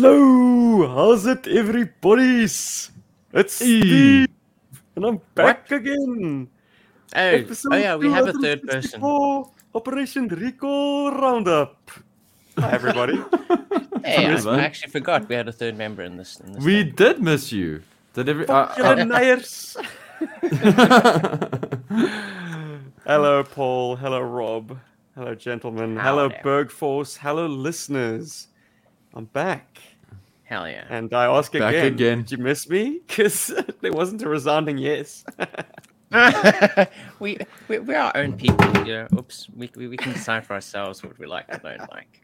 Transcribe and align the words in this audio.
Hello, 0.00 0.88
how's 0.88 1.26
it, 1.26 1.46
everybody's? 1.46 2.90
It's 3.34 3.56
Steve, 3.56 4.28
and 4.96 5.04
I'm 5.04 5.20
back 5.34 5.70
again. 5.70 6.48
Oh, 7.14 7.20
Episode 7.20 7.74
oh 7.74 7.76
yeah, 7.76 7.96
we 7.96 8.10
have 8.10 8.26
a 8.26 8.32
third 8.32 8.62
person. 8.62 8.98
264, 8.98 9.50
Operation 9.74 10.28
Rico 10.28 11.10
Roundup. 11.10 11.90
Hi, 12.58 12.72
everybody. 12.72 13.22
Hey, 14.02 14.24
I, 14.24 14.40
I 14.40 14.60
actually 14.60 14.90
forgot 14.90 15.28
we 15.28 15.34
had 15.34 15.48
a 15.48 15.52
third 15.52 15.76
member 15.76 16.02
in 16.02 16.16
this. 16.16 16.40
In 16.40 16.54
this 16.54 16.64
We 16.64 16.84
thing. 16.84 16.94
did 16.96 17.22
miss 17.22 17.52
you. 17.52 17.82
Did 18.14 18.30
every? 18.30 18.48
Uh, 18.48 18.68
Fuck 18.68 19.06
Nyers. 19.06 19.76
Hello, 23.04 23.44
Paul. 23.44 23.96
Hello, 23.96 24.22
Rob. 24.22 24.78
Hello, 25.14 25.34
gentlemen. 25.34 25.98
Hello. 25.98 26.30
Bergforce. 26.30 27.18
Hello, 27.18 27.46
listeners. 27.46 28.46
I'm 29.12 29.26
back. 29.26 29.78
Hell 30.50 30.68
yeah. 30.68 30.84
And 30.90 31.14
I 31.14 31.26
ask 31.26 31.52
Back 31.52 31.74
again, 31.74 31.86
again. 31.86 32.18
did 32.18 32.32
you 32.32 32.38
miss 32.38 32.68
me? 32.68 33.02
Because 33.06 33.54
there 33.80 33.92
wasn't 33.92 34.20
a 34.22 34.28
resounding 34.28 34.78
yes. 34.78 35.24
we, 37.20 37.38
we 37.68 37.78
we're 37.78 37.96
our 37.96 38.16
own 38.16 38.32
people, 38.32 38.66
you 38.78 38.94
know. 38.94 39.06
Oops, 39.16 39.48
we, 39.56 39.70
we 39.76 39.86
we 39.86 39.96
can 39.96 40.12
decide 40.12 40.44
for 40.44 40.54
ourselves 40.54 41.04
what 41.04 41.16
we 41.20 41.26
like 41.26 41.44
and 41.48 41.62
don't 41.62 41.88
like. 41.92 42.20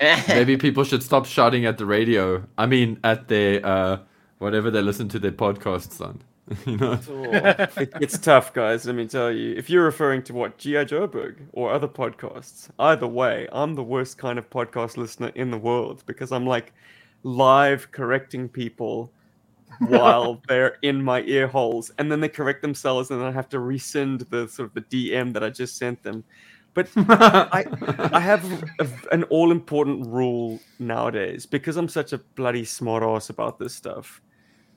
maybe 0.28 0.56
people 0.56 0.84
should 0.84 1.02
stop 1.02 1.26
shouting 1.26 1.66
at 1.66 1.76
the 1.76 1.84
radio. 1.84 2.42
I 2.56 2.64
mean, 2.64 2.98
at 3.04 3.28
their 3.28 3.64
uh, 3.64 3.98
whatever 4.38 4.70
they 4.70 4.80
listen 4.80 5.10
to 5.10 5.18
their 5.18 5.32
podcasts 5.32 6.00
on. 6.00 6.22
you 6.64 6.78
know. 6.78 6.98
it, 7.76 7.92
it's 8.00 8.18
tough, 8.18 8.54
guys. 8.54 8.86
Let 8.86 8.94
me 8.94 9.06
tell 9.06 9.30
you. 9.30 9.54
If 9.54 9.68
you're 9.68 9.84
referring 9.84 10.22
to 10.24 10.32
what 10.32 10.56
G.I. 10.56 10.86
Joburg 10.86 11.36
or 11.52 11.72
other 11.72 11.88
podcasts, 11.88 12.70
either 12.78 13.06
way, 13.06 13.48
I'm 13.52 13.74
the 13.74 13.84
worst 13.84 14.16
kind 14.16 14.38
of 14.38 14.48
podcast 14.48 14.96
listener 14.96 15.30
in 15.34 15.50
the 15.50 15.58
world 15.58 16.04
because 16.06 16.32
I'm 16.32 16.46
like 16.46 16.72
live 17.22 17.90
correcting 17.92 18.48
people 18.48 19.10
while 19.80 20.40
they're 20.48 20.76
in 20.82 21.02
my 21.02 21.22
ear 21.22 21.46
holes, 21.46 21.90
and 21.98 22.10
then 22.10 22.20
they 22.20 22.28
correct 22.28 22.62
themselves, 22.62 23.10
and 23.10 23.20
then 23.20 23.28
I 23.28 23.32
have 23.32 23.48
to 23.50 23.58
resend 23.58 24.28
the 24.30 24.48
sort 24.48 24.68
of 24.68 24.74
the 24.74 24.82
DM 24.82 25.32
that 25.32 25.44
I 25.44 25.50
just 25.50 25.76
sent 25.76 26.02
them. 26.02 26.24
But 26.74 26.88
I 26.96 27.66
I 28.12 28.20
have 28.30 28.44
a, 28.80 28.88
an 29.12 29.24
all 29.24 29.50
important 29.50 30.06
rule 30.06 30.58
nowadays 30.78 31.44
because 31.44 31.76
I'm 31.76 31.88
such 31.88 32.12
a 32.12 32.18
bloody 32.18 32.62
smartass 32.62 33.30
about 33.30 33.58
this 33.58 33.74
stuff. 33.74 34.22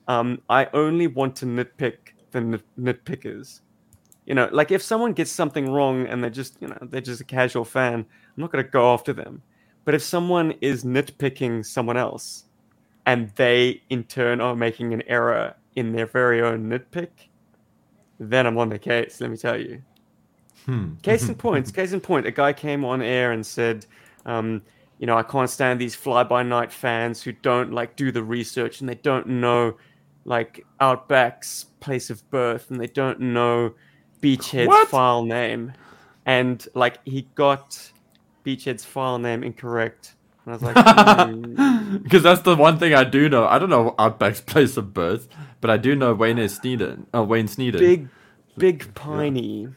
Um, 0.08 0.40
I 0.48 0.68
only 0.72 1.06
want 1.06 1.36
to 1.36 1.46
nitpick 1.46 1.96
the 2.32 2.40
nit- 2.40 2.76
nitpickers. 2.78 3.60
You 4.26 4.34
know, 4.34 4.48
like 4.52 4.70
if 4.72 4.82
someone 4.82 5.12
gets 5.12 5.30
something 5.30 5.70
wrong 5.70 6.06
and 6.06 6.22
they're 6.22 6.30
just, 6.30 6.60
you 6.60 6.68
know, 6.68 6.78
they're 6.82 7.00
just 7.00 7.20
a 7.20 7.24
casual 7.24 7.64
fan, 7.64 7.94
I'm 7.94 8.06
not 8.36 8.50
going 8.50 8.64
to 8.64 8.70
go 8.70 8.92
after 8.92 9.12
them. 9.12 9.42
But 9.86 9.94
if 9.94 10.02
someone 10.02 10.52
is 10.60 10.84
nitpicking 10.84 11.64
someone 11.64 11.96
else 11.96 12.44
and 13.06 13.30
they 13.36 13.80
in 13.88 14.02
turn 14.04 14.40
are 14.40 14.56
making 14.56 14.92
an 14.92 15.02
error 15.06 15.54
in 15.76 15.92
their 15.92 16.06
very 16.06 16.42
own 16.42 16.68
nitpick, 16.68 17.08
then 18.18 18.46
I'm 18.46 18.58
on 18.58 18.68
the 18.68 18.80
case, 18.80 19.20
let 19.20 19.30
me 19.30 19.36
tell 19.36 19.58
you. 19.58 19.80
Hmm. 20.64 20.96
Case 21.02 21.28
in 21.28 21.34
point, 21.46 21.72
case 21.72 21.92
in 21.92 22.00
point, 22.00 22.26
a 22.26 22.32
guy 22.32 22.52
came 22.52 22.84
on 22.84 23.00
air 23.00 23.30
and 23.30 23.46
said, 23.46 23.86
um, 24.26 24.60
you 24.98 25.06
know, 25.06 25.16
I 25.16 25.22
can't 25.22 25.48
stand 25.48 25.80
these 25.80 25.94
fly 25.94 26.24
by 26.24 26.42
night 26.42 26.72
fans 26.72 27.22
who 27.22 27.30
don't 27.30 27.72
like 27.72 27.94
do 27.94 28.10
the 28.10 28.24
research 28.24 28.80
and 28.80 28.88
they 28.88 28.96
don't 28.96 29.28
know 29.28 29.76
like 30.24 30.66
Outback's 30.80 31.66
place 31.78 32.10
of 32.10 32.28
birth 32.30 32.72
and 32.72 32.80
they 32.80 32.88
don't 32.88 33.20
know 33.20 33.72
Beachhead's 34.20 34.66
What? 34.66 34.88
file 34.88 35.24
name. 35.24 35.72
And 36.24 36.66
like 36.74 36.98
he 37.06 37.28
got 37.36 37.92
Beachhead's 38.46 38.84
file 38.84 39.18
name 39.18 39.42
incorrect. 39.42 40.14
And 40.44 40.54
I 40.54 40.56
was 40.56 40.62
like. 40.62 41.66
Because 42.02 42.22
that's 42.24 42.42
the 42.42 42.56
one 42.56 42.78
thing 42.78 42.94
I 42.94 43.04
do 43.04 43.28
know. 43.28 43.46
I 43.46 43.58
don't 43.58 43.70
know 43.70 43.94
Outback's 43.98 44.40
place 44.40 44.76
of 44.76 44.92
birth, 44.92 45.28
but 45.60 45.70
I 45.70 45.76
do 45.76 45.94
know 45.94 46.14
Wayne. 46.14 46.36
Sneeden. 46.36 47.06
Oh, 47.14 47.22
Wayne 47.22 47.46
Sneeden. 47.46 47.78
big, 47.78 48.08
big 48.58 48.92
piney, 48.94 49.68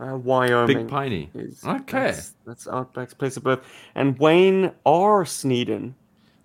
uh, 0.00 0.16
Wyoming. 0.16 0.76
Big 0.78 0.88
Piney. 0.88 1.30
is- 1.34 1.62
Okay. 1.64 2.12
That's, 2.12 2.34
that's 2.46 2.66
Outback's 2.68 3.14
place 3.14 3.36
of 3.36 3.42
birth. 3.42 3.60
And 3.96 4.16
Wayne 4.18 4.70
R. 4.86 5.24
Sneeden. 5.24 5.94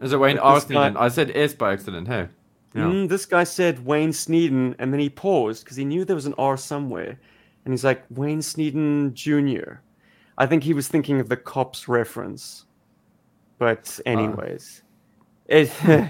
Is 0.01 0.11
it 0.11 0.19
Wayne 0.19 0.37
But 0.37 0.43
R. 0.43 0.55
this 0.55 0.63
guy- 0.65 0.89
Sneeden? 0.89 0.97
I 0.97 1.07
said 1.09 1.31
S 1.35 1.53
by 1.53 1.73
accident. 1.73 2.07
Hey. 2.07 2.27
Yeah. 2.73 2.83
Mm, 2.83 3.09
this 3.09 3.25
guy 3.27 3.43
said 3.43 3.85
Wayne 3.85 4.11
Sneeden, 4.11 4.75
and 4.79 4.91
then 4.93 4.99
he 4.99 5.09
paused 5.09 5.63
because 5.63 5.77
he 5.77 5.85
knew 5.85 6.03
there 6.03 6.15
was 6.15 6.25
an 6.27 6.35
R 6.37 6.57
somewhere. 6.57 7.19
And 7.65 7.73
he's 7.73 7.83
like, 7.83 8.03
Wayne 8.09 8.39
Sneeden 8.39 9.13
Jr. 9.13 9.79
I 10.39 10.45
think 10.45 10.63
he 10.63 10.73
was 10.73 10.87
thinking 10.87 11.19
of 11.19 11.29
the 11.29 11.37
cops 11.37 11.87
reference. 11.87 12.65
But, 13.59 13.99
anyways, 14.05 14.83
it, 15.47 15.69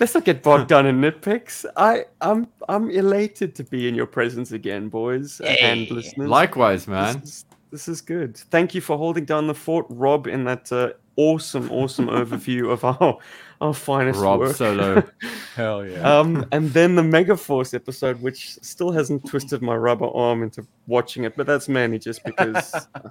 let's 0.00 0.14
not 0.14 0.24
get 0.24 0.42
bogged 0.42 0.68
down 0.68 0.86
in 0.86 1.00
nitpicks. 1.02 1.66
I, 1.76 2.06
I'm, 2.22 2.48
I'm 2.68 2.90
elated 2.90 3.54
to 3.56 3.64
be 3.64 3.86
in 3.86 3.94
your 3.94 4.06
presence 4.06 4.52
again, 4.52 4.88
boys 4.88 5.40
uh, 5.42 5.44
and 5.44 5.90
listeners. 5.90 6.28
Likewise, 6.28 6.88
man. 6.88 7.20
This 7.20 7.28
is, 7.28 7.44
this 7.70 7.88
is 7.88 8.00
good. 8.00 8.38
Thank 8.38 8.74
you 8.74 8.80
for 8.80 8.96
holding 8.96 9.26
down 9.26 9.46
the 9.46 9.54
fort, 9.54 9.84
Rob, 9.90 10.26
in 10.26 10.44
that 10.44 10.72
uh, 10.72 10.92
awesome, 11.16 11.70
awesome 11.70 12.06
overview 12.06 12.72
of 12.72 12.84
our, 12.84 13.18
our 13.60 13.74
finest 13.74 14.20
Rob 14.20 14.40
work. 14.40 14.56
Solo. 14.56 15.06
Hell 15.54 15.84
yeah. 15.86 16.18
Um, 16.18 16.46
and 16.52 16.70
then 16.70 16.94
the 16.94 17.02
Megaforce 17.02 17.74
episode, 17.74 18.22
which 18.22 18.54
still 18.62 18.92
hasn't 18.92 19.26
twisted 19.26 19.60
my 19.60 19.76
rubber 19.76 20.08
arm 20.14 20.42
into 20.42 20.66
watching 20.86 21.24
it, 21.24 21.36
but 21.36 21.46
that's 21.46 21.68
mainly 21.68 21.98
just 21.98 22.24
because 22.24 22.72
uh, 22.94 23.10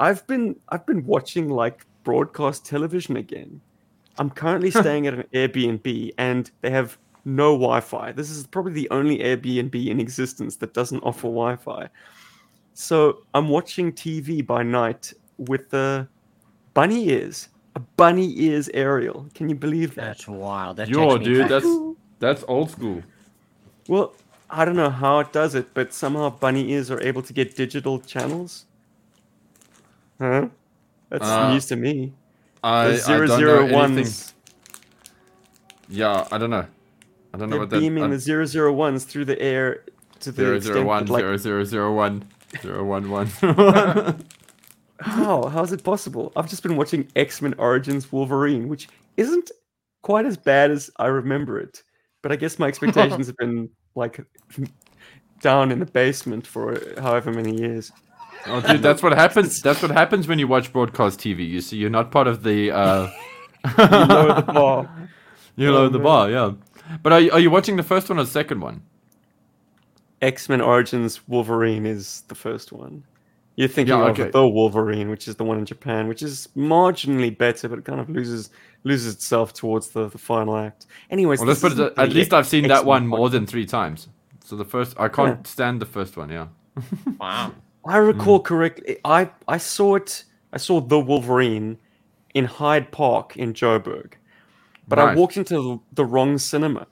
I've 0.00 0.26
been 0.26 0.56
I've 0.70 0.86
been 0.86 1.04
watching 1.04 1.48
like 1.48 1.86
broadcast 2.02 2.64
television 2.64 3.16
again. 3.16 3.60
I'm 4.18 4.30
currently 4.30 4.70
staying 4.70 5.06
at 5.06 5.14
an 5.14 5.24
Airbnb, 5.34 6.12
and 6.18 6.50
they 6.62 6.70
have 6.70 6.98
no 7.24 7.52
Wi-Fi. 7.52 8.12
This 8.12 8.30
is 8.30 8.46
probably 8.46 8.72
the 8.72 8.88
only 8.90 9.18
Airbnb 9.18 9.86
in 9.86 10.00
existence 10.00 10.56
that 10.56 10.74
doesn't 10.74 11.00
offer 11.00 11.28
Wi-Fi. 11.28 11.88
So 12.74 13.18
I'm 13.34 13.48
watching 13.48 13.92
TV 13.92 14.44
by 14.44 14.62
night 14.62 15.12
with 15.36 15.68
the 15.70 16.08
bunny 16.72 17.10
ears, 17.10 17.48
a 17.76 17.80
bunny 17.80 18.34
ears 18.40 18.70
aerial. 18.72 19.26
Can 19.34 19.48
you 19.48 19.54
believe 19.54 19.94
that? 19.96 20.04
That's 20.04 20.28
wild. 20.28 20.78
That 20.78 20.88
Yo, 20.88 21.18
dude, 21.18 21.40
back. 21.40 21.48
that's 21.50 21.68
that's 22.18 22.44
old 22.48 22.70
school. 22.70 23.02
Well, 23.86 24.14
I 24.48 24.64
don't 24.64 24.76
know 24.76 24.90
how 24.90 25.20
it 25.20 25.32
does 25.32 25.54
it, 25.54 25.72
but 25.74 25.92
somehow 25.92 26.30
bunny 26.30 26.70
ears 26.70 26.90
are 26.90 27.02
able 27.02 27.22
to 27.22 27.32
get 27.32 27.54
digital 27.54 28.00
channels. 28.00 28.66
Huh? 30.20 30.48
That's 31.08 31.26
Uh, 31.26 31.52
news 31.52 31.66
to 31.66 31.76
me. 31.76 32.12
I, 32.62 32.88
The 32.88 33.02
I 33.12 33.18
don't 33.26 33.38
zero 33.38 33.66
know 33.66 33.80
anything. 33.82 34.34
Yeah, 35.88 36.28
I 36.30 36.38
don't 36.38 36.50
know. 36.50 36.66
I 37.32 37.38
don't 37.38 37.48
know 37.48 37.54
They're 37.54 37.60
what 37.60 37.70
that. 37.70 37.80
beaming 37.80 38.04
uh, 38.04 38.08
the 38.08 38.18
zero 38.18 38.44
zero 38.44 38.72
ones 38.72 39.04
through 39.04 39.24
the 39.24 39.40
air 39.40 39.84
to 40.20 40.30
the 40.30 40.42
Zero 40.42 40.58
zero 40.60 40.84
one 40.84 41.06
that, 41.06 41.12
like, 41.12 41.20
zero 41.22 41.36
zero 41.36 41.64
zero 41.64 41.92
one 41.94 42.24
zero 42.60 42.84
one 42.84 43.08
one. 43.10 43.26
how 45.00 45.46
how 45.48 45.62
is 45.62 45.72
it 45.72 45.82
possible? 45.82 46.32
I've 46.36 46.48
just 46.50 46.62
been 46.62 46.76
watching 46.76 47.08
X 47.16 47.40
Men 47.40 47.54
Origins 47.58 48.12
Wolverine, 48.12 48.68
which 48.68 48.88
isn't 49.16 49.50
quite 50.02 50.26
as 50.26 50.36
bad 50.36 50.70
as 50.70 50.90
I 50.98 51.06
remember 51.06 51.58
it, 51.58 51.82
but 52.22 52.30
I 52.30 52.36
guess 52.36 52.58
my 52.58 52.66
expectations 52.68 53.26
have 53.28 53.36
been 53.38 53.70
like 53.94 54.20
down 55.40 55.72
in 55.72 55.78
the 55.78 55.86
basement 55.86 56.46
for 56.46 56.78
however 57.00 57.32
many 57.32 57.56
years. 57.56 57.90
Oh, 58.46 58.60
dude, 58.60 58.82
that's 58.82 59.02
what 59.02 59.12
happens. 59.12 59.60
That's 59.66 59.82
what 59.82 59.90
happens 59.90 60.26
when 60.26 60.38
you 60.38 60.48
watch 60.48 60.72
broadcast 60.72 61.20
TV. 61.20 61.46
You 61.48 61.60
see, 61.60 61.76
you're 61.76 61.90
not 61.90 62.10
part 62.10 62.26
of 62.26 62.42
the. 62.42 62.70
Uh, 62.70 63.10
You 63.78 63.86
lower 64.06 64.34
the 64.34 64.52
bar. 64.52 65.08
you 65.56 65.72
lower 65.72 65.88
the 65.90 65.98
bar, 65.98 66.30
yeah. 66.30 66.52
But 67.02 67.12
are 67.12 67.20
you, 67.20 67.30
are 67.32 67.38
you 67.40 67.50
watching 67.50 67.76
the 67.76 67.82
first 67.82 68.08
one 68.08 68.18
or 68.18 68.24
the 68.24 68.30
second 68.30 68.60
one? 68.60 68.82
X 70.22 70.48
Men 70.48 70.60
Origins 70.60 71.20
Wolverine 71.28 71.84
is 71.86 72.22
the 72.28 72.34
first 72.34 72.72
one. 72.72 73.04
You're 73.56 73.68
thinking 73.68 73.94
Yeah, 73.98 74.08
of 74.08 74.18
okay. 74.18 74.30
the 74.30 74.48
Wolverine, 74.48 75.10
which 75.10 75.28
is 75.28 75.36
the 75.36 75.44
one 75.44 75.58
in 75.58 75.66
Japan, 75.66 76.08
which 76.08 76.22
is 76.22 76.48
marginally 76.56 77.36
better, 77.36 77.68
but 77.68 77.78
it 77.80 77.84
kind 77.84 78.00
of 78.00 78.08
loses 78.08 78.50
loses 78.84 79.14
itself 79.14 79.52
towards 79.52 79.90
the, 79.90 80.08
the 80.08 80.18
final 80.18 80.56
act. 80.56 80.86
Anyways, 81.10 81.40
Well, 81.40 81.48
let's 81.48 81.60
put 81.60 81.72
it. 81.72 81.74
isn't 81.74 81.98
At 81.98 82.08
the 82.08 82.14
least 82.14 82.32
I've 82.32 82.46
seen 82.46 82.62
that 82.68 82.78
X-Men 82.78 82.86
one 82.86 83.06
more 83.06 83.28
than 83.28 83.46
three 83.46 83.66
times. 83.66 84.08
So 84.44 84.56
the 84.56 84.64
first, 84.64 84.98
I 84.98 85.08
can't 85.08 85.46
stand 85.46 85.80
the 85.82 85.86
first 85.86 86.16
one. 86.16 86.30
Yeah. 86.30 86.48
Wow. 87.20 87.52
I 87.84 87.96
recall 87.96 88.40
correctly. 88.40 88.98
I 89.04 89.30
I 89.48 89.58
saw 89.58 89.96
it. 89.96 90.24
I 90.52 90.58
saw 90.58 90.80
the 90.80 90.98
Wolverine 90.98 91.78
in 92.34 92.44
Hyde 92.44 92.90
Park 92.92 93.36
in 93.36 93.54
Joburg, 93.54 94.14
but 94.88 94.98
I 94.98 95.14
walked 95.14 95.36
into 95.36 95.54
the, 95.54 95.78
the 95.92 96.04
wrong 96.04 96.38
cinema 96.38 96.86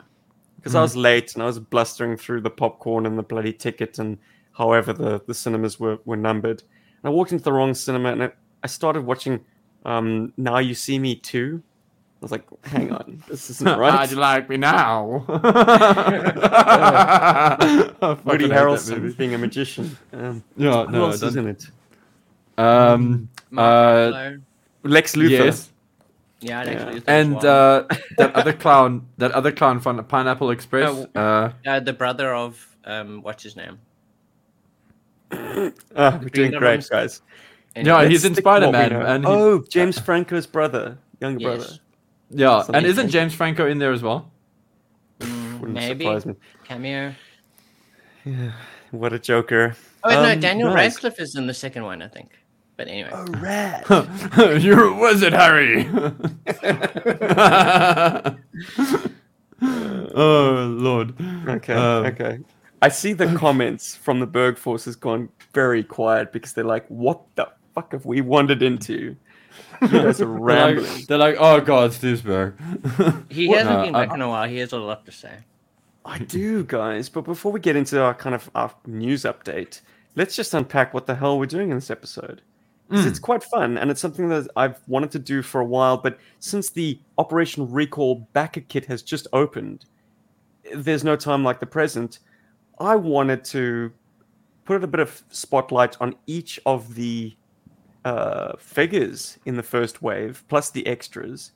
because 0.56 0.74
I 0.74 0.82
was 0.82 0.96
late 0.96 1.34
and 1.34 1.42
I 1.42 1.46
was 1.46 1.58
blustering 1.58 2.16
through 2.16 2.40
the 2.42 2.50
popcorn 2.50 3.06
and 3.06 3.18
the 3.18 3.22
bloody 3.22 3.52
ticket 3.52 3.98
and 3.98 4.18
however 4.52 4.92
the, 4.92 5.20
the 5.26 5.34
cinemas 5.34 5.78
were, 5.78 5.98
were 6.04 6.16
numbered. 6.16 6.62
And 7.02 7.04
I 7.04 7.10
walked 7.10 7.32
into 7.32 7.44
the 7.44 7.52
wrong 7.52 7.74
cinema 7.74 8.10
and 8.10 8.22
I, 8.24 8.30
I 8.62 8.66
started 8.66 9.04
watching 9.04 9.44
um, 9.84 10.32
Now 10.36 10.58
You 10.58 10.74
See 10.74 10.98
Me 10.98 11.14
Too. 11.14 11.62
I 12.20 12.24
was 12.24 12.32
like, 12.32 12.44
hang 12.64 12.90
on, 12.92 13.22
this 13.28 13.48
isn't 13.50 13.78
right. 13.78 13.92
How'd 13.92 14.10
you 14.10 14.16
like 14.16 14.48
me 14.48 14.56
now? 14.56 15.24
I 16.88 17.90
fucking 18.00 18.24
Woody 18.24 18.48
Harrelson 18.48 19.16
being 19.16 19.34
a 19.34 19.38
magician. 19.38 19.96
Um, 20.12 20.42
Yeah, 20.56 20.84
who 20.86 20.92
no, 20.92 21.04
else 21.06 21.22
is 21.22 21.34
don't- 21.34 21.44
in 21.46 21.50
it? 21.50 21.66
Um, 22.58 23.28
uh, 23.56 24.32
Lex 24.82 25.14
Luthor. 25.14 25.30
yes. 25.30 25.70
Yeah, 26.40 26.60
I'd 26.60 26.66
Yeah. 26.66 26.72
actually 26.72 26.94
use 26.94 27.04
that 27.04 27.12
as 27.12 27.26
And 27.26 27.44
uh, 27.44 27.84
that 28.16 28.34
other 28.34 28.52
clown, 28.52 29.06
that 29.18 29.30
other 29.32 29.52
clown 29.52 29.78
from 29.80 29.96
the 29.96 30.02
Pineapple 30.02 30.50
Express. 30.50 31.06
Oh. 31.14 31.20
Uh, 31.20 31.52
Uh, 31.66 31.80
the 31.80 31.92
brother 31.92 32.34
of 32.34 32.76
um, 32.84 33.22
what's 33.22 33.42
his 33.44 33.54
name? 33.56 33.78
Oh, 35.30 35.72
we're 35.96 36.28
doing 36.30 36.50
great, 36.52 36.62
Rooms. 36.62 36.88
guys. 36.88 37.22
Yeah, 37.76 37.80
Anyway, 37.80 38.08
he's 38.08 38.24
Let's 38.24 38.30
in 38.30 38.34
stick 38.34 38.44
to 38.44 38.50
what 38.50 38.60
we 38.60 38.66
Spider-Man, 38.72 39.06
and 39.06 39.24
he- 39.24 39.30
oh, 39.30 39.64
James 39.68 39.98
Franco's 40.00 40.46
brother, 40.46 40.98
younger 41.20 41.44
brother. 41.44 41.66
Yes, 42.30 42.40
yeah, 42.40 42.56
Something 42.58 42.74
and 42.76 42.86
isn't 42.86 43.08
James 43.10 43.34
Franco 43.34 43.66
in 43.66 43.78
there 43.78 43.92
as 43.92 44.02
well? 44.02 44.30
Mm, 45.20 45.60
Wouldn't 45.60 45.72
maybe 45.74 46.04
surprise 46.04 46.26
me. 46.26 46.34
cameo. 46.64 47.14
What 48.90 49.12
a 49.12 49.18
joker. 49.18 49.74
Oh 50.04 50.10
no, 50.10 50.32
Um, 50.32 50.40
Daniel 50.40 50.68
nice. 50.68 50.94
Radcliffe 50.94 51.20
is 51.20 51.34
in 51.36 51.46
the 51.46 51.54
second 51.54 51.84
one, 51.84 52.02
I 52.02 52.08
think. 52.08 52.30
But 52.76 52.88
anyway, 52.88 53.10
Oh, 53.12 53.24
rat. 53.40 53.86
You're 54.62 54.88
a 54.88 55.00
wizard, 55.00 55.32
Harry. 55.32 55.88
oh 59.62 60.74
Lord. 60.78 61.14
Okay, 61.48 61.74
Um, 61.74 62.06
okay. 62.06 62.38
I 62.80 62.88
see 62.88 63.12
the 63.12 63.34
comments 63.34 63.96
from 63.96 64.20
the 64.20 64.26
Berg 64.26 64.56
Force 64.56 64.84
has 64.84 64.94
gone 64.94 65.28
very 65.52 65.82
quiet 65.82 66.32
because 66.32 66.52
they're 66.52 66.62
like, 66.64 66.86
"What 66.88 67.20
the 67.34 67.48
fuck 67.74 67.92
have 67.92 68.06
we 68.06 68.20
wandered 68.20 68.62
into?" 68.62 69.16
You 69.82 69.88
guys 70.02 70.20
are 70.20 70.26
They're 70.26 70.76
like, 70.76 71.06
they're 71.06 71.18
like, 71.18 71.36
oh 71.38 71.60
God, 71.60 71.90
Steve'sberg. 71.92 72.54
he 73.32 73.48
What- 73.48 73.58
hasn't 73.58 73.76
No, 73.78 73.84
been 73.84 73.94
I- 73.94 74.06
back 74.06 74.14
in 74.14 74.22
a 74.22 74.28
while. 74.28 74.48
He 74.48 74.58
has 74.58 74.72
a 74.72 74.78
lot 74.78 75.04
to 75.06 75.12
say. 75.12 75.32
I 76.04 76.18
do, 76.18 76.64
guys. 76.64 77.08
But 77.08 77.22
before 77.22 77.52
we 77.52 77.60
get 77.60 77.76
into 77.76 78.02
our 78.02 78.14
kind 78.14 78.34
of 78.34 78.50
our 78.54 78.72
news 78.86 79.24
update, 79.24 79.80
let's 80.16 80.34
just 80.34 80.54
unpack 80.54 80.94
what 80.94 81.06
the 81.06 81.14
hell 81.14 81.38
we're 81.38 81.46
doing 81.46 81.70
in 81.70 81.76
this 81.76 81.90
episode. 81.90 82.40
Hmm. 82.90 83.06
It's 83.06 83.18
quite 83.18 83.44
fun, 83.44 83.76
and 83.76 83.90
it's 83.90 84.00
something 84.00 84.30
that 84.30 84.48
I've 84.56 84.80
wanted 84.86 85.10
to 85.10 85.18
do 85.18 85.42
for 85.42 85.60
a 85.60 85.64
while. 85.66 85.98
But 85.98 86.18
since 86.40 86.70
the 86.70 86.98
Operation 87.18 87.70
Recall 87.70 88.26
backer 88.32 88.62
kit 88.62 88.86
has 88.86 89.02
just 89.02 89.26
opened, 89.34 89.84
there's 90.74 91.04
no 91.04 91.14
time 91.14 91.44
like 91.44 91.60
the 91.60 91.66
present. 91.66 92.20
I 92.80 92.96
wanted 92.96 93.44
to 93.46 93.92
put 94.64 94.82
a 94.82 94.86
bit 94.86 95.00
of 95.00 95.22
spotlight 95.28 95.96
on 96.00 96.14
each 96.26 96.58
of 96.64 96.94
the 96.94 97.34
uh, 98.08 98.56
figures 98.58 99.38
in 99.44 99.56
the 99.56 99.62
first 99.62 100.00
wave, 100.00 100.42
plus 100.48 100.70
the 100.70 100.86
extras, 100.86 101.52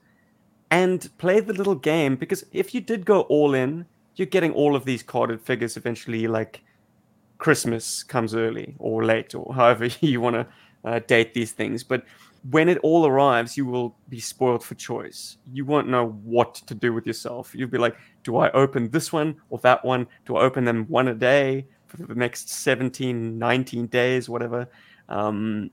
and 0.71 1.09
play 1.17 1.41
the 1.41 1.55
little 1.55 1.75
game. 1.75 2.15
Because 2.15 2.45
if 2.53 2.75
you 2.75 2.81
did 2.83 3.07
go 3.07 3.23
all 3.23 3.55
in, 3.55 3.87
you're 4.17 4.27
getting 4.27 4.53
all 4.53 4.77
of 4.77 4.85
these 4.85 5.03
carded 5.03 5.41
figures 5.41 5.79
eventually, 5.79 6.27
like 6.29 6.61
Christmas 7.39 8.03
comes 8.03 8.35
early 8.35 8.75
or 8.79 9.03
late, 9.03 9.35
or 9.35 9.55
however 9.55 9.87
you 10.01 10.21
want 10.21 10.37
to 10.37 10.47
uh, 10.85 10.99
date 11.07 11.33
these 11.33 11.53
things. 11.53 11.83
But 11.83 12.05
when 12.51 12.69
it 12.69 12.77
all 12.83 13.07
arrives, 13.07 13.57
you 13.57 13.65
will 13.65 13.97
be 14.11 14.21
spoiled 14.21 14.63
for 14.63 14.75
choice. 14.75 15.39
You 15.55 15.65
won't 15.65 15.89
know 15.89 16.09
what 16.23 16.57
to 16.67 16.75
do 16.75 16.93
with 16.93 17.07
yourself. 17.07 17.55
You'll 17.55 17.71
be 17.71 17.79
like, 17.79 17.97
do 18.25 18.37
I 18.37 18.51
open 18.51 18.91
this 18.91 19.11
one 19.11 19.37
or 19.49 19.59
that 19.61 19.83
one? 19.83 20.07
Do 20.27 20.37
I 20.37 20.43
open 20.43 20.65
them 20.67 20.85
one 20.89 21.09
a 21.09 21.15
day 21.15 21.67
for 21.87 21.97
the 21.97 22.15
next 22.15 22.51
17, 22.51 23.39
19 23.39 23.87
days, 23.87 24.29
whatever? 24.29 24.69
Um, 25.09 25.71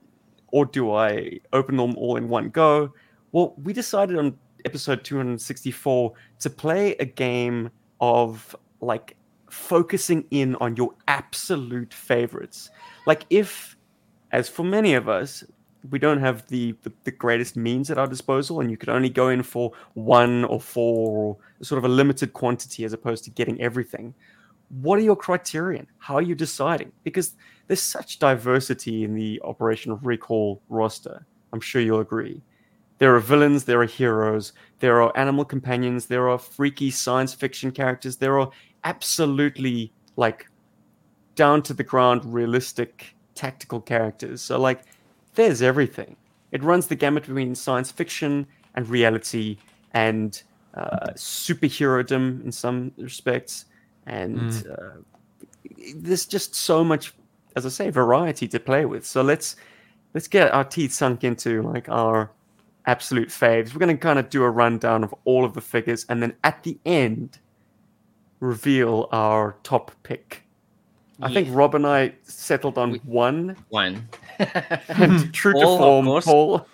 or 0.51 0.65
do 0.65 0.91
I 0.93 1.39
open 1.53 1.77
them 1.77 1.95
all 1.97 2.17
in 2.17 2.29
one 2.29 2.49
go? 2.49 2.93
Well, 3.31 3.53
we 3.63 3.73
decided 3.73 4.17
on 4.17 4.37
episode 4.65 5.03
264 5.03 6.13
to 6.39 6.49
play 6.49 6.95
a 6.99 7.05
game 7.05 7.69
of 8.01 8.55
like 8.81 9.15
focusing 9.49 10.25
in 10.31 10.55
on 10.55 10.75
your 10.75 10.93
absolute 11.07 11.93
favorites. 11.93 12.69
Like, 13.05 13.25
if, 13.29 13.75
as 14.31 14.47
for 14.49 14.63
many 14.63 14.93
of 14.93 15.09
us, 15.09 15.43
we 15.89 15.99
don't 15.99 16.19
have 16.19 16.45
the, 16.47 16.75
the, 16.83 16.91
the 17.05 17.11
greatest 17.11 17.55
means 17.55 17.89
at 17.89 17.97
our 17.97 18.07
disposal, 18.07 18.59
and 18.59 18.69
you 18.69 18.77
could 18.77 18.89
only 18.89 19.09
go 19.09 19.29
in 19.29 19.43
for 19.43 19.71
one 19.93 20.43
or 20.45 20.59
four 20.59 21.17
or 21.17 21.37
sort 21.63 21.77
of 21.77 21.85
a 21.85 21.87
limited 21.87 22.33
quantity 22.33 22.83
as 22.83 22.93
opposed 22.93 23.23
to 23.23 23.29
getting 23.29 23.59
everything. 23.61 24.13
What 24.81 24.99
are 24.99 25.03
your 25.03 25.15
criterion? 25.15 25.87
How 25.97 26.15
are 26.15 26.21
you 26.21 26.35
deciding? 26.35 26.91
Because 27.03 27.35
there's 27.69 27.81
such 27.81 28.17
diversity 28.17 29.03
in 29.03 29.13
the 29.13 29.39
Operation 29.45 29.97
Recall 30.01 30.59
roster. 30.69 31.27
I'm 31.53 31.61
sure 31.61 31.81
you'll 31.81 31.99
agree. 31.99 32.41
There 32.97 33.15
are 33.15 33.19
villains, 33.19 33.63
there 33.63 33.79
are 33.79 33.85
heroes, 33.85 34.53
there 34.79 35.01
are 35.03 35.15
animal 35.15 35.45
companions, 35.45 36.07
there 36.07 36.27
are 36.27 36.39
freaky 36.39 36.89
science 36.89 37.33
fiction 37.33 37.71
characters, 37.71 38.17
there 38.17 38.39
are 38.39 38.49
absolutely 38.83 39.93
like 40.15 40.47
down 41.35 41.61
to 41.61 41.73
the 41.75 41.83
ground, 41.83 42.25
realistic, 42.25 43.15
tactical 43.35 43.79
characters. 43.79 44.41
So, 44.41 44.59
like, 44.59 44.81
there's 45.35 45.61
everything. 45.61 46.15
It 46.51 46.63
runs 46.63 46.87
the 46.87 46.95
gamut 46.95 47.27
between 47.27 47.53
science 47.53 47.91
fiction 47.91 48.47
and 48.73 48.89
reality 48.89 49.57
and 49.93 50.41
uh, 50.73 51.11
superherodom 51.13 52.43
in 52.43 52.51
some 52.51 52.91
respects. 52.97 53.65
And 54.07 54.51
uh, 54.71 55.01
there's 55.95 56.25
just 56.25 56.55
so 56.55 56.83
much, 56.83 57.13
as 57.55 57.65
I 57.65 57.69
say, 57.69 57.89
variety 57.89 58.47
to 58.49 58.59
play 58.59 58.85
with. 58.85 59.05
So 59.05 59.21
let's 59.21 59.55
let's 60.13 60.27
get 60.27 60.51
our 60.53 60.63
teeth 60.63 60.93
sunk 60.93 61.23
into 61.23 61.61
like 61.61 61.89
our 61.89 62.31
absolute 62.85 63.29
faves. 63.29 63.73
We're 63.73 63.79
going 63.79 63.95
to 63.95 64.01
kind 64.01 64.17
of 64.19 64.29
do 64.29 64.43
a 64.43 64.49
rundown 64.49 65.03
of 65.03 65.13
all 65.25 65.45
of 65.45 65.53
the 65.53 65.61
figures, 65.61 66.05
and 66.09 66.21
then 66.21 66.33
at 66.43 66.63
the 66.63 66.77
end, 66.85 67.39
reveal 68.39 69.07
our 69.11 69.55
top 69.63 69.91
pick. 70.03 70.43
I 71.21 71.33
think 71.33 71.49
Rob 71.51 71.75
and 71.75 71.85
I 71.85 72.13
settled 72.23 72.77
on 72.77 72.91
We- 72.91 72.99
one. 72.99 73.57
One. 73.67 74.07
And 74.87 75.33
true 75.33 75.51
Paul, 75.51 75.77
to 75.77 76.17
of 76.17 76.23
form. 76.23 76.65
Paul. 76.65 76.67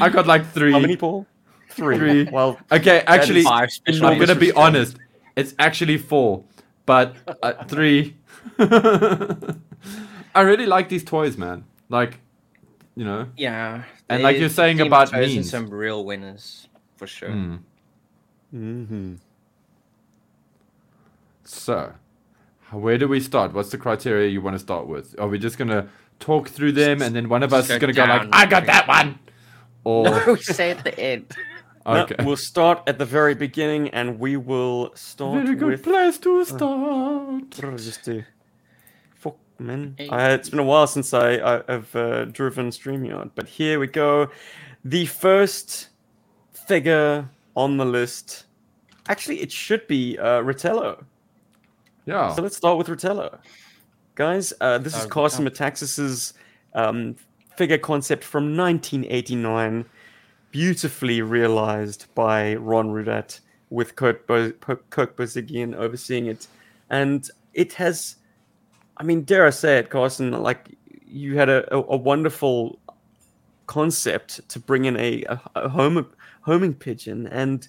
I 0.00 0.08
got 0.08 0.26
like 0.26 0.44
three. 0.50 0.72
How 0.72 0.80
many, 0.80 0.96
Paul? 0.96 1.26
Three. 1.70 1.96
Three. 1.98 2.24
Well, 2.24 2.58
Okay, 2.72 3.04
actually, 3.06 3.44
Five 3.44 3.68
I'm 3.86 4.18
gonna 4.18 4.34
be 4.34 4.50
honest. 4.52 4.96
It's 5.36 5.54
actually 5.58 5.98
four, 5.98 6.42
but 6.84 7.14
uh, 7.42 7.64
three. 7.64 8.16
I 10.34 10.40
really 10.40 10.66
like 10.66 10.88
these 10.88 11.04
toys, 11.04 11.36
man. 11.36 11.64
Like, 11.88 12.20
you 12.96 13.04
know. 13.04 13.28
Yeah. 13.36 13.84
And 14.08 14.22
like 14.22 14.38
you're 14.38 14.48
saying 14.48 14.78
Team 14.78 14.86
about 14.86 15.10
chosen 15.10 15.36
memes. 15.36 15.50
some 15.50 15.70
real 15.70 16.04
winners 16.04 16.68
for 16.96 17.06
sure. 17.06 17.30
Mm. 17.30 17.58
mm-hmm. 18.54 19.14
So, 21.44 21.92
where 22.70 22.98
do 22.98 23.08
we 23.08 23.20
start? 23.20 23.52
What's 23.52 23.70
the 23.70 23.78
criteria 23.78 24.28
you 24.28 24.40
want 24.40 24.54
to 24.54 24.58
start 24.58 24.86
with? 24.86 25.18
Are 25.18 25.28
we 25.28 25.38
just 25.38 25.58
gonna 25.58 25.88
talk 26.20 26.48
through 26.48 26.72
them, 26.72 27.02
and 27.02 27.14
then 27.14 27.28
one 27.28 27.42
of 27.42 27.50
Just 27.50 27.70
us 27.70 27.70
is 27.70 27.78
gonna 27.78 27.92
go 27.92 28.04
like, 28.04 28.28
"I 28.32 28.46
got 28.46 28.66
that 28.66 28.88
one," 28.88 29.18
or 29.84 30.04
No, 30.26 30.32
we 30.34 30.42
say 30.42 30.70
at 30.70 30.84
the 30.84 30.98
end. 30.98 31.34
okay, 31.86 32.14
we'll 32.24 32.36
start 32.36 32.82
at 32.86 32.98
the 32.98 33.04
very 33.04 33.34
beginning, 33.34 33.88
and 33.90 34.18
we 34.18 34.36
will 34.36 34.92
start 34.94 35.44
very 35.44 35.56
good 35.56 35.70
with. 35.70 35.82
place 35.82 36.18
to 36.18 36.44
start. 36.44 36.60
What 36.60 37.50
did 37.50 37.64
I 37.64 37.76
just 37.76 38.04
do? 38.04 38.24
Fuck, 39.62 39.66
man. 39.66 39.94
Hey. 39.98 40.08
I, 40.08 40.32
it's 40.32 40.48
been 40.48 40.58
a 40.58 40.64
while 40.64 40.86
since 40.86 41.14
I, 41.14 41.34
I, 41.34 41.62
have 41.68 41.94
uh, 41.94 42.24
driven 42.26 42.70
StreamYard, 42.70 43.30
but 43.34 43.48
here 43.48 43.78
we 43.78 43.86
go. 43.86 44.28
The 44.84 45.06
first 45.06 45.88
figure 46.52 47.28
on 47.56 47.76
the 47.76 47.84
list. 47.84 48.46
Actually, 49.08 49.40
it 49.40 49.52
should 49.52 49.86
be 49.86 50.18
uh, 50.18 50.42
Ritello. 50.42 51.04
Yeah, 52.06 52.34
So 52.34 52.42
let's 52.42 52.56
start 52.56 52.78
with 52.78 52.88
Ritello. 52.88 53.38
Guys, 54.14 54.52
uh, 54.60 54.78
this 54.78 54.96
is 54.96 55.04
Oh, 55.04 55.08
Carson 55.08 55.44
Metaxas's 55.44 56.34
um, 56.74 57.16
figure 57.56 57.78
concept 57.78 58.24
from 58.24 58.56
1989, 58.56 59.84
beautifully 60.50 61.22
realized 61.22 62.06
by 62.14 62.56
Ron 62.56 62.88
Rudat 62.88 63.40
with 63.70 63.96
Kurt, 63.96 64.26
Bo- 64.26 64.52
Po- 64.52 64.80
Kirk 64.90 65.16
Bozigian 65.16 65.74
overseeing 65.74 66.26
it. 66.26 66.46
And 66.90 67.28
it 67.54 67.72
has, 67.74 68.16
I 68.96 69.02
mean, 69.04 69.22
dare 69.22 69.46
I 69.46 69.50
say 69.50 69.78
it, 69.78 69.90
Carson, 69.90 70.32
like 70.32 70.76
you 71.06 71.36
had 71.36 71.48
a, 71.48 71.74
a, 71.74 71.78
a 71.78 71.96
wonderful 71.96 72.78
concept 73.66 74.46
to 74.48 74.58
bring 74.58 74.84
in 74.84 74.96
a, 74.96 75.24
a, 75.24 75.40
a 75.56 75.68
home, 75.68 76.06
homing 76.42 76.74
pigeon 76.74 77.26
and 77.28 77.68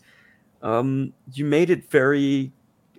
um, 0.62 1.14
you 1.34 1.46
made 1.46 1.70
it 1.70 1.90
very 1.90 2.52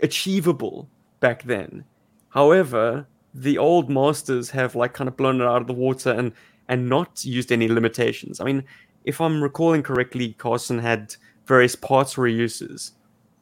achievable 0.02 0.88
back 1.21 1.43
then. 1.45 1.85
However, 2.28 3.07
the 3.33 3.59
old 3.59 3.90
masters 3.90 4.50
have 4.50 4.75
like 4.76 4.93
kind 4.93 5.09
of 5.09 5.16
blown 5.16 5.40
it 5.40 5.45
out 5.45 5.62
of 5.62 5.66
the 5.66 5.73
water 5.73 6.11
and 6.12 6.33
and 6.69 6.88
not 6.88 7.25
used 7.25 7.52
any 7.52 7.69
limitations. 7.69 8.40
I 8.40 8.45
mean, 8.45 8.64
if 9.04 9.21
I'm 9.21 9.43
recalling 9.43 9.83
correctly, 9.83 10.33
Carson 10.35 10.78
had 10.78 11.14
various 11.47 11.75
parts 11.75 12.14
reuses 12.14 12.93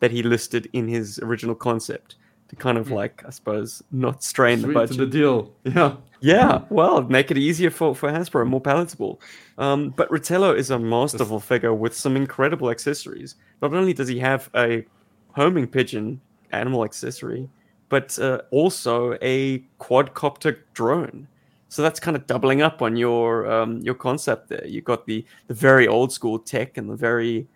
that 0.01 0.11
he 0.11 0.23
listed 0.25 0.69
in 0.73 0.89
his 0.89 1.21
original 1.21 1.55
concept 1.55 2.17
to 2.53 2.57
kind 2.57 2.77
of 2.77 2.91
like, 2.91 3.25
I 3.27 3.31
suppose, 3.31 3.83
not 3.91 4.23
strain 4.23 4.61
the 4.61 4.73
sweet 4.73 4.89
to 4.89 4.95
the 4.95 5.07
deal. 5.07 5.55
Yeah, 5.65 5.97
Yeah, 6.21 6.63
well, 6.69 7.03
make 7.03 7.31
it 7.31 7.39
easier 7.39 7.71
for, 7.71 7.95
for 7.95 8.11
Hasbro, 8.11 8.47
more 8.47 8.61
palatable. 8.61 9.21
Um, 9.57 9.91
but 9.91 10.09
Ritello 10.11 10.55
is 10.55 10.71
a 10.71 10.79
masterful 10.79 11.41
figure 11.41 11.73
with 11.73 11.97
some 11.97 12.15
incredible 12.15 12.71
accessories. 12.71 13.37
Not 13.63 13.73
only 13.73 13.95
does 13.95 14.09
he 14.09 14.19
have 14.19 14.51
a 14.55 14.85
homing 15.31 15.67
pigeon 15.67 16.21
animal 16.53 16.85
accessory, 16.85 17.49
but 17.89 18.19
uh, 18.19 18.43
also 18.51 19.17
a 19.23 19.61
quadcopter 19.81 20.59
drone. 20.75 21.27
So 21.69 21.81
that's 21.81 21.99
kind 21.99 22.19
of 22.19 22.27
doubling 22.27 22.61
up 22.61 22.83
on 22.83 22.97
your 22.97 23.51
um, 23.51 23.81
your 23.81 23.95
concept 23.95 24.51
there. 24.51 24.67
You've 24.67 24.85
got 24.85 25.07
the 25.07 25.25
the 25.47 25.55
very 25.55 25.89
old 25.89 26.13
school 26.13 26.39
tech 26.39 26.77
and 26.77 26.91
the 26.91 26.97
very 26.97 27.47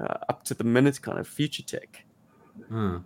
uh, 0.00 0.16
up 0.30 0.44
to 0.44 0.54
the 0.54 0.64
minute 0.64 1.02
kind 1.02 1.18
of 1.18 1.28
future 1.28 1.62
tech. 1.62 2.04
Hmm. 2.70 2.98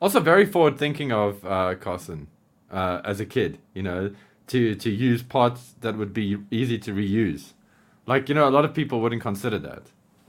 Also, 0.00 0.20
very 0.20 0.46
forward 0.46 0.78
thinking 0.78 1.12
of 1.12 1.44
uh, 1.44 1.74
Carson 1.74 2.28
uh, 2.70 3.00
as 3.04 3.20
a 3.20 3.26
kid. 3.26 3.58
You 3.74 3.82
know, 3.82 4.10
to 4.48 4.74
to 4.74 4.90
use 4.90 5.22
parts 5.22 5.74
that 5.80 5.96
would 5.96 6.12
be 6.12 6.38
easy 6.50 6.78
to 6.78 6.92
reuse. 6.92 7.52
Like 8.06 8.28
you 8.28 8.34
know, 8.34 8.48
a 8.48 8.50
lot 8.50 8.64
of 8.64 8.72
people 8.74 9.00
wouldn't 9.00 9.22
consider 9.22 9.58
that. 9.58 9.82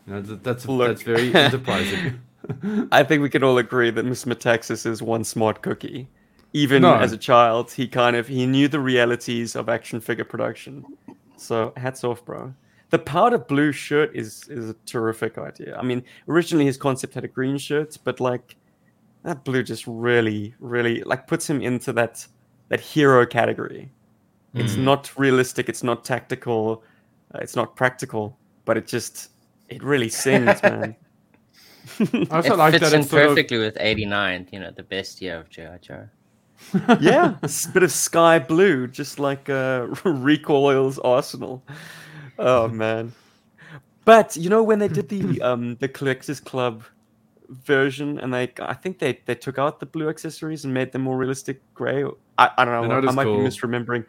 You 0.08 0.14
know, 0.14 0.22
that- 0.22 0.44
that's 0.44 0.68
Look. 0.68 0.88
that's 0.88 1.04
very 1.04 1.34
enterprising. 1.46 2.22
I 2.92 3.04
think 3.04 3.22
we 3.22 3.30
can 3.30 3.44
all 3.44 3.58
agree 3.60 3.92
that 3.92 4.04
Miss 4.04 4.26
Metaxas 4.26 4.86
is 4.86 5.02
one 5.02 5.24
smart 5.24 5.62
cookie. 5.62 6.08
Even 6.54 6.82
No. 6.82 6.96
as 6.96 7.14
a 7.14 7.18
child, 7.18 7.72
he 7.72 7.88
kind 7.88 8.16
of 8.16 8.28
he 8.28 8.46
knew 8.46 8.68
the 8.68 8.80
realities 8.80 9.56
of 9.56 9.70
action 9.70 10.02
figure 10.02 10.26
production. 10.26 10.84
So 11.38 11.72
hats 11.78 12.04
off, 12.04 12.26
bro. 12.26 12.54
The 12.90 13.00
powder 13.00 13.38
blue 13.38 13.72
shirt 13.72 14.14
is 14.14 14.48
is 14.50 14.70
a 14.70 14.76
terrific 14.86 15.38
idea. 15.38 15.78
I 15.78 15.84
mean, 15.84 16.04
originally 16.28 16.66
his 16.66 16.78
concept 16.78 17.14
had 17.14 17.24
a 17.24 17.30
green 17.30 17.58
shirt, 17.58 17.98
but 18.04 18.20
like 18.20 18.58
that 19.24 19.44
blue 19.44 19.64
just 19.64 19.86
really, 19.88 20.54
really 20.60 21.04
like 21.04 21.28
puts 21.28 21.50
him 21.50 21.62
into 21.62 21.94
that 21.94 22.26
that 22.70 22.80
hero 22.80 23.26
category. 23.26 23.92
It's 24.54 24.76
Mm. 24.76 24.84
not 24.84 25.18
realistic. 25.18 25.70
It's 25.70 25.84
not 25.84 26.04
tactical. 26.04 26.84
Uh, 27.34 27.40
it's 27.42 27.56
not 27.56 27.76
practical. 27.76 28.38
But 28.66 28.78
it 28.78 28.88
just 28.88 29.32
it 29.70 29.84
really 29.84 30.10
sings, 30.10 30.62
man. 30.64 30.96
I 32.00 32.28
also 32.32 32.54
it 32.54 32.58
like 32.58 32.74
fits 32.74 32.90
that 32.90 32.94
in 32.94 33.02
it's 33.02 33.10
sort 33.10 33.24
of 33.24 33.30
perfectly 33.30 33.58
with 33.58 33.78
89, 33.80 34.48
you 34.52 34.60
know, 34.60 34.72
the 34.72 34.84
best 34.84 35.22
year 35.22 35.38
of 35.38 35.50
G.I. 35.50 35.78
Joe. 35.78 36.08
yeah, 37.00 37.36
a 37.42 37.50
bit 37.74 37.84
of 37.84 37.92
sky 37.92 38.38
blue, 38.40 38.88
just 38.88 39.20
like 39.20 39.50
uh, 39.50 39.88
Recoil's 40.06 41.00
Arsenal. 41.00 41.64
Oh 42.38 42.68
man! 42.68 43.14
But 44.06 44.36
you 44.38 44.50
know 44.50 44.62
when 44.64 44.80
they 44.80 44.88
did 44.88 45.10
the 45.10 45.42
um 45.42 45.76
the 45.80 45.88
Collectors 45.88 46.40
Club 46.40 46.84
version, 47.52 48.20
and 48.20 48.34
they 48.34 48.52
I 48.60 48.74
think 48.74 49.00
they 49.00 49.20
they 49.26 49.36
took 49.36 49.58
out 49.60 49.80
the 49.80 49.86
blue 49.86 50.10
accessories 50.10 50.66
and 50.66 50.74
made 50.74 50.92
them 50.92 51.02
more 51.04 51.18
realistic 51.18 51.62
gray. 51.74 52.04
I, 52.38 52.50
I 52.58 52.66
don't 52.66 52.88
know 52.88 53.00
know. 53.00 53.08
I 53.08 53.12
might 53.12 53.26
cool. 53.26 53.38
be 53.38 53.44
misremembering. 53.44 54.06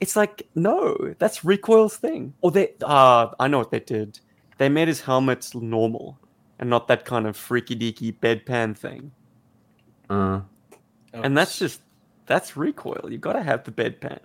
It's 0.00 0.16
like 0.16 0.46
no, 0.54 1.14
that's 1.18 1.44
Recoil's 1.44 1.96
thing. 1.96 2.34
Or 2.42 2.50
they 2.50 2.72
ah, 2.84 3.32
I 3.40 3.48
know 3.48 3.58
what 3.58 3.70
they 3.70 3.80
did. 3.80 4.20
They 4.58 4.68
made 4.68 4.88
his 4.88 5.00
helmet 5.00 5.50
normal 5.54 6.18
and 6.58 6.70
not 6.70 6.86
that 6.88 7.04
kind 7.04 7.26
of 7.26 7.36
freaky 7.36 7.74
deaky 7.76 8.14
bedpan 8.18 8.76
thing. 8.76 9.10
uh, 10.10 10.40
And 11.12 11.36
that's 11.36 11.58
just 11.58 11.80
that's 12.26 12.56
recoil. 12.56 13.10
You 13.10 13.18
got 13.18 13.34
to 13.34 13.42
have 13.42 13.64
the 13.64 13.72
bedpan. 13.72 14.20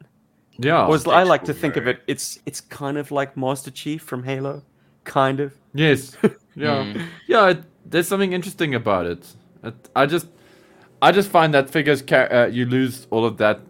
yeah. 0.57 0.85
Or 0.85 0.95
as 0.95 1.07
I 1.07 1.23
like 1.23 1.43
to 1.45 1.53
think 1.53 1.77
of 1.77 1.87
it, 1.87 2.01
it's 2.07 2.39
it's 2.45 2.61
kind 2.61 2.97
of 2.97 3.11
like 3.11 3.35
Master 3.37 3.71
Chief 3.71 4.01
from 4.03 4.23
Halo, 4.23 4.63
kind 5.03 5.39
of. 5.39 5.53
Yes. 5.73 6.17
Yeah. 6.55 6.83
Mm. 6.83 7.07
Yeah. 7.27 7.49
It, 7.51 7.63
there's 7.85 8.07
something 8.07 8.33
interesting 8.33 8.75
about 8.75 9.05
it. 9.05 9.25
it. 9.63 9.89
I 9.95 10.05
just, 10.05 10.27
I 11.01 11.11
just 11.11 11.29
find 11.29 11.53
that 11.53 11.69
figures 11.69 12.01
ca- 12.01 12.27
uh, 12.31 12.49
you 12.51 12.65
lose 12.65 13.07
all 13.09 13.25
of 13.25 13.37
that 13.37 13.61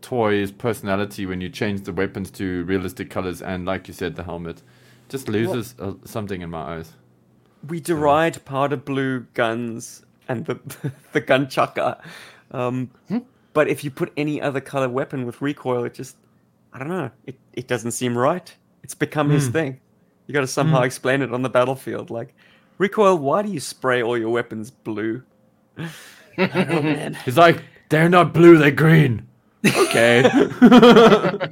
toy's 0.00 0.50
personality 0.52 1.26
when 1.26 1.40
you 1.40 1.48
change 1.48 1.82
the 1.82 1.92
weapons 1.92 2.30
to 2.32 2.64
realistic 2.64 3.10
colors 3.10 3.42
and, 3.42 3.66
like 3.66 3.88
you 3.88 3.94
said, 3.94 4.16
the 4.16 4.22
helmet 4.24 4.62
just 5.08 5.28
loses 5.28 5.74
uh, 5.78 5.92
something 6.04 6.42
in 6.42 6.50
my 6.50 6.76
eyes. 6.78 6.92
We 7.66 7.80
deride 7.80 8.44
powder 8.44 8.76
blue 8.76 9.20
guns 9.34 10.04
and 10.28 10.44
the 10.46 10.58
the 11.12 11.20
gun 11.20 11.48
chucker, 11.48 11.96
um, 12.52 12.90
but 13.52 13.68
if 13.68 13.82
you 13.82 13.90
put 13.90 14.12
any 14.16 14.40
other 14.40 14.60
color 14.60 14.88
weapon 14.88 15.26
with 15.26 15.40
recoil, 15.42 15.84
it 15.84 15.94
just 15.94 16.16
I 16.72 16.78
don't 16.78 16.88
know. 16.88 17.10
It 17.26 17.36
it 17.54 17.66
doesn't 17.66 17.92
seem 17.92 18.16
right. 18.16 18.54
It's 18.84 18.94
become 18.94 19.30
his 19.30 19.46
Hmm. 19.46 19.52
thing. 19.52 19.80
You 20.26 20.34
got 20.34 20.42
to 20.42 20.46
somehow 20.46 20.82
explain 20.82 21.22
it 21.22 21.32
on 21.32 21.42
the 21.42 21.48
battlefield. 21.48 22.10
Like 22.10 22.34
recoil, 22.78 23.16
why 23.18 23.42
do 23.42 23.50
you 23.50 23.60
spray 23.60 24.02
all 24.02 24.16
your 24.18 24.30
weapons 24.30 24.70
blue? 24.70 25.22
I 25.76 25.88
don't 26.36 26.84
man. 26.84 27.14
He's 27.24 27.36
like, 27.36 27.62
they're 27.88 28.08
not 28.08 28.32
blue, 28.34 28.58
they're 28.58 28.70
green. 28.70 29.26
Okay. 29.66 30.24
okay. 30.24 31.48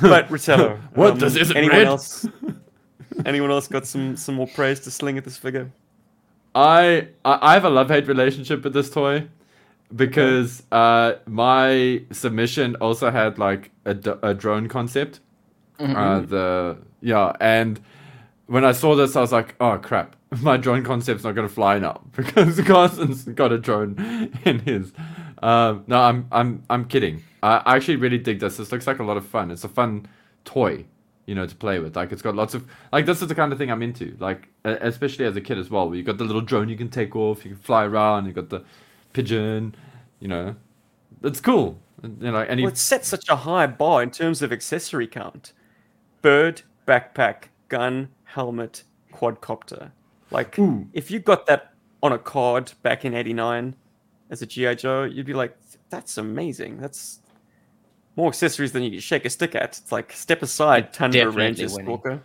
But 0.00 0.28
Ritello, 0.28 0.78
What 0.94 1.18
does 1.18 1.34
this 1.34 1.50
anyone 1.50 1.76
red? 1.76 1.86
else? 1.86 2.26
Anyone 3.26 3.50
else 3.50 3.68
got 3.68 3.86
some 3.86 4.16
some 4.16 4.36
more 4.36 4.46
praise 4.46 4.80
to 4.80 4.90
sling 4.90 5.18
at 5.18 5.24
this 5.24 5.36
figure? 5.36 5.70
I 6.54 7.08
I 7.24 7.38
I 7.50 7.54
have 7.54 7.64
a 7.64 7.70
love 7.70 7.88
hate 7.88 8.06
relationship 8.06 8.62
with 8.64 8.72
this 8.72 8.88
toy 8.90 9.26
because 9.96 10.62
uh, 10.72 11.14
my 11.26 12.02
submission 12.12 12.76
also 12.76 13.10
had 13.10 13.38
like 13.38 13.70
a, 13.84 13.94
d- 13.94 14.12
a 14.22 14.32
drone 14.32 14.68
concept. 14.68 15.20
Uh, 15.78 16.20
the 16.20 16.78
yeah, 17.00 17.32
and 17.40 17.80
when 18.52 18.66
I 18.66 18.72
saw 18.72 18.94
this, 18.94 19.16
I 19.16 19.22
was 19.22 19.32
like, 19.32 19.54
oh 19.60 19.78
crap, 19.78 20.14
my 20.42 20.58
drone 20.58 20.84
concept's 20.84 21.24
not 21.24 21.32
gonna 21.34 21.48
fly 21.48 21.78
now 21.78 22.02
because 22.16 22.60
Carson's 22.60 23.24
got 23.24 23.50
a 23.50 23.58
drone 23.58 23.96
in 24.44 24.58
his. 24.60 24.92
Um, 25.42 25.84
no, 25.86 25.98
I'm 26.00 26.26
I'm 26.30 26.62
I'm 26.68 26.84
kidding. 26.84 27.22
I 27.42 27.62
I 27.64 27.76
actually 27.76 27.96
really 27.96 28.18
dig 28.18 28.40
this. 28.40 28.58
This 28.58 28.70
looks 28.70 28.86
like 28.86 28.98
a 28.98 29.04
lot 29.04 29.16
of 29.16 29.26
fun. 29.26 29.50
It's 29.50 29.64
a 29.64 29.68
fun 29.70 30.06
toy, 30.44 30.84
you 31.24 31.34
know, 31.34 31.46
to 31.46 31.56
play 31.56 31.78
with. 31.78 31.96
Like 31.96 32.12
it's 32.12 32.20
got 32.20 32.34
lots 32.34 32.52
of 32.52 32.66
like 32.92 33.06
this 33.06 33.22
is 33.22 33.28
the 33.28 33.34
kind 33.34 33.52
of 33.52 33.58
thing 33.58 33.70
I'm 33.70 33.82
into. 33.82 34.16
Like 34.20 34.48
especially 34.64 35.24
as 35.24 35.34
a 35.34 35.40
kid 35.40 35.58
as 35.58 35.70
well. 35.70 35.88
Where 35.88 35.96
you 35.96 36.02
got 36.02 36.18
the 36.18 36.24
little 36.24 36.42
drone 36.42 36.68
you 36.68 36.76
can 36.76 36.90
take 36.90 37.16
off, 37.16 37.46
you 37.46 37.52
can 37.52 37.60
fly 37.60 37.84
around. 37.86 38.26
You 38.26 38.32
got 38.32 38.50
the 38.50 38.62
pigeon, 39.14 39.74
you 40.20 40.28
know, 40.28 40.54
it's 41.22 41.40
cool. 41.40 41.78
You 42.02 42.32
know, 42.32 42.42
and 42.42 42.60
Well, 42.60 42.68
it 42.68 42.76
sets 42.76 43.08
such 43.08 43.30
a 43.30 43.36
high 43.36 43.66
bar 43.66 44.02
in 44.02 44.10
terms 44.10 44.42
of 44.42 44.52
accessory 44.52 45.06
count: 45.06 45.52
bird, 46.20 46.62
backpack, 46.86 47.44
gun, 47.68 48.08
helmet, 48.34 48.84
quadcopter. 49.12 49.90
Like, 50.30 50.58
Ooh. 50.58 50.86
if 50.92 51.10
you 51.10 51.18
got 51.18 51.46
that 51.46 51.74
on 52.02 52.12
a 52.12 52.18
card 52.18 52.72
back 52.82 53.04
in 53.04 53.14
'89 53.14 53.76
as 54.30 54.42
a 54.42 54.46
GI 54.46 54.76
Joe, 54.76 55.04
you'd 55.04 55.26
be 55.26 55.34
like, 55.34 55.56
"That's 55.90 56.18
amazing. 56.18 56.78
That's 56.78 57.20
more 58.16 58.28
accessories 58.28 58.72
than 58.72 58.82
you 58.82 58.90
can 58.90 59.00
shake 59.00 59.24
a 59.24 59.30
stick 59.30 59.54
at." 59.54 59.78
It's 59.78 59.92
like 59.92 60.12
step 60.12 60.42
aside, 60.42 60.92
Tundra 60.92 61.20
Definitely 61.20 61.42
Ranger 61.42 61.68
winning. 61.68 61.86
Stalker. 61.86 62.22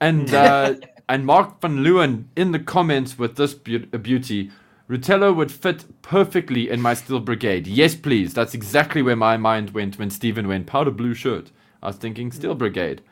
And 0.00 0.34
uh, 0.34 0.74
and 1.08 1.24
Mark 1.24 1.60
van 1.60 1.78
Leeuwen 1.78 2.24
in 2.36 2.52
the 2.52 2.58
comments 2.58 3.18
with 3.18 3.36
this 3.36 3.54
beau- 3.54 3.86
uh, 3.92 3.98
beauty, 3.98 4.50
Rutello 4.88 5.34
would 5.34 5.50
fit 5.50 5.84
perfectly 6.02 6.70
in 6.70 6.80
my 6.80 6.94
Steel 6.94 7.20
Brigade. 7.20 7.66
Yes, 7.66 7.94
please. 7.94 8.34
That's 8.34 8.54
exactly 8.54 9.02
where 9.02 9.16
my 9.16 9.36
mind 9.36 9.70
went 9.70 9.98
when 9.98 10.10
Steven 10.10 10.46
went 10.46 10.66
powder 10.66 10.90
blue 10.90 11.14
shirt. 11.14 11.50
I 11.82 11.88
was 11.88 11.96
thinking 11.96 12.30
Steel 12.32 12.54
Brigade, 12.54 13.02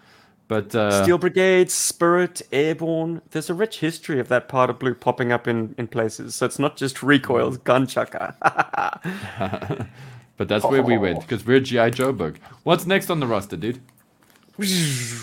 but 0.47 0.75
uh, 0.75 1.03
Steel 1.03 1.19
Brigade, 1.19 1.71
Spirit, 1.71 2.43
Airborne. 2.53 3.23
There's 3.31 3.49
a 3.49 3.55
rich 3.55 3.81
history 3.81 4.21
of 4.21 4.29
that 4.29 4.49
part 4.49 4.69
of 4.69 4.79
blue 4.79 4.95
popping 4.95 5.33
up 5.33 5.49
in, 5.49 5.75
in 5.79 5.89
places. 5.89 6.35
So 6.35 6.45
it's 6.45 6.59
not 6.59 6.77
just 6.77 7.03
recoils, 7.03 7.57
gun 7.59 7.87
chucker. 7.87 8.35
but 10.37 10.49
that's 10.49 10.65
where 10.65 10.83
we 10.83 10.99
went 10.99 11.21
because 11.21 11.47
we're 11.47 11.61
GI 11.61 11.93
Joe 11.93 12.13
bug. 12.13 12.39
What's 12.63 12.85
next 12.85 13.09
on 13.09 13.21
the 13.21 13.27
roster, 13.27 13.57
dude? 13.57 13.81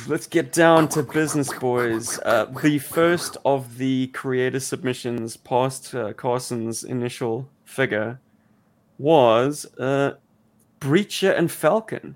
Let's 0.07 0.27
get 0.27 0.51
down 0.51 0.89
to 0.89 1.03
business, 1.03 1.53
boys. 1.53 2.19
Uh, 2.25 2.45
the 2.61 2.79
first 2.79 3.37
of 3.45 3.77
the 3.77 4.07
creator 4.07 4.59
submissions 4.59 5.37
past 5.37 5.95
uh, 5.95 6.11
Carson's 6.13 6.83
initial 6.83 7.47
figure 7.63 8.19
was 8.97 9.65
uh, 9.79 10.15
Breacher 10.81 11.37
and 11.37 11.49
Falcon. 11.49 12.15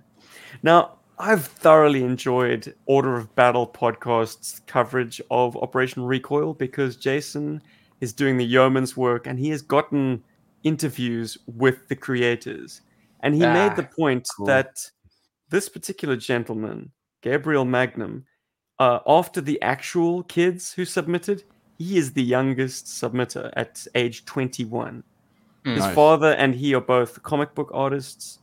Now, 0.62 0.98
I've 1.18 1.46
thoroughly 1.46 2.04
enjoyed 2.04 2.76
Order 2.88 3.16
of 3.16 3.34
Battle 3.36 3.68
podcast's 3.68 4.62
coverage 4.68 5.22
of 5.32 5.56
Operation 5.58 6.04
Recoil 6.04 6.54
because 6.54 6.98
Jason 6.98 7.62
is 8.02 8.12
doing 8.12 8.38
the 8.38 8.46
yeoman's 8.46 8.98
work 8.98 9.26
and 9.26 9.40
he 9.40 9.50
has 9.50 9.62
gotten 9.62 10.22
interviews 10.64 11.38
with 11.48 11.88
the 11.88 11.96
creators. 11.96 12.82
And 13.22 13.34
he 13.34 13.42
made 13.42 13.72
Ah, 13.72 13.76
the 13.76 13.84
point 13.84 14.28
cool. 14.36 14.46
that 14.48 14.78
this 15.50 15.70
particular 15.70 16.16
gentleman, 16.18 16.92
Gabriel 17.22 17.66
Magnum, 17.66 18.26
uh, 18.80 19.00
after 19.08 19.40
the 19.40 19.62
actual 19.62 20.24
kids 20.24 20.74
who 20.74 20.84
submitted, 20.84 21.44
he 21.78 21.98
is 21.98 22.12
the 22.12 22.24
youngest 22.24 22.88
submitter 22.88 23.52
at 23.56 23.86
age 23.96 24.26
21. 24.26 25.04
His 25.64 25.80
Nice. 25.80 25.96
father 25.96 26.34
and 26.34 26.54
he 26.54 26.76
are 26.76 26.82
both 26.82 27.24
comic 27.24 27.56
book 27.56 27.72
artists, 27.74 28.40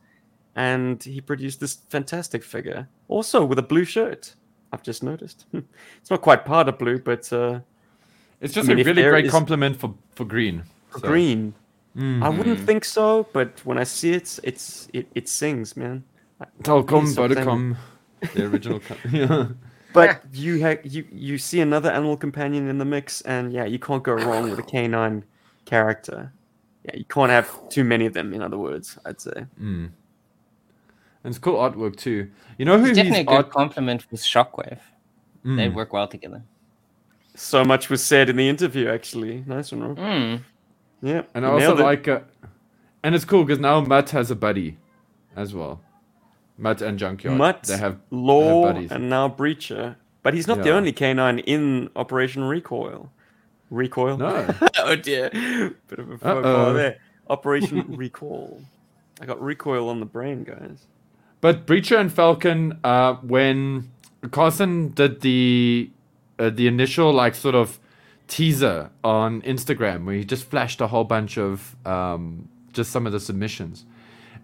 and 0.55 1.03
he 1.03 1.21
produced 1.21 1.59
this 1.59 1.75
fantastic 1.89 2.43
figure, 2.43 2.87
also 3.07 3.43
with 3.45 3.59
a 3.59 3.63
blue 3.63 3.85
shirt. 3.85 4.35
I've 4.71 4.83
just 4.83 5.03
noticed. 5.03 5.45
it's 5.53 6.09
not 6.09 6.21
quite 6.21 6.45
powder 6.45 6.71
blue, 6.71 6.99
but 6.99 7.31
uh, 7.33 7.59
It's 8.41 8.53
just 8.53 8.69
I 8.69 8.73
mean, 8.73 8.85
a 8.85 8.89
really 8.89 9.03
great 9.03 9.25
is- 9.25 9.31
compliment 9.31 9.77
for 9.79 9.93
for 10.15 10.25
green. 10.25 10.63
So- 10.93 11.07
green. 11.07 11.53
I 11.95 12.29
wouldn't 12.29 12.59
think 12.65 12.85
so, 12.85 13.27
but 13.33 13.61
when 13.65 13.77
I 13.77 13.83
see 13.85 14.13
it, 14.13 14.39
it's 14.43 14.87
it, 14.93 15.05
it 15.13 15.29
sings, 15.29 15.77
man. 15.77 16.03
Talcum, 16.63 17.01
Please 17.05 17.15
Buttercum, 17.15 17.75
the 18.33 18.45
original. 18.51 18.79
co- 18.79 18.95
yeah. 19.11 19.49
But 19.93 20.21
you 20.33 20.59
ha- 20.59 20.81
you 20.83 21.05
you 21.11 21.37
see 21.37 21.61
another 21.61 21.91
animal 21.91 22.17
companion 22.17 22.67
in 22.67 22.79
the 22.79 22.85
mix, 22.85 23.21
and 23.21 23.53
yeah, 23.53 23.65
you 23.65 23.77
can't 23.77 24.01
go 24.01 24.13
wrong 24.13 24.49
with 24.49 24.57
a 24.57 24.63
canine 24.63 25.23
character. 25.65 26.33
Yeah, 26.85 26.95
you 26.97 27.05
can't 27.05 27.29
have 27.29 27.47
too 27.69 27.83
many 27.83 28.07
of 28.07 28.13
them. 28.13 28.33
In 28.33 28.41
other 28.41 28.57
words, 28.57 28.97
I'd 29.05 29.21
say. 29.21 29.45
Mm. 29.61 29.91
And 31.23 31.31
it's 31.31 31.39
cool 31.39 31.57
artwork 31.57 31.95
too. 31.95 32.29
You 32.57 32.65
know 32.65 32.77
who 32.77 32.85
It's 32.85 32.89
he's 32.89 32.97
definitely 32.97 33.21
a 33.21 33.23
good 33.25 33.45
art- 33.45 33.49
compliment 33.51 34.05
with 34.11 34.21
Shockwave. 34.21 34.79
Mm. 35.45 35.57
They'd 35.57 35.75
work 35.75 35.93
well 35.93 36.07
together. 36.07 36.43
So 37.35 37.63
much 37.63 37.89
was 37.89 38.03
said 38.03 38.29
in 38.29 38.35
the 38.35 38.47
interview, 38.47 38.89
actually. 38.89 39.43
Nice 39.47 39.71
one, 39.71 39.81
Rob. 39.83 39.97
Mm. 39.97 40.41
Yeah. 41.01 41.23
And 41.33 41.45
I 41.45 41.57
you 41.59 41.65
also 41.69 41.77
it. 41.81 41.83
like, 41.83 42.07
uh, 42.07 42.19
and 43.03 43.15
it's 43.15 43.25
cool 43.25 43.43
because 43.43 43.59
now 43.59 43.81
Mutt 43.81 44.11
has 44.11 44.29
a 44.31 44.35
buddy, 44.35 44.77
as 45.35 45.53
well. 45.53 45.81
Mutt 46.57 46.81
and 46.81 46.99
Junkyard. 46.99 47.37
Mutt, 47.37 47.63
They 47.63 47.77
have 47.77 47.97
Law, 48.11 48.63
buddies. 48.71 48.91
and 48.91 49.09
now 49.09 49.27
Breacher. 49.27 49.95
But 50.21 50.33
he's 50.33 50.47
not 50.47 50.63
the 50.63 50.71
only 50.71 50.93
canine 50.93 51.39
in 51.39 51.89
Operation 51.95 52.43
Recoil. 52.45 53.09
Recoil? 53.69 54.17
no. 54.17 54.47
oh 54.77 54.95
dear. 54.95 55.29
Bit 55.31 55.99
of 55.99 56.11
a 56.11 56.17
faux 56.17 56.43
pas 56.43 56.73
there. 56.75 56.97
Operation 57.29 57.83
Recall. 57.97 58.61
I 59.19 59.25
got 59.25 59.41
recoil 59.41 59.89
on 59.89 59.99
the 59.99 60.05
brain, 60.05 60.43
guys. 60.43 60.85
But 61.43 61.65
Breacher 61.65 61.99
and 61.99 62.09
Falcon, 62.09 62.79
uh, 62.85 63.15
when 63.15 63.91
Carson 64.31 64.91
did 64.91 65.19
the 65.19 65.91
uh, 66.39 66.49
the 66.49 66.67
initial 66.67 67.11
like 67.11 67.35
sort 67.35 67.53
of 67.53 67.81
teaser 68.29 68.91
on 69.03 69.41
Instagram, 69.41 70.05
where 70.05 70.15
he 70.15 70.23
just 70.23 70.45
flashed 70.45 70.79
a 70.79 70.87
whole 70.87 71.03
bunch 71.03 71.37
of 71.37 71.75
um, 71.85 72.47
just 72.71 72.91
some 72.91 73.05
of 73.05 73.11
the 73.11 73.19
submissions, 73.19 73.83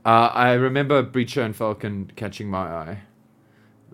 uh, 0.04 0.30
I 0.34 0.52
remember 0.56 1.02
Breacher 1.02 1.42
and 1.42 1.56
Falcon 1.56 2.12
catching 2.18 2.50
my 2.50 2.68
eye. 2.68 2.98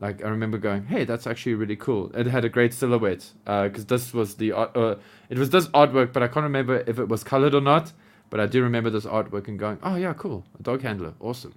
Like 0.02 0.26
I 0.26 0.30
remember 0.30 0.58
going, 0.58 0.88
"Hey, 0.88 1.06
that's 1.06 1.28
actually 1.28 1.54
really 1.54 1.76
cool." 1.76 2.10
It 2.16 2.26
had 2.26 2.44
a 2.44 2.50
great 2.50 2.74
silhouette 2.74 3.34
because 3.46 3.86
this 3.86 4.16
was 4.16 4.38
the. 4.38 4.52
Uh, 4.52 4.96
it 5.30 5.38
was 5.38 5.52
this 5.52 5.68
artwork, 5.68 6.12
but 6.12 6.24
I 6.24 6.28
can't 6.28 6.44
remember 6.44 6.84
if 6.88 6.98
it 6.98 7.08
was 7.08 7.24
colored 7.24 7.54
or 7.54 7.62
not. 7.62 7.94
But 8.32 8.40
I 8.40 8.48
do 8.48 8.64
remember 8.64 8.90
this 8.90 9.06
artwork 9.06 9.48
and 9.48 9.60
going, 9.60 9.78
"Oh 9.84 9.96
yeah, 9.96 10.14
cool, 10.14 10.44
a 10.60 10.64
dog 10.64 10.82
handler, 10.82 11.14
awesome." 11.20 11.54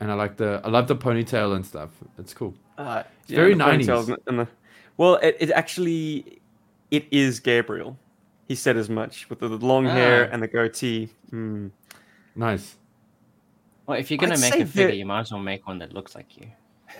And 0.00 0.10
I 0.10 0.14
like 0.14 0.36
the 0.36 0.60
I 0.64 0.68
love 0.68 0.86
the 0.88 0.96
ponytail 0.96 1.54
and 1.56 1.64
stuff. 1.64 1.90
It's 2.18 2.34
cool. 2.34 2.54
Uh, 2.78 3.02
very 3.28 3.54
90s. 3.54 3.86
ponytails 3.86 4.08
and- 4.08 4.18
and 4.26 4.38
the- 4.40 4.48
well, 4.96 5.16
it, 5.16 5.36
it 5.40 5.50
actually 5.50 6.40
it 6.90 7.06
is 7.10 7.40
Gabriel. 7.40 7.96
He 8.48 8.54
said 8.54 8.76
as 8.76 8.88
much 8.90 9.28
with 9.30 9.40
the, 9.40 9.48
the 9.48 9.64
long 9.66 9.86
hair 9.86 10.28
Ah. 10.28 10.32
and 10.34 10.42
the 10.42 10.48
goatee. 10.48 11.08
Hmm. 11.30 11.68
Nice. 12.36 12.76
Well, 13.86 13.98
if 13.98 14.10
you're 14.10 14.18
gonna 14.18 14.34
I'd 14.34 14.40
make 14.40 14.54
a 14.54 14.66
figure, 14.66 14.86
they're- 14.88 14.94
you 14.96 15.06
might 15.06 15.20
as 15.20 15.32
well 15.32 15.40
make 15.40 15.66
one 15.66 15.78
that 15.78 15.92
looks 15.92 16.14
like 16.14 16.36
you. 16.36 16.46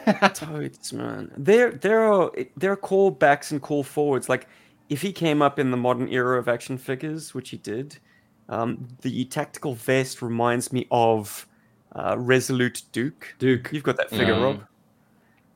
Toads, 0.35 0.93
man. 0.93 1.31
There, 1.37 1.71
there 1.73 2.01
are 2.01 2.33
there 2.57 2.73
are 2.73 2.77
call 2.77 3.11
backs 3.11 3.53
and 3.53 3.61
call 3.63 3.83
forwards. 3.83 4.29
Like 4.29 4.49
if 4.89 5.03
he 5.03 5.13
came 5.13 5.41
up 5.43 5.59
in 5.59 5.71
the 5.71 5.77
modern 5.77 6.09
era 6.09 6.39
of 6.39 6.49
action 6.49 6.79
figures, 6.79 7.33
which 7.35 7.51
he 7.51 7.57
did, 7.59 7.99
um, 8.49 8.89
the 9.03 9.25
tactical 9.27 9.75
vest 9.75 10.21
reminds 10.21 10.73
me 10.73 10.87
of 10.91 11.47
uh, 11.95 12.17
Resolute 12.19 12.83
Duke. 12.93 13.35
Duke. 13.39 13.71
You've 13.73 13.83
got 13.83 13.97
that 13.97 14.11
figure, 14.11 14.35
Mm. 14.35 14.43
Rob. 14.43 14.61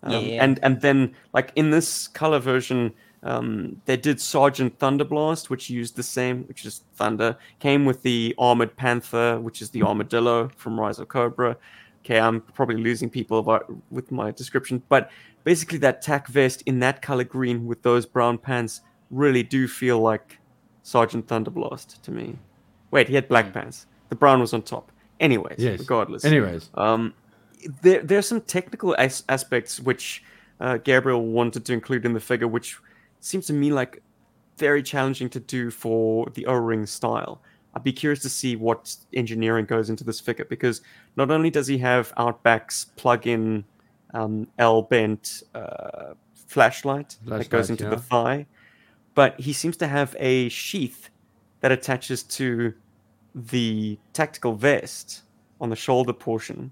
Um, 0.03 0.13
Yeah. 0.13 0.45
And 0.45 0.61
and 0.63 0.81
then 0.81 1.15
like 1.33 1.53
in 1.57 1.71
this 1.71 2.07
color 2.09 2.39
version, 2.39 2.93
um, 3.25 3.81
they 3.87 3.97
did 3.97 4.21
Sergeant 4.21 4.79
Thunderblast, 4.79 5.51
which 5.51 5.69
used 5.69 5.97
the 5.97 6.03
same, 6.05 6.45
which 6.45 6.65
is 6.65 6.83
thunder. 6.95 7.37
Came 7.59 7.85
with 7.85 8.03
the 8.03 8.35
armored 8.39 8.77
panther, 8.77 9.41
which 9.41 9.61
is 9.61 9.71
the 9.71 9.83
armadillo 9.83 10.51
from 10.57 10.79
Rise 10.79 11.01
of 11.01 11.09
Cobra. 11.09 11.57
Okay, 12.05 12.21
I'm 12.21 12.41
probably 12.41 12.77
losing 12.77 13.11
people 13.11 13.41
about, 13.41 13.67
with 13.91 14.13
my 14.13 14.31
description, 14.31 14.81
but 14.89 15.11
basically 15.43 15.79
that 15.79 16.01
tack 16.01 16.29
vest 16.29 16.63
in 16.65 16.79
that 16.79 17.03
color 17.03 17.25
green 17.25 17.67
with 17.67 17.83
those 17.83 18.07
brown 18.07 18.39
pants 18.39 18.83
really 19.11 19.43
do 19.43 19.67
feel 19.67 19.99
like 19.99 20.39
Sergeant 20.85 21.27
Thunderblast 21.27 22.01
to 22.03 22.11
me. 22.13 22.39
Wait, 22.93 23.09
he 23.09 23.15
had 23.17 23.29
black 23.29 23.53
pants. 23.53 23.87
The 24.11 24.15
brown 24.17 24.41
was 24.41 24.55
on 24.55 24.63
top. 24.63 24.93
Anyways, 25.21 25.59
Yes. 25.59 25.81
regardless. 25.81 26.25
Anyways, 26.25 26.71
Um, 26.75 27.15
there, 27.83 28.03
there 28.03 28.19
are 28.19 28.23
some 28.23 28.41
technical 28.41 28.95
as- 28.99 29.25
aspects 29.29 29.81
which 29.81 30.23
uh, 30.61 30.77
Gabriel 30.79 31.25
wanted 31.27 31.65
to 31.67 31.73
include 31.73 32.05
in 32.05 32.13
the 32.13 32.21
figure, 32.21 32.49
which 32.49 32.77
seems 33.21 33.47
to 33.47 33.53
me 33.53 33.73
like 33.73 34.03
very 34.57 34.83
challenging 34.83 35.29
to 35.31 35.41
do 35.41 35.71
for 35.71 36.29
the 36.35 36.47
O-ring 36.47 36.87
style. 36.87 37.41
I'd 37.75 37.85
be 37.85 37.93
curious 37.93 38.21
to 38.23 38.29
see 38.29 38.57
what 38.57 38.97
engineering 39.13 39.67
goes 39.67 39.89
into 39.91 40.03
this 40.03 40.19
figure 40.21 40.45
because 40.45 40.81
not 41.17 41.31
only 41.31 41.51
does 41.51 41.67
he 41.67 41.79
have 41.79 42.13
Outback's 42.17 42.87
plug-in 42.97 43.65
um, 44.15 44.49
L-bent 44.59 45.43
uh, 45.55 46.15
flashlight 46.35 47.17
that 47.27 47.49
goes 47.51 47.71
into 47.71 47.85
yeah. 47.85 47.91
the 47.91 47.99
thigh, 47.99 48.47
but 49.15 49.39
he 49.39 49.53
seems 49.53 49.77
to 49.77 49.87
have 49.87 50.17
a 50.19 50.49
sheath 50.49 51.11
that 51.61 51.71
attaches 51.71 52.23
to 52.23 52.73
the 53.35 53.99
tactical 54.13 54.55
vest 54.55 55.23
on 55.61 55.71
the 55.71 55.77
shoulder 55.77 56.13
portion, 56.13 56.71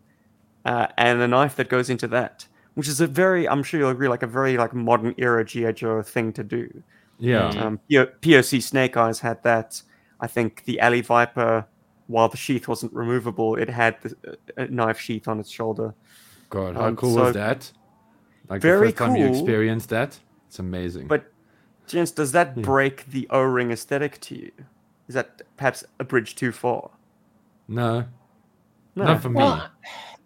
uh, 0.64 0.86
and 0.98 1.20
the 1.20 1.28
knife 1.28 1.56
that 1.56 1.68
goes 1.68 1.90
into 1.90 2.08
that, 2.08 2.46
which 2.74 2.88
is 2.88 3.00
a 3.00 3.06
very, 3.06 3.48
I'm 3.48 3.62
sure 3.62 3.80
you'll 3.80 3.90
agree, 3.90 4.08
like 4.08 4.22
a 4.22 4.26
very 4.26 4.56
like 4.56 4.74
modern 4.74 5.14
era 5.18 5.44
GI 5.44 5.72
Joe 5.74 6.02
thing 6.02 6.32
to 6.34 6.44
do. 6.44 6.82
yeah. 7.18 7.50
Mm. 7.52 7.60
Um, 7.62 7.80
POC 7.90 8.62
Snake 8.62 8.96
Eyes 8.96 9.20
had 9.20 9.42
that. 9.42 9.82
I 10.20 10.26
think 10.26 10.64
the 10.64 10.80
Alley 10.80 11.02
Viper, 11.02 11.66
while 12.06 12.28
the 12.28 12.36
sheath 12.36 12.68
wasn't 12.68 12.92
removable, 12.92 13.56
it 13.56 13.68
had 13.68 13.96
the, 14.02 14.38
a 14.56 14.66
knife 14.68 14.98
sheath 14.98 15.28
on 15.28 15.38
its 15.40 15.50
shoulder. 15.50 15.94
God, 16.50 16.74
how 16.76 16.86
um, 16.86 16.96
cool 16.96 17.14
so- 17.14 17.24
was 17.24 17.34
that? 17.34 17.70
Like 18.48 18.62
Very 18.62 18.78
the 18.78 18.84
first 18.92 18.96
time 18.98 19.16
you 19.16 19.26
cool. 19.26 19.34
experienced 19.36 19.88
that, 19.88 20.18
it's 20.46 20.60
amazing. 20.60 21.08
But, 21.08 21.32
Jens, 21.88 22.12
does 22.12 22.30
that 22.32 22.56
Yeah. 22.56 22.62
break 22.62 23.06
the 23.10 23.26
O-ring 23.30 23.72
aesthetic 23.72 24.20
to 24.20 24.36
you? 24.36 24.52
Is 25.08 25.14
that 25.14 25.42
perhaps 25.56 25.84
a 26.00 26.04
bridge 26.04 26.34
too 26.34 26.52
far? 26.52 26.90
no, 27.68 28.04
No. 28.94 29.04
not 29.04 29.22
for 29.22 29.28
me. 29.30 29.36
Well, 29.36 29.68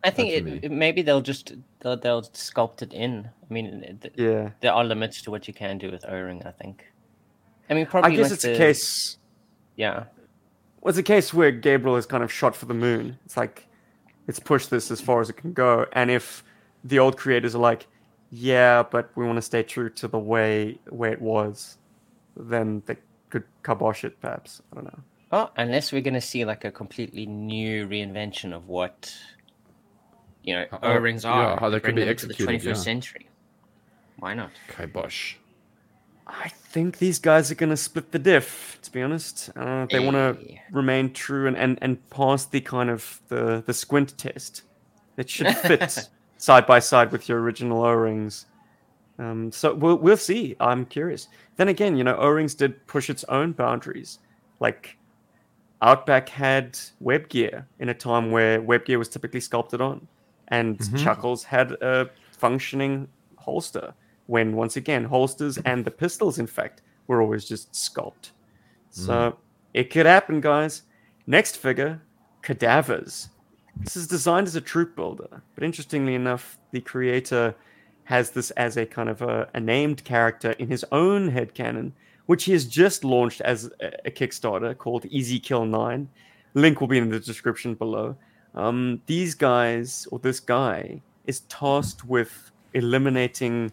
I 0.05 0.11
think 0.11 0.31
it, 0.33 0.45
me. 0.45 0.61
it- 0.63 0.71
maybe 0.71 1.03
they'll 1.03 1.21
just 1.23 1.53
they'll, 1.81 1.97
they'll 1.97 2.23
sculpt 2.23 2.83
it 2.83 2.93
in. 2.93 3.29
I 3.49 3.53
mean, 3.53 3.99
th- 4.01 4.15
Yeah. 4.17 4.51
there 4.61 4.73
are 4.73 4.85
limits 4.85 5.23
to 5.23 5.31
what 5.31 5.47
you 5.49 5.55
can 5.55 5.79
do 5.79 5.91
with 5.91 6.05
O-ring. 6.07 6.43
I 6.47 6.51
think. 6.53 6.85
I 7.69 7.75
mean, 7.75 7.87
probably 7.87 8.13
I 8.13 8.17
guess 8.17 8.25
like 8.27 8.33
it's 8.33 8.43
the, 8.43 8.55
a 8.55 8.57
case. 8.57 9.17
Yeah, 9.77 10.05
Well, 10.81 10.91
it's 10.91 10.99
a 10.99 11.03
case 11.03 11.33
where 11.33 11.51
Gabriel 11.51 11.97
is 11.97 12.05
kind 12.07 12.23
of 12.23 12.31
shot 12.33 12.55
for 12.57 12.67
the 12.67 12.75
moon. 12.75 13.19
It's 13.25 13.37
like, 13.37 13.67
let's 14.27 14.39
push 14.41 14.67
this 14.67 14.91
as 14.91 15.01
far 15.01 15.21
as 15.23 15.31
it 15.31 15.35
can 15.35 15.53
go. 15.55 15.87
And 15.93 16.11
if 16.11 16.45
the 16.85 16.99
old 16.99 17.17
creators 17.17 17.55
are 17.55 17.59
like, 17.61 17.87
yeah, 18.31 18.83
but 18.83 19.11
we 19.17 19.25
want 19.25 19.37
to 19.37 19.43
stay 19.43 19.63
true 19.63 19.89
to 19.91 20.09
the 20.09 20.19
way 20.19 20.79
way 20.91 21.13
it 21.13 21.21
was, 21.23 21.79
then 22.37 22.83
they 22.87 22.97
could 23.31 23.45
kibosh 23.65 24.05
it, 24.05 24.21
perhaps. 24.21 24.61
I 24.73 24.75
don't 24.77 24.85
know. 24.85 25.01
Oh, 25.33 25.51
unless 25.57 25.93
we're 25.93 26.03
gonna 26.03 26.21
see 26.21 26.45
like 26.45 26.65
a 26.65 26.71
completely 26.71 27.25
new 27.27 27.87
reinvention 27.87 28.53
of 28.53 28.69
what 28.69 29.15
you 30.43 30.55
know 30.55 30.67
How- 30.71 30.79
O 30.83 30.97
rings 30.97 31.25
yeah, 31.25 31.31
are, 31.31 31.61
how 31.61 31.71
they 31.71 31.81
could 31.81 31.95
be 31.95 32.03
executed 32.03 32.39
to 32.39 32.47
the 32.47 32.59
21st 32.59 32.65
yeah. 32.65 32.75
century. 32.75 33.29
Why 34.19 34.35
not? 34.35 34.51
Kibosh. 34.69 35.37
I 36.27 36.49
think 36.49 36.99
these 36.99 37.19
guys 37.19 37.51
are 37.51 37.55
going 37.55 37.71
to 37.71 37.77
split 37.77 38.13
the 38.13 38.19
diff. 38.19 38.79
To 38.83 38.93
be 38.93 39.03
honest, 39.03 39.51
uh, 39.57 39.87
they 39.91 39.99
want 39.99 40.15
to 40.15 40.37
remain 40.71 41.13
true 41.13 41.47
and, 41.47 41.57
and 41.57 41.79
and 41.83 42.11
pass 42.11 42.47
the 42.47 42.61
kind 42.61 42.91
of 42.91 43.21
the 43.29 43.63
the 43.67 43.75
squint 43.75 44.17
test. 44.17 44.63
It 45.17 45.29
should 45.29 45.55
fit 45.57 46.09
side 46.39 46.67
by 46.67 46.79
side 46.79 47.13
with 47.13 47.29
your 47.29 47.41
original 47.41 47.85
O 47.85 47.93
rings. 47.93 48.47
Um, 49.19 49.53
so 49.53 49.75
we'll 49.75 49.97
we'll 49.97 50.17
see. 50.17 50.57
I'm 50.61 50.87
curious. 50.87 51.29
Then 51.61 51.69
again, 51.69 51.95
you 51.95 52.05
know, 52.05 52.17
O 52.17 52.29
rings 52.29 52.55
did 52.55 52.87
push 52.87 53.11
its 53.11 53.23
own 53.25 53.53
boundaries. 53.53 54.21
Like 54.61 54.97
Outback 55.83 56.31
had 56.31 56.79
web 57.01 57.29
gear 57.29 57.67
in 57.79 57.91
a 57.91 57.95
time 57.95 58.31
where 58.31 58.63
web 58.63 58.87
gear 58.87 58.99
was 58.99 59.11
typically 59.11 59.41
sculpted 59.41 59.83
on, 59.83 60.09
and 60.49 60.79
Mhm. 60.79 61.05
Chuckles 61.05 61.45
had 61.45 61.73
a 61.83 62.09
functioning 62.33 63.09
holster. 63.37 63.93
When 64.27 64.57
once 64.57 64.79
again, 64.79 65.05
holsters 65.05 65.59
and 65.67 65.85
the 65.85 65.91
pistols, 65.91 66.39
in 66.39 66.47
fact, 66.47 66.81
were 67.09 67.21
always 67.21 67.45
just 67.45 67.75
sculpted. 67.77 68.33
So 68.89 69.37
it 69.75 69.91
could 69.91 70.07
happen, 70.07 70.41
guys. 70.41 70.85
Next 71.27 71.59
figure, 71.59 72.01
cadavers. 72.41 73.29
This 73.77 73.97
is 73.97 74.07
designed 74.09 74.47
as 74.47 74.57
a 74.57 74.63
troop 74.63 74.97
builder, 74.97 75.43
but 75.55 75.63
interestingly 75.63 76.15
enough, 76.15 76.59
the 76.71 76.81
creator 76.81 77.55
has 78.11 78.33
this 78.33 78.51
as 78.53 78.77
a 78.77 78.85
kind 78.85 79.09
of 79.09 79.23
a, 79.23 79.49
a 79.55 79.61
named 79.61 80.03
character 80.03 80.51
in 80.59 80.69
his 80.69 80.85
own 80.91 81.29
head 81.29 81.55
headcanon, 81.55 81.93
which 82.27 82.43
he 82.45 82.51
has 82.53 82.67
just 82.67 83.05
launched 83.05 83.41
as 83.43 83.71
a, 83.81 84.09
a 84.09 84.11
Kickstarter 84.11 84.77
called 84.77 85.07
Easy 85.07 85.39
Kill 85.39 85.65
9. 85.65 86.09
Link 86.55 86.81
will 86.81 86.89
be 86.89 86.99
in 86.99 87.09
the 87.09 87.21
description 87.21 87.75
below. 87.75 88.17
Um, 88.57 89.01
these 89.07 89.37
guys, 89.37 90.09
or 90.11 90.19
this 90.19 90.41
guy, 90.41 91.01
is 91.27 91.41
tasked 91.43 92.05
with 92.05 92.51
eliminating 92.75 93.71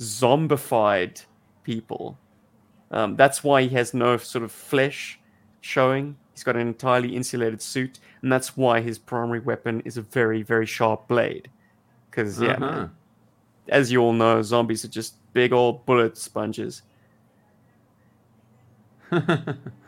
zombified 0.00 1.24
people. 1.62 2.18
Um, 2.90 3.14
that's 3.14 3.44
why 3.44 3.62
he 3.62 3.68
has 3.76 3.94
no 3.94 4.16
sort 4.16 4.42
of 4.42 4.50
flesh 4.50 5.20
showing. 5.60 6.16
He's 6.32 6.42
got 6.42 6.56
an 6.56 6.66
entirely 6.66 7.14
insulated 7.14 7.62
suit, 7.62 8.00
and 8.22 8.32
that's 8.32 8.56
why 8.56 8.80
his 8.80 8.98
primary 8.98 9.40
weapon 9.40 9.80
is 9.84 9.96
a 9.96 10.02
very, 10.02 10.42
very 10.42 10.66
sharp 10.66 11.06
blade. 11.06 11.48
Because 12.10 12.40
yeah, 12.40 12.54
Uh-huh. 12.54 12.88
Man, 13.70 13.80
as 13.80 13.92
you 13.92 14.00
all 14.00 14.12
know, 14.12 14.42
zombies 14.42 14.84
are 14.84 14.88
just 14.88 15.14
big 15.32 15.52
old 15.52 15.84
bullet 15.86 16.16
sponges. 16.16 16.82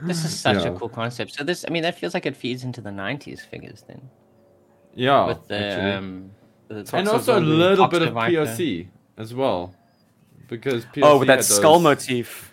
This 0.03 0.25
is 0.25 0.39
such 0.39 0.63
Yeah. 0.65 0.69
a 0.71 0.79
cool 0.79 0.89
concept. 0.89 1.35
So 1.35 1.45
this, 1.45 1.65
I 1.67 1.71
mean, 1.71 1.83
that 1.83 1.99
feels 1.99 2.15
like 2.15 2.27
it 2.27 2.37
feeds 2.37 2.63
into 2.65 2.81
the 2.81 2.91
'90s 2.91 3.41
figures 3.41 3.83
then, 3.89 4.01
yeah, 4.95 5.27
with 5.27 5.49
the 5.49 5.59
actually. 5.59 5.93
um, 5.93 6.31
the 6.69 6.89
and 6.97 7.09
also 7.09 7.39
a 7.39 7.41
little 7.41 7.89
bit 7.89 8.03
of 8.03 8.15
Viper. 8.15 8.33
POC 8.47 8.87
as 9.17 9.35
well, 9.35 9.75
because 10.49 10.85
POC 10.87 11.01
oh, 11.03 11.19
with 11.19 11.27
that 11.29 11.37
had 11.39 11.45
skull 11.45 11.75
those- 11.81 11.83
motif. 12.07 12.45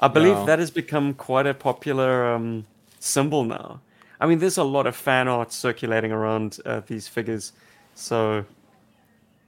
I 0.00 0.08
believe 0.08 0.36
Yeah. 0.36 0.44
that 0.46 0.58
has 0.58 0.70
become 0.70 1.14
quite 1.14 1.46
a 1.46 1.54
popular 1.54 2.34
um, 2.34 2.66
symbol 2.98 3.44
now. 3.44 3.80
I 4.20 4.26
mean, 4.26 4.38
there's 4.40 4.58
a 4.58 4.64
lot 4.64 4.86
of 4.86 4.94
fan 4.96 5.28
art 5.28 5.52
circulating 5.52 6.12
around 6.12 6.58
uh, 6.66 6.80
these 6.86 7.08
figures, 7.08 7.52
so 7.94 8.44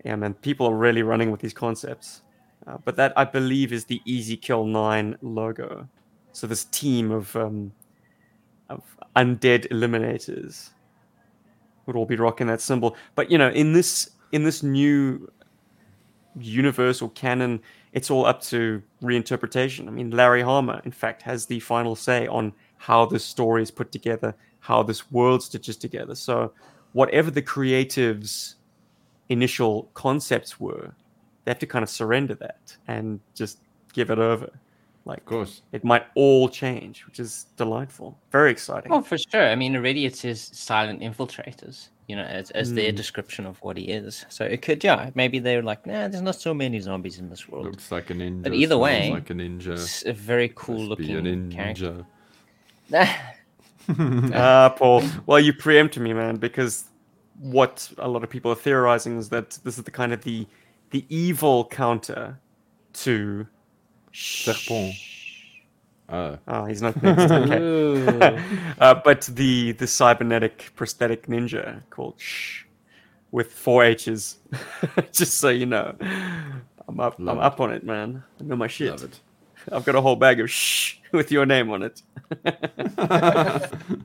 yeah, 0.07 0.15
man, 0.15 0.35
people 0.35 0.69
are 0.69 0.77
really 0.77 1.03
running 1.03 1.33
with 1.33 1.41
these 1.41 1.53
concepts. 1.53 2.23
Uh, 2.65 2.79
but 2.85 2.95
that 2.95 3.13
I 3.17 3.25
believe 3.25 3.73
is 3.73 3.85
the 3.87 4.01
Easy 4.05 4.37
Kill 4.37 4.65
Nine 4.65 5.17
logo. 5.21 5.89
So 6.31 6.47
this 6.47 6.65
team 6.67 7.11
of 7.11 7.35
um, 7.35 7.73
of 8.71 8.85
undead 9.17 9.69
eliminators 9.69 10.71
would 11.87 11.97
all 11.97 12.07
be 12.07 12.15
rocking 12.15 12.47
that 12.47 12.61
symbol. 12.61 12.97
But 13.17 13.33
you 13.33 13.39
know, 13.39 13.51
in 13.51 13.73
this 13.73 14.11
in 14.31 14.45
this 14.45 14.63
new 14.63 15.29
universe 16.39 17.03
or 17.03 17.11
canon, 17.11 17.61
it's 17.93 18.09
all 18.09 18.27
up 18.27 18.41
to 18.43 18.81
reinterpretation. 19.03 19.89
I 19.89 19.91
mean, 19.91 20.13
Larry 20.13 20.43
Hama, 20.43 20.83
in 20.85 20.93
fact, 20.93 21.21
has 21.23 21.47
the 21.47 21.59
final 21.59 21.97
say 21.97 22.29
on 22.29 22.53
how 22.77 23.07
this 23.07 23.25
story 23.25 23.63
is 23.63 23.73
put 23.73 23.91
together, 23.91 24.37
how 24.61 24.85
this 24.85 25.11
world 25.11 25.43
stitches 25.43 25.77
together. 25.77 26.15
So, 26.15 26.53
whatever 26.93 27.33
the 27.33 27.43
creatives' 27.43 28.55
initial 29.29 29.89
concepts 29.95 30.59
were, 30.61 30.95
they 31.45 31.51
have 31.51 31.59
to 31.61 31.67
kind 31.67 31.83
of 31.83 31.89
surrender 31.91 32.35
that 32.37 32.77
and 32.89 33.21
just 33.35 33.59
give 33.93 34.11
it 34.11 34.19
over. 34.19 34.51
Like, 35.05 35.19
Of 35.19 35.25
course. 35.27 35.63
it 35.71 35.85
might 35.85 36.05
all 36.17 36.49
change, 36.49 37.07
which 37.07 37.21
is 37.21 37.47
delightful. 37.57 38.19
Very 38.33 38.51
exciting. 38.51 38.91
Oh, 38.93 39.01
for 39.03 39.17
sure. 39.17 39.47
I 39.49 39.55
mean, 39.55 39.77
already 39.77 40.05
it 40.05 40.17
says 40.17 40.51
silent 40.53 41.01
infiltrators, 41.01 41.91
you 42.09 42.17
know, 42.17 42.25
as, 42.25 42.51
as 42.51 42.73
their 42.75 42.91
Mm. 42.91 42.97
description 42.97 43.47
of 43.47 43.57
what 43.63 43.77
he 43.77 43.85
is. 43.85 44.27
So 44.29 44.45
it 44.45 44.63
could, 44.63 44.83
yeah, 44.83 45.11
maybe 45.15 45.39
they're 45.39 45.63
like, 45.63 45.87
nah, 45.87 46.09
there's 46.09 46.23
not 46.23 46.35
so 46.35 46.53
many 46.53 46.81
zombies 46.81 47.21
in 47.21 47.31
this 47.31 47.49
world. 47.49 47.67
Looks 47.67 47.93
like 47.93 48.11
a 48.11 48.15
ninja. 48.15 48.43
But 48.43 48.55
either 48.55 48.77
way, 48.79 49.11
like 49.13 49.31
a 49.31 49.35
ninja. 49.35 49.75
It's 49.75 50.05
a 50.07 50.13
very 50.13 50.51
cool 50.57 50.89
Must 50.89 50.99
be 50.99 51.13
a 51.13 51.17
looking 51.21 51.51
character. 51.53 52.05
ninja. 52.91 53.09
Ah, 54.35 54.75
Paul. 54.77 55.05
Well, 55.27 55.39
you 55.39 55.53
preempted 55.53 56.03
me, 56.03 56.13
man, 56.13 56.37
because 56.37 56.87
what 57.39 57.91
a 57.99 58.09
lot 58.09 58.25
of 58.25 58.31
people 58.31 58.51
are 58.51 58.57
theorizing 58.57 59.19
is 59.19 59.29
that 59.31 59.59
this 59.65 59.79
is 59.79 59.85
the 59.85 59.91
kind 59.91 60.13
of 60.13 60.23
the 60.23 60.47
the 60.91 61.05
evil 61.09 61.65
counter 61.67 62.39
to 62.95 63.47
Serpent. 64.13 64.95
Oh. 66.09 66.39
Oh, 66.47 66.65
he's 66.65 66.81
not 66.83 67.01
next. 67.03 67.31
Okay. 67.33 68.43
Uh, 68.79 68.95
but 69.05 69.23
the 69.23 69.73
the 69.73 69.87
cybernetic 69.87 70.71
prosthetic 70.77 71.27
ninja 71.27 71.83
called 71.91 72.15
Shh, 72.19 72.65
with 73.33 73.53
four 73.53 73.85
H's. 73.85 74.37
Just 75.13 75.39
so 75.39 75.49
you 75.49 75.67
know, 75.67 75.95
I'm 76.89 77.01
up. 77.01 77.17
Love 77.19 77.39
I'm 77.39 77.43
it. 77.43 77.47
up 77.47 77.61
on 77.61 77.73
it, 77.73 77.85
man. 77.85 78.23
I 78.41 78.45
know 78.45 78.57
my 78.57 78.69
shit. 78.69 78.91
Love 78.91 79.05
it. 79.05 79.21
I've 79.73 79.85
got 79.85 79.97
a 79.97 80.01
whole 80.01 80.17
bag 80.17 80.41
of 80.41 80.49
shh 80.51 80.99
with 81.13 81.33
your 81.33 81.45
name 81.45 81.71
on 81.73 81.83
it. 81.83 82.03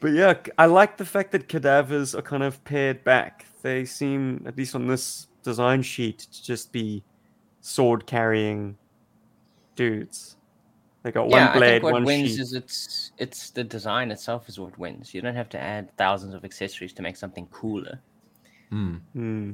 But 0.00 0.12
yeah, 0.12 0.34
I 0.56 0.66
like 0.66 0.96
the 0.96 1.04
fact 1.04 1.30
that 1.32 1.48
cadavers 1.48 2.14
are 2.14 2.22
kind 2.22 2.42
of 2.42 2.62
paired 2.64 3.04
back. 3.04 3.46
They 3.62 3.84
seem, 3.84 4.42
at 4.46 4.56
least 4.56 4.74
on 4.74 4.86
this 4.86 5.28
design 5.42 5.82
sheet, 5.82 6.20
to 6.20 6.42
just 6.42 6.72
be 6.72 7.04
sword 7.60 8.06
carrying 8.06 8.78
dudes. 9.76 10.36
They 11.02 11.12
got 11.12 11.28
yeah, 11.30 11.50
one 11.50 11.58
blade, 11.58 11.68
I 11.68 11.72
think 11.72 11.84
what 11.84 11.92
one 11.94 12.04
wins 12.04 12.30
sheath. 12.30 12.40
is 12.40 12.52
it's 12.52 13.12
it's 13.16 13.50
the 13.50 13.64
design 13.64 14.10
itself 14.10 14.48
is 14.48 14.58
what 14.58 14.78
wins. 14.78 15.14
You 15.14 15.22
don't 15.22 15.34
have 15.34 15.48
to 15.50 15.58
add 15.58 15.94
thousands 15.96 16.34
of 16.34 16.44
accessories 16.44 16.92
to 16.94 17.02
make 17.02 17.16
something 17.16 17.46
cooler. 17.46 18.00
Hmm. 18.68 18.96
Hmm. 19.14 19.52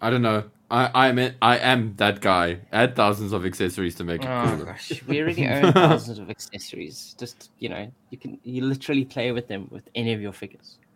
I 0.00 0.10
don't 0.10 0.22
know. 0.22 0.44
I 0.70 1.06
I'm 1.08 1.18
it. 1.18 1.36
I 1.40 1.58
am 1.58 1.94
that 1.96 2.20
guy. 2.20 2.58
Add 2.72 2.96
thousands 2.96 3.32
of 3.32 3.46
accessories 3.46 3.94
to 3.96 4.04
make 4.04 4.22
it 4.22 4.28
Oh 4.28 4.44
cooler. 4.46 4.64
gosh, 4.66 5.02
we 5.06 5.20
already 5.20 5.46
own 5.46 5.72
thousands 5.72 6.18
of 6.18 6.28
accessories. 6.28 7.14
Just 7.18 7.50
you 7.58 7.68
know, 7.68 7.90
you 8.10 8.18
can 8.18 8.38
you 8.42 8.64
literally 8.64 9.04
play 9.04 9.32
with 9.32 9.48
them 9.48 9.68
with 9.70 9.88
any 9.94 10.12
of 10.12 10.20
your 10.20 10.32
figures. 10.32 10.78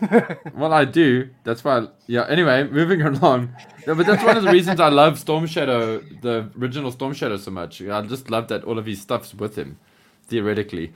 Well, 0.54 0.72
I 0.72 0.84
do. 0.84 1.30
That's 1.44 1.64
why. 1.64 1.88
yeah. 2.06 2.26
Anyway, 2.28 2.64
moving 2.64 3.02
along. 3.02 3.54
No, 3.86 3.94
but 3.94 4.06
that's 4.06 4.22
one 4.22 4.36
of 4.36 4.44
the 4.44 4.52
reasons 4.52 4.78
I 4.78 4.88
love 4.88 5.18
Storm 5.18 5.46
Shadow, 5.46 5.98
the 6.20 6.50
original 6.58 6.92
Storm 6.92 7.14
Shadow, 7.14 7.36
so 7.38 7.50
much. 7.50 7.82
I 7.82 8.02
just 8.02 8.30
love 8.30 8.48
that 8.48 8.64
all 8.64 8.78
of 8.78 8.86
his 8.86 9.00
stuff's 9.00 9.34
with 9.34 9.56
him, 9.56 9.78
theoretically, 10.26 10.92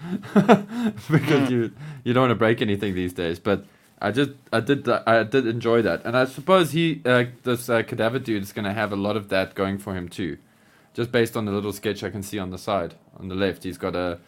because 1.11 1.49
hmm. 1.49 1.53
you 1.53 1.73
you 2.05 2.13
don't 2.13 2.23
want 2.23 2.31
to 2.31 2.37
break 2.37 2.63
anything 2.63 2.95
these 2.95 3.13
days. 3.13 3.41
But 3.41 3.65
I 4.01 4.11
just 4.11 4.33
I 4.53 4.61
did 4.61 4.85
th- 4.85 5.01
I 5.07 5.23
did 5.23 5.47
enjoy 5.47 5.83
that, 5.83 6.05
and 6.05 6.17
I 6.17 6.27
suppose 6.27 6.73
he 6.73 7.01
uh, 7.07 7.25
this 7.45 7.69
uh, 7.69 7.83
cadaver 7.83 8.19
dude 8.19 8.43
is 8.43 8.53
going 8.53 8.65
to 8.67 8.73
have 8.73 8.93
a 8.93 8.97
lot 8.97 9.17
of 9.17 9.29
that 9.31 9.55
going 9.55 9.79
for 9.79 9.95
him 9.95 10.09
too, 10.09 10.37
just 10.95 11.11
based 11.11 11.37
on 11.37 11.45
the 11.47 11.53
little 11.53 11.73
sketch 11.73 12.05
I 12.05 12.11
can 12.11 12.23
see 12.23 12.39
on 12.39 12.51
the 12.51 12.59
side 12.59 12.95
on 13.19 13.29
the 13.29 13.35
left. 13.35 13.65
He's 13.65 13.79
got 13.79 13.97
a 13.97 14.19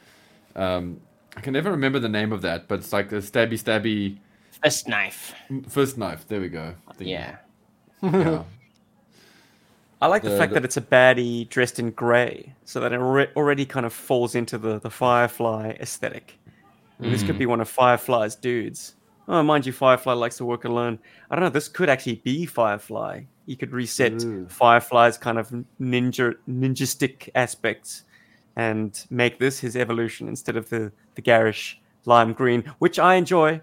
um, 0.57 1.01
I 1.37 1.41
can 1.43 1.53
never 1.53 1.71
remember 1.71 1.99
the 1.99 2.09
name 2.09 2.33
of 2.33 2.41
that, 2.43 2.67
but 2.67 2.79
it's 2.81 2.93
like 2.93 3.13
a 3.13 3.17
stabby 3.17 3.55
stabby 3.63 4.19
Fist 4.63 4.89
knife. 4.89 5.35
First 5.69 5.99
knife. 5.99 6.27
There 6.27 6.41
we 6.41 6.49
go. 6.49 6.75
Thank. 6.97 7.11
Yeah. 7.11 7.37
Yeah. 8.03 8.43
I 10.01 10.07
like 10.07 10.23
the, 10.23 10.31
The- 10.31 10.39
fact 10.39 10.51
the- 10.53 10.61
that 10.61 10.65
it's 10.65 10.77
a 10.77 10.81
baddie 10.81 11.49
dressed 11.49 11.79
in 11.79 11.91
grey, 11.91 12.55
so 12.65 12.81
that 12.81 12.93
it 12.93 13.01
alre- 13.01 13.33
already 13.37 13.67
kind 13.67 13.85
of 13.85 13.93
falls 13.93 14.35
into 14.35 14.57
the, 14.59 14.79
the 14.79 14.91
Firefly 14.91 15.77
aesthetic. 15.81 16.39
I 16.99 17.03
mean, 17.03 17.13
This 17.13 17.23
could 17.23 17.39
be 17.39 17.47
one 17.47 17.61
of 17.61 17.69
Firefly's 17.69 18.35
dudes. 18.35 18.95
Oh, 19.29 19.43
mind 19.43 19.67
you, 19.67 19.73
Firefly 19.73 20.14
likes 20.14 20.38
to 20.38 20.45
work 20.47 20.64
alone. 20.64 20.99
I 21.31 21.37
don't 21.37 21.45
know. 21.45 21.51
This 21.51 21.69
could 21.69 21.91
actually 21.91 22.17
be 22.17 22.47
Firefly. 22.47 23.23
You 23.45 23.57
could 23.57 23.73
reset 23.73 24.25
Ooh. 24.25 24.47
Firefly's 24.49 25.19
kind 25.19 25.38
of 25.38 25.53
ninja 25.81 26.35
ninjistic 26.49 27.29
aspects 27.35 28.05
and 28.57 29.05
make 29.11 29.38
this 29.38 29.61
his 29.61 29.77
evolution 29.77 30.29
instead 30.29 30.57
of 30.57 30.69
the 30.71 30.91
the 31.14 31.23
garish 31.23 31.79
lime 32.07 32.33
green, 32.33 32.64
which 32.79 32.99
I 32.99 33.14
enjoy. 33.14 33.61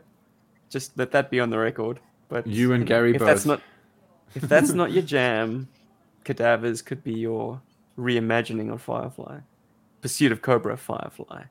Just 0.70 0.98
let 0.98 1.12
that 1.12 1.32
be 1.32 1.40
on 1.40 1.50
the 1.50 1.58
record. 1.58 2.00
But 2.30 2.46
You 2.48 2.74
and 2.74 2.86
Gary 2.86 3.16
if 3.16 3.22
that's 3.22 3.46
not 3.46 3.62
if 4.36 4.44
that's 4.44 4.72
not 4.72 4.92
your 4.92 5.04
jam, 5.04 5.68
cadavers 6.24 6.82
could 6.82 7.04
be 7.04 7.14
your 7.14 7.62
reimagining 7.98 8.72
of 8.72 8.82
Firefly, 8.82 9.40
Pursuit 10.02 10.32
of 10.32 10.42
Cobra 10.42 10.78
Firefly, 10.78 11.44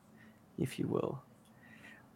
if 0.59 0.79
you 0.79 0.87
will. 0.87 1.23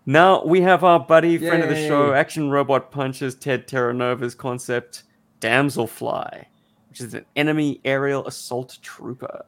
Now 0.08 0.42
we 0.42 0.62
have 0.62 0.84
our 0.84 0.98
buddy, 0.98 1.36
friend 1.36 1.62
of 1.62 1.68
the 1.68 1.86
show, 1.86 2.14
Action 2.14 2.48
Robot 2.48 2.90
Punches 2.90 3.34
Ted 3.34 3.68
Terranova's 3.68 4.34
concept, 4.34 5.02
Damselfly, 5.42 6.46
which 6.88 7.02
is 7.02 7.12
an 7.12 7.26
enemy 7.36 7.82
aerial 7.84 8.26
assault 8.26 8.78
trooper. 8.80 9.44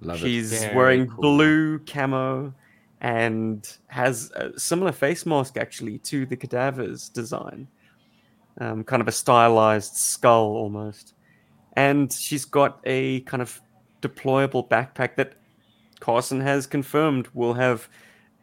Love 0.00 0.20
She's 0.20 0.56
Very 0.56 0.76
wearing 0.76 1.08
cool. 1.08 1.20
blue 1.20 1.78
camo 1.80 2.54
and 3.00 3.76
has 3.88 4.30
a 4.36 4.56
similar 4.56 4.92
face 4.92 5.26
mask 5.26 5.56
actually 5.56 5.98
to 5.98 6.26
the 6.26 6.36
cadaver's 6.36 7.08
design. 7.08 7.66
Um, 8.60 8.84
kind 8.84 9.02
of 9.02 9.08
a 9.08 9.12
stylized 9.12 9.96
skull 9.96 10.46
almost. 10.46 11.14
And 11.72 12.12
she's 12.12 12.44
got 12.44 12.78
a 12.84 13.22
kind 13.22 13.42
of 13.42 13.60
deployable 14.00 14.68
backpack 14.68 15.16
that 15.16 15.32
Carson 15.98 16.40
has 16.40 16.68
confirmed 16.68 17.26
will 17.34 17.54
have 17.54 17.88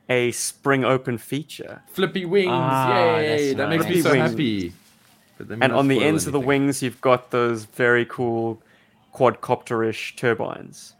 a 0.09 0.31
spring 0.31 0.83
open 0.85 1.17
feature. 1.17 1.81
Flippy 1.87 2.25
wings. 2.25 2.49
Ah, 2.51 3.17
Yay. 3.17 3.53
That 3.53 3.69
makes 3.69 3.87
me 3.87 4.01
so 4.01 4.11
wings. 4.11 4.31
happy. 4.31 4.73
And 5.39 5.73
on 5.73 5.87
the 5.87 6.03
ends 6.03 6.27
of 6.27 6.33
the 6.33 6.39
wings, 6.39 6.81
you've 6.81 7.01
got 7.01 7.31
those 7.31 7.65
very 7.65 8.05
cool 8.05 8.61
quadcopter-ish 9.13 10.15
turbines. 10.15 10.93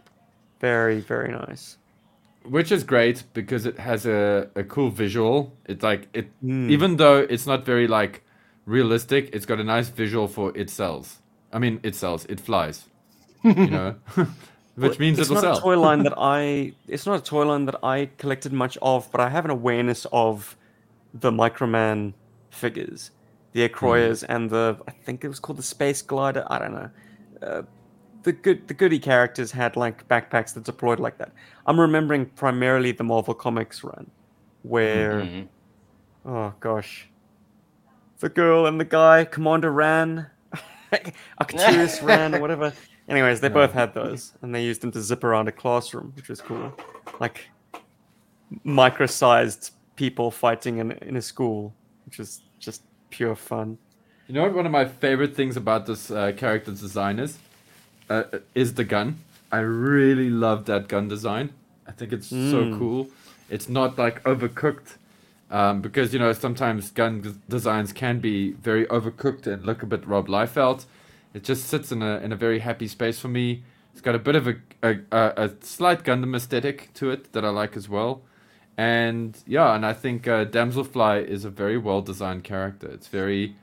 Very, 0.60 1.00
very 1.00 1.32
nice. 1.32 1.78
Which 2.44 2.72
is 2.72 2.84
great 2.84 3.24
because 3.34 3.66
it 3.66 3.80
has 3.80 4.06
a, 4.06 4.50
a 4.56 4.64
cool 4.64 4.90
visual. 4.90 5.54
It's 5.66 5.84
like 5.84 6.08
it 6.14 6.28
Mm. 6.44 6.70
even 6.70 6.98
though 6.98 7.18
it's 7.20 7.48
not 7.48 7.66
very 7.66 7.88
like 7.88 8.24
realistic, 8.66 9.30
it's 9.34 9.46
got 9.46 9.60
a 9.60 9.64
nice 9.64 9.90
visual 9.90 10.28
for 10.28 10.52
it 10.56 10.70
sells. 10.70 11.20
I 11.52 11.60
mean 11.60 11.80
it 11.84 11.96
sells, 11.96 12.26
it 12.26 12.40
flies. 12.40 12.86
You 13.44 13.68
know? 13.68 13.96
Which 14.76 14.92
Well, 14.92 15.00
means 15.00 15.20
it's 15.20 15.30
not 15.30 15.42
sell. 15.42 15.58
a 15.58 15.62
toy 15.62 15.80
line 15.80 16.04
that 16.08 16.14
I. 16.18 16.74
It's 16.88 17.06
not 17.06 17.20
a 17.20 17.24
toy 17.24 17.46
line 17.46 17.66
that 17.66 17.78
I 17.84 18.10
collected 18.18 18.52
much 18.52 18.78
of, 18.82 19.10
but 19.12 19.22
I 19.22 19.30
have 19.30 19.46
an 19.46 19.52
awareness 19.52 20.06
of 20.12 20.58
the 21.14 21.32
Microman 21.32 22.14
figures, 22.50 23.12
the 23.54 23.68
Acroyears, 23.68 24.26
Hmm. 24.26 24.32
and 24.34 24.50
the. 24.50 24.78
I 24.88 24.92
think 24.92 25.24
it 25.24 25.30
was 25.30 25.40
called 25.40 25.58
the 25.60 25.64
Space 25.64 26.02
Glider. 26.02 26.46
I 26.50 26.60
don't 26.60 26.74
know. 26.74 26.90
Uh, 27.42 27.62
the 28.24 28.34
good, 28.34 28.68
the 28.68 28.74
goody 28.74 29.00
characters 29.00 29.52
had 29.52 29.76
like 29.78 30.08
backpacks 30.10 30.54
that 30.56 30.64
deployed 30.64 31.00
like 31.00 31.20
that. 31.20 31.32
I'm 31.68 31.80
remembering 31.80 32.26
primarily 32.26 32.92
the 32.92 33.04
Marvel 33.04 33.34
Comics 33.36 33.82
run, 33.84 34.10
where 34.64 35.22
Mhm. 35.22 35.48
oh 36.26 36.54
gosh, 36.60 37.08
the 38.20 38.28
girl 38.30 38.66
and 38.66 38.80
the 38.80 38.86
guy, 38.86 39.24
Commander 39.26 39.72
Rann, 39.72 40.28
Arcturus 41.40 42.02
Rann, 42.02 42.36
or 42.36 42.42
whatever. 42.42 42.74
Anyways, 43.08 43.40
they 43.40 43.50
both 43.50 43.72
had 43.72 43.94
those, 43.94 44.34
and 44.42 44.54
they 44.54 44.64
used 44.64 44.82
them 44.82 44.92
to 44.92 45.02
zip 45.02 45.24
around 45.24 45.48
a 45.48 45.52
classroom, 45.52 46.12
which 46.16 46.28
was 46.28 46.42
cool. 46.42 46.74
Like 47.20 47.50
micro-sized 48.64 49.72
people 49.96 50.32
fighting 50.32 50.78
in 50.80 50.92
in 50.92 51.16
a 51.16 51.22
school, 51.22 51.74
which 52.06 52.20
is 52.20 52.42
just 52.60 52.82
pure 53.10 53.36
fun. 53.36 53.78
You 54.28 54.34
know 54.34 54.44
what? 54.44 54.56
One 54.56 54.66
of 54.66 54.72
my 54.72 54.86
favorite 54.86 55.36
things 55.36 55.56
about 55.56 55.86
this 55.86 56.10
uh, 56.10 56.32
character's 56.36 56.82
design 56.82 57.20
is, 57.20 57.38
uh, 58.10 58.24
is 58.56 58.74
the 58.74 58.84
gun. 58.84 59.20
I 59.52 59.60
really 59.60 60.30
love 60.30 60.66
that 60.66 60.88
gun 60.88 61.08
design. 61.08 61.52
I 61.88 61.92
think 61.92 62.12
it's 62.12 62.28
so 62.28 62.66
Mm. 62.66 62.78
cool. 62.80 63.08
It's 63.50 63.70
not 63.70 64.00
like 64.00 64.24
overcooked, 64.24 64.96
um, 65.52 65.82
because 65.82 66.12
you 66.12 66.18
know 66.18 66.34
sometimes 66.34 66.90
gun 66.90 67.40
designs 67.48 67.94
can 67.94 68.20
be 68.20 68.54
very 68.54 68.88
overcooked 68.88 69.46
and 69.46 69.64
look 69.64 69.84
a 69.84 69.86
bit 69.86 70.08
Rob 70.08 70.28
Liefeld. 70.28 70.86
It 71.36 71.44
just 71.44 71.68
sits 71.68 71.92
in 71.92 72.02
a 72.02 72.18
in 72.20 72.32
a 72.32 72.38
very 72.38 72.60
happy 72.60 72.88
space 72.88 73.20
for 73.20 73.28
me. 73.28 73.66
It's 73.92 74.00
got 74.00 74.16
a 74.16 74.20
bit 74.20 74.38
of 74.38 74.48
a 74.48 74.56
a, 74.82 75.00
a, 75.12 75.52
slight 75.60 76.04
Gundam 76.06 76.34
aesthetic 76.34 76.94
to 76.94 77.12
it 77.12 77.34
that 77.34 77.44
I 77.44 77.50
like 77.50 77.76
as 77.76 77.90
well. 77.90 78.22
And 78.78 79.38
yeah, 79.46 79.76
and 79.76 79.86
I 79.86 79.92
think 79.92 80.30
uh, 80.30 80.46
Damselfly 80.46 81.28
is 81.28 81.44
a 81.44 81.50
very 81.50 81.78
well 81.78 82.02
designed 82.02 82.46
character. 82.46 82.88
It's 82.88 83.08
very, 83.10 83.58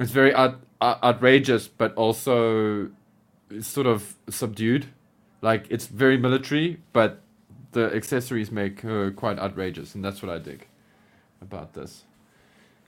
it's 0.00 0.10
very 0.10 0.34
out, 0.34 0.60
out, 0.80 1.00
outrageous, 1.04 1.68
but 1.68 1.94
also 1.94 2.90
sort 3.60 3.86
of 3.86 4.16
subdued. 4.28 4.86
Like 5.40 5.66
it's 5.70 5.86
very 5.86 6.16
military, 6.18 6.80
but 6.92 7.20
the 7.70 7.94
accessories 7.94 8.50
make 8.50 8.80
her 8.80 9.12
quite 9.12 9.38
outrageous, 9.38 9.94
and 9.94 10.04
that's 10.04 10.20
what 10.20 10.32
I 10.32 10.38
dig 10.38 10.66
about 11.40 11.74
this 11.74 12.04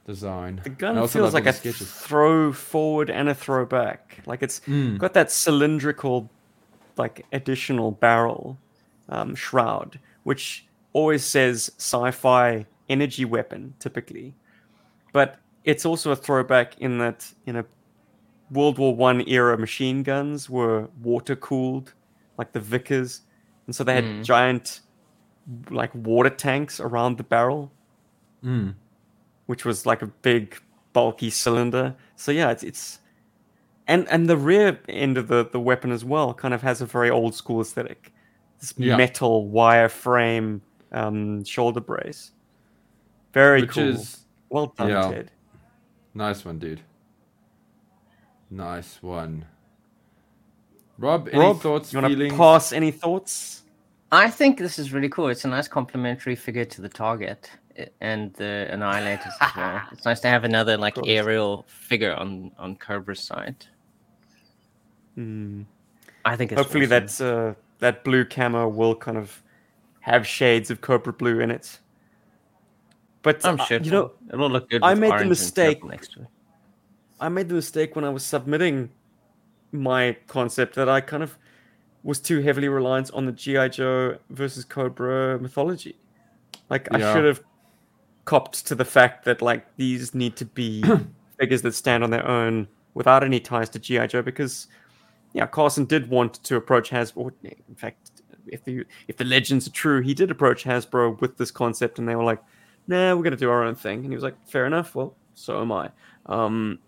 design. 0.05 0.61
The 0.64 0.71
gun 0.71 1.09
feels 1.09 1.35
like 1.35 1.47
a 1.47 1.53
sketches. 1.53 1.90
throw 1.90 2.53
forward 2.53 3.11
and 3.11 3.29
a 3.29 3.35
throw 3.35 3.64
back. 3.64 4.21
Like 4.27 4.43
it's 4.43 4.61
Mm. 4.61 4.99
got 4.99 5.14
that 5.14 5.31
cylindrical, 5.31 6.31
like 6.97 7.25
additional 7.33 7.90
barrel 7.90 8.59
um, 9.09 9.35
shroud, 9.35 9.99
which 10.25 10.67
always 10.93 11.25
says 11.25 11.71
sci-fi 11.79 12.67
energy 12.88 13.25
weapon 13.25 13.75
typically, 13.79 14.35
but 15.12 15.37
it's 15.64 15.85
also 15.87 16.11
a 16.11 16.17
throwback 16.17 16.79
in 16.79 16.99
that 16.99 17.33
you 17.47 17.53
know 17.53 17.64
World 18.51 18.79
War 18.79 18.95
One 18.95 19.23
era 19.27 19.57
machine 19.59 20.03
guns 20.03 20.49
were 20.51 20.88
water 21.03 21.35
cooled, 21.37 21.95
like 22.38 22.53
the 22.53 22.61
Vickers, 22.61 23.23
and 23.67 23.75
so 23.75 23.85
they 23.85 23.95
had 23.95 24.05
Mm. 24.05 24.25
giant 24.25 24.81
like 25.71 25.90
water 25.95 26.31
tanks 26.31 26.81
around 26.81 27.17
the 27.19 27.25
barrel 27.25 27.73
Mm. 28.43 28.75
Which 29.47 29.65
was 29.65 29.87
like 29.87 30.03
a 30.03 30.07
big 30.07 30.57
bulky 30.93 31.31
cylinder. 31.31 31.95
So 32.17 32.33
yeah, 32.33 32.51
it's 32.51 32.63
it's 32.63 32.99
and 33.87 34.09
and 34.09 34.29
the 34.29 34.37
rear 34.37 34.79
end 34.89 35.19
of 35.19 35.29
the 35.29 35.45
the 35.51 35.61
weapon 35.61 35.91
as 35.93 36.05
well 36.05 36.33
kind 36.35 36.55
of 36.55 36.63
has 36.63 36.81
a 36.81 36.87
very 36.87 37.11
old 37.11 37.35
school 37.35 37.61
aesthetic. 37.61 38.13
This 38.61 38.75
Yeah. 38.77 38.97
metal 38.97 39.49
wire 39.49 39.89
frame 39.89 40.63
um, 40.93 41.45
shoulder 41.45 41.81
brace. 41.81 42.33
Very 43.33 43.63
Which 43.63 43.71
cool. 43.71 43.89
is 43.89 44.25
well 44.49 44.67
done, 44.79 44.89
yeah. 44.91 45.11
Ted. 45.11 45.31
nice 46.15 46.45
one, 46.45 46.59
dude. 46.61 46.81
Nice 48.51 49.03
one. 49.03 49.45
Rob, 50.99 51.29
any 51.33 51.41
Rob, 51.41 51.61
thoughts, 51.61 51.93
you 51.93 51.99
want 52.01 52.13
to 52.13 52.17
feelings? 52.17 52.35
pass 52.39 52.73
any 52.73 52.93
thoughts? 52.93 53.63
I 54.13 54.31
think 54.31 54.59
this 54.59 54.79
is 54.79 54.93
really 54.93 55.09
cool. 55.09 55.27
It's 55.29 55.45
a 55.45 55.49
nice 55.49 55.67
complementary 55.67 56.37
figure 56.37 56.65
to 56.65 56.81
the 56.81 56.89
target 56.89 57.51
i- 57.51 57.63
and 58.01 58.33
the 58.35 58.69
annihilators 58.71 59.33
as 59.41 59.57
well. 59.57 59.83
It's 59.93 60.05
nice 60.05 60.21
to 60.21 60.29
have 60.29 60.45
another 60.45 60.77
like 60.77 60.97
aerial 61.07 61.65
figure 61.69 62.15
on 62.15 62.53
on 62.59 62.77
Cobra's 62.77 63.21
side. 63.21 63.67
Hmm. 65.15 65.63
I 66.25 66.37
think 66.37 66.53
it's 66.53 66.61
Hopefully, 66.61 66.87
awesome. 66.87 66.91
that's 66.91 67.21
uh, 67.21 67.55
that 67.81 68.05
blue 68.05 68.25
camo 68.25 68.69
will 68.69 68.95
kind 68.95 69.19
of 69.19 69.43
have 70.01 70.27
shades 70.27 70.71
of 70.71 70.81
Cobra 70.81 71.13
Blue 71.13 71.41
in 71.41 71.51
it. 71.51 71.79
But 73.23 73.45
I'm 73.45 73.59
uh, 73.59 73.65
sure 73.65 73.81
you 73.81 73.91
know, 73.91 74.13
it'll 74.33 74.51
look 74.51 74.69
good. 74.71 74.83
I 74.83 74.95
made 74.95 75.19
the 75.19 75.25
mistake- 75.25 75.85
next. 75.85 76.17
I 77.21 77.29
made 77.29 77.49
the 77.49 77.55
mistake 77.55 77.97
when 77.97 78.05
I 78.05 78.11
was 78.11 78.25
submitting 78.25 78.91
my 79.73 80.17
concept 80.27 80.75
that 80.75 80.89
I 80.89 81.01
kind 81.01 81.23
of 81.23 81.39
was 82.03 82.21
too 82.21 82.41
heavily 82.43 82.69
reliant 82.69 83.11
on 83.15 83.25
the 83.25 83.33
GI 83.33 83.71
Joe 83.71 84.19
versus 84.31 84.65
Cobra 84.65 85.39
mythology. 85.39 85.97
Like 86.69 86.93
I 86.93 86.99
should 86.99 87.25
have 87.25 87.43
copped 88.25 88.67
to 88.67 88.75
the 88.75 88.85
fact 88.85 89.25
that 89.25 89.43
like 89.43 89.67
these 89.77 90.15
need 90.15 90.37
to 90.37 90.45
be 90.45 90.85
figures 91.39 91.63
that 91.63 91.75
stand 91.75 92.03
on 92.03 92.11
their 92.11 92.27
own 92.27 92.69
without 92.95 93.25
any 93.25 93.41
ties 93.41 93.69
to 93.71 93.79
GI 93.79 94.09
Joe 94.09 94.23
because 94.23 94.69
yeah, 95.33 95.47
Carson 95.47 95.85
did 95.85 96.09
want 96.09 96.35
to 96.45 96.57
approach 96.57 96.91
Hasbro. 96.91 97.33
In 97.43 97.75
fact, 97.75 98.23
if 98.47 98.65
the 98.65 98.85
if 99.09 99.17
the 99.17 99.25
legends 99.25 99.67
are 99.67 99.73
true, 99.73 100.01
he 100.01 100.15
did 100.15 100.31
approach 100.31 100.65
Hasbro 100.65 101.21
with 101.21 101.37
this 101.37 101.51
concept, 101.51 101.99
and 101.99 102.09
they 102.09 102.15
were 102.15 102.25
like, 102.25 102.43
"Nah, 102.87 103.15
we're 103.15 103.25
gonna 103.25 103.37
do 103.37 103.51
our 103.51 103.65
own 103.65 103.75
thing." 103.75 104.01
And 104.01 104.13
he 104.13 104.15
was 104.15 104.23
like, 104.23 104.37
"Fair 104.47 104.65
enough. 104.65 104.95
Well, 104.95 105.17
so 105.35 105.61
am 105.61 105.73
I." 105.73 105.91
Um, 106.27 106.79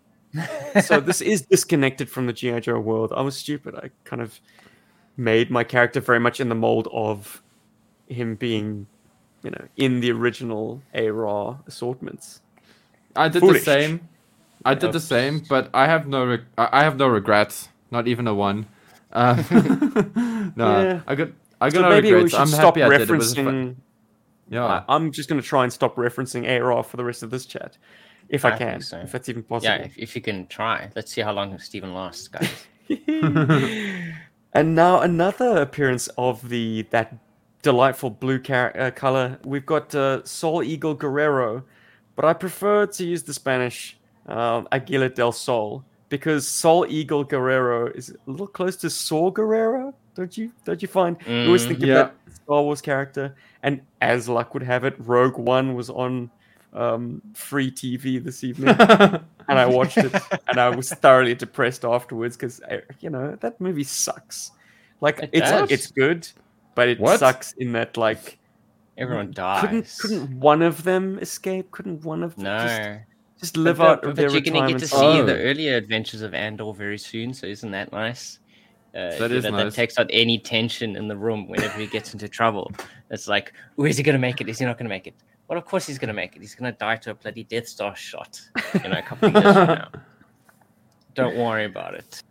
so 0.82 1.00
this 1.00 1.20
is 1.20 1.42
disconnected 1.42 2.08
from 2.08 2.26
the 2.26 2.32
GI 2.32 2.60
Joe 2.60 2.78
world. 2.78 3.12
I 3.14 3.22
was 3.22 3.36
stupid. 3.36 3.74
I 3.74 3.90
kind 4.04 4.22
of 4.22 4.40
made 5.16 5.50
my 5.50 5.64
character 5.64 6.00
very 6.00 6.20
much 6.20 6.40
in 6.40 6.48
the 6.48 6.54
mold 6.54 6.88
of 6.92 7.42
him 8.08 8.36
being, 8.36 8.86
you 9.46 9.50
know, 9.54 9.64
in 9.76 10.00
the 10.00 10.10
original 10.10 10.82
ARAH 10.92 11.58
assortments. 11.70 12.40
I 13.14 13.28
did 13.28 13.40
Foolish. 13.40 13.60
the 13.64 13.64
same. 13.64 14.00
I 14.64 14.74
did 14.74 14.90
the 14.92 14.98
same, 15.14 15.34
but 15.48 15.70
I 15.72 15.86
have 15.86 16.08
no 16.08 16.20
reg- 16.26 16.50
I 16.58 16.66
I 16.80 16.82
have 16.82 16.96
no 16.98 17.06
regrets. 17.18 17.68
Not 17.92 18.08
even 18.08 18.26
a 18.26 18.34
one. 18.34 18.66
Uh, 19.12 19.36
no, 20.56 20.66
Yeah. 20.82 21.00
I 21.06 21.14
got 21.14 21.28
I 21.60 21.70
got 21.70 21.78
So 21.78 21.82
no 21.82 21.88
maybe 21.90 22.08
we 22.08 22.14
regrets. 22.14 22.32
should 22.34 22.40
I'm 22.40 22.48
stop 22.48 22.74
happy 22.76 22.82
I 22.82 22.88
did 22.98 23.02
it. 23.02 23.10
It 23.10 23.16
was 23.16 23.32
a 23.32 23.36
referencing. 23.36 23.44
fun- 23.44 23.76
Yeah, 24.56 24.64
I, 24.66 24.94
I'm 24.94 25.12
just 25.12 25.28
going 25.28 25.40
to 25.40 25.46
try 25.46 25.62
and 25.62 25.72
stop 25.72 25.94
referencing 25.96 26.42
A 26.48 26.58
Raw 26.60 26.82
for 26.82 26.96
the 26.96 27.04
rest 27.04 27.22
of 27.22 27.30
this 27.30 27.46
chat, 27.46 27.78
if 28.28 28.44
I, 28.44 28.50
I 28.54 28.58
can, 28.58 28.80
so. 28.80 28.98
if 29.06 29.12
that's 29.12 29.28
even 29.28 29.44
possible. 29.44 29.72
Yeah, 29.72 29.84
if, 29.86 29.96
if 29.96 30.16
you 30.16 30.22
can 30.28 30.46
try. 30.48 30.90
Let's 30.96 31.12
see 31.12 31.22
how 31.22 31.32
long 31.32 31.56
Stephen 31.60 31.94
lasts, 31.94 32.26
guys. 32.28 32.50
and 34.52 34.74
now 34.74 35.00
another 35.00 35.50
appearance 35.62 36.08
of 36.18 36.48
the 36.48 36.82
that 36.90 37.14
delightful 37.70 38.10
blue 38.10 38.38
car- 38.38 38.72
uh, 38.78 38.90
color. 38.92 39.38
We've 39.44 39.66
got 39.66 39.92
uh, 39.94 40.24
Sol 40.24 40.62
Eagle 40.62 40.94
Guerrero, 40.94 41.64
but 42.14 42.24
I 42.24 42.32
prefer 42.32 42.86
to 42.86 43.04
use 43.04 43.24
the 43.24 43.34
Spanish 43.34 43.98
um, 44.26 44.68
Aguila 44.70 45.08
del 45.08 45.32
Sol 45.32 45.84
because 46.08 46.46
Sol 46.46 46.86
Eagle 46.88 47.24
Guerrero 47.24 47.88
is 47.88 48.10
a 48.10 48.30
little 48.30 48.46
close 48.46 48.76
to 48.76 48.88
Saw 48.88 49.32
Gerrera. 49.32 49.92
Don't 50.14 50.36
you? 50.38 50.52
Don't 50.64 50.80
you 50.80 50.86
find? 50.88 51.16
You 51.26 51.46
always 51.48 51.64
Mm, 51.64 51.68
think 51.68 51.80
of 51.82 51.88
yeah. 51.88 51.94
that 51.94 52.14
Star 52.32 52.62
Wars 52.62 52.80
character, 52.80 53.34
and 53.64 53.80
as 54.00 54.28
luck 54.28 54.54
would 54.54 54.62
have 54.62 54.84
it, 54.84 54.94
Rogue 55.00 55.36
One 55.36 55.74
was 55.74 55.90
on 55.90 56.30
um, 56.72 57.20
free 57.34 57.70
TV 57.72 58.22
this 58.22 58.44
evening 58.44 58.74
and 59.48 59.58
I 59.58 59.66
watched 59.66 59.98
it, 59.98 60.12
and 60.48 60.58
I 60.60 60.68
was 60.70 60.90
thoroughly 60.90 61.34
depressed 61.34 61.84
afterwards 61.84 62.36
because 62.36 62.60
you 63.00 63.10
know 63.10 63.36
that 63.40 63.60
movie 63.60 63.84
sucks. 63.84 64.52
Like 65.00 65.18
It 65.18 65.30
it's 65.32 65.50
does. 65.50 65.70
it's 65.70 65.86
good, 65.90 66.28
but 66.76 66.88
it 66.88 67.00
What? 67.00 67.18
sucks 67.18 67.52
in 67.54 67.72
that 67.72 67.96
like 67.96 68.38
Everyone 68.96 69.32
dies. 69.32 69.60
couldn't 69.60 69.96
couldn't 69.98 70.40
one 70.40 70.62
of 70.62 70.84
them 70.84 71.18
escape? 71.18 71.72
Couldn't 71.72 72.04
one 72.04 72.22
of 72.22 72.36
them 72.36 72.44
just, 72.44 72.78
No. 72.80 72.98
just 73.40 73.56
live 73.56 73.78
but, 73.78 73.86
out 73.88 74.02
but, 74.02 74.10
of 74.10 74.14
but 74.16 74.22
their 74.22 74.30
you're 74.30 74.40
gonna 74.40 74.68
get 74.68 74.78
to 74.78 74.86
see 74.86 74.96
Oh. 74.96 75.26
the 75.26 75.36
earlier 75.36 75.76
adventures 75.76 76.22
of 76.22 76.32
Andor 76.34 76.72
very 76.72 76.98
soon, 76.98 77.34
so 77.34 77.46
isn't 77.48 77.72
that 77.72 77.90
nice? 77.92 78.38
Uh, 78.94 79.10
That 79.18 79.30
know, 79.30 79.50
nice. 79.50 79.64
That 79.64 79.74
takes 79.74 79.98
out 79.98 80.06
any 80.10 80.38
tension 80.38 80.94
in 80.96 81.08
the 81.08 81.16
room 81.16 81.48
whenever 81.48 81.78
he 81.78 81.86
gets 81.86 82.14
into 82.14 82.28
trouble. 82.28 82.72
It's 83.10 83.28
like, 83.28 83.52
oh, 83.76 83.84
is 83.84 83.96
he 83.98 84.02
gonna 84.02 84.18
make 84.18 84.40
it? 84.40 84.48
Is 84.48 84.58
he 84.60 84.64
not 84.64 84.78
gonna 84.78 84.88
make 84.88 85.06
it? 85.06 85.14
Well, 85.48 85.58
of 85.58 85.64
course 85.66 85.86
he's 85.86 85.98
gonna 85.98 86.14
make 86.14 86.36
it. 86.36 86.40
He's 86.40 86.54
gonna 86.54 86.72
die 86.72 86.96
to 86.96 87.10
a 87.10 87.14
bloody 87.14 87.44
Death 87.44 87.68
Star 87.68 87.94
shot, 87.96 88.40
you 88.82 88.88
know, 88.88 88.98
a 88.98 89.02
couple 89.02 89.28
of 89.28 89.34
years 89.34 89.54
from 89.54 89.66
now. 89.66 89.88
Don't 91.14 91.36
worry 91.36 91.64
about 91.64 91.94
it. 91.94 92.22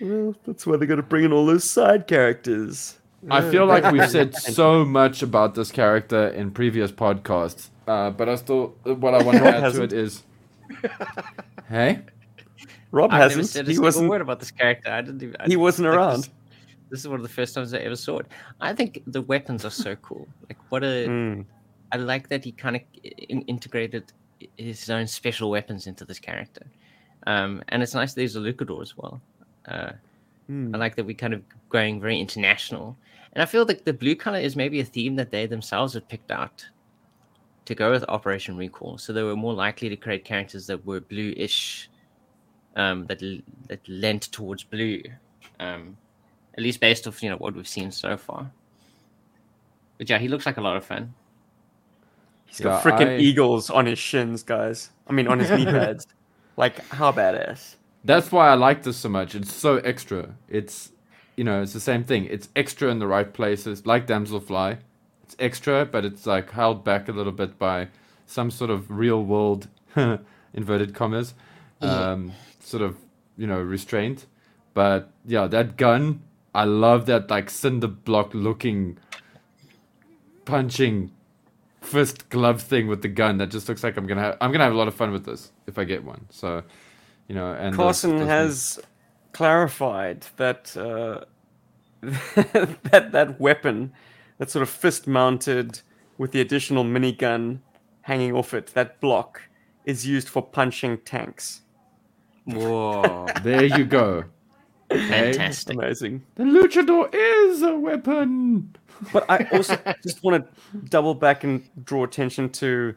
Well, 0.00 0.34
that's 0.46 0.66
why 0.66 0.76
they're 0.76 0.86
going 0.86 0.98
to 0.98 1.02
bring 1.02 1.24
in 1.24 1.32
all 1.32 1.46
those 1.46 1.64
side 1.64 2.06
characters. 2.06 2.98
I 3.30 3.50
feel 3.50 3.66
like 3.66 3.90
we've 3.92 4.08
said 4.10 4.34
so 4.36 4.84
much 4.84 5.22
about 5.22 5.54
this 5.54 5.70
character 5.70 6.28
in 6.28 6.50
previous 6.50 6.90
podcasts, 6.92 7.68
uh, 7.88 8.10
but 8.10 8.28
I 8.28 8.36
still 8.36 8.74
what 8.84 9.14
I 9.14 9.22
want 9.22 9.38
to 9.38 9.44
add 9.46 9.54
to 9.54 9.60
hasn't. 9.60 9.92
it 9.92 9.98
is, 9.98 10.22
hey, 11.68 12.00
Rob 12.90 13.10
I've 13.12 13.22
hasn't. 13.30 13.46
said 13.46 13.64
a 13.66 13.68
He 13.68 13.74
single 13.74 13.84
wasn't. 13.84 14.08
word 14.10 14.20
about 14.20 14.40
this 14.40 14.50
character. 14.50 14.90
I 14.90 15.00
didn't 15.02 15.22
even. 15.22 15.36
I 15.40 15.46
He 15.46 15.56
wasn't 15.56 15.88
around. 15.88 16.20
This, 16.24 16.30
this 16.90 17.00
is 17.00 17.08
one 17.08 17.16
of 17.20 17.22
the 17.22 17.32
first 17.32 17.54
times 17.54 17.72
I 17.74 17.78
ever 17.78 17.96
saw 17.96 18.18
it. 18.18 18.26
I 18.60 18.72
think 18.74 19.02
the 19.06 19.22
weapons 19.22 19.64
are 19.64 19.70
so 19.70 19.96
cool. 19.96 20.28
Like, 20.48 20.58
what 20.70 20.82
a 20.84 21.06
Mm. 21.08 21.44
I 21.92 21.96
like 21.96 22.28
that 22.28 22.44
he 22.44 22.52
kind 22.52 22.76
of 22.76 22.82
in- 23.28 23.42
integrated 23.42 24.04
his 24.56 24.90
own 24.90 25.06
special 25.06 25.48
weapons 25.50 25.86
into 25.86 26.04
this 26.04 26.18
character. 26.18 26.66
Um, 27.26 27.62
and 27.68 27.82
it's 27.82 27.94
nice 27.94 28.12
that 28.14 28.20
there's 28.20 28.36
a 28.36 28.40
luchador 28.40 28.82
as 28.82 28.96
well. 28.96 29.20
Uh, 29.66 29.92
Mm. 30.50 30.74
I 30.74 30.78
like 30.78 30.94
that 30.96 31.06
we're 31.06 31.14
kind 31.14 31.32
of 31.32 31.40
going 31.70 32.02
very 32.02 32.20
international. 32.20 32.98
And 33.34 33.42
I 33.42 33.46
feel 33.46 33.64
like 33.64 33.84
the 33.84 33.92
blue 33.92 34.14
color 34.14 34.38
is 34.38 34.54
maybe 34.54 34.80
a 34.80 34.84
theme 34.84 35.16
that 35.16 35.30
they 35.30 35.46
themselves 35.46 35.94
had 35.94 36.08
picked 36.08 36.30
out 36.30 36.64
to 37.64 37.74
go 37.74 37.90
with 37.90 38.04
Operation 38.08 38.56
Recall. 38.56 38.98
So 38.98 39.12
they 39.12 39.22
were 39.22 39.36
more 39.36 39.54
likely 39.54 39.88
to 39.88 39.96
create 39.96 40.24
characters 40.24 40.66
that 40.66 40.84
were 40.86 41.00
blue-ish, 41.00 41.90
um, 42.76 43.06
that 43.06 43.20
that 43.68 43.88
lent 43.88 44.30
towards 44.32 44.62
blue, 44.62 45.02
um, 45.58 45.96
at 46.56 46.62
least 46.62 46.80
based 46.80 47.06
off 47.06 47.22
you 47.22 47.30
know 47.30 47.36
what 47.36 47.54
we've 47.54 47.68
seen 47.68 47.90
so 47.90 48.16
far. 48.16 48.50
But 49.98 50.10
yeah, 50.10 50.18
he 50.18 50.28
looks 50.28 50.46
like 50.46 50.56
a 50.56 50.60
lot 50.60 50.76
of 50.76 50.84
fun. 50.84 51.14
He's 52.46 52.60
got 52.60 52.82
freaking 52.82 53.08
I- 53.08 53.18
eagles 53.18 53.70
on 53.70 53.86
his 53.86 53.98
shins, 53.98 54.42
guys. 54.42 54.90
I 55.08 55.12
mean, 55.12 55.26
on 55.26 55.38
his 55.38 55.50
knee 55.56 55.64
pads. 55.64 56.06
Like 56.56 56.86
how 56.90 57.10
badass. 57.10 57.76
That's 58.04 58.30
why 58.30 58.48
I 58.50 58.54
like 58.54 58.82
this 58.82 58.98
so 58.98 59.08
much. 59.08 59.34
It's 59.34 59.52
so 59.52 59.78
extra. 59.78 60.34
It's 60.48 60.92
you 61.36 61.44
know, 61.44 61.62
it's 61.62 61.72
the 61.72 61.80
same 61.80 62.04
thing. 62.04 62.26
It's 62.26 62.48
extra 62.54 62.90
in 62.90 62.98
the 62.98 63.06
right 63.06 63.32
places, 63.32 63.86
like 63.86 64.06
Damselfly. 64.06 64.78
It's 65.24 65.36
extra, 65.38 65.84
but 65.84 66.04
it's 66.04 66.26
like 66.26 66.50
held 66.50 66.84
back 66.84 67.08
a 67.08 67.12
little 67.12 67.32
bit 67.32 67.58
by 67.58 67.88
some 68.26 68.50
sort 68.50 68.70
of 68.70 68.90
real 68.90 69.22
world 69.24 69.68
inverted 70.54 70.94
commas. 70.94 71.34
Um, 71.80 72.32
sort 72.60 72.82
of, 72.82 72.96
you 73.36 73.46
know, 73.46 73.60
restraint. 73.60 74.26
But 74.72 75.10
yeah, 75.26 75.46
that 75.48 75.76
gun, 75.76 76.22
I 76.54 76.64
love 76.64 77.06
that 77.06 77.30
like 77.30 77.50
cinder 77.50 77.88
block 77.88 78.32
looking 78.32 78.98
punching 80.44 81.10
fist 81.80 82.28
glove 82.30 82.62
thing 82.62 82.86
with 82.86 83.02
the 83.02 83.08
gun 83.08 83.38
that 83.38 83.50
just 83.50 83.68
looks 83.68 83.84
like 83.84 83.96
I'm 83.96 84.06
gonna 84.06 84.20
have 84.22 84.36
I'm 84.40 84.52
gonna 84.52 84.64
have 84.64 84.72
a 84.72 84.76
lot 84.76 84.88
of 84.88 84.94
fun 84.94 85.12
with 85.12 85.24
this 85.24 85.52
if 85.66 85.78
I 85.78 85.84
get 85.84 86.04
one. 86.04 86.26
So 86.30 86.62
you 87.28 87.34
know 87.34 87.52
and 87.52 87.76
Carson 87.76 88.18
has 88.18 88.80
clarified 89.34 90.26
that 90.36 90.74
uh, 90.76 91.24
that 92.00 93.12
that 93.12 93.40
weapon, 93.40 93.92
that 94.38 94.50
sort 94.50 94.62
of 94.62 94.70
fist 94.70 95.06
mounted 95.06 95.80
with 96.16 96.32
the 96.32 96.40
additional 96.40 96.84
minigun 96.84 97.58
hanging 98.02 98.34
off 98.34 98.54
it, 98.54 98.68
that 98.68 99.00
block 99.00 99.42
is 99.84 100.06
used 100.06 100.28
for 100.28 100.42
punching 100.42 100.98
tanks. 100.98 101.62
Whoa. 102.44 103.26
there 103.42 103.64
you 103.64 103.84
go. 103.84 104.24
Okay. 104.90 105.32
Fantastic. 105.32 105.76
Amazing. 105.76 106.22
The 106.36 106.44
luchador 106.44 107.08
is 107.12 107.62
a 107.62 107.74
weapon. 107.74 108.74
But 109.12 109.24
I 109.28 109.48
also 109.52 109.78
just 110.02 110.22
want 110.22 110.44
to 110.44 110.78
double 110.88 111.14
back 111.14 111.42
and 111.44 111.68
draw 111.84 112.04
attention 112.04 112.50
to 112.50 112.94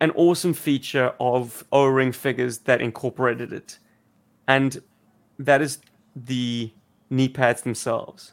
an 0.00 0.10
awesome 0.12 0.54
feature 0.54 1.12
of 1.20 1.64
O-ring 1.72 2.12
figures 2.12 2.58
that 2.58 2.80
incorporated 2.80 3.52
it, 3.52 3.78
and 4.48 4.80
that 5.38 5.60
is 5.62 5.78
the 6.16 6.72
knee 7.10 7.28
pads 7.28 7.62
themselves, 7.62 8.32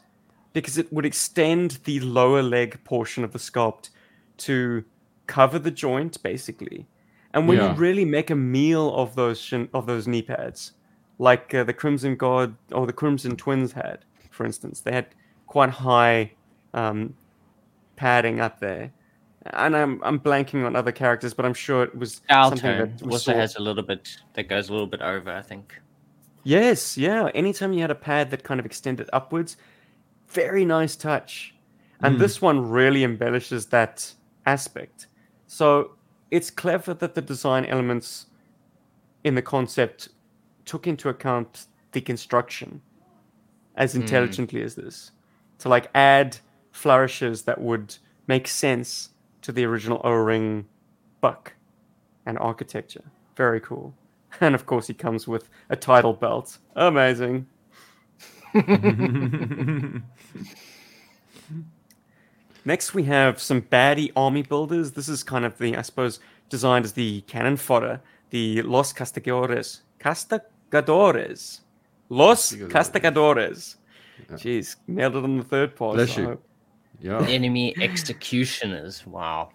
because 0.52 0.78
it 0.78 0.92
would 0.92 1.04
extend 1.06 1.78
the 1.84 2.00
lower 2.00 2.42
leg 2.42 2.82
portion 2.84 3.24
of 3.24 3.32
the 3.32 3.38
sculpt 3.38 3.90
to 4.38 4.84
cover 5.26 5.58
the 5.58 5.70
joint 5.70 6.22
basically, 6.22 6.86
and 7.34 7.48
when 7.48 7.56
Yeah. 7.58 7.72
you 7.72 7.78
really 7.78 8.04
make 8.04 8.30
a 8.30 8.34
meal 8.34 8.94
of 8.94 9.14
those 9.14 9.40
shin- 9.40 9.68
of 9.72 9.86
those 9.86 10.06
knee 10.06 10.22
pads, 10.22 10.72
like 11.18 11.54
uh, 11.54 11.64
the 11.64 11.72
Crimson 11.72 12.16
Guard 12.16 12.54
or 12.72 12.86
the 12.86 12.92
Crimson 12.92 13.36
Twins 13.36 13.72
had, 13.72 14.04
for 14.30 14.44
instance, 14.44 14.80
they 14.80 14.92
had 14.92 15.06
quite 15.46 15.70
high 15.70 16.32
um, 16.74 17.14
padding 17.96 18.40
up 18.40 18.58
there. 18.60 18.92
And 19.44 19.76
I'm 19.76 20.00
I'm 20.04 20.20
blanking 20.20 20.64
on 20.64 20.76
other 20.76 20.92
characters, 20.92 21.34
but 21.34 21.44
I'm 21.44 21.54
sure 21.54 21.82
it 21.82 21.96
was 21.96 22.20
something 22.30 22.70
Alto 22.70 22.86
that 22.86 23.02
was 23.02 23.14
also 23.26 23.34
has 23.34 23.56
a 23.56 23.60
little 23.60 23.82
bit 23.82 24.16
that 24.34 24.48
goes 24.48 24.68
a 24.68 24.72
little 24.72 24.86
bit 24.86 25.02
over, 25.02 25.32
I 25.32 25.42
think. 25.42 25.80
Yes, 26.44 26.98
yeah. 26.98 27.30
Anytime 27.34 27.72
you 27.72 27.80
had 27.80 27.90
a 27.90 27.96
pad 27.96 28.30
that 28.30 28.42
kind 28.42 28.58
of 28.58 28.66
extended 28.66 29.08
upwards, 29.12 29.56
very 30.28 30.64
nice 30.64 30.96
touch. 30.96 31.54
And 32.00 32.14
hmm. 32.14 32.20
this 32.20 32.42
one 32.42 32.68
really 32.68 33.04
embellishes 33.04 33.66
that 33.66 34.12
aspect. 34.44 35.06
So 35.46 35.92
it's 36.30 36.50
clever 36.50 36.94
that 36.94 37.14
the 37.14 37.22
design 37.22 37.64
elements 37.66 38.26
in 39.24 39.34
the 39.34 39.42
concept 39.42 40.08
took 40.64 40.86
into 40.86 41.08
account 41.08 41.66
the 41.92 42.00
construction 42.00 42.80
as 43.76 43.92
hmm. 43.92 44.00
intelligently 44.00 44.62
as 44.62 44.74
this. 44.74 45.12
To 45.58 45.68
like 45.68 45.90
add 45.94 46.38
flourishes 46.72 47.42
that 47.42 47.60
would 47.60 47.96
make 48.26 48.48
sense 48.48 49.10
to 49.42 49.52
the 49.52 49.64
original 49.64 50.00
O-ring 50.02 50.66
buck 51.20 51.52
and 52.26 52.38
architecture. 52.38 53.04
Very 53.36 53.60
cool. 53.60 53.94
And 54.40 54.54
of 54.54 54.66
course, 54.66 54.86
he 54.86 54.94
comes 54.94 55.28
with 55.28 55.48
a 55.70 55.76
title 55.76 56.14
belt. 56.14 56.58
Amazing. 56.76 57.46
Next, 62.64 62.94
we 62.94 63.02
have 63.04 63.40
some 63.40 63.62
baddie 63.62 64.12
army 64.14 64.42
builders. 64.42 64.92
This 64.92 65.08
is 65.08 65.22
kind 65.24 65.44
of 65.44 65.58
the, 65.58 65.76
I 65.76 65.82
suppose, 65.82 66.20
designed 66.48 66.84
as 66.84 66.92
the 66.92 67.22
cannon 67.22 67.56
fodder. 67.56 68.00
The 68.30 68.62
Los 68.62 68.92
Castigadores. 68.92 69.80
Castigadores. 70.00 71.60
Los 72.08 72.52
Castigadores. 72.52 72.70
Castigadores. 72.70 73.76
Jeez, 74.32 74.76
nailed 74.86 75.16
it 75.16 75.24
on 75.24 75.36
the 75.38 75.44
third 75.44 75.74
pause. 75.74 75.96
Bless 75.96 76.16
I 76.18 76.22
you. 76.22 76.38
Yeah. 77.00 77.26
Enemy 77.26 77.74
executioners. 77.80 79.04
Wow. 79.06 79.50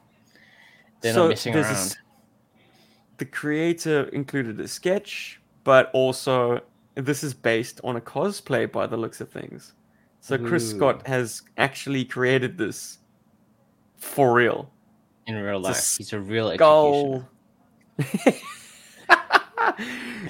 They're 1.01 1.13
So 1.13 1.21
not 1.23 1.29
messing 1.29 1.55
around. 1.55 1.63
this- 1.73 1.97
the 3.17 3.25
creator 3.25 4.03
included 4.10 4.60
a 4.60 4.67
sketch, 4.67 5.39
but 5.63 5.89
also 5.93 6.62
this 6.95 7.23
is 7.23 7.34
based 7.34 7.80
on 7.84 7.95
a 7.95 8.01
cosplay 8.01 8.71
by 8.71 8.88
the 8.88 8.97
looks 8.97 9.21
of 9.21 9.30
things. 9.30 9.73
So 10.19 10.38
Chris 10.38 10.73
Ooh. 10.73 10.77
Scott 10.77 11.08
has 11.08 11.43
actually 11.58 12.03
created 12.03 12.58
this 12.58 12.97
for 13.97 14.34
real. 14.34 14.71
In 15.25 15.36
real 15.36 15.58
a 15.58 15.60
life. 15.60 15.97
He's 15.97 16.13
a 16.13 16.19
real. 16.19 16.53
Skull. 16.56 17.27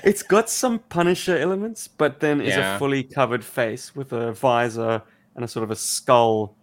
it's 0.04 0.24
got 0.24 0.50
some 0.50 0.80
Punisher 0.80 1.38
elements, 1.38 1.88
but 1.88 2.20
then 2.20 2.42
is 2.42 2.56
a 2.56 2.78
fully 2.80 3.04
covered 3.04 3.44
face 3.44 3.96
with 3.96 4.14
a 4.14 4.34
visor 4.34 5.02
and 5.36 5.46
a 5.46 5.48
sort 5.48 5.64
of 5.64 5.72
a 5.72 5.76
skull 5.76 6.56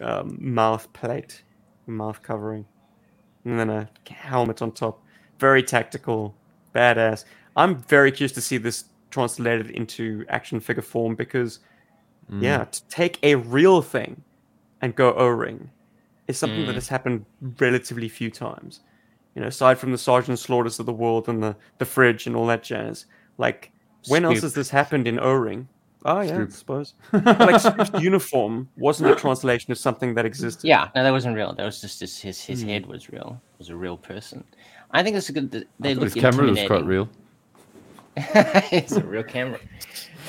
um, 0.00 0.36
mouth 0.40 0.92
plate, 0.92 1.42
mouth 1.86 2.22
covering, 2.22 2.64
and 3.44 3.58
then 3.58 3.70
a 3.70 3.88
helmet 4.08 4.62
on 4.62 4.72
top. 4.72 5.02
Very 5.42 5.64
tactical, 5.64 6.36
badass. 6.72 7.24
I'm 7.56 7.74
very 7.96 8.12
curious 8.12 8.30
to 8.34 8.40
see 8.40 8.58
this 8.58 8.84
translated 9.10 9.70
into 9.70 10.24
action 10.28 10.60
figure 10.60 10.82
form 10.84 11.16
because, 11.16 11.58
yeah, 12.30 12.64
to 12.64 12.80
take 12.88 13.18
a 13.24 13.34
real 13.34 13.82
thing 13.82 14.22
and 14.82 14.94
go 14.94 15.12
O-ring 15.14 15.68
is 16.28 16.38
something 16.38 16.64
that 16.66 16.72
Mm. 16.72 16.82
has 16.82 16.88
happened 16.88 17.26
relatively 17.58 18.08
few 18.08 18.30
times. 18.30 18.80
You 19.34 19.42
know, 19.42 19.48
aside 19.48 19.78
from 19.78 19.90
the 19.90 19.98
Sergeant 19.98 20.38
Slaughters 20.38 20.78
of 20.78 20.86
the 20.86 20.92
world 20.92 21.28
and 21.28 21.42
the, 21.42 21.56
the 21.78 21.86
fridge 21.86 22.28
and 22.28 22.36
all 22.36 22.46
that 22.46 22.62
jazz. 22.62 23.06
Like, 23.36 23.72
when 24.06 24.24
else 24.24 24.42
has 24.42 24.54
this 24.54 24.70
happened 24.70 25.08
in 25.08 25.18
O-ring? 25.18 25.66
Oh 26.04 26.20
yeah, 26.20 26.34
Scoop. 26.34 26.48
I 26.48 26.52
suppose. 26.52 26.94
Like 27.12 27.60
Scoop's 27.60 28.02
uniform 28.10 28.68
wasn't 28.76 29.10
a 29.10 29.14
translation 29.16 29.70
of 29.72 29.78
something 29.78 30.14
that 30.14 30.24
existed. 30.26 30.66
Yeah, 30.66 30.88
no, 30.96 31.02
that 31.04 31.10
wasn't 31.12 31.36
real. 31.36 31.52
That 31.54 31.64
was 31.64 31.80
just 31.80 32.00
his 32.00 32.18
his, 32.20 32.40
his 32.40 32.62
head 32.62 32.86
was 32.86 33.08
real. 33.10 33.40
It 33.54 33.58
Was 33.58 33.68
a 33.68 33.76
real 33.76 33.96
person. 33.96 34.42
I 34.92 35.02
think 35.02 35.16
it's 35.16 35.28
a 35.28 35.32
good. 35.32 35.50
th- 35.52 35.64
I 35.64 35.66
They 35.80 35.94
thought 35.94 36.00
look 36.02 36.14
his 36.14 36.22
camera 36.22 36.46
was 36.50 36.62
quite 36.66 36.84
real. 36.84 37.08
it's 38.16 38.92
a 38.92 39.02
real 39.04 39.22
camera. 39.24 39.58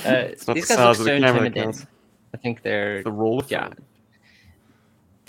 Uh, 0.06 0.34
not 0.48 0.56
these 0.56 0.68
the 0.68 0.76
guys 0.76 0.78
look 0.78 0.78
size 0.78 1.00
of 1.00 1.06
so 1.06 1.06
camera 1.06 1.28
intimidating. 1.30 1.64
counts. 1.64 1.86
I 2.34 2.38
think 2.38 2.62
they're 2.62 3.04
The 3.04 3.12
role 3.12 3.40
of 3.40 3.50
yeah. 3.50 3.70
film. 3.70 3.76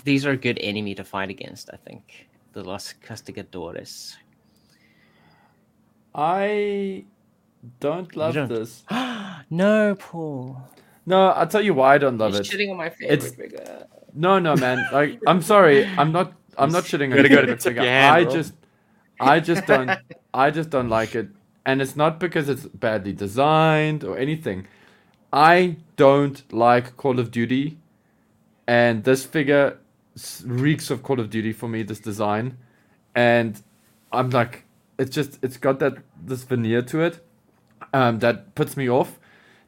These 0.03 0.25
are 0.25 0.31
a 0.31 0.37
good 0.37 0.57
enemy 0.61 0.95
to 0.95 1.03
fight 1.05 1.29
against. 1.29 1.69
I 1.71 1.77
think 1.77 2.27
the 2.51 2.61
Los 2.63 2.93
Castigadores. 2.93 4.15
I 6.13 7.05
don't 7.79 8.15
love 8.15 8.33
don't- 8.35 8.49
this. 8.49 8.83
no, 9.49 9.95
Paul. 9.95 10.57
No, 11.05 11.27
I'll 11.27 11.47
tell 11.47 11.61
you 11.61 11.73
why 11.73 11.95
I 11.95 11.97
don't 11.97 12.17
love 12.17 12.33
He's 12.35 12.51
it. 12.51 12.57
shitting 12.57 12.71
on 12.71 12.77
my 12.77 12.89
favorite 12.89 13.13
It's- 13.23 13.35
figure. 13.35 13.87
No, 14.13 14.39
no, 14.39 14.55
man. 14.55 14.85
Like, 14.91 15.19
I'm 15.27 15.41
sorry. 15.41 15.85
I'm 15.85 16.11
not. 16.11 16.33
I'm 16.57 16.71
not 16.71 16.83
shitting 16.85 17.11
on 17.11 17.17
your 17.17 17.23
go 17.23 17.29
to 17.29 17.35
favorite 17.35 17.59
tip 17.59 17.73
figure. 17.75 17.81
hand, 17.83 18.15
I 18.15 18.23
bro. 18.23 18.33
just, 18.33 18.53
I 19.19 19.39
just 19.39 19.65
don't. 19.65 19.91
I 20.33 20.51
just 20.51 20.69
don't 20.69 20.89
like 20.89 21.15
it, 21.15 21.29
and 21.65 21.81
it's 21.81 21.95
not 21.95 22.19
because 22.19 22.49
it's 22.49 22.65
badly 22.65 23.13
designed 23.13 24.03
or 24.03 24.17
anything. 24.17 24.67
I 25.31 25.77
don't 25.95 26.41
like 26.53 26.97
Call 26.97 27.19
of 27.19 27.31
Duty, 27.31 27.77
and 28.67 29.03
this 29.03 29.25
figure 29.25 29.77
reeks 30.45 30.89
of 30.89 31.03
Call 31.03 31.19
of 31.19 31.29
Duty 31.29 31.53
for 31.53 31.67
me. 31.67 31.83
This 31.83 31.99
design, 31.99 32.57
and 33.13 33.61
I'm 34.11 34.29
like, 34.29 34.63
it's 34.97 35.13
just 35.13 35.39
it's 35.41 35.57
got 35.57 35.79
that 35.79 35.97
this 36.21 36.43
veneer 36.43 36.81
to 36.83 37.01
it, 37.01 37.25
um, 37.93 38.19
that 38.19 38.55
puts 38.55 38.75
me 38.75 38.89
off. 38.89 39.19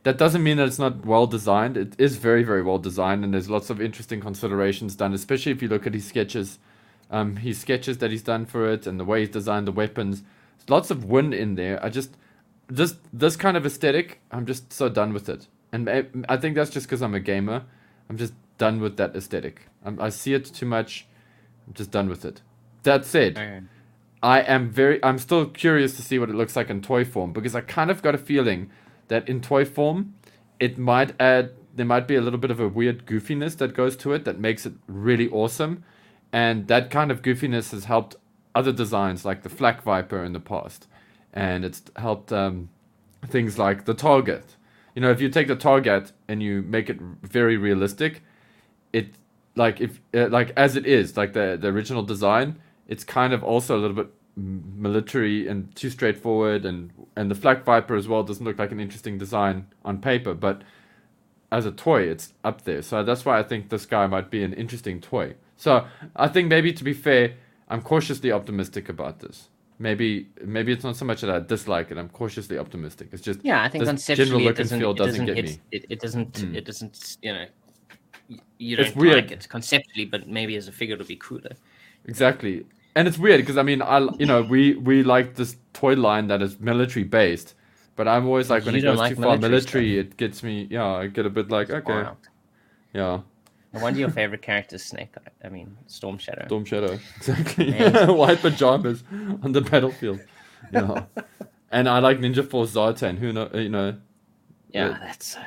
That 0.03 0.17
doesn't 0.17 0.41
mean 0.41 0.57
that 0.57 0.67
it's 0.67 0.79
not 0.79 1.05
well 1.05 1.27
designed. 1.27 1.75
It 1.75 1.93
is 1.97 2.15
very, 2.15 2.43
very 2.43 2.63
well 2.63 2.77
designed, 2.77 3.25
and 3.25 3.33
there's 3.33 3.49
lots 3.49 3.69
of 3.69 3.81
interesting 3.81 4.21
considerations 4.21 4.95
done, 4.95 5.13
especially 5.13 5.51
if 5.51 5.61
you 5.61 5.67
look 5.67 5.85
at 5.85 5.93
his 5.93 6.05
sketches, 6.05 6.59
um, 7.09 7.37
his 7.37 7.59
sketches 7.59 7.99
that 7.99 8.11
he's 8.11 8.23
done 8.23 8.45
for 8.45 8.69
it, 8.69 8.87
and 8.87 8.99
the 8.99 9.05
way 9.05 9.21
he's 9.21 9.29
designed 9.29 9.67
the 9.67 9.71
weapons. 9.71 10.23
There's 10.57 10.69
lots 10.69 10.91
of 10.91 11.05
wind 11.05 11.33
in 11.33 11.55
there. 11.55 11.83
I 11.83 11.89
just, 11.89 12.15
just 12.71 12.97
this 13.13 13.35
kind 13.35 13.57
of 13.57 13.65
aesthetic, 13.65 14.19
I'm 14.31 14.45
just 14.45 14.73
so 14.73 14.89
done 14.89 15.13
with 15.13 15.29
it, 15.29 15.47
and 15.71 15.89
I, 15.89 16.05
I 16.27 16.37
think 16.37 16.55
that's 16.55 16.69
just 16.69 16.87
because 16.87 17.01
I'm 17.01 17.15
a 17.15 17.19
gamer. 17.19 17.63
I'm 18.09 18.17
just 18.17 18.33
done 18.57 18.79
with 18.79 18.97
that 18.97 19.15
aesthetic. 19.15 19.67
I'm, 19.83 19.99
I 20.01 20.09
see 20.09 20.33
it 20.33 20.45
too 20.45 20.65
much. 20.65 21.05
I'm 21.67 21.73
just 21.73 21.91
done 21.91 22.09
with 22.09 22.23
it. 22.25 22.41
That 22.83 23.05
said, 23.05 23.37
Okay. 23.37 23.61
I 24.23 24.41
am 24.41 24.69
very 24.71 25.03
I'm 25.03 25.19
still 25.19 25.45
curious 25.45 25.95
to 25.95 26.01
see 26.01 26.17
what 26.17 26.29
it 26.29 26.35
looks 26.35 26.55
like 26.55 26.69
in 26.69 26.81
toy 26.81 27.05
form 27.05 27.33
because 27.33 27.55
I 27.55 27.61
kind 27.61 27.91
of 27.91 28.01
got 28.01 28.15
a 28.15 28.17
feeling 28.17 28.69
that 29.09 29.29
in 29.29 29.41
toy 29.41 29.63
form 29.63 30.15
it 30.59 30.77
might 30.77 31.19
add 31.21 31.51
there 31.75 31.85
might 31.85 32.07
be 32.07 32.15
a 32.15 32.21
little 32.21 32.39
bit 32.39 32.49
of 32.49 32.59
a 32.59 32.67
weird 32.67 33.05
goofiness 33.05 33.55
that 33.57 33.75
goes 33.75 33.95
to 33.97 34.13
it 34.13 34.25
that 34.25 34.39
makes 34.39 34.65
it 34.65 34.73
really 34.87 35.29
awesome 35.29 35.83
and 36.31 36.67
that 36.67 36.89
kind 36.89 37.11
of 37.11 37.21
goofiness 37.21 37.71
has 37.71 37.85
helped 37.85 38.15
other 38.53 38.71
designs 38.71 39.23
like 39.23 39.43
the 39.43 39.49
Flak 39.49 39.81
Viper 39.83 40.23
in 40.23 40.33
the 40.33 40.39
past. 40.39 40.87
And 41.33 41.63
it's 41.63 41.83
helped 41.95 42.33
um, 42.33 42.69
things 43.25 43.59
like 43.59 43.85
the 43.85 43.93
target. 43.93 44.55
You 44.95 45.01
know, 45.01 45.11
if 45.11 45.21
you 45.21 45.29
take 45.29 45.47
the 45.47 45.55
target 45.55 46.11
and 46.27 46.41
you 46.41 46.63
make 46.63 46.89
it 46.89 46.99
very 47.21 47.55
realistic, 47.55 48.23
it 48.91 49.15
like 49.55 49.79
if 49.79 50.01
uh, 50.13 50.27
like 50.29 50.51
as 50.57 50.75
it 50.75 50.85
is 50.87 51.15
like 51.15 51.33
the 51.33 51.57
the 51.59 51.67
original 51.67 52.01
design, 52.01 52.59
it's 52.87 53.03
kind 53.03 53.31
of 53.33 53.43
also 53.43 53.77
a 53.77 53.79
little 53.79 53.95
bit 53.95 54.07
military 54.35 55.47
and 55.47 55.75
too 55.75 55.91
straightforward. 55.91 56.65
And 56.65 56.91
and 57.15 57.29
the 57.29 57.35
flak 57.35 57.63
viper 57.63 57.95
as 57.95 58.07
well 58.07 58.23
doesn't 58.23 58.43
look 58.43 58.57
like 58.57 58.71
an 58.71 58.79
interesting 58.79 59.19
design 59.19 59.67
on 59.85 59.99
paper 59.99 60.33
but 60.33 60.63
as 61.51 61.65
a 61.65 61.71
toy 61.71 62.01
it's 62.03 62.33
up 62.43 62.63
there. 62.63 62.81
So 62.81 63.03
that's 63.03 63.23
why 63.23 63.39
i 63.39 63.43
think 63.43 63.69
this 63.69 63.85
guy 63.85 64.07
might 64.07 64.31
be 64.31 64.43
an 64.43 64.53
interesting 64.53 64.99
toy 64.99 65.35
so 65.57 65.85
i 66.15 66.27
think 66.27 66.47
maybe 66.47 66.71
to 66.71 66.83
be 66.83 66.93
fair 66.93 67.33
i'm 67.69 67.81
cautiously 67.81 68.31
optimistic 68.31 68.87
about 68.89 69.19
this 69.19 69.49
maybe 69.79 70.27
maybe 70.45 70.71
it's 70.71 70.83
not 70.83 70.95
so 70.95 71.03
much 71.05 71.19
that 71.21 71.29
i 71.29 71.39
dislike 71.39 71.91
it 71.91 71.97
i'm 71.97 72.09
cautiously 72.09 72.57
optimistic 72.57 73.09
it's 73.11 73.21
just 73.21 73.39
yeah 73.43 73.61
i 73.63 73.67
think 73.69 73.83
conceptually 73.83 74.25
general 74.25 74.41
it 74.41 74.45
look 74.45 74.59
and 74.59 74.69
doesn't, 74.69 74.79
feel 74.79 74.91
it 74.91 74.97
doesn't 74.97 75.25
doesn't 75.25 75.35
get 75.35 75.45
me 75.45 75.59
it, 75.71 75.85
it 75.89 75.99
doesn't 75.99 76.31
Mm. 76.33 76.55
it 76.55 76.65
doesn't 76.65 77.17
you 77.21 77.33
know 77.33 77.45
you 78.57 78.77
It's 78.77 78.89
don't 78.91 78.97
weird. 79.01 79.15
like 79.15 79.31
it 79.31 79.47
conceptually 79.49 80.05
but 80.05 80.27
maybe 80.27 80.55
as 80.55 80.67
a 80.67 80.71
figure 80.71 80.93
it'll 80.95 81.05
be 81.07 81.15
cooler 81.17 81.51
Exactly. 82.05 82.65
And 82.95 83.07
it's 83.07 83.17
weird 83.17 83.41
because 83.41 83.57
I 83.57 83.63
mean, 83.63 83.81
I 83.81 83.99
you 84.17 84.25
know 84.25 84.41
we 84.41 84.75
we 84.75 85.03
like 85.03 85.35
this 85.35 85.57
toy 85.73 85.93
line 85.95 86.27
that 86.27 86.41
is 86.41 86.59
military 86.59 87.03
based, 87.03 87.53
but 87.97 88.07
I'm 88.07 88.25
always 88.25 88.49
like 88.49 88.65
when 88.65 88.75
You 88.75 88.79
it 88.79 88.83
goes 88.83 88.97
like 88.97 89.15
too 89.15 89.21
far 89.21 89.37
military 89.37 89.49
military, 89.49 89.99
it 89.99 90.17
gets 90.17 90.41
me. 90.41 90.67
Yeah, 90.71 90.85
I 90.85 91.07
get 91.07 91.25
a 91.25 91.29
bit 91.29 91.51
like 91.51 91.69
okay, 91.69 92.07
yeah, 92.93 93.19
no 93.77 93.83
wonder 93.83 93.99
your 93.99 94.09
favorite 94.09 94.41
character 94.41 94.75
is 94.75 94.83
snake 94.83 95.13
i 95.43 95.49
mean 95.49 95.77
storm 95.87 96.17
shadow 96.17 96.45
Storm 96.45 96.65
Shadow, 96.65 96.99
exactly. 97.17 97.71
White 98.13 98.39
pajamas 98.39 99.03
on 99.43 99.51
the 99.51 99.61
battlefield. 99.61 100.19
Yeah, 100.71 101.05
and 101.71 101.87
I 101.87 101.99
like 101.99 102.19
Ninja 102.19 102.47
Force 102.47 102.73
Zartan. 102.73 103.17
Who 103.17 103.31
know 103.33 103.49
you 103.53 103.69
know? 103.69 103.95
yeah 104.71 104.89
Yeah. 104.89 104.97
that's 104.99 105.35
uh, 105.37 105.41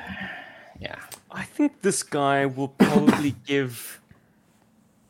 yeah 0.79 0.99
I 1.31 1.43
think 1.43 1.81
this 1.81 2.03
guy 2.03 2.45
will 2.45 2.69
probably 2.69 3.31
give 3.45 4.01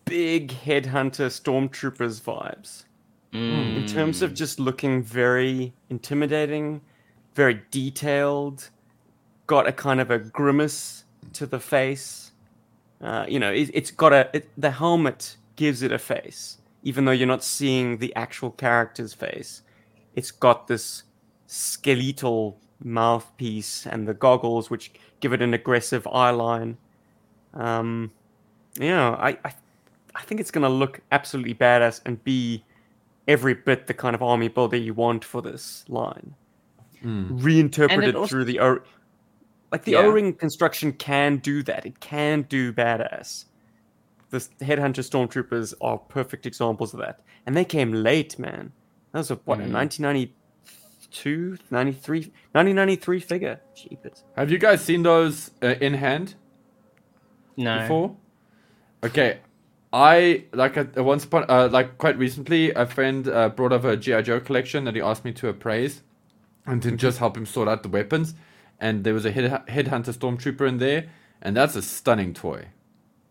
big 0.06 0.50
headhunter 0.52 1.30
stormtroopers 1.30 2.22
vibes 2.22 2.84
in 3.34 3.86
terms 3.88 4.22
of 4.22 4.34
just 4.34 4.60
looking 4.60 5.02
very 5.02 5.72
intimidating, 5.90 6.82
very 7.34 7.62
detailed, 7.72 8.70
got 9.48 9.68
a 9.68 9.72
kind 9.72 10.02
of 10.02 10.12
a 10.12 10.20
grimace 10.20 11.06
to 11.34 11.46
the 11.46 11.60
face. 11.60 12.21
Uh, 13.02 13.26
you 13.28 13.40
know, 13.40 13.52
it, 13.52 13.70
it's 13.74 13.92
got 13.92 14.14
a 14.14 14.30
it, 14.34 14.50
the 14.58 14.72
helmet 14.72 15.38
gives 15.56 15.82
it 15.82 15.92
a 15.92 15.98
face, 16.00 16.58
even 16.84 17.06
though 17.06 17.12
you're 17.12 17.28
not 17.28 17.44
seeing 17.44 17.98
the 17.98 18.16
actual 18.16 18.52
character's 18.52 19.14
face. 19.14 19.64
It's 20.16 20.32
got 20.32 20.68
this 20.68 21.04
skeletal 21.48 22.60
mouthpiece 22.84 23.86
and 23.86 24.08
the 24.08 24.14
goggles, 24.14 24.70
which 24.70 24.92
give 25.20 25.34
it 25.34 25.42
an 25.42 25.54
aggressive 25.54 26.08
eye 26.08 26.30
line. 26.32 26.78
Um, 27.54 28.12
you 28.80 28.90
know, 28.90 29.16
I, 29.20 29.30
I, 29.44 29.54
I 30.16 30.22
think 30.24 30.40
it's 30.40 30.52
gonna 30.52 30.70
look 30.70 31.02
absolutely 31.12 31.56
badass 31.56 32.02
and 32.06 32.24
be 32.24 32.64
every 33.28 33.54
bit 33.54 33.88
the 33.88 33.94
kind 33.94 34.16
of 34.16 34.22
army 34.22 34.48
builder 34.48 34.78
you 34.78 34.94
want 34.94 35.24
for 35.26 35.42
this 35.42 35.86
line. 35.88 36.36
Reinterpreted 37.04 38.16
also- 38.16 38.30
through 38.30 38.46
the 38.46 38.60
O, 38.60 38.80
like 39.72 39.86
the 39.86 39.94
Yeah. 39.94 40.00
O-ring 40.00 40.34
construction 40.34 40.92
can 40.94 41.38
do 41.38 41.64
that. 41.64 41.86
It 41.86 42.00
can 42.00 42.44
do 42.44 42.74
badass. 42.74 43.46
The 44.30 44.40
Headhunter 44.62 45.04
Stormtroopers 45.04 45.74
are 45.82 45.98
perfect 45.98 46.46
examples 46.46 46.94
of 46.94 47.00
that, 47.02 47.22
and 47.46 47.56
they 47.56 47.66
came 47.66 47.92
late, 47.92 48.40
man. 48.40 48.72
That 49.12 49.20
was 49.20 49.32
a 49.32 49.36
what 49.44 49.60
a 49.60 49.68
1992, 49.68 51.58
93, 51.70 52.20
1993 52.20 53.20
figure. 53.20 53.60
Jeepers. 53.76 54.24
Have 54.38 54.50
you 54.50 54.58
guys 54.58 54.82
seen 54.82 55.04
those 55.04 55.52
uh, 55.62 55.76
in 55.82 55.96
hand? 55.96 56.36
no 57.58 57.80
before. 57.82 58.16
Okay, 59.04 59.40
I 59.92 60.46
like 60.54 60.78
uh, 60.78 60.86
once 60.98 61.26
upon 61.26 61.46
uh, 61.50 61.68
like 61.70 61.98
quite 61.98 62.18
recently, 62.18 62.72
a 62.72 62.86
friend 62.86 63.28
uh, 63.28 63.50
brought 63.50 63.74
over 63.74 63.90
a 63.90 63.98
GI 63.98 64.24
Joe 64.24 64.40
collection 64.40 64.86
that 64.86 64.96
he 64.96 65.02
asked 65.02 65.26
me 65.26 65.34
to 65.34 65.50
appraise, 65.50 66.04
and 66.66 66.82
to 66.84 66.92
just 66.92 67.18
help 67.18 67.36
him 67.36 67.46
sort 67.46 67.68
out 67.68 67.84
the 67.84 67.90
weapons. 67.90 68.34
And 68.82 69.04
there 69.06 69.14
was 69.14 69.26
a 69.26 69.32
head 69.32 69.46
headhunter 69.68 70.14
stormtrooper 70.14 70.68
in 70.68 70.80
there, 70.80 71.06
and 71.42 71.56
that's 71.56 71.76
a 71.78 71.82
stunning 71.82 72.34
toy. 72.34 72.66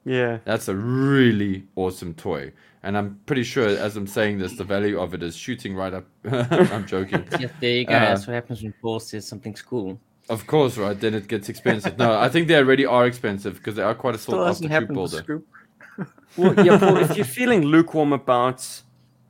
Yeah. 0.05 0.39
That's 0.45 0.69
a 0.69 0.75
really 0.75 1.65
awesome 1.77 2.15
toy. 2.15 2.53
And 2.83 2.97
I'm 2.97 3.21
pretty 3.27 3.43
sure, 3.43 3.69
as 3.69 3.97
I'm 3.97 4.07
saying 4.07 4.39
this, 4.39 4.57
the 4.57 4.65
value 4.65 4.99
of 4.99 5.13
it 5.13 5.23
is 5.23 5.37
shooting 5.37 5.75
right 5.75 5.93
up. 5.93 6.07
I'm 6.25 6.87
joking. 6.87 7.27
yeah, 7.39 7.49
there 7.61 7.77
you 7.77 7.85
go 7.85 7.95
Uh, 7.95 8.01
that's 8.01 8.27
what 8.27 8.33
happens 8.35 8.63
when 8.63 8.73
paul 8.81 9.01
says 9.01 9.27
something's 9.27 9.61
cool 9.61 10.01
Of 10.31 10.47
course, 10.47 10.79
right? 10.79 10.99
Then 10.99 11.15
it 11.15 11.27
gets 11.29 11.49
expensive. 11.49 11.99
No, 11.99 12.19
I 12.19 12.29
think 12.29 12.49
they 12.49 12.57
already 12.57 12.87
are 12.87 13.05
expensive 13.07 13.55
because 13.55 13.75
they 13.75 13.83
are 13.83 13.95
quite 13.95 14.15
a 14.15 14.19
still 14.19 14.35
sought 14.35 14.71
after 14.71 14.87
troop 14.87 14.95
builder. 14.95 15.43
Well, 16.37 16.55
yeah, 16.65 16.79
Paul, 16.79 16.99
if 16.99 17.17
you're 17.17 17.25
feeling 17.41 17.63
lukewarm 17.65 18.13
about 18.13 18.83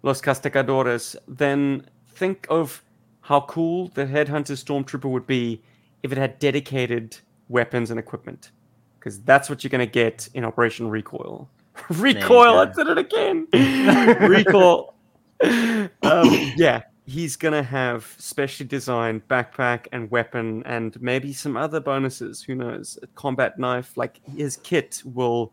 Los 0.02 0.20
Castigadores, 0.20 1.16
then 1.26 1.86
think 2.06 2.46
of 2.50 2.82
how 3.22 3.40
cool 3.40 3.88
the 3.94 4.04
Headhunter 4.04 4.56
Stormtrooper 4.64 5.10
would 5.10 5.26
be 5.26 5.62
if 6.02 6.12
it 6.12 6.18
had 6.18 6.38
dedicated 6.38 7.16
weapons 7.48 7.90
and 7.90 7.98
equipment. 7.98 8.52
Because 8.98 9.20
that's 9.22 9.48
what 9.48 9.64
you're 9.64 9.70
going 9.70 9.86
to 9.86 9.90
get 9.90 10.28
in 10.34 10.44
Operation 10.44 10.88
Recoil. 10.88 11.48
Recoil, 11.90 12.58
I 12.58 12.72
said 12.72 12.88
it 12.88 12.98
again. 12.98 13.46
Recoil. 14.28 14.94
Um, 15.42 16.52
yeah, 16.56 16.82
he's 17.06 17.36
going 17.36 17.54
to 17.54 17.62
have 17.62 18.14
specially 18.18 18.66
designed 18.66 19.26
backpack 19.28 19.86
and 19.92 20.10
weapon 20.10 20.62
and 20.66 21.00
maybe 21.00 21.32
some 21.32 21.56
other 21.56 21.80
bonuses. 21.80 22.42
Who 22.42 22.54
knows? 22.54 22.98
A 23.02 23.06
combat 23.08 23.58
knife. 23.58 23.96
Like 23.96 24.20
his 24.36 24.58
kit 24.58 25.02
will 25.04 25.52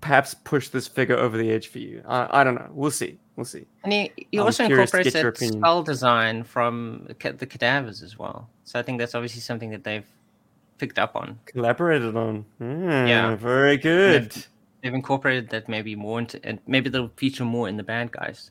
perhaps 0.00 0.34
push 0.34 0.68
this 0.68 0.88
figure 0.88 1.16
over 1.16 1.36
the 1.38 1.50
edge 1.50 1.68
for 1.68 1.78
you. 1.78 2.02
I, 2.06 2.40
I 2.40 2.44
don't 2.44 2.54
know. 2.54 2.68
We'll 2.72 2.90
see. 2.90 3.18
We'll 3.36 3.44
see. 3.46 3.64
And 3.82 3.92
he, 3.92 4.12
he 4.30 4.38
I'm 4.38 4.44
also 4.44 4.64
incorporates 4.64 5.12
that 5.14 5.36
skull 5.36 5.82
design 5.82 6.44
from 6.44 7.06
the 7.08 7.14
cadavers 7.46 8.02
as 8.02 8.18
well. 8.18 8.48
So 8.64 8.78
I 8.78 8.82
think 8.82 8.98
that's 8.98 9.14
obviously 9.14 9.40
something 9.40 9.70
that 9.70 9.84
they've 9.84 10.04
picked 10.78 10.98
up 10.98 11.16
on. 11.16 11.38
Collaborated 11.46 12.14
on. 12.16 12.44
Yeah, 12.60 13.06
Yeah. 13.06 13.34
very 13.36 13.76
good. 13.78 14.34
They've 14.82 14.92
incorporated 14.92 15.48
that 15.50 15.68
maybe 15.68 15.94
more 15.94 16.18
into, 16.18 16.44
and 16.44 16.58
maybe 16.66 16.90
they'll 16.90 17.12
feature 17.16 17.44
more 17.44 17.68
in 17.68 17.76
the 17.76 17.84
bad 17.84 18.10
guys. 18.10 18.50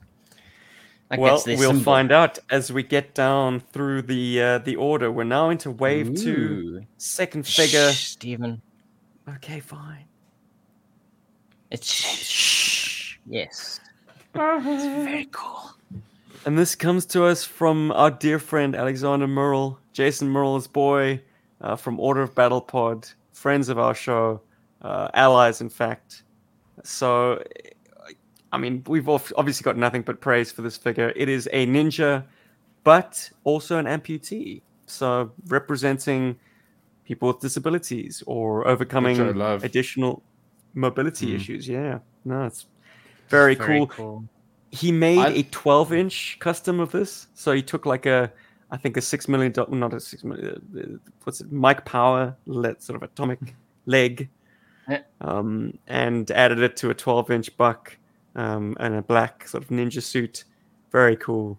Like 1.09 1.19
well, 1.19 1.43
we'll 1.45 1.57
symbol. 1.57 1.84
find 1.84 2.09
out 2.13 2.39
as 2.49 2.71
we 2.71 2.84
get 2.84 3.13
down 3.13 3.59
through 3.59 4.03
the 4.03 4.41
uh, 4.41 4.57
the 4.59 4.77
order. 4.77 5.11
We're 5.11 5.25
now 5.25 5.49
into 5.49 5.69
wave 5.69 6.15
two, 6.15 6.79
Ooh. 6.82 6.86
second 6.97 7.45
figure. 7.45 7.91
Shh, 7.91 8.11
Stephen. 8.11 8.61
Okay, 9.27 9.59
fine. 9.59 10.05
It's 11.69 11.93
shh. 11.93 13.17
Yes. 13.27 13.80
It's 14.36 15.05
very 15.05 15.27
cool. 15.32 15.71
And 16.45 16.57
this 16.57 16.75
comes 16.75 17.05
to 17.07 17.25
us 17.25 17.43
from 17.43 17.91
our 17.91 18.09
dear 18.09 18.39
friend 18.39 18.75
Alexander 18.75 19.27
Murrell, 19.27 19.79
Jason 19.93 20.29
Murrell's 20.29 20.67
boy 20.67 21.21
uh, 21.61 21.75
from 21.75 21.99
Order 21.99 22.23
of 22.23 22.34
Battle 22.34 22.61
Pod, 22.61 23.07
friends 23.34 23.69
of 23.69 23.77
our 23.77 23.93
show, 23.93 24.41
uh, 24.82 25.09
allies, 25.13 25.61
in 25.61 25.69
fact. 25.69 26.23
So, 26.84 27.43
I 28.51 28.57
mean, 28.57 28.84
we've 28.88 29.07
obviously 29.07 29.63
got 29.63 29.77
nothing 29.77 30.01
but 30.01 30.19
praise 30.19 30.51
for 30.51 30.63
this 30.63 30.77
figure. 30.77 31.13
It 31.15 31.29
is 31.29 31.47
a 31.53 31.67
ninja, 31.67 32.23
but 32.84 33.29
also 33.43 33.77
an 33.77 33.86
amputee. 33.86 34.61
So, 34.88 35.32
representing 35.47 36.38
people 37.05 37.27
with 37.27 37.39
disabilities 37.39 38.23
or 38.25 38.67
overcoming 38.67 39.17
Which 39.19 39.36
I 39.36 39.38
love. 39.38 39.63
additional 39.63 40.23
mobility 40.73 41.36
issues. 41.36 41.67
Yeah, 41.67 41.99
no, 42.25 42.45
it's 42.45 42.65
very, 43.32 43.55
Very 43.55 43.77
cool. 43.79 43.88
cool. 43.88 44.23
he 44.71 44.91
made 44.91 45.17
I- 45.19 45.29
a 45.29 45.43
12 45.43 45.93
inch 45.93 46.38
custom 46.39 46.79
of 46.79 46.91
this 46.91 47.27
so 47.34 47.51
he 47.53 47.61
took 47.63 47.86
like 47.86 48.05
a 48.05 48.32
i 48.71 48.77
think 48.77 48.95
a 48.97 49.01
six 49.01 49.27
million 49.27 49.51
dollar 49.51 49.75
not 49.75 49.93
a 49.93 49.99
six 49.99 50.23
million 50.23 50.61
uh, 50.77 51.09
what's 51.23 51.41
it 51.41 51.51
mike 51.51 51.84
power 51.86 52.36
let 52.45 52.82
sort 52.84 52.95
of 52.95 53.03
atomic 53.03 53.39
leg 53.86 54.29
Yeah. 54.89 55.01
um, 55.21 55.77
and 55.88 56.29
added 56.32 56.59
it 56.59 56.75
to 56.77 56.89
a 56.89 56.93
12 56.93 57.32
inch 57.32 57.57
buck 57.57 57.97
um, 58.36 58.75
and 58.79 58.95
a 58.95 59.01
black 59.01 59.47
sort 59.47 59.63
of 59.63 59.69
ninja 59.69 60.01
suit. 60.01 60.45
Very 60.91 61.15
cool. 61.17 61.57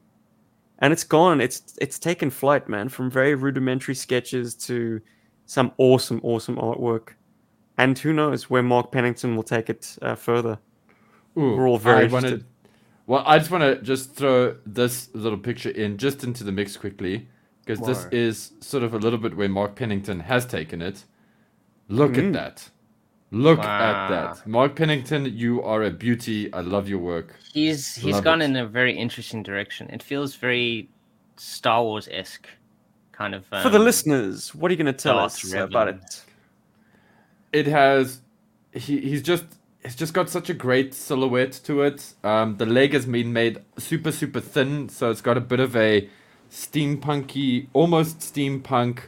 And 0.78 0.92
it's 0.92 1.04
gone. 1.04 1.40
It's 1.40 1.76
it's 1.80 1.98
taken 1.98 2.30
flight 2.30 2.68
man 2.68 2.88
from 2.88 3.10
very 3.10 3.34
rudimentary 3.34 3.94
sketches 3.94 4.54
to 4.68 5.00
some 5.46 5.70
awesome 5.78 6.20
awesome 6.22 6.56
artwork. 6.56 7.10
And 7.78 7.98
who 7.98 8.12
knows 8.12 8.48
where 8.50 8.62
mark 8.62 8.90
pennington 8.90 9.36
will 9.36 9.42
take 9.56 9.68
it 9.70 9.96
uh, 10.02 10.14
further 10.16 10.58
Ooh, 11.36 11.56
We're 11.56 11.68
all 11.68 11.78
very 11.78 12.06
I 12.06 12.08
wanna- 12.08 12.26
interested. 12.28 12.46
well, 13.06 13.22
I 13.26 13.38
just 13.38 13.50
want 13.50 13.62
to 13.62 13.82
just 13.82 14.14
throw 14.14 14.56
this 14.66 15.08
little 15.14 15.38
picture 15.38 15.70
in 15.70 15.96
just 15.98 16.22
into 16.24 16.44
the 16.44 16.52
mix 16.52 16.76
quickly 16.76 17.28
because 17.64 17.80
this 17.80 18.06
is 18.12 18.52
sort 18.60 18.82
of 18.82 18.92
a 18.94 18.98
little 18.98 19.18
bit 19.18 19.36
where 19.36 19.48
Mark 19.48 19.76
Pennington 19.76 20.20
has 20.20 20.44
taken 20.44 20.82
it. 20.82 21.04
Look 21.88 22.12
Mm. 22.12 22.26
at 22.28 22.32
that. 22.34 22.70
Look 23.30 23.60
at 23.60 24.08
that. 24.08 24.46
Mark 24.46 24.76
Pennington, 24.76 25.24
you 25.24 25.62
are 25.62 25.82
a 25.84 25.90
beauty. 25.90 26.52
I 26.52 26.60
love 26.60 26.86
your 26.88 26.98
work. 26.98 27.34
He's 27.52 27.94
he's 27.94 28.14
Love 28.16 28.24
gone 28.24 28.42
it. 28.42 28.46
in 28.46 28.56
a 28.56 28.66
very 28.66 28.92
interesting 28.96 29.42
direction. 29.42 29.88
It 29.90 30.02
feels 30.02 30.34
very 30.36 30.90
Star 31.38 31.82
Wars 31.82 32.08
esque 32.12 32.46
kind 33.12 33.34
of. 33.34 33.46
For 33.46 33.70
the 33.70 33.78
um, 33.78 33.84
listeners, 33.84 34.54
what 34.54 34.70
are 34.70 34.74
you 34.74 34.82
going 34.82 34.94
to 34.94 35.02
tell 35.02 35.18
us 35.18 35.50
about 35.54 35.88
it? 35.88 36.24
it 37.52 37.66
has 37.66 38.20
he 38.72 39.00
he's 39.00 39.22
just 39.22 39.44
it's 39.82 39.94
just 39.94 40.14
got 40.14 40.30
such 40.30 40.48
a 40.48 40.54
great 40.54 40.94
silhouette 40.94 41.52
to 41.64 41.82
it. 41.82 42.14
Um, 42.22 42.56
the 42.56 42.66
leg 42.66 42.92
has 42.92 43.06
been 43.06 43.32
made 43.32 43.60
super 43.78 44.12
super 44.12 44.40
thin, 44.40 44.88
so 44.88 45.10
it's 45.10 45.20
got 45.20 45.36
a 45.36 45.40
bit 45.40 45.60
of 45.60 45.74
a 45.76 46.08
steampunky, 46.50 47.68
almost 47.72 48.18
steampunk, 48.20 49.00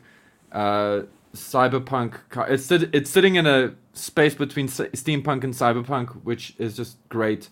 uh, 0.53 1.03
cyberpunk. 1.35 2.19
It's 2.49 2.71
it's 2.71 3.11
sitting 3.11 3.37
in 3.37 3.47
a 3.47 3.75
space 3.93 4.35
between 4.35 4.69
steampunk 4.69 5.45
and 5.45 5.55
cyberpunk, 5.55 6.23
which 6.25 6.55
is 6.59 6.77
just 6.77 6.97
great. 7.09 7.49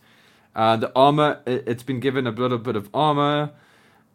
Uh, 0.55 0.77
the 0.77 0.93
armor, 0.95 1.41
it, 1.47 1.65
it's 1.67 1.83
been 1.83 2.01
given 2.01 2.27
a 2.27 2.31
little 2.31 2.59
bit 2.59 2.77
of 2.77 2.91
armor. 2.93 3.53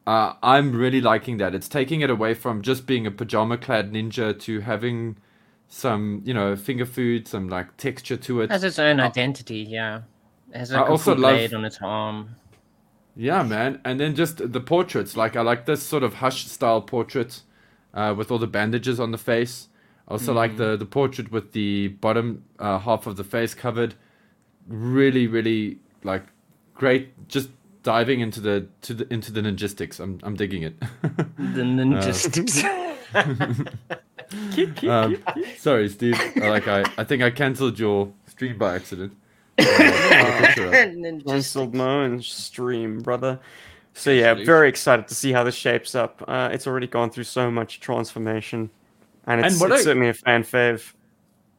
Uh, 0.06 0.34
I'm 0.44 0.74
really 0.74 1.02
liking 1.02 1.38
that. 1.38 1.56
It's 1.56 1.68
taking 1.68 2.02
it 2.02 2.10
away 2.10 2.34
from 2.34 2.62
just 2.62 2.86
being 2.86 3.06
a 3.06 3.12
pajama 3.12 3.58
clad 3.58 3.92
ninja 3.92 4.38
to 4.42 4.62
having 4.62 5.18
some, 5.68 6.22
you 6.26 6.34
know, 6.34 6.56
finger 6.56 6.86
food, 6.86 7.28
some 7.28 7.50
like 7.50 7.76
texture 7.78 8.18
to 8.18 8.42
it. 8.42 8.50
has 8.52 8.64
its 8.64 8.80
own 8.80 9.00
identity. 9.00 9.60
Yeah, 9.60 10.02
it 10.54 10.58
has 10.60 10.72
I 10.74 10.80
a 10.82 10.84
also 10.86 11.14
cool 11.14 11.22
love- 11.24 11.34
blade 11.36 11.54
on 11.54 11.66
its 11.66 11.80
arm. 11.82 12.36
Yeah, 13.16 13.42
man. 13.44 13.82
And 13.84 14.00
then 14.00 14.14
just 14.16 14.52
the 14.54 14.60
portraits. 14.60 15.18
Like 15.18 15.36
I 15.36 15.42
like 15.42 15.66
this 15.66 15.82
sort 15.82 16.04
of 16.04 16.16
hush 16.16 16.46
style 16.46 16.82
portrait 16.82 17.42
uh, 17.94 18.14
with 18.16 18.30
all 18.32 18.38
the 18.38 18.48
bandages 18.48 19.00
on 19.00 19.12
the 19.12 19.18
face. 19.18 19.70
I 20.08 20.12
also 20.14 20.34
like 20.34 20.56
the 20.58 20.78
the 20.78 20.86
portrait 20.86 21.32
with 21.32 21.52
the 21.52 21.90
bottom 22.00 22.44
uh, 22.60 22.78
half 22.80 23.08
of 23.08 23.16
the 23.18 23.24
face 23.24 23.54
covered. 23.56 23.96
Really, 24.68 25.28
really 25.28 25.80
like 26.04 26.24
great. 26.76 27.28
Just 27.28 27.50
diving 27.84 28.20
into 28.20 28.40
the 28.40 28.68
to 28.82 28.94
the 28.94 29.12
into 29.14 29.32
the 29.32 29.42
ninjistics. 29.42 30.00
I'm 30.00 30.20
I'm 30.24 30.36
digging 30.36 30.62
it. 30.64 30.76
The 31.38 31.64
ninjas. 31.64 32.84
um, 33.14 33.68
sorry, 35.58 35.90
Steve. 35.90 36.20
I 36.42 36.50
like 36.50 36.68
I 36.68 36.84
I 36.98 37.04
think 37.04 37.24
I 37.24 37.30
cancelled 37.30 37.80
your 37.80 38.12
stream 38.28 38.58
by 38.58 38.76
accident. 38.76 39.14
Cancelled 41.26 41.74
my 41.74 42.04
own 42.04 42.22
stream, 42.22 43.02
brother. 43.02 43.40
So 43.94 44.12
yeah, 44.12 44.34
very 44.36 44.70
excited 44.70 45.08
to 45.08 45.16
see 45.16 45.32
how 45.32 45.44
this 45.44 45.56
shapes 45.56 45.96
up. 45.96 46.24
Uh, 46.28 46.50
it's 46.52 46.68
already 46.68 46.88
gone 46.88 47.10
through 47.10 47.24
so 47.24 47.50
much 47.50 47.80
transformation, 47.80 48.70
and 49.26 49.44
it's, 49.44 49.60
And 49.62 49.72
it's 49.72 49.82
I- 49.82 49.84
certainly 49.84 50.10
a 50.10 50.14
fan 50.14 50.44
fave. 50.44 50.94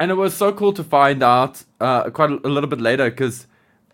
And 0.01 0.13
it 0.13 0.15
was 0.15 0.33
so 0.37 0.53
cool 0.53 0.73
to 0.75 0.85
find 0.85 1.25
out 1.25 1.65
uh, 1.81 2.09
quite 2.11 2.31
a, 2.31 2.47
a 2.47 2.49
little 2.49 2.71
bit 2.71 2.81
later 2.81 3.11
because 3.11 3.49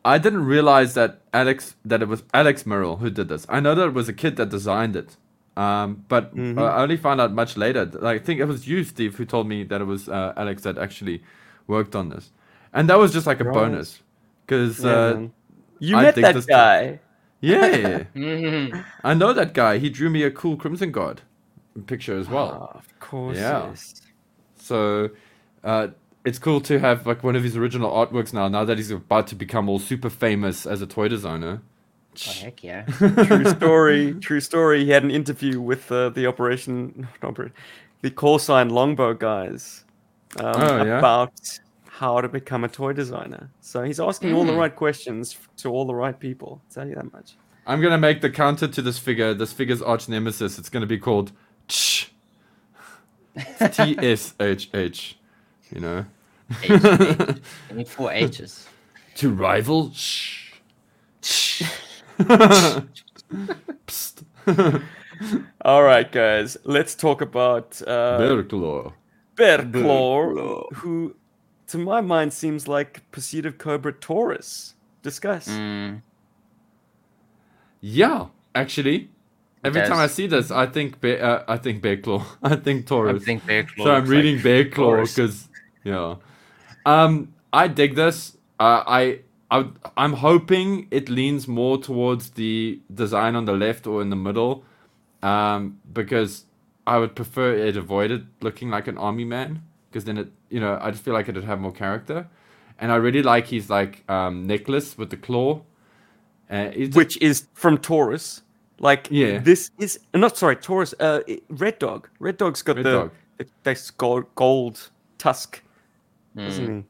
I 0.05 0.19
didn't 0.19 0.45
realize 0.45 0.93
that 0.95 1.23
Alex 1.33 1.77
that 1.87 2.03
it 2.03 2.09
was 2.09 2.23
Alex 2.35 2.67
Merrill 2.67 2.97
who 2.97 3.09
did 3.09 3.29
this. 3.29 3.47
I 3.49 3.61
know 3.61 3.75
that 3.75 3.87
it 3.87 3.95
was 3.95 4.11
a 4.11 4.13
kid 4.13 4.37
that 4.37 4.51
designed 4.51 4.97
it, 4.97 5.17
um, 5.57 6.05
but 6.09 6.33
uh, 6.37 6.63
I 6.65 6.83
only 6.83 6.97
found 6.97 7.21
out 7.21 7.33
much 7.33 7.57
later. 7.57 7.85
Like, 7.87 8.21
I 8.23 8.25
think 8.25 8.41
it 8.41 8.47
was 8.47 8.67
you, 8.67 8.85
Steve, 8.85 9.15
who 9.17 9.25
told 9.25 9.47
me 9.49 9.63
that 9.65 9.81
it 9.81 9.85
was 9.85 10.09
uh, 10.09 10.33
Alex 10.37 10.63
that 10.63 10.79
actually 10.79 11.23
worked 11.67 11.95
on 11.95 12.09
this, 12.09 12.33
and 12.73 12.89
that 12.89 12.99
was 12.99 13.13
just 13.13 13.27
like 13.27 13.41
a 13.41 13.45
Right. 13.45 13.55
bonus 13.55 14.03
because 14.47 14.85
Yeah, 14.85 14.91
uh, 14.91 15.29
you 15.79 15.97
I 15.97 16.03
met 16.03 16.15
that 16.17 16.35
this- 16.35 16.47
guy. 16.47 17.01
yeah, 17.41 18.05
Mhm. 18.15 18.85
I 19.05 19.15
know 19.15 19.33
that 19.33 19.55
guy. 19.55 19.79
He 19.79 19.91
drew 19.91 20.11
me 20.11 20.23
a 20.25 20.31
cool 20.31 20.57
Crimson 20.57 20.91
Guard 20.93 21.23
picture 21.87 22.17
as 22.19 22.29
well. 22.29 22.71
Ah, 22.75 22.79
of 22.79 23.01
course. 23.01 23.37
Yeah. 23.37 23.69
yes. 23.69 24.01
So 24.57 25.11
uh, 25.63 25.89
it's 26.25 26.39
cool 26.39 26.61
to 26.63 26.79
have 26.79 27.07
like 27.07 27.23
one 27.23 27.37
of 27.37 27.43
his 27.43 27.57
original 27.57 27.91
artworks 27.91 28.33
now. 28.33 28.49
Now 28.49 28.65
that 28.65 28.77
he's 28.79 28.91
about 28.91 29.27
to 29.29 29.35
become 29.35 29.69
all 29.69 29.79
super 29.79 30.11
famous 30.11 30.67
as 30.67 30.83
a 30.83 30.87
toy 30.87 31.09
designer. 31.09 31.63
Oh, 32.29 32.33
heck 32.33 32.63
yeah. 32.65 32.83
True 32.87 33.45
story. 33.47 34.15
True 34.21 34.41
story. 34.41 34.85
He 34.85 34.91
had 34.91 35.03
an 35.05 35.11
interview 35.11 35.61
with 35.61 35.91
uh, 35.91 36.11
the 36.11 36.27
operation, 36.27 37.09
not 37.23 37.31
operation, 37.31 37.55
the 38.03 38.11
call 38.11 38.39
sign 38.39 38.69
Longbow 38.71 39.15
guys 39.15 39.85
um, 40.39 40.55
Oh, 40.57 40.85
yeah? 40.85 40.99
about 40.99 41.33
how 41.89 42.21
to 42.21 42.29
become 42.29 42.65
a 42.65 42.69
toy 42.69 42.93
designer. 42.93 43.49
So 43.61 43.83
he's 43.83 44.01
asking 44.01 44.35
all 44.35 44.45
the 44.45 44.53
Mm. 44.53 44.59
right 44.59 44.75
questions 44.77 45.37
to 45.59 45.71
all 45.71 45.85
the 45.87 45.95
right 45.95 46.19
people. 46.19 46.61
I'll 46.69 46.75
tell 46.75 46.89
you 46.89 46.95
that 46.97 47.13
much. 47.13 47.35
I'm 47.67 47.81
gonna 47.81 47.99
make 47.99 48.21
the 48.21 48.31
counter 48.31 48.69
to 48.69 48.83
this 48.83 48.99
figure. 48.99 49.33
This 49.33 49.53
figure's 49.53 49.81
arch 49.81 50.09
nemesis. 50.09 50.59
It's 50.59 50.69
gonna 50.69 50.87
be 50.87 50.99
called 50.99 51.33
Tsh. 51.69 52.07
T 53.73 53.97
S 53.99 54.35
H 54.39 54.69
H. 54.75 55.17
You 55.71 55.81
know. 55.81 56.05
H, 56.63 56.71
H. 57.75 57.89
Four 57.89 58.13
H's. 58.13 58.69
to 59.17 59.31
rival. 59.31 59.93
Shh. 59.95 60.44
Psst. 63.87 64.25
All 65.65 65.83
right, 65.83 66.11
guys. 66.11 66.57
Let's 66.65 66.95
talk 66.95 67.21
about 67.21 67.81
uh, 67.87 68.19
Bearclaw. 68.19 68.93
Bearclaw, 69.37 70.73
who, 70.75 71.17
to 71.69 71.79
my 71.79 72.01
mind, 72.01 72.33
seems 72.33 72.69
like 72.69 73.03
Pursuit 73.11 73.47
of 73.47 73.59
Cobra 73.59 73.93
Taurus. 73.93 74.75
Discuss. 75.03 75.49
Mm. 75.49 76.03
Yeah, 77.81 78.27
actually. 78.55 79.11
Every 79.65 79.81
time 79.81 79.99
I 79.99 80.09
see 80.09 80.27
this, 80.27 80.51
I 80.51 80.67
think 80.67 81.01
Bear, 81.01 81.25
uh, 81.25 81.45
I 81.49 81.57
think 81.57 81.83
Bearclaw. 81.83 82.25
I 82.43 82.57
think 82.57 82.87
Taurus. 82.87 83.23
I 83.23 83.25
think 83.25 83.47
Bear 83.47 83.65
Claw. 83.65 83.85
So 83.87 83.95
I'm 83.95 84.05
reading 84.07 84.35
like 84.35 84.45
Bear 84.45 84.69
Claw 84.69 85.01
because 85.01 85.49
yeah, 85.85 86.17
um, 86.85 87.33
I 87.53 87.69
dig 87.69 87.95
this. 87.95 88.37
Uh, 88.61 88.85
I 88.87 89.21
I 89.51 89.67
I'm 89.97 90.15
hoping 90.15 90.87
it 90.91 91.09
leans 91.09 91.47
more 91.49 91.79
towards 91.79 92.31
the 92.31 92.81
design 92.93 93.37
on 93.37 93.45
the 93.45 93.53
left 93.53 93.87
or 93.87 94.01
in 94.03 94.11
the 94.11 94.17
middle, 94.17 94.65
um, 95.23 95.79
because 95.93 96.45
I 96.87 96.99
would 96.99 97.15
prefer 97.15 97.55
it 97.55 97.77
avoided 97.77 98.27
looking 98.41 98.71
like 98.71 98.87
an 98.89 98.99
army 98.99 99.25
man 99.25 99.63
because 99.91 100.05
then 100.05 100.19
it 100.19 100.29
you 100.51 100.61
know 100.61 100.79
I 100.81 100.91
just 100.91 101.03
feel 101.05 101.15
like 101.15 101.29
it'd 101.29 101.45
have 101.45 101.61
more 101.61 101.73
character, 101.73 102.27
and 102.79 102.91
I 102.91 102.97
really 102.97 103.23
like 103.23 103.49
his 103.49 103.71
like 103.71 104.03
um, 104.11 104.47
necklace 104.47 104.97
with 104.99 105.11
the 105.11 105.17
claw. 105.17 105.61
Uh, 106.51 106.69
which 106.93 107.17
is 107.23 107.47
from 107.55 107.79
Taurus. 107.79 108.43
Like 108.81 109.09
Yeah. 109.11 109.39
this 109.39 109.71
is 109.79 109.99
uh, 110.13 110.19
not 110.19 110.37
sorry 110.37 110.57
Taurus. 110.57 110.95
Uh, 111.01 111.21
Red 111.49 111.79
Dog. 111.79 112.09
Red 112.19 112.37
Dog's 112.37 112.61
got 112.63 112.77
Red 112.77 112.85
the, 112.85 112.93
Dog. 112.93 113.11
the 113.39 113.47
this 113.63 113.91
gold 113.91 114.25
gold 114.35 114.91
tusk, 115.19 115.63
Mm. 116.37 116.49
isn't 116.49 116.77
he? 116.77 116.85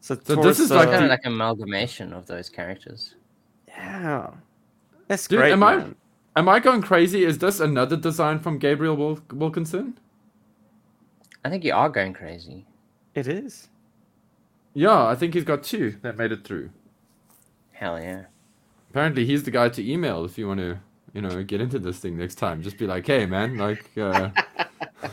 So, 0.00 0.14
So 0.14 0.34
Taurus, 0.34 0.56
this 0.58 0.60
is 0.66 0.70
like 0.70 0.88
Kind 0.88 1.00
the- 1.00 1.04
of 1.04 1.10
like 1.10 1.24
amalgamation 1.26 2.12
of 2.12 2.26
those 2.26 2.48
characters. 2.48 3.14
yeah, 3.68 4.30
that's 5.08 5.26
Dude, 5.28 5.38
great. 5.40 5.52
am 5.52 5.62
I 5.62 5.84
am 6.36 6.48
I 6.48 6.58
going 6.60 6.82
crazy? 6.82 7.24
Is 7.24 7.38
this 7.38 7.60
another 7.60 7.96
design 7.96 8.38
from 8.38 8.58
Gabriel 8.58 8.96
Wil- 8.96 9.20
Wilkinson? 9.32 9.98
I 11.44 11.50
think 11.50 11.64
you 11.64 11.74
are 11.74 11.88
going 11.88 12.12
crazy. 12.12 12.66
It 13.14 13.26
is. 13.26 13.68
Yeah, 14.74 15.06
I 15.06 15.14
think 15.14 15.34
he's 15.34 15.44
got 15.44 15.62
two 15.62 15.96
that 16.02 16.16
made 16.16 16.32
it 16.32 16.44
through. 16.44 16.70
Hell 17.72 18.00
yeah. 18.00 18.24
Apparently, 18.90 19.24
he's 19.24 19.42
the 19.42 19.50
guy 19.50 19.68
to 19.70 19.92
email 19.92 20.24
if 20.24 20.36
you 20.38 20.46
want 20.48 20.60
to, 20.60 20.78
you 21.12 21.20
know, 21.22 21.42
get 21.42 21.60
into 21.60 21.78
this 21.78 21.98
thing 21.98 22.16
next 22.18 22.36
time. 22.36 22.62
Just 22.62 22.76
be 22.78 22.86
like, 22.86 23.06
hey, 23.06 23.24
man, 23.26 23.56
like, 23.58 23.84
uh, 23.96 24.30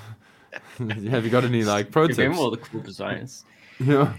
have 0.78 1.24
you 1.26 1.30
got 1.30 1.44
any 1.44 1.64
like 1.64 1.92
pro 1.92 2.08
Give 2.08 2.18
him 2.20 2.32
tips? 2.32 2.40
all 2.42 2.52
the 2.52 2.58
cool 2.58 2.82
designs. 2.82 3.46
Yeah. 3.80 4.14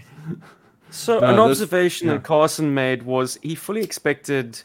So 0.91 1.19
No, 1.19 1.27
an 1.27 1.35
this- 1.35 1.61
observation 1.61 2.07
yeah. 2.07 2.15
that 2.15 2.23
Carson 2.23 2.73
made 2.73 3.03
was 3.03 3.37
he 3.41 3.55
fully 3.55 3.81
expected 3.81 4.61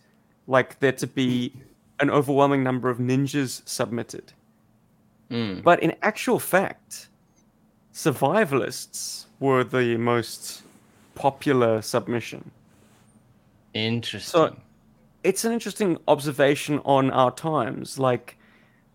like 0.47 0.79
there 0.81 0.93
to 0.93 1.07
be 1.07 1.53
an 2.01 2.11
overwhelming 2.11 2.62
number 2.62 2.89
of 2.91 2.99
ninjas 2.99 3.62
submitted. 3.66 4.33
Mm. 5.31 5.62
But 5.62 5.83
in 5.83 5.95
actual 6.03 6.39
fact, 6.39 7.09
survivalists 7.93 9.27
were 9.41 9.64
the 9.64 9.97
most 9.97 10.62
popular 11.14 11.81
submission. 11.83 12.51
Interesting. 13.72 14.31
So 14.31 14.57
It's 15.22 15.43
an 15.47 15.53
interesting 15.53 15.97
observation 16.07 16.81
on 16.85 17.11
our 17.11 17.31
times. 17.31 17.99
Like, 17.99 18.37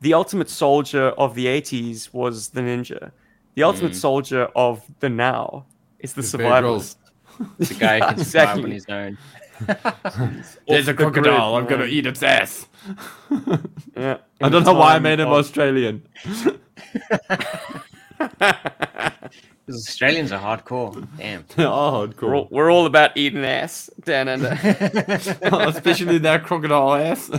the 0.02 0.14
ultimate 0.14 0.48
soldier 0.48 1.08
of 1.18 1.34
the 1.34 1.48
80s 1.48 2.14
was 2.14 2.50
the 2.50 2.62
ninja. 2.62 3.12
The 3.56 3.64
ultimate 3.64 3.94
Mm. 3.94 4.02
soldier 4.08 4.44
of 4.56 4.84
the 5.00 5.10
now 5.10 5.66
is 6.00 6.14
the 6.14 6.22
Is 6.22 6.32
Bear 6.36 6.62
Grylls. 6.62 6.96
survivalist. 6.96 6.99
The 7.58 7.74
guy 7.76 7.98
Yeah, 7.98 8.14
can 8.14 8.24
survive 8.26 8.58
on 8.60 8.72
exactly. 8.72 8.74
his 8.74 8.86
own. 8.90 9.18
There's 10.68 10.88
a 10.88 10.94
the 10.94 10.94
grid, 10.94 11.14
crocodile. 11.14 11.56
I'm 11.56 11.66
gonna 11.66 11.86
eat 11.86 12.06
its 12.06 12.24
ass. 12.24 12.68
Yeah. 13.96 14.18
I 14.42 14.50
don't 14.50 14.64
know 14.64 14.74
why 14.74 14.96
I 14.96 15.00
made 15.00 15.20
him 15.20 15.28
of- 15.28 15.34
Australian. 15.34 16.04
Because 19.66 19.88
Australians 19.88 20.32
are 20.32 20.40
hardcore. 20.42 21.08
Damn. 21.18 21.46
oh, 21.60 22.08
We're 22.08 22.14
cool. 22.14 22.34
all, 22.34 22.48
we're 22.50 22.72
all 22.72 22.86
about 22.88 23.16
eating 23.16 23.46
ass 23.46 23.88
down 24.04 24.28
under. 24.28 24.58
Oh, 25.44 25.68
especially 25.70 26.18
that 26.18 26.44
crocodile 26.44 26.96
ass. 26.96 27.30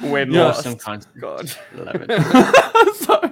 When 0.00 0.30
Yeah. 0.32 0.44
lost. 0.44 0.62
Some 0.62 0.76
kind 0.76 1.06
God. 1.20 1.52
Love 1.74 2.06
it. 2.08 2.94
Sorry. 2.96 3.30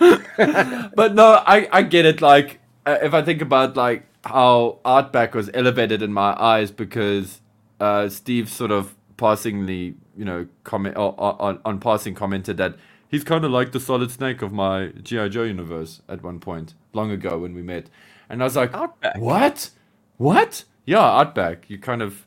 But 0.00 1.14
no, 1.14 1.42
I, 1.46 1.68
I 1.70 1.82
get 1.82 2.06
it. 2.06 2.20
Like, 2.20 2.60
uh, 2.86 2.98
if 3.02 3.14
I 3.14 3.22
think 3.22 3.42
about 3.42 3.76
like 3.76 4.06
how 4.24 4.78
Outback 4.84 5.34
was 5.34 5.50
elevated 5.54 6.02
in 6.02 6.12
my 6.12 6.34
eyes 6.40 6.70
because 6.70 7.40
uh, 7.78 8.08
Steve 8.08 8.48
sort 8.48 8.70
of 8.70 8.94
passingly, 9.16 9.94
you 10.16 10.24
know, 10.24 10.46
comment 10.64 10.96
on, 10.96 11.60
on 11.64 11.80
passing 11.80 12.14
commented 12.14 12.56
that 12.56 12.76
he's 13.08 13.24
kind 13.24 13.44
of 13.44 13.50
like 13.50 13.72
the 13.72 13.80
Solid 13.80 14.10
Snake 14.10 14.42
of 14.42 14.52
my 14.52 14.88
GI 15.02 15.28
Joe 15.28 15.42
universe 15.42 16.00
at 16.08 16.22
one 16.22 16.40
point 16.40 16.74
long 16.92 17.10
ago 17.10 17.38
when 17.38 17.54
we 17.54 17.62
met, 17.62 17.90
and 18.28 18.42
I 18.42 18.44
was 18.44 18.56
like, 18.56 18.74
Outback. 18.74 19.18
what, 19.18 19.70
what? 20.16 20.64
Yeah, 20.86 21.04
Outback. 21.04 21.68
You 21.68 21.78
kind 21.78 22.02
of 22.02 22.26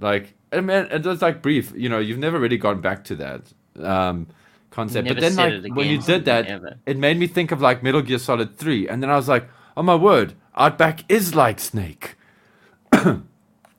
like, 0.00 0.34
I 0.52 0.60
mean, 0.60 0.86
it 0.90 1.04
was 1.04 1.22
like 1.22 1.42
brief. 1.42 1.72
You 1.74 1.88
know, 1.88 1.98
you've 1.98 2.18
never 2.18 2.38
really 2.38 2.58
gone 2.58 2.80
back 2.80 3.04
to 3.04 3.16
that. 3.16 3.52
Um, 3.82 4.28
concept. 4.74 5.06
Never 5.06 5.14
but 5.14 5.20
then, 5.20 5.36
like, 5.36 5.64
it 5.64 5.74
when 5.74 5.88
you 5.88 5.98
did 6.00 6.24
that, 6.26 6.46
ever. 6.46 6.76
it 6.84 6.98
made 6.98 7.16
me 7.18 7.26
think 7.26 7.52
of 7.52 7.60
like 7.60 7.82
Metal 7.82 8.02
Gear 8.02 8.18
Solid 8.18 8.58
3. 8.58 8.88
And 8.88 9.02
then 9.02 9.10
I 9.10 9.16
was 9.16 9.28
like, 9.28 9.48
oh 9.76 9.82
my 9.82 9.94
word, 9.94 10.34
Outback 10.56 11.04
is 11.08 11.34
like 11.34 11.58
Snake. 11.60 12.16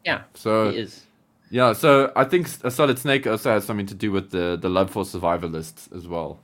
Yeah, 0.03 0.21
So, 0.33 0.71
he 0.71 0.79
is. 0.79 1.05
yeah, 1.49 1.73
so 1.73 2.11
I 2.15 2.23
think 2.23 2.47
a 2.63 2.71
Solid 2.71 2.97
Snake 2.99 3.27
also 3.27 3.51
has 3.51 3.65
something 3.65 3.85
to 3.87 3.95
do 3.95 4.11
with 4.11 4.31
the, 4.31 4.57
the 4.59 4.69
love 4.69 4.89
for 4.91 5.03
survivalists 5.03 5.93
as 5.95 6.07
well. 6.07 6.39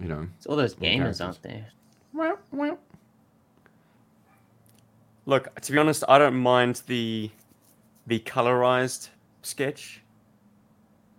You 0.00 0.08
know. 0.08 0.26
It's 0.36 0.46
all 0.46 0.56
those 0.56 0.74
gamers 0.74 1.20
out 1.20 1.40
there. 1.42 1.66
Look, 5.26 5.58
to 5.60 5.72
be 5.72 5.78
honest, 5.78 6.04
I 6.08 6.18
don't 6.18 6.36
mind 6.36 6.82
the 6.86 7.30
the 8.06 8.18
colorized 8.20 9.08
sketch. 9.42 10.02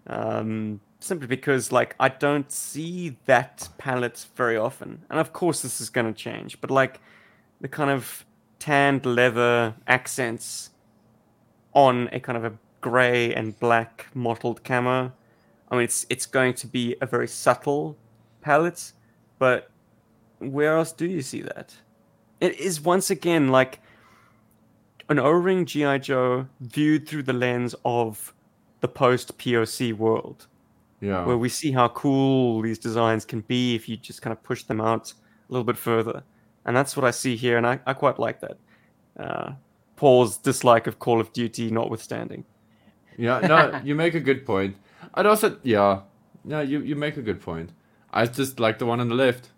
Um, 0.07 0.79
simply 1.05 1.27
because 1.27 1.71
like 1.71 1.95
I 1.99 2.09
don't 2.09 2.51
see 2.51 3.17
that 3.25 3.69
palette 3.77 4.25
very 4.35 4.57
often. 4.57 5.03
And 5.09 5.19
of 5.19 5.33
course 5.33 5.61
this 5.61 5.79
is 5.79 5.89
gonna 5.89 6.13
change, 6.13 6.59
but 6.61 6.71
like 6.71 6.99
the 7.61 7.67
kind 7.67 7.89
of 7.89 8.25
tanned 8.59 9.05
leather 9.05 9.75
accents 9.87 10.71
on 11.73 12.09
a 12.11 12.19
kind 12.19 12.37
of 12.37 12.45
a 12.45 12.53
grey 12.81 13.33
and 13.33 13.59
black 13.59 14.07
mottled 14.13 14.63
camo. 14.63 15.11
I 15.69 15.75
mean 15.75 15.83
it's 15.83 16.05
it's 16.09 16.25
going 16.25 16.53
to 16.55 16.67
be 16.67 16.95
a 17.01 17.05
very 17.05 17.27
subtle 17.27 17.97
palette, 18.41 18.91
but 19.39 19.69
where 20.39 20.77
else 20.77 20.91
do 20.91 21.05
you 21.05 21.21
see 21.21 21.41
that? 21.41 21.75
It 22.41 22.59
is 22.59 22.81
once 22.81 23.09
again 23.09 23.47
like 23.49 23.79
an 25.07 25.19
O-ring 25.19 25.65
GI 25.65 25.99
Joe 25.99 26.47
viewed 26.59 27.07
through 27.07 27.23
the 27.23 27.33
lens 27.33 27.75
of 27.85 28.33
the 28.81 28.87
post 28.87 29.37
POC 29.37 29.93
world, 29.93 30.47
Yeah. 31.01 31.25
where 31.25 31.37
we 31.37 31.49
see 31.49 31.71
how 31.71 31.89
cool 31.89 32.61
these 32.61 32.79
designs 32.79 33.25
can 33.25 33.41
be 33.41 33.75
if 33.75 33.89
you 33.89 33.97
just 33.97 34.21
kind 34.21 34.31
of 34.31 34.41
push 34.43 34.63
them 34.63 34.79
out 34.79 35.11
a 35.11 35.53
little 35.53 35.65
bit 35.65 35.77
further, 35.77 36.23
and 36.65 36.75
that's 36.75 36.95
what 36.95 37.05
I 37.05 37.11
see 37.11 37.35
here, 37.35 37.57
and 37.57 37.67
I, 37.67 37.79
I 37.85 37.93
quite 37.93 38.17
like 38.19 38.39
that. 38.41 38.57
Uh, 39.17 39.53
Paul's 39.95 40.37
dislike 40.37 40.87
of 40.87 40.99
Call 40.99 41.21
of 41.21 41.31
Duty 41.33 41.69
notwithstanding. 41.71 42.45
Yeah, 43.17 43.39
no, 43.39 43.81
you 43.83 43.95
make 43.95 44.15
a 44.15 44.19
good 44.19 44.45
point. 44.45 44.75
I'd 45.13 45.25
also, 45.25 45.57
yeah, 45.63 46.01
yeah, 46.43 46.61
you, 46.61 46.79
you 46.81 46.95
make 46.95 47.17
a 47.17 47.21
good 47.21 47.41
point. 47.41 47.71
I 48.11 48.25
just 48.25 48.59
like 48.59 48.79
the 48.79 48.85
one 48.85 48.99
on 48.99 49.09
the 49.09 49.15
left. 49.15 49.49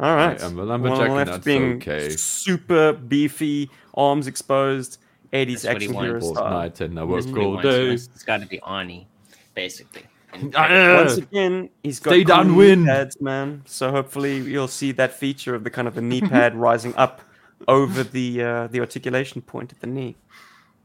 All 0.00 0.16
right, 0.16 0.42
I'm 0.42 0.58
a 0.58 0.64
One 0.64 0.70
on 0.70 0.82
the 0.82 0.88
lumberjack 0.88 1.06
and 1.06 1.14
left 1.14 1.30
that's 1.30 1.44
being 1.44 1.76
okay. 1.76 2.08
super 2.10 2.92
beefy, 2.92 3.70
arms 3.94 4.26
exposed, 4.26 4.98
80s 5.32 5.62
That's 5.62 5.64
action 5.64 5.94
hero 5.94 6.20
style. 6.20 6.50
night 6.50 6.80
and 6.80 6.98
I 6.98 7.04
work 7.04 7.22
That's 7.22 7.36
what 7.36 7.44
all 7.44 7.60
day. 7.60 7.92
It's 7.92 8.24
got 8.24 8.40
to 8.40 8.46
be 8.46 8.58
Arnie, 8.58 9.06
basically. 9.54 10.02
And- 10.32 10.54
Once 10.54 11.16
again, 11.18 11.68
he's 11.82 12.00
got 12.00 12.10
Stay 12.12 12.24
cool 12.24 12.44
knee 12.44 12.44
downwind. 12.44 12.86
pads, 12.86 13.20
man. 13.20 13.62
So 13.66 13.90
hopefully 13.90 14.38
you'll 14.38 14.68
see 14.68 14.92
that 14.92 15.12
feature 15.12 15.54
of 15.54 15.64
the 15.64 15.70
kind 15.70 15.86
of 15.88 15.94
the 15.94 16.02
knee 16.02 16.20
pad 16.34 16.54
rising 16.54 16.94
up 16.96 17.20
over 17.68 18.02
the 18.02 18.42
uh, 18.42 18.66
the 18.68 18.80
articulation 18.80 19.42
point 19.42 19.72
at 19.72 19.80
the 19.80 19.86
knee. 19.86 20.16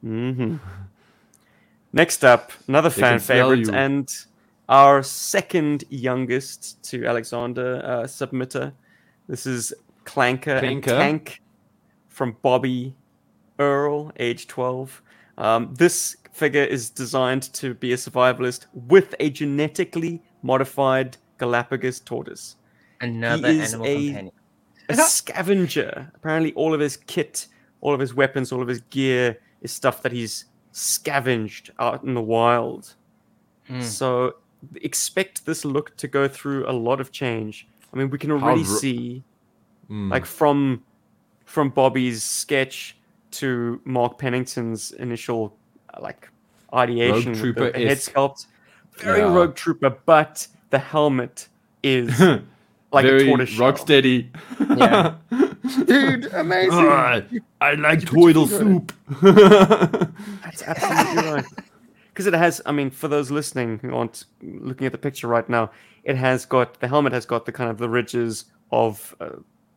Mm-hmm. 0.06 0.58
Next 1.94 2.24
up, 2.24 2.52
another 2.68 2.90
They 2.90 3.02
fan 3.02 3.20
favorite 3.20 3.70
and 3.70 4.14
our 4.70 5.02
second 5.02 5.86
youngest 5.90 6.84
to 6.92 7.06
Alexander 7.06 7.82
uh, 7.84 8.04
submitter. 8.04 8.74
This 9.28 9.46
is 9.46 9.74
Clanker 10.06 10.62
and 10.62 10.84
Tank 10.84 11.42
from 12.10 12.36
Bobby 12.42 12.94
Earl, 13.60 14.12
age 14.18 14.48
12. 14.48 15.02
Um, 15.38 15.74
this 15.74 16.18
figure 16.38 16.64
is 16.64 16.90
designed 16.90 17.44
to 17.54 17.74
be 17.74 17.94
a 17.94 17.98
survivalist 17.98 18.66
with 18.74 19.16
a 19.20 19.30
genetically 19.30 20.22
modified 20.44 21.18
Galapagos 21.40 22.00
tortoise. 22.02 22.56
Another 23.02 23.48
is 23.48 23.74
animal 23.74 23.88
a- 23.88 24.06
companion. 24.08 24.32
A 24.90 24.96
scavenger. 24.96 26.12
Apparently, 26.16 26.54
all 26.54 26.74
of 26.74 26.80
his 26.80 26.96
kit, 26.96 27.48
all 27.82 27.94
of 27.94 28.00
his 28.00 28.14
weapons, 28.14 28.52
all 28.52 28.62
of 28.62 28.68
his 28.68 28.82
gear 28.90 29.38
is 29.62 29.72
stuff 29.72 30.02
that 30.04 30.12
he's 30.14 30.46
scavenged 30.72 31.72
out 31.80 32.04
in 32.04 32.14
the 32.14 32.22
wild. 32.22 32.94
Hmm. 33.68 33.82
So 33.82 34.36
expect 34.82 35.46
this 35.46 35.66
look 35.66 35.96
to 35.98 36.08
go 36.08 36.28
through 36.28 36.70
a 36.70 36.72
lot 36.72 37.02
of 37.02 37.12
change. 37.12 37.68
I 37.94 37.98
mean, 37.98 38.10
we 38.10 38.18
can 38.18 38.32
already 38.32 38.62
r- 38.62 38.66
see, 38.66 39.24
Mm. 39.90 40.12
like 40.12 40.26
from 40.26 40.84
from 41.46 41.70
Bobby's 41.70 42.24
sketch 42.24 42.98
to 43.32 43.80
Mark 43.86 44.18
Pennington's 44.18 44.92
initial 44.92 45.58
like 46.00 46.30
ideation, 46.74 47.32
with 47.34 47.56
the, 47.56 47.72
the 47.72 47.80
head 47.88 47.98
sculpt, 47.98 48.46
very 48.98 49.20
Yeah. 49.20 49.34
Rogue 49.34 49.56
Trooper, 49.56 49.96
but 50.06 50.48
the 50.70 50.80
helmet 50.80 51.48
is 51.84 52.20
like 52.92 53.06
Very 53.06 53.24
a 53.24 53.26
tortoise 53.26 53.50
shell. 53.50 53.72
rocksteady. 53.72 54.30
Yeah. 54.78 55.16
dude, 55.86 56.26
amazing. 56.34 56.72
Ah, 56.74 57.22
I 57.62 57.74
like 57.74 58.06
put 58.06 58.24
turtle 58.24 58.48
soup. 58.48 58.92
That's 59.22 60.64
absolutely 60.64 61.32
right. 61.32 61.46
Because 62.10 62.26
it 62.28 62.34
has, 62.34 62.62
I 62.66 62.72
mean, 62.72 62.90
for 62.90 63.08
those 63.08 63.30
listening 63.30 63.80
who 63.80 63.96
aren't 63.96 64.26
looking 64.42 64.86
at 64.88 64.92
the 64.92 64.98
picture 64.98 65.28
right 65.28 65.48
now, 65.48 65.70
it 66.04 66.16
has 66.16 66.46
got 66.46 66.80
the 66.80 66.88
helmet 66.88 67.14
has 67.14 67.26
got 67.26 67.46
the 67.46 67.52
kind 67.52 67.70
of 67.70 67.78
the 67.78 67.90
ridges 67.90 68.46
of 68.72 69.16
uh, 69.20 69.30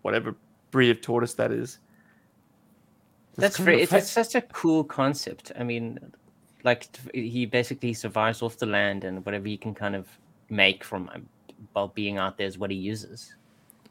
whatever 0.02 0.34
breed 0.70 0.90
of 0.90 1.00
tortoise 1.02 1.34
that 1.34 1.52
is. 1.52 1.78
That's 3.36 3.56
kind 3.56 3.64
very. 3.66 3.82
It's, 3.82 3.92
it's 3.92 4.10
such 4.10 4.34
a 4.34 4.42
cool 4.42 4.84
concept. 4.84 5.52
I 5.58 5.62
mean, 5.62 5.98
like 6.64 6.88
he 7.14 7.46
basically 7.46 7.94
survives 7.94 8.42
off 8.42 8.56
the 8.56 8.66
land, 8.66 9.04
and 9.04 9.24
whatever 9.24 9.48
he 9.48 9.56
can 9.56 9.74
kind 9.74 9.96
of 9.96 10.06
make 10.48 10.82
from 10.84 11.08
um, 11.14 11.26
while 11.72 11.88
being 11.88 12.18
out 12.18 12.38
there 12.38 12.46
is 12.46 12.58
what 12.58 12.70
he 12.70 12.76
uses. 12.76 13.34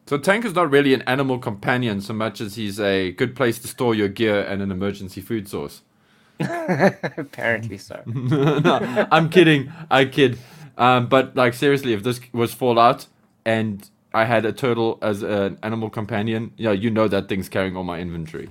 So 0.05 0.17
Tank 0.17 0.43
is 0.43 0.55
not 0.55 0.71
really 0.71 0.95
an 0.95 1.03
animal 1.03 1.37
companion 1.37 2.01
so 2.01 2.13
much 2.13 2.41
as 2.41 2.55
he's 2.55 2.79
a 2.79 3.11
good 3.11 3.35
place 3.35 3.59
to 3.59 3.67
store 3.67 3.93
your 3.93 4.07
gear 4.07 4.41
and 4.41 4.59
an 4.61 4.71
emergency 4.71 5.21
food 5.21 5.47
source. 5.47 5.83
Apparently 6.39 7.77
so. 7.77 8.01
no, 8.07 9.07
I'm 9.11 9.29
kidding. 9.29 9.71
I 9.91 10.05
kid. 10.05 10.39
Um, 10.79 11.07
but 11.07 11.35
like 11.35 11.53
seriously, 11.53 11.93
if 11.93 12.01
this 12.03 12.19
was 12.33 12.53
Fallout 12.53 13.05
and 13.45 13.87
I 14.13 14.25
had 14.25 14.45
a 14.45 14.53
turtle 14.53 14.97
as 15.01 15.21
an 15.21 15.59
animal 15.61 15.89
companion, 15.89 16.53
yeah, 16.57 16.71
you 16.71 16.89
know 16.89 17.07
that 17.07 17.27
thing's 17.27 17.49
carrying 17.49 17.77
all 17.77 17.83
my 17.83 17.99
inventory. 17.99 18.49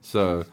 So 0.00 0.44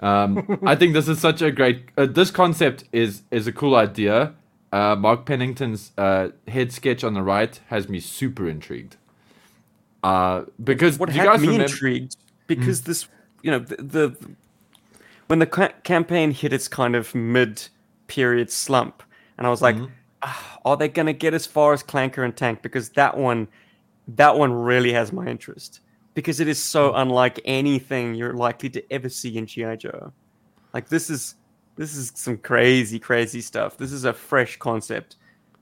um, 0.00 0.58
I 0.66 0.74
think 0.76 0.94
this 0.94 1.08
is 1.08 1.18
such 1.20 1.42
a 1.42 1.50
great. 1.50 1.84
Uh, 1.96 2.06
this 2.06 2.30
concept 2.30 2.84
is 2.92 3.22
is 3.30 3.46
a 3.46 3.52
cool 3.52 3.74
idea. 3.74 4.34
Uh, 4.72 4.94
Mark 4.96 5.26
Pennington's 5.26 5.92
uh, 5.98 6.28
head 6.46 6.72
sketch 6.72 7.02
on 7.02 7.14
the 7.14 7.22
right 7.22 7.60
has 7.68 7.88
me 7.88 8.00
super 8.00 8.48
intrigued. 8.48 8.96
Uh, 10.02 10.44
because 10.62 10.98
What 10.98 11.10
do 11.10 11.16
you 11.16 11.22
guys 11.24 11.40
me 11.40 11.48
remember? 11.48 11.64
intrigued 11.64 12.16
because 12.46 12.82
this, 12.82 13.08
you 13.42 13.50
know, 13.50 13.58
the, 13.58 13.76
the 13.76 14.16
when 15.26 15.38
the 15.40 15.46
ca- 15.46 15.74
campaign 15.82 16.30
hit 16.30 16.52
its 16.52 16.68
kind 16.68 16.96
of 16.96 17.14
mid-period 17.14 18.50
slump, 18.50 19.02
and 19.36 19.46
I 19.46 19.50
was 19.50 19.60
like, 19.60 19.76
"Ah, 20.22 20.58
are 20.64 20.76
they 20.76 20.88
going 20.88 21.06
to 21.06 21.12
get 21.12 21.34
as 21.34 21.46
far 21.46 21.72
as 21.72 21.82
Clanker 21.82 22.24
and 22.24 22.34
Tank? 22.34 22.62
Because 22.62 22.90
that 22.90 23.18
one, 23.18 23.48
that 24.08 24.38
one 24.38 24.52
really 24.52 24.92
has 24.92 25.12
my 25.12 25.26
interest 25.26 25.80
because 26.14 26.40
it 26.40 26.48
is 26.48 26.62
so 26.62 26.94
unlike 26.94 27.40
anything 27.44 28.14
you're 28.14 28.34
likely 28.34 28.70
to 28.70 28.92
ever 28.92 29.08
see 29.08 29.36
in 29.36 29.46
GI 29.46 29.76
Joe. 29.78 30.12
Like 30.72 30.88
this 30.88 31.10
is 31.10 31.36
this 31.76 31.96
is 31.96 32.12
some 32.14 32.36
crazy, 32.36 32.98
crazy 32.98 33.40
stuff. 33.40 33.76
This 33.76 33.92
is 33.92 34.04
a 34.04 34.12
fresh 34.12 34.58
concept. 34.58 35.16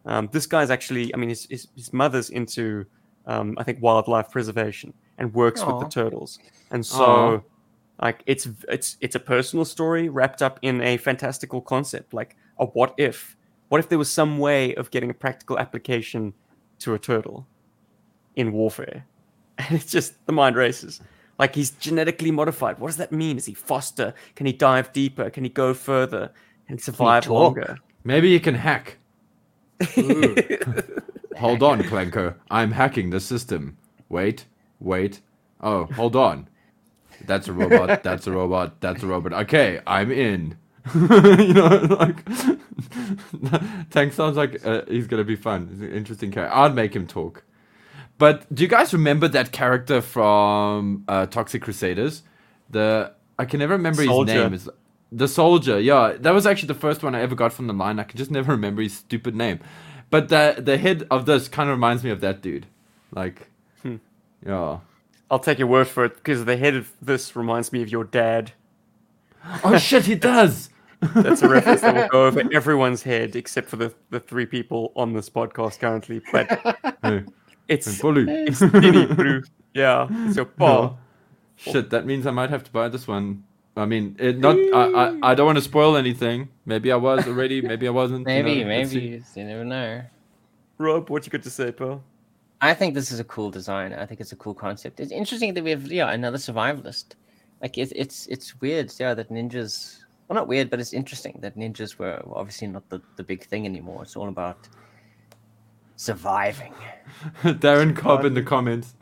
Um, 0.05 0.29
this 0.33 0.47
guy's 0.47 0.71
actually, 0.71 1.15
I 1.15 1.19
mean, 1.19 1.29
his 1.29 1.47
his, 1.51 1.69
his 1.77 1.93
mother's 1.93 2.31
into, 2.31 2.87
um, 3.27 3.55
I 3.59 3.63
think, 3.65 3.81
wildlife 3.83 4.31
preservation 4.31 4.95
and 5.19 5.33
works 5.35 5.65
with 5.65 5.81
the 5.81 5.89
turtles, 5.89 6.39
and 6.71 6.85
so. 6.85 7.05
Aw. 7.05 7.41
Like 8.01 8.23
it's 8.27 8.49
it's 8.69 8.97
it's 9.01 9.17
a 9.17 9.19
personal 9.19 9.65
story 9.65 10.09
wrapped 10.09 10.41
up 10.41 10.61
in 10.63 10.81
a 10.83 10.99
fantastical 10.99 11.61
concept, 11.61 12.15
like 12.15 12.37
a 12.59 12.65
what 12.65 12.95
if. 12.97 13.37
What 13.71 13.81
if 13.81 13.89
there 13.89 13.99
was 13.99 14.09
some 14.09 14.39
way 14.39 14.73
of 14.77 14.93
getting 14.93 15.11
a 15.11 15.15
practical 15.15 15.59
application 15.59 16.33
to 16.79 16.95
a 16.95 16.99
turtle 16.99 17.49
in 18.37 18.53
warfare? 18.53 19.05
And 19.69 19.73
it's 19.73 19.91
just 19.91 20.25
the 20.27 20.33
mind 20.33 20.55
races. 20.55 21.01
Like 21.39 21.55
he's 21.55 21.71
genetically 21.71 22.31
modified. 22.31 22.79
What 22.79 22.89
does 22.89 22.97
that 22.99 23.11
mean? 23.11 23.37
Is 23.37 23.47
he 23.47 23.55
faster? 23.55 24.15
Can 24.37 24.47
he 24.47 24.53
dive 24.53 24.93
deeper? 24.93 25.31
Can 25.31 25.43
he 25.43 25.51
go 25.51 25.75
further 25.75 26.31
and 26.69 26.81
survive 26.81 27.27
longer? 27.29 27.79
Maybe 28.05 28.29
you 28.29 28.39
can 28.41 28.55
hack. 28.55 28.99
Hold 31.37 31.63
on, 31.63 31.83
Clanker. 31.83 32.35
I'm 32.51 32.73
hacking 32.73 33.11
the 33.11 33.21
system. 33.21 33.77
Wait, 34.09 34.47
wait. 34.81 35.21
Oh, 35.61 35.85
hold 35.85 36.17
on. 36.17 36.49
That's 37.27 37.49
a 37.49 37.53
robot. 37.53 38.03
That's 38.03 38.27
a 38.27 38.33
robot. 38.33 38.81
That's 38.81 39.03
a 39.03 39.07
robot. 39.07 39.33
Okay, 39.33 39.81
I'm 39.87 40.11
in. 40.11 40.57
you 40.95 41.53
know, 41.53 41.69
like 42.01 42.25
Tank 43.91 44.13
sounds 44.13 44.37
like 44.37 44.65
uh, 44.67 44.83
he's 44.89 45.07
gonna 45.07 45.25
be 45.25 45.37
fun. 45.37 45.69
He's 45.69 45.81
an 45.81 45.93
interesting 45.93 46.31
character. 46.31 46.57
I'd 46.57 46.75
make 46.75 46.95
him 46.95 47.07
talk. 47.07 47.45
But 48.19 48.53
do 48.55 48.63
you 48.63 48.69
guys 48.69 48.93
remember 48.93 49.29
that 49.29 49.53
character 49.53 50.01
from 50.01 51.05
uh, 51.09 51.27
Toxic 51.27 51.63
Crusaders? 51.63 52.23
The 52.71 53.13
I 53.39 53.45
can 53.45 53.61
never 53.61 53.75
remember 53.75 54.05
Soldier. 54.05 54.33
his 54.33 54.43
name. 54.43 54.55
Is 54.55 54.69
the 55.11 55.29
soldier? 55.29 55.81
Yeah, 55.81 56.15
that 56.21 56.33
was 56.33 56.47
actually 56.47 56.67
the 56.69 56.75
first 56.75 57.03
one 57.03 57.15
I 57.15 57.21
ever 57.21 57.35
got 57.35 57.53
from 57.53 57.67
the 57.69 57.73
line. 57.73 57.99
I 57.99 58.03
can 58.03 58.19
just 58.19 58.31
never 58.31 58.53
remember 58.53 58.83
his 58.83 58.95
stupid 58.97 59.35
name. 59.37 59.61
But 60.11 60.29
the 60.29 60.57
the 60.59 60.77
head 60.79 61.07
of 61.11 61.27
this 61.27 61.49
kind 61.49 61.71
of 61.71 61.77
reminds 61.77 62.03
me 62.03 62.11
of 62.11 62.21
that 62.21 62.43
dude. 62.43 62.67
Like, 63.15 63.49
Hmm. 63.83 63.97
yeah. 64.45 64.79
I'll 65.31 65.39
take 65.39 65.59
your 65.59 65.69
word 65.69 65.87
for 65.89 66.05
it 66.05 66.17
because 66.17 66.45
the 66.45 66.57
head 66.57 66.75
of 66.75 66.91
this 67.01 67.37
reminds 67.37 67.73
me 67.73 67.83
of 67.83 67.89
your 67.91 68.05
dad. 68.05 68.53
Oh 69.63 69.79
shit, 69.79 70.07
he 70.07 70.15
does. 70.35 70.71
That's 71.15 71.43
a 71.43 71.49
reference 71.49 71.83
that 71.83 71.95
will 71.95 72.09
go 72.09 72.27
over 72.27 72.43
everyone's 72.53 73.05
head 73.05 73.37
except 73.37 73.69
for 73.69 73.77
the, 73.77 73.95
the 74.11 74.19
three 74.21 74.47
people 74.47 74.93
on 74.97 75.13
this 75.13 75.31
podcast 75.31 75.79
currently. 75.79 76.21
But 76.33 76.49
it's 77.69 78.01
bully. 78.01 78.25
it's 78.29 78.59
Skinny 78.59 79.07
Brew. 79.15 79.43
Yeah. 79.75 80.09
It's 80.11 80.35
so 80.37 80.45
Paul. 80.45 80.99
Shit, 81.57 81.91
that 81.91 82.07
means 82.07 82.27
I 82.27 82.31
might 82.31 82.51
have 82.51 82.65
to 82.65 82.71
buy 82.71 82.89
this 82.89 83.07
one. 83.09 83.45
I 83.77 83.85
mean, 83.87 84.17
it 84.19 84.39
not. 84.39 84.57
I, 84.57 85.09
I, 85.09 85.31
I 85.31 85.35
don't 85.35 85.47
want 85.47 85.59
to 85.59 85.63
spoil 85.65 85.97
anything. 85.97 86.49
Maybe 86.67 86.91
I 86.91 86.97
was 86.97 87.27
already. 87.29 87.61
Maybe 87.73 87.87
I 87.87 87.91
wasn't. 87.91 88.21
you 88.21 88.25
Maybe, 88.27 88.65
know, 88.65 88.71
let's 88.71 88.93
maybe 88.93 89.23
you 89.37 89.45
never 89.45 89.65
know. 89.65 90.03
Rob, 90.79 91.11
what 91.11 91.27
you 91.27 91.31
got 91.31 91.43
to 91.45 91.51
say, 91.51 91.71
Paul? 91.73 92.03
I 92.61 92.75
think 92.75 92.95
this 92.95 93.13
is 93.13 93.21
a 93.21 93.25
cool 93.25 93.51
design. 93.51 93.93
I 93.93 94.05
think 94.07 94.21
it's 94.21 94.33
a 94.33 94.37
cool 94.37 94.55
concept. 94.55 94.99
It's 94.99 95.13
interesting 95.13 95.55
that 95.55 95.63
we 95.63 95.71
have 95.71 95.87
yeah 95.93 96.11
another 96.11 96.39
survivalist. 96.39 97.15
Like 97.63 97.79
it's 97.79 97.93
it's 97.95 98.27
it's 98.27 98.61
weird, 98.61 98.93
yeah, 98.99 99.15
that 99.15 99.31
ninjas. 99.31 99.99
Well, 100.27 100.35
not 100.35 100.49
weird, 100.49 100.71
but 100.71 100.79
it's 100.81 100.93
interesting 100.93 101.39
that 101.41 101.57
ninjas 101.57 101.99
were 101.99 102.21
obviously 102.35 102.69
not 102.69 102.89
the, 102.91 103.01
the 103.17 103.23
big 103.23 103.45
thing 103.45 103.65
anymore. 103.65 104.03
It's 104.03 104.15
all 104.17 104.29
about 104.29 104.69
surviving. 105.99 106.73
Darren 107.43 107.95
Cobb 107.95 108.25
in 108.25 108.35
the 108.35 108.43
comments. 108.43 108.95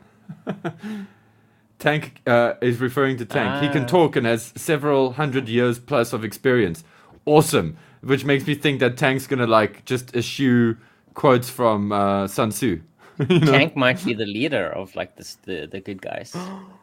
Tank 1.79 2.21
uh, 2.25 2.53
is 2.59 2.79
referring 2.79 3.17
to 3.17 3.25
Tank. 3.25 3.63
he 3.63 3.69
can 3.69 3.83
Ah. 3.83 3.87
talk 3.87 4.15
and 4.15 4.25
has 4.25 4.51
several 4.55 5.13
hundred 5.13 5.47
years 5.47 5.77
plus 5.79 6.11
of 6.11 6.23
experience. 6.25 6.83
Awesome. 7.25 7.77
Which 8.01 8.25
makes 8.25 8.47
me 8.47 8.55
think 8.55 8.79
that 8.79 8.97
Tank's 8.97 9.27
gonna 9.27 9.47
like 9.47 9.85
just 9.85 10.15
eschew 10.15 10.75
quotes 11.13 11.49
from 11.49 11.91
uh, 11.91 12.27
Sun 12.27 12.49
Tzu. 12.49 12.81
you 13.29 13.39
know? 13.39 13.51
Tank 13.51 13.75
might 13.75 14.03
be 14.03 14.13
the 14.13 14.25
leader 14.25 14.67
of 14.67 14.95
like 14.95 15.15
this 15.15 15.35
the 15.43 15.67
the 15.67 15.79
good 15.79 16.01
guys. 16.01 16.35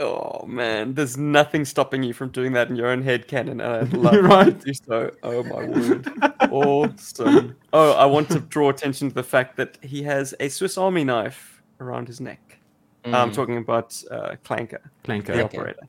Oh 0.00 0.46
man, 0.46 0.94
there's 0.94 1.16
nothing 1.16 1.64
stopping 1.64 2.02
you 2.04 2.12
from 2.12 2.28
doing 2.30 2.52
that 2.52 2.68
in 2.70 2.76
your 2.76 2.86
own 2.86 3.02
head 3.02 3.26
canon, 3.26 3.60
and 3.60 3.72
I'd 3.88 3.92
love 4.06 4.14
Right. 4.24 4.60
to 4.60 4.66
do 4.66 4.72
so. 4.74 5.10
Oh 5.24 5.42
my 5.42 5.64
word, 5.64 6.08
awesome! 6.52 7.56
Oh, 7.72 7.92
I 7.92 8.06
want 8.06 8.28
to 8.30 8.38
draw 8.40 8.68
attention 8.70 9.08
to 9.08 9.14
the 9.14 9.22
fact 9.24 9.56
that 9.56 9.76
he 9.82 10.02
has 10.04 10.34
a 10.40 10.48
Swiss 10.48 10.78
Army 10.78 11.04
knife 11.04 11.62
around 11.80 12.06
his 12.08 12.20
neck. 12.20 12.58
I'm 13.04 13.30
Mm. 13.30 13.34
talking 13.34 13.56
about 13.56 14.00
uh, 14.10 14.36
Clanker, 14.44 14.80
the 15.02 15.12
Clanker. 15.12 15.30
Okay. 15.30 15.42
operator. 15.58 15.80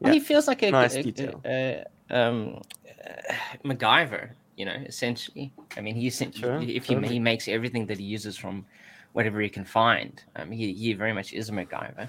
Well, 0.00 0.12
he 0.12 0.20
feels 0.20 0.48
like 0.48 0.62
a, 0.62 0.70
Nice 0.70 0.94
a- 0.96 1.00
a- 1.00 1.02
detail. 1.02 1.40
a- 1.44 1.84
um, 2.10 2.60
uh, 3.06 3.32
MacGyver, 3.64 4.30
you 4.56 4.64
know, 4.64 4.72
essentially. 4.86 5.52
I 5.76 5.80
mean, 5.80 5.94
he 5.94 6.06
essen- 6.08 6.32
Sure, 6.32 6.60
if 6.60 6.86
he, 6.86 6.94
he 7.06 7.18
makes 7.18 7.48
everything 7.48 7.86
that 7.86 7.98
he 7.98 8.04
uses 8.04 8.36
from 8.36 8.64
whatever 9.12 9.40
he 9.40 9.48
can 9.48 9.64
find. 9.64 10.22
Um, 10.36 10.50
he, 10.50 10.72
he 10.72 10.92
very 10.94 11.12
much 11.12 11.32
is 11.32 11.48
a 11.48 11.52
MacGyver. 11.52 12.08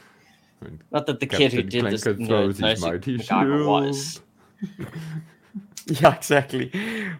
Not 0.91 1.05
that 1.05 1.19
the 1.19 1.27
kid 1.27 1.53
who 1.53 1.63
Captain 1.63 1.83
did 1.83 1.93
this 1.93 2.03
Clanker 2.03 2.19
knows, 2.19 2.57
throws 2.57 2.71
his 2.71 2.81
mighty 2.81 3.17
MacGyver 3.19 3.67
was. 3.67 4.21
Yeah, 5.87 6.15
exactly. 6.15 6.71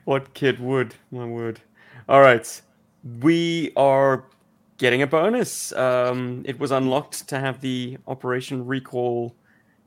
What 0.06 0.34
kid 0.34 0.60
would? 0.60 0.96
My 1.12 1.26
word. 1.26 1.60
All 2.10 2.22
right. 2.22 2.62
We 3.22 3.72
are 3.76 4.26
getting 4.80 5.04
a 5.04 5.08
bonus. 5.08 5.72
Um, 5.74 6.44
it 6.46 6.60
was 6.60 6.72
unlocked 6.72 7.28
to 7.30 7.40
have 7.40 7.62
the 7.62 7.98
Operation 8.08 8.66
Recall 8.66 9.36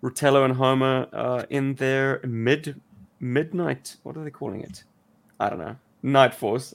Rutello 0.02 0.44
and 0.44 0.54
Homer 0.54 1.08
uh, 1.12 1.44
in 1.50 1.74
their 1.74 2.20
mid 2.24 2.80
midnight. 3.18 3.96
What 4.04 4.16
are 4.16 4.22
they 4.22 4.30
calling 4.30 4.60
it? 4.60 4.84
I 5.40 5.50
don't 5.50 5.58
know. 5.58 5.76
Night 6.04 6.32
Force. 6.32 6.72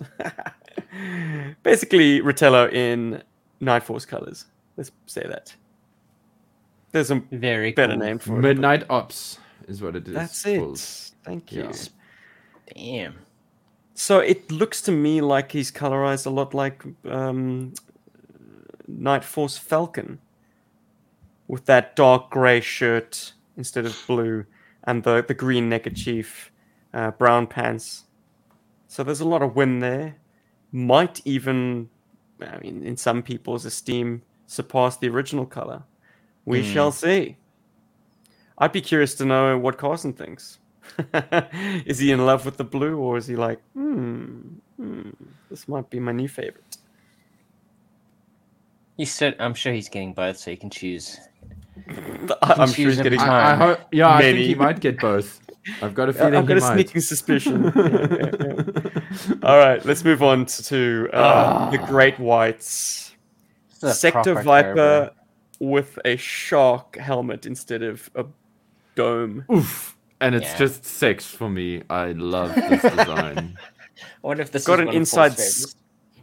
Basically, 1.63 2.19
Rutello 2.19 2.71
in 2.71 3.23
Night 3.61 3.83
Force 3.83 4.05
colors. 4.05 4.45
Let's 4.75 4.91
say 5.05 5.25
that. 5.27 5.55
There's 6.93 7.11
a 7.11 7.15
Very 7.31 7.73
better 7.73 7.93
cool. 7.95 8.03
name 8.05 8.19
for 8.19 8.31
it. 8.31 8.35
but 8.35 8.41
Midnight 8.47 8.85
Ops 8.89 9.39
is 9.67 9.81
what 9.81 9.95
it 9.97 10.07
is. 10.07 10.13
That's 10.13 10.43
called. 10.43 10.75
it. 10.77 11.11
Thank 11.25 11.51
you. 11.51 11.63
Yeah. 11.63 11.73
Damn. 12.75 13.15
So 13.95 14.19
it 14.19 14.49
looks 14.51 14.81
to 14.83 14.91
me 14.91 15.19
like 15.21 15.51
he's 15.51 15.71
colorized 15.71 16.25
a 16.25 16.29
lot 16.29 16.53
like 16.53 16.83
um, 17.05 17.73
Night 18.87 19.23
Force 19.23 19.57
Falcon, 19.57 20.19
with 21.47 21.65
that 21.65 21.95
dark 21.95 22.29
gray 22.29 22.61
shirt 22.61 23.33
instead 23.57 23.85
of 23.85 24.01
blue, 24.07 24.45
and 24.85 25.03
the 25.03 25.23
the 25.27 25.33
green 25.33 25.69
neckerchief, 25.69 26.51
uh, 26.93 27.11
brown 27.11 27.45
pants. 27.47 28.05
So 28.87 29.03
there's 29.03 29.21
a 29.21 29.27
lot 29.27 29.41
of 29.41 29.55
win 29.55 29.79
there. 29.79 30.15
Might 30.71 31.21
even, 31.25 31.89
I 32.41 32.57
mean, 32.59 32.83
in 32.83 32.97
some 32.97 33.21
people's 33.23 33.65
esteem, 33.65 34.23
surpass 34.47 34.97
the 34.97 35.09
original 35.09 35.45
color. 35.45 35.83
We 36.45 36.61
Hmm. 36.63 36.73
shall 36.73 36.91
see. 36.91 37.37
I'd 38.57 38.71
be 38.71 38.81
curious 38.81 39.15
to 39.15 39.25
know 39.25 39.57
what 39.57 39.77
Carson 39.77 40.13
thinks. 40.13 40.59
is 41.85 41.97
he 41.99 42.11
in 42.11 42.25
love 42.25 42.45
with 42.45 42.57
the 42.57 42.63
blue, 42.63 42.97
or 42.97 43.17
is 43.17 43.25
he 43.27 43.35
like, 43.35 43.59
hmm, 43.73 44.41
hmm 44.77 45.09
this 45.49 45.67
might 45.67 45.89
be 45.89 45.99
my 45.99 46.11
new 46.11 46.27
favorite? 46.27 46.77
He 48.97 49.05
said, 49.05 49.35
I'm 49.39 49.53
sure 49.53 49.73
he's 49.73 49.89
getting 49.89 50.13
both, 50.13 50.37
so 50.37 50.51
he 50.51 50.57
can 50.57 50.69
choose. 50.69 51.17
I- 52.41 52.53
I'm 52.59 52.69
sure 52.69 52.89
he's 52.89 53.01
getting. 53.01 53.19
time. 53.19 53.29
I, 53.29 53.51
I 53.51 53.55
hope, 53.55 53.79
yeah, 53.91 54.09
I 54.13 54.21
think 54.21 54.37
he 54.39 54.55
might 54.55 54.79
get 54.79 54.99
both. 54.99 55.39
I've 55.81 55.93
got 55.95 56.09
a 56.09 56.11
I- 56.13 56.13
feeling 56.15 56.35
I've 56.35 56.45
got 56.45 56.57
he 56.57 56.63
a 56.63 56.67
might. 56.67 56.73
sneaking 56.75 57.01
suspicion. 57.01 57.63
Yeah, 57.75 58.07
yeah, 58.11 58.31
yeah. 58.39 59.33
All 59.43 59.57
right, 59.57 59.83
let's 59.85 60.03
move 60.03 60.21
on 60.21 60.45
to, 60.45 60.63
to 60.63 61.09
uh, 61.13 61.69
the 61.71 61.77
Great 61.79 62.19
Whites. 62.19 63.15
This 63.81 63.93
is 63.95 63.99
Sector 63.99 64.35
Viper 64.43 64.69
Cobra. 64.69 65.11
With 65.63 65.97
a 66.05 66.17
shark 66.17 66.97
helmet 66.97 67.45
instead 67.45 67.81
of 67.83 68.09
a 68.15 68.25
dome. 68.95 69.45
Oof. 69.51 69.97
And 70.19 70.35
it's 70.35 70.51
Yeah. 70.51 70.57
just 70.57 70.85
sex 70.85 71.25
for 71.25 71.49
me. 71.49 71.83
I 71.89 72.11
love 72.11 72.53
this 72.55 72.81
design. 72.97 73.57
I 73.59 74.27
wonder 74.27 74.43
if 74.43 74.51
this 74.51 74.65
Got 74.65 74.75
is 74.75 74.79
an 74.81 74.85
one 74.87 74.89
of 74.89 74.93
Paul's 74.93 74.95
inside. 74.95 75.29
favorites. 75.31 75.63
s- 75.63 75.75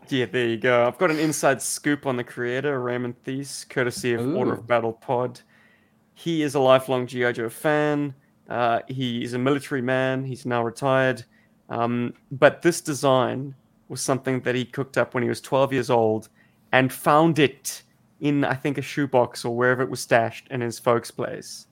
Yeah, 0.08 0.26
there 0.26 0.46
you 0.48 0.56
go. 0.58 0.86
I've 0.86 0.98
got 0.98 1.10
an 1.10 1.18
inside 1.18 1.62
scoop 1.62 2.04
on 2.06 2.16
the 2.16 2.24
creator, 2.24 2.80
Raymond 2.80 3.14
Thies, 3.24 3.64
courtesy 3.68 4.12
of 4.12 4.34
Order 4.36 4.54
of 4.54 4.66
Battle 4.66 4.92
Pod. 4.92 5.40
He 6.14 6.42
is 6.42 6.54
a 6.54 6.60
lifelong 6.60 7.06
G.I. 7.06 7.32
Joe 7.32 7.48
fan. 7.48 8.14
Uh, 8.48 8.80
he 8.88 9.22
is 9.22 9.32
a 9.34 9.38
military 9.38 9.80
man. 9.82 10.24
He's 10.24 10.44
now 10.44 10.62
retired. 10.64 11.24
Um, 11.68 12.12
but 12.32 12.62
this 12.62 12.80
design 12.80 13.54
was 13.88 14.00
something 14.02 14.40
that 14.40 14.54
he 14.56 14.64
cooked 14.64 14.98
up 14.98 15.14
when 15.14 15.22
he 15.22 15.28
was 15.28 15.40
12 15.40 15.72
years 15.72 15.88
old 15.90 16.28
and 16.72 16.92
found 16.92 17.38
it 17.38 17.82
in, 18.20 18.44
I 18.44 18.54
think, 18.54 18.78
a 18.78 18.82
shoebox 18.82 19.44
or 19.44 19.56
wherever 19.56 19.82
it 19.82 19.90
was 19.90 20.00
stashed 20.00 20.48
in 20.48 20.60
his 20.60 20.78
folks' 20.78 21.10
place 21.10 21.66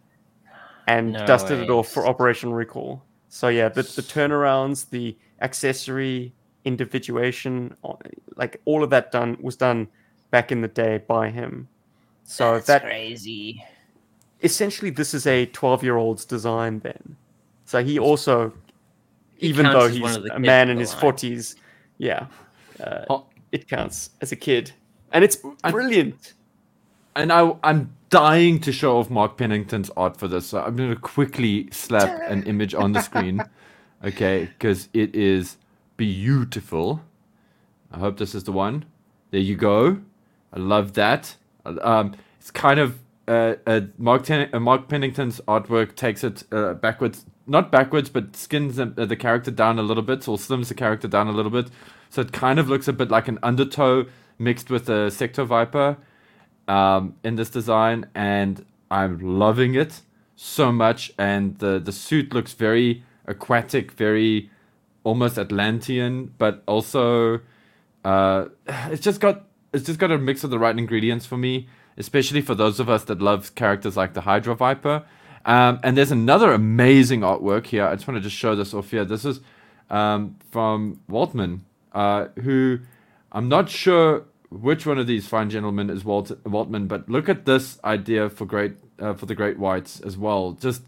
and 0.86 1.12
No 1.12 1.26
dusted 1.26 1.58
it 1.60 1.70
off 1.70 1.88
for 1.88 2.02
ways. 2.02 2.08
Operation 2.10 2.52
Recall. 2.52 3.02
So, 3.28 3.48
yeah, 3.48 3.68
the, 3.68 3.82
the 3.82 4.02
turnarounds, 4.02 4.88
the 4.88 5.16
accessory 5.42 6.32
individuation, 6.64 7.76
like 8.36 8.60
all 8.64 8.82
of 8.82 8.90
that 8.90 9.12
done 9.12 9.36
was 9.40 9.56
done 9.56 9.88
back 10.30 10.50
in 10.52 10.60
the 10.60 10.68
day 10.68 10.98
by 11.06 11.30
him. 11.30 11.68
So 12.24 12.54
That's 12.54 12.66
that 12.66 12.82
crazy. 12.82 13.64
essentially 14.42 14.90
this 14.90 15.14
is 15.14 15.26
a 15.26 15.46
12 15.46 15.82
year 15.82 15.96
old's 15.96 16.24
design 16.26 16.78
then 16.80 17.16
so 17.64 17.82
he 17.82 17.98
also 17.98 18.52
He 19.36 19.48
even 19.48 19.64
though 19.66 19.86
as 19.86 19.98
one 19.98 20.10
he's 20.10 20.16
of 20.18 20.26
a 20.34 20.38
man 20.38 20.68
in 20.68 20.72
in 20.76 20.78
his 20.78 20.92
40s 20.94 21.56
yeah 21.96 22.26
uh, 22.80 23.04
Oh, 23.08 23.24
it 23.50 23.66
counts 23.66 24.10
as 24.20 24.30
a 24.30 24.36
kid 24.36 24.70
and 25.12 25.24
it's 25.24 25.38
I- 25.64 25.70
brilliant 25.70 26.34
and 27.18 27.32
I, 27.32 27.52
I'm 27.64 27.94
dying 28.10 28.60
to 28.60 28.72
show 28.72 28.98
off 28.98 29.10
Mark 29.10 29.36
Pennington's 29.36 29.90
art 29.96 30.16
for 30.16 30.28
this. 30.28 30.46
So 30.46 30.62
I'm 30.62 30.76
going 30.76 30.90
to 30.90 30.96
quickly 30.96 31.68
slap 31.72 32.20
an 32.30 32.42
image 32.46 32.74
on 32.74 32.92
the 32.92 33.02
screen. 33.02 33.42
Okay, 34.04 34.44
because 34.44 34.88
it 34.94 35.14
is 35.14 35.56
beautiful. 35.96 37.02
I 37.90 37.98
hope 37.98 38.18
this 38.18 38.34
is 38.34 38.44
the 38.44 38.52
one. 38.52 38.84
There 39.32 39.40
you 39.40 39.56
go. 39.56 39.98
I 40.52 40.58
love 40.60 40.94
that. 40.94 41.34
Um, 41.66 42.14
it's 42.38 42.52
kind 42.52 42.78
of 42.78 43.00
uh, 43.26 43.56
uh, 43.66 43.80
Mark, 43.98 44.22
Ten- 44.22 44.48
uh, 44.52 44.60
Mark 44.60 44.88
Pennington's 44.88 45.40
artwork 45.48 45.96
takes 45.96 46.22
it 46.22 46.44
uh, 46.52 46.74
backwards, 46.74 47.26
not 47.48 47.72
backwards, 47.72 48.08
but 48.08 48.36
skins 48.36 48.76
the, 48.76 48.94
uh, 48.96 49.04
the 49.04 49.16
character 49.16 49.50
down 49.50 49.80
a 49.80 49.82
little 49.82 50.04
bit, 50.04 50.28
or 50.28 50.36
slims 50.38 50.68
the 50.68 50.74
character 50.74 51.08
down 51.08 51.26
a 51.26 51.32
little 51.32 51.50
bit. 51.50 51.68
So 52.10 52.22
it 52.22 52.32
kind 52.32 52.60
of 52.60 52.68
looks 52.68 52.86
a 52.86 52.92
bit 52.92 53.10
like 53.10 53.26
an 53.26 53.40
undertow 53.42 54.06
mixed 54.38 54.70
with 54.70 54.88
a 54.88 55.10
Sector 55.10 55.44
Viper 55.44 55.98
um, 56.68 57.14
in 57.24 57.36
this 57.36 57.50
design, 57.50 58.06
and 58.14 58.64
I'm 58.90 59.18
loving 59.18 59.74
it 59.74 60.02
so 60.36 60.70
much. 60.70 61.12
And 61.18 61.58
the 61.58 61.78
the 61.78 61.92
suit 61.92 62.32
looks 62.32 62.52
very 62.52 63.04
aquatic, 63.26 63.92
very 63.92 64.50
almost 65.04 65.38
Atlantean, 65.38 66.34
but 66.38 66.62
also 66.66 67.40
uh, 68.04 68.46
it's 68.66 69.02
just 69.02 69.20
got 69.20 69.44
it's 69.72 69.86
just 69.86 69.98
got 69.98 70.10
a 70.10 70.18
mix 70.18 70.44
of 70.44 70.50
the 70.50 70.58
right 70.58 70.76
ingredients 70.78 71.26
for 71.26 71.36
me, 71.36 71.68
especially 71.96 72.40
for 72.40 72.54
those 72.54 72.80
of 72.80 72.88
us 72.88 73.04
that 73.04 73.20
love 73.20 73.54
characters 73.54 73.96
like 73.96 74.14
the 74.14 74.22
Hydro 74.22 74.54
Viper. 74.54 75.04
Um, 75.44 75.80
and 75.82 75.96
there's 75.96 76.10
another 76.10 76.52
amazing 76.52 77.20
artwork 77.20 77.66
here. 77.66 77.86
I 77.86 77.94
just 77.94 78.06
want 78.06 78.16
to 78.16 78.20
just 78.20 78.36
show 78.36 78.54
this 78.54 78.74
off 78.74 78.90
here. 78.90 79.04
This 79.04 79.24
is 79.24 79.40
um, 79.88 80.36
from 80.50 81.00
Waltman, 81.08 81.60
uh, 81.92 82.26
who 82.42 82.80
I'm 83.32 83.48
not 83.48 83.70
sure 83.70 84.24
which 84.50 84.86
one 84.86 84.98
of 84.98 85.06
these 85.06 85.26
fine 85.26 85.50
gentlemen 85.50 85.90
is 85.90 86.04
Walt 86.04 86.28
Waltman, 86.44 86.88
but 86.88 87.08
look 87.08 87.28
at 87.28 87.44
this 87.44 87.78
idea 87.84 88.30
for 88.30 88.46
great 88.46 88.76
uh, 88.98 89.14
for 89.14 89.26
the 89.26 89.34
Great 89.34 89.58
Whites 89.58 90.00
as 90.00 90.16
well. 90.16 90.52
Just 90.52 90.82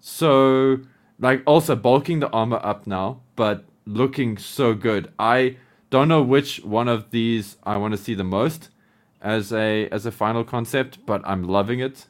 so 0.00 0.80
like 1.18 1.42
also 1.46 1.76
bulking 1.76 2.20
the 2.20 2.30
armor 2.30 2.60
up 2.62 2.86
now, 2.86 3.20
but 3.36 3.64
looking 3.86 4.38
so 4.38 4.74
good. 4.74 5.12
I 5.18 5.56
don't 5.90 6.08
know 6.08 6.22
which 6.22 6.64
one 6.64 6.88
of 6.88 7.10
these 7.10 7.56
I 7.64 7.76
want 7.76 7.92
to 7.92 7.98
see 7.98 8.14
the 8.14 8.24
most 8.24 8.70
as 9.20 9.52
a 9.52 9.88
as 9.88 10.06
a 10.06 10.12
final 10.12 10.44
concept, 10.44 11.04
but 11.06 11.20
I'm 11.24 11.44
loving 11.44 11.80
it. 11.80 12.06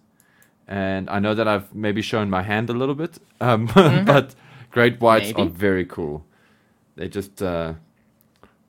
And 0.69 1.09
I 1.11 1.21
know 1.21 1.35
that 1.35 1.47
I've 1.47 1.75
maybe 1.75 2.03
shown 2.03 2.29
my 2.29 2.43
hand 2.43 2.71
a 2.71 2.73
little 2.73 2.97
bit, 2.97 3.19
um, 3.41 3.69
mm-hmm. 3.69 4.05
but 4.05 4.35
Great 4.71 5.01
Whites 5.01 5.27
maybe. 5.27 5.43
are 5.43 5.51
very 5.51 5.85
cool. 5.85 6.25
They 6.97 7.09
just 7.09 7.43
uh, 7.43 7.75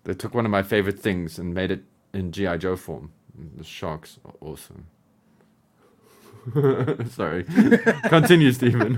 they 0.04 0.14
took 0.14 0.34
one 0.34 0.46
of 0.46 0.52
my 0.52 0.64
favorite 0.64 1.00
things 1.00 1.40
and 1.40 1.54
made 1.54 1.72
it 1.72 1.84
in 2.18 2.32
GI 2.32 2.58
Joe 2.58 2.76
form. 2.76 3.12
The 3.56 3.64
sharks 3.64 4.18
are 4.26 4.34
awesome. 4.42 4.88
Sorry. 7.10 7.44
Continue, 8.04 8.52
Stephen. 8.52 8.98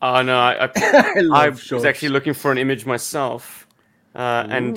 Oh 0.00 0.22
no, 0.22 0.38
I, 0.38 0.70
I, 0.76 1.28
I 1.32 1.48
was 1.48 1.84
actually 1.84 2.10
looking 2.10 2.34
for 2.34 2.52
an 2.52 2.58
image 2.58 2.86
myself, 2.86 3.66
uh, 4.14 4.46
and 4.48 4.76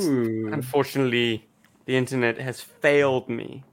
unfortunately, 0.53 1.47
the 1.85 1.95
internet 1.95 2.37
has 2.37 2.61
failed 2.61 3.29
me. 3.29 3.63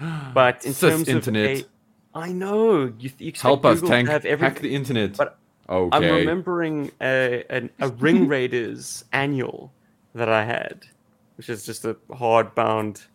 But 0.34 0.64
in 0.64 0.72
Sis 0.72 0.90
terms 0.90 1.08
internet. 1.08 1.60
of 1.60 1.66
a, 2.14 2.18
I 2.18 2.32
know 2.32 2.92
you, 2.98 3.10
you 3.18 3.32
help 3.40 3.62
Google 3.62 3.84
us, 3.84 3.88
tank. 3.88 4.08
Have 4.08 4.24
everything, 4.24 4.54
hack 4.54 4.62
the 4.62 4.74
internet. 4.74 5.16
But 5.16 5.36
okay. 5.68 5.96
I'm 5.96 6.14
remembering 6.14 6.90
a, 7.00 7.44
a, 7.50 7.68
a 7.80 7.88
Ring 7.88 8.28
Raiders 8.28 9.04
annual 9.12 9.72
that 10.14 10.28
I 10.28 10.44
had, 10.44 10.86
which 11.38 11.48
is 11.48 11.64
just 11.64 11.84
a 11.84 11.94
hardbound 12.10 13.06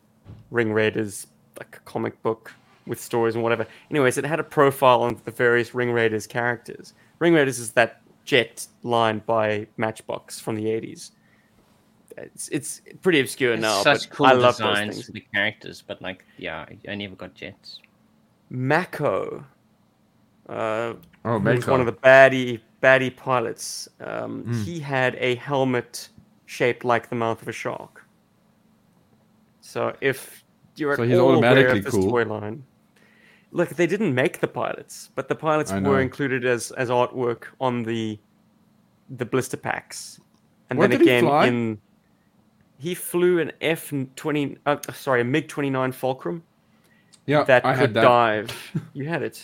Ring 0.50 0.74
Raiders 0.74 1.28
like 1.60 1.76
a 1.78 1.80
comic 1.82 2.22
book 2.24 2.52
with 2.88 3.00
stories 3.00 3.36
and 3.36 3.44
whatever. 3.44 3.68
Anyways, 3.92 4.18
it 4.18 4.26
had 4.26 4.40
a 4.40 4.44
profile 4.44 5.04
on 5.04 5.20
the 5.26 5.32
various 5.32 5.76
Ring 5.76 5.92
Raiders 5.92 6.26
characters. 6.26 6.94
Ring 7.20 7.34
Raiders 7.34 7.60
is 7.60 7.72
that 7.74 8.02
jet 8.26 8.66
line 8.84 9.22
by 9.26 9.68
Matchbox 9.78 10.40
from 10.40 10.56
the 10.56 10.66
80s. 10.66 11.12
It's, 12.18 12.48
it's 12.50 12.82
pretty 13.02 13.20
obscure 13.20 13.54
it's 13.54 13.62
now. 13.62 13.82
Such 13.82 14.10
but 14.10 14.16
cool 14.16 14.26
I 14.28 14.32
love 14.34 14.58
designs 14.58 15.06
for 15.06 15.12
the 15.12 15.26
characters, 15.34 15.84
but 15.86 16.02
like, 16.02 16.26
yeah, 16.38 16.66
I 16.88 16.96
never 16.96 17.16
got 17.16 17.34
jets. 17.34 17.80
Mako. 18.50 19.44
Uh, 20.48 20.94
oh, 21.26 21.40
Mako. 21.40 21.72
one 21.72 21.80
of 21.80 21.86
the 21.86 21.94
baddie 21.94 22.60
baddie 22.82 23.16
pilots. 23.16 23.88
Um, 24.00 24.44
mm. 24.44 24.64
He 24.64 24.80
had 24.80 25.16
a 25.16 25.36
helmet 25.36 26.10
shaped 26.46 26.86
like 26.86 27.10
the 27.10 27.16
mouth 27.16 27.42
of 27.42 27.48
a 27.48 27.54
shark. 27.54 28.03
So 29.74 29.96
if 30.02 30.44
you're 30.76 30.96
so 30.96 31.02
he's 31.02 31.18
all 31.18 31.32
automatically 31.32 31.64
aware 31.64 31.78
of 31.78 31.84
this 31.84 31.94
cool. 31.96 32.12
toy 32.12 32.26
line, 32.26 32.64
look, 33.52 33.70
they 33.70 33.88
didn't 33.88 34.14
make 34.14 34.40
the 34.40 34.48
pilots, 34.48 35.10
but 35.16 35.28
the 35.28 35.34
pilots 35.34 35.72
were 35.72 36.00
included 36.00 36.46
as 36.46 36.70
as 36.74 36.90
artwork 36.90 37.46
on 37.60 37.82
the 37.82 38.20
the 39.10 39.26
blister 39.26 39.58
packs, 39.58 40.22
and 40.70 40.80
then 40.80 40.92
again 40.92 41.26
he 41.26 41.48
in 41.48 41.82
he 42.78 42.94
flew 42.94 43.40
an 43.40 43.52
F 43.62 43.92
twenty, 44.16 44.58
uh, 44.68 44.78
sorry, 44.94 45.22
a 45.22 45.24
MiG 45.24 45.48
twenty 45.48 45.72
nine 45.72 45.92
Fulcrum. 45.92 46.44
Yeah, 47.26 47.44
that 47.46 47.66
I 47.66 47.76
could 47.76 47.96
that. 47.96 48.04
dive. 48.04 48.52
you 48.94 49.08
had 49.08 49.24
it. 49.24 49.44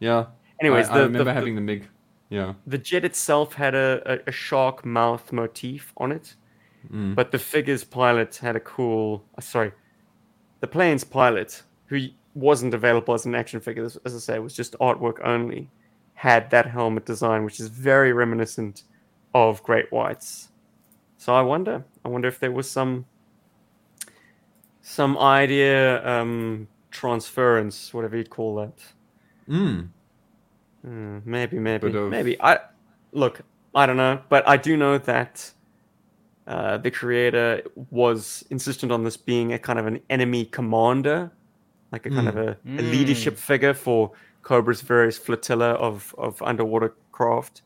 Yeah. 0.00 0.28
Anyways, 0.62 0.88
I, 0.88 0.94
the, 0.94 1.00
I 1.00 1.02
remember 1.02 1.24
the, 1.24 1.34
having 1.34 1.56
the, 1.56 1.60
the 1.60 1.66
MiG. 1.66 1.88
Yeah. 2.30 2.54
The 2.66 2.78
jet 2.78 3.04
itself 3.04 3.52
had 3.52 3.74
a, 3.74 4.00
a, 4.06 4.28
a 4.28 4.32
shark 4.32 4.86
mouth 4.86 5.30
motif 5.30 5.92
on 5.98 6.10
it, 6.10 6.36
mm. 6.92 7.14
but 7.14 7.30
the 7.30 7.38
figure's 7.38 7.84
pilot 7.84 8.36
had 8.36 8.56
a 8.56 8.60
cool. 8.60 9.24
Uh, 9.36 9.40
sorry, 9.40 9.72
the 10.60 10.66
plane's 10.66 11.04
pilot, 11.04 11.62
who 11.86 12.08
wasn't 12.34 12.74
available 12.74 13.14
as 13.14 13.26
an 13.26 13.34
action 13.34 13.60
figure, 13.60 13.84
as, 13.84 13.96
as 14.04 14.14
I 14.14 14.18
say, 14.18 14.38
was 14.38 14.54
just 14.54 14.74
artwork 14.78 15.20
only, 15.24 15.70
had 16.14 16.50
that 16.50 16.66
helmet 16.66 17.04
design, 17.06 17.44
which 17.44 17.60
is 17.60 17.68
very 17.68 18.12
reminiscent 18.12 18.84
of 19.34 19.62
Great 19.62 19.90
Whites. 19.92 20.48
So 21.16 21.34
I 21.34 21.42
wonder, 21.42 21.84
I 22.04 22.08
wonder 22.08 22.28
if 22.28 22.38
there 22.38 22.52
was 22.52 22.70
some 22.70 23.06
some 24.80 25.18
idea 25.18 26.06
um, 26.08 26.66
transference, 26.90 27.92
whatever 27.92 28.16
you'd 28.16 28.30
call 28.30 28.56
that. 28.56 28.74
Mm. 29.48 29.88
Mm, 30.86 31.26
maybe, 31.26 31.58
maybe, 31.58 31.88
of... 31.88 32.08
maybe. 32.08 32.40
I 32.40 32.60
look. 33.12 33.42
I 33.74 33.86
don't 33.86 33.96
know, 33.96 34.20
but 34.28 34.48
I 34.48 34.56
do 34.56 34.76
know 34.76 34.96
that 34.98 35.52
uh, 36.48 36.78
the 36.78 36.90
creator 36.90 37.62
was 37.90 38.42
insistent 38.48 38.90
on 38.90 39.04
this 39.04 39.18
being 39.18 39.52
a 39.52 39.58
kind 39.58 39.78
of 39.78 39.86
an 39.86 40.00
enemy 40.08 40.46
commander, 40.46 41.30
like 41.92 42.06
a 42.06 42.08
mm. 42.08 42.14
kind 42.14 42.28
of 42.28 42.36
a, 42.38 42.56
a, 42.66 42.82
leadership 42.82 43.34
mm. 43.34 43.38
figure 43.38 43.74
for 43.74 44.12
Cobra's 44.42 44.80
various 44.80 45.18
flotilla 45.18 45.72
of 45.74 46.14
of 46.16 46.40
underwater 46.40 46.94
craft. 47.12 47.60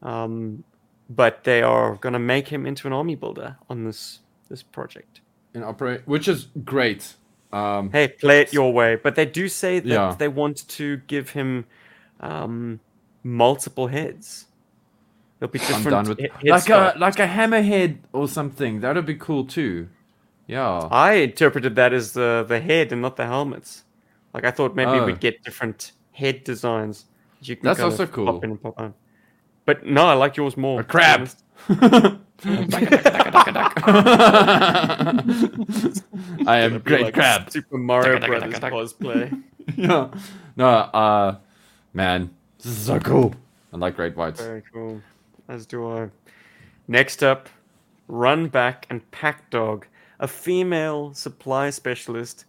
Um, 0.00 0.62
but 1.10 1.42
they 1.42 1.62
are 1.62 1.96
going 1.96 2.12
to 2.12 2.20
make 2.20 2.46
him 2.48 2.66
into 2.66 2.86
an 2.86 2.92
army 2.92 3.16
builder 3.16 3.56
on 3.68 3.84
this 3.84 4.20
this 4.48 4.62
project. 4.62 5.20
And 5.52 5.64
operate, 5.64 6.02
which 6.06 6.28
is 6.28 6.46
great. 6.64 7.14
Um, 7.52 7.90
hey, 7.90 8.08
play 8.08 8.42
it 8.42 8.52
your 8.52 8.72
way. 8.72 8.94
But 8.94 9.16
they 9.16 9.26
do 9.26 9.48
say 9.48 9.80
that 9.80 9.88
yeah. 9.88 10.14
they 10.16 10.28
want 10.28 10.68
to 10.68 10.98
give 11.08 11.30
him 11.30 11.66
um, 12.20 12.78
multiple 13.24 13.88
heads. 13.88 14.46
There'll 15.44 15.52
be 15.52 15.58
different. 15.58 15.86
I'm 15.86 16.04
done 16.04 16.08
with 16.08 16.20
like 16.42 16.70
a 16.70 16.94
like 16.96 17.18
a 17.18 17.26
hammerhead 17.26 17.98
or 18.14 18.26
something. 18.28 18.80
That'd 18.80 19.04
be 19.04 19.16
cool 19.16 19.44
too. 19.44 19.90
Yeah. 20.46 20.88
I 20.90 21.12
interpreted 21.14 21.76
that 21.76 21.92
as 21.92 22.12
the 22.12 22.46
the 22.48 22.60
head 22.60 22.92
and 22.92 23.02
not 23.02 23.16
the 23.16 23.26
helmets. 23.26 23.84
Like 24.32 24.46
I 24.46 24.50
thought 24.50 24.74
maybe 24.74 24.92
oh. 24.92 25.04
we'd 25.04 25.20
get 25.20 25.42
different 25.44 25.92
head 26.12 26.44
designs. 26.44 27.04
That 27.46 27.60
That's 27.62 27.80
also 27.80 28.06
cool. 28.06 28.24
Pop 28.24 28.42
in 28.42 28.52
and 28.52 28.62
pop 28.62 28.80
on. 28.80 28.94
But 29.66 29.84
no, 29.84 30.06
I 30.06 30.14
like 30.14 30.38
yours 30.38 30.56
more. 30.56 30.80
A 30.80 30.84
crab. 30.84 31.28
I 31.68 32.18
am 36.46 36.78
great 36.78 37.02
like 37.02 37.12
crab. 37.12 37.50
Super 37.50 37.76
Mario 37.76 38.18
Brothers 38.18 38.54
cosplay. 38.54 39.42
yeah. 39.76 40.08
No, 40.56 40.68
uh 40.68 41.36
Man, 41.92 42.30
this 42.56 42.72
is 42.72 42.78
so 42.78 42.98
cool. 42.98 43.34
I 43.74 43.76
like 43.76 43.96
great 43.96 44.16
whites. 44.16 44.40
Very 44.40 44.62
cool. 44.72 45.02
As 45.48 45.66
do 45.66 45.86
I. 45.86 46.08
Next 46.88 47.22
up, 47.22 47.48
Run 48.08 48.48
Back 48.48 48.86
and 48.90 49.08
Pack 49.10 49.50
Dog, 49.50 49.86
a 50.20 50.28
female 50.28 51.14
supply 51.14 51.70
specialist 51.70 52.44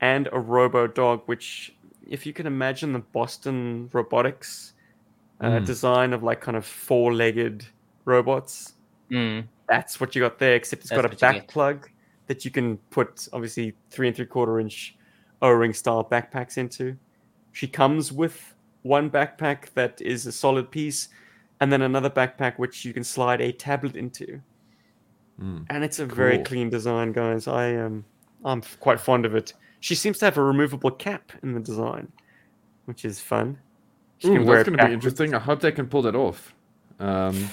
and 0.00 0.28
a 0.32 0.38
robo 0.38 0.86
dog, 0.86 1.22
which, 1.26 1.74
if 2.08 2.26
you 2.26 2.32
can 2.32 2.46
imagine 2.46 2.92
the 2.92 2.98
Boston 2.98 3.88
robotics 3.92 4.74
uh, 5.40 5.46
mm. 5.46 5.66
design 5.66 6.12
of 6.12 6.22
like 6.22 6.40
kind 6.40 6.56
of 6.56 6.64
four 6.66 7.14
legged 7.14 7.66
robots, 8.04 8.74
mm. 9.10 9.44
that's 9.68 10.00
what 10.00 10.14
you 10.14 10.22
got 10.22 10.38
there, 10.38 10.54
except 10.54 10.82
it's 10.82 10.90
that's 10.90 11.02
got 11.02 11.12
a 11.12 11.16
back 11.16 11.48
plug 11.48 11.88
that 12.26 12.44
you 12.44 12.50
can 12.50 12.78
put 12.90 13.28
obviously 13.32 13.74
three 13.90 14.08
and 14.08 14.16
three 14.16 14.26
quarter 14.26 14.60
inch 14.60 14.96
O 15.42 15.50
ring 15.50 15.74
style 15.74 16.04
backpacks 16.04 16.56
into. 16.56 16.96
She 17.52 17.66
comes 17.66 18.12
with 18.12 18.54
one 18.82 19.10
backpack 19.10 19.72
that 19.74 20.00
is 20.00 20.26
a 20.26 20.32
solid 20.32 20.70
piece, 20.70 21.08
and 21.60 21.72
then 21.72 21.82
another 21.82 22.10
backpack 22.10 22.58
which 22.58 22.84
you 22.84 22.92
can 22.92 23.04
slide 23.04 23.40
a 23.40 23.52
tablet 23.52 23.96
into. 23.96 24.40
Mm, 25.40 25.66
and 25.70 25.84
it's 25.84 25.98
a 25.98 26.06
cool. 26.06 26.14
very 26.14 26.38
clean 26.38 26.70
design, 26.70 27.12
guys. 27.12 27.48
I 27.48 27.66
am 27.66 27.86
um, 27.86 28.04
I'm 28.44 28.62
quite 28.80 29.00
fond 29.00 29.24
of 29.26 29.34
it. 29.34 29.52
She 29.80 29.94
seems 29.94 30.18
to 30.18 30.26
have 30.26 30.38
a 30.38 30.42
removable 30.42 30.90
cap 30.90 31.32
in 31.42 31.52
the 31.52 31.60
design, 31.60 32.10
which 32.84 33.04
is 33.04 33.20
fun. 33.20 33.58
She 34.18 34.28
Ooh, 34.28 34.44
that's 34.44 34.68
going 34.68 34.78
to 34.78 34.86
be 34.86 34.92
interesting. 34.92 35.34
I 35.34 35.38
hope 35.38 35.60
they 35.60 35.72
can 35.72 35.86
pull 35.86 36.02
that 36.02 36.14
off. 36.14 36.54
Um, 37.00 37.48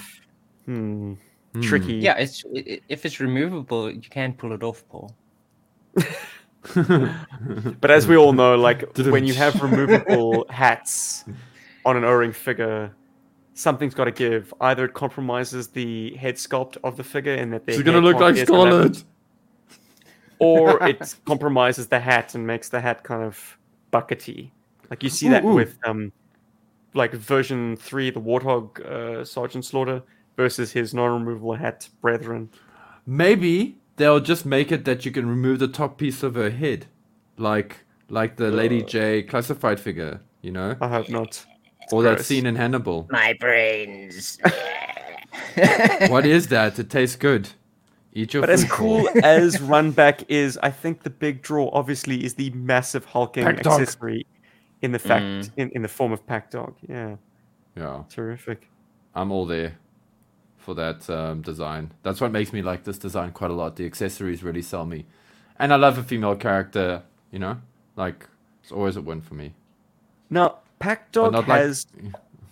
hmm. 0.64 1.14
Tricky. 1.60 1.94
Yeah, 1.94 2.16
it's 2.16 2.44
it, 2.52 2.82
if 2.88 3.04
it's 3.04 3.20
removable, 3.20 3.90
you 3.90 4.00
can 4.00 4.32
pull 4.32 4.52
it 4.52 4.62
off, 4.62 4.82
Paul. 4.88 5.14
but 6.74 7.90
as 7.90 8.06
we 8.06 8.16
all 8.16 8.32
know, 8.32 8.54
like 8.54 8.96
when 8.96 9.26
you 9.26 9.34
have 9.34 9.60
removable 9.60 10.46
hats 10.50 11.24
on 11.84 11.96
an 11.96 12.04
O-ring 12.04 12.32
figure, 12.32 12.94
something's 13.54 13.94
got 13.94 14.04
to 14.04 14.12
give. 14.12 14.52
Either 14.60 14.86
it 14.86 14.94
compromises 14.94 15.68
the 15.68 16.14
head 16.16 16.36
sculpt 16.36 16.76
of 16.84 16.96
the 16.96 17.04
figure 17.04 17.34
and 17.34 17.52
that 17.52 17.66
they're 17.66 17.82
going 17.82 18.00
to 18.00 18.06
look 18.06 18.20
like 18.20 18.36
Scarlett, 18.36 19.04
or 20.38 20.82
it 20.86 21.14
compromises 21.24 21.86
the 21.86 22.00
hat 22.00 22.34
and 22.34 22.46
makes 22.46 22.68
the 22.68 22.80
hat 22.80 23.04
kind 23.04 23.22
of 23.22 23.58
buckety. 23.92 24.50
Like 24.90 25.02
you 25.02 25.08
see 25.08 25.28
that 25.28 25.44
ooh, 25.44 25.50
ooh. 25.50 25.54
with 25.54 25.78
um, 25.86 26.12
like 26.94 27.12
version 27.12 27.76
three, 27.76 28.10
the 28.10 28.20
Warthog 28.20 28.80
uh, 28.80 29.24
Sergeant 29.24 29.64
Slaughter 29.64 30.02
versus 30.36 30.72
his 30.72 30.94
non-removable 30.94 31.54
hat 31.54 31.88
brethren. 32.00 32.50
Maybe 33.06 33.78
they'll 33.96 34.20
just 34.20 34.44
make 34.44 34.72
it 34.72 34.84
that 34.84 35.04
you 35.04 35.10
can 35.10 35.28
remove 35.28 35.58
the 35.58 35.68
top 35.68 35.98
piece 35.98 36.22
of 36.22 36.34
her 36.34 36.50
head, 36.50 36.86
like 37.36 37.84
like 38.08 38.36
the 38.36 38.50
Lady 38.50 38.82
Uh. 38.82 38.86
J 38.86 39.22
classified 39.22 39.80
figure, 39.80 40.20
you 40.42 40.52
know, 40.52 40.76
I 40.80 40.88
hope 40.88 41.08
not. 41.08 41.44
Or 41.92 42.02
that 42.02 42.24
scene 42.24 42.46
in 42.46 42.56
Hannibal. 42.56 43.06
My 43.10 43.34
brains. 43.38 44.38
what 46.08 46.26
is 46.26 46.48
that? 46.48 46.78
It 46.78 46.90
tastes 46.90 47.16
good. 47.16 47.48
Eat 48.14 48.34
your 48.34 48.42
But 48.42 48.50
as 48.50 48.64
cool 48.64 49.06
Paul. 49.08 49.24
as 49.24 49.56
Runback 49.58 50.24
is, 50.28 50.58
I 50.62 50.70
think 50.70 51.02
the 51.02 51.10
big 51.10 51.42
draw 51.42 51.70
obviously 51.72 52.24
is 52.24 52.34
the 52.34 52.50
massive 52.50 53.04
hulking 53.06 53.44
Pack 53.44 53.62
dog. 53.62 53.80
accessory 53.80 54.26
in 54.82 54.92
the 54.92 54.98
fact 54.98 55.24
Mm. 55.24 55.50
in, 55.56 55.70
in 55.70 55.82
the 55.82 55.88
form 55.88 56.12
of 56.12 56.26
pack 56.26 56.50
dog. 56.50 56.74
Yeah, 56.88 57.16
Yeah, 57.76 58.02
terrific. 58.10 58.68
I'm 59.14 59.30
all 59.32 59.46
there 59.46 59.76
for 60.58 60.74
that 60.74 61.08
um, 61.08 61.40
design. 61.42 61.92
That's 62.02 62.20
what 62.20 62.32
makes 62.32 62.52
me 62.52 62.60
like 62.62 62.84
this 62.84 62.98
design 62.98 63.30
quite 63.32 63.50
a 63.50 63.54
lot. 63.54 63.76
The 63.76 63.86
accessories 63.86 64.42
really 64.42 64.62
sell 64.62 64.84
me, 64.84 65.06
and 65.58 65.72
I 65.72 65.76
love 65.76 65.96
a 65.98 66.02
female 66.02 66.36
character. 66.36 67.02
You 67.30 67.38
know, 67.38 67.60
like 67.96 68.26
it's 68.62 68.72
always 68.72 68.96
a 68.96 69.00
win 69.02 69.20
for 69.22 69.34
me. 69.34 69.54
Now, 70.28 70.58
pack 70.82 71.12
dog 71.12 71.32
not 71.32 71.48
like- 71.48 71.62
has 71.62 71.86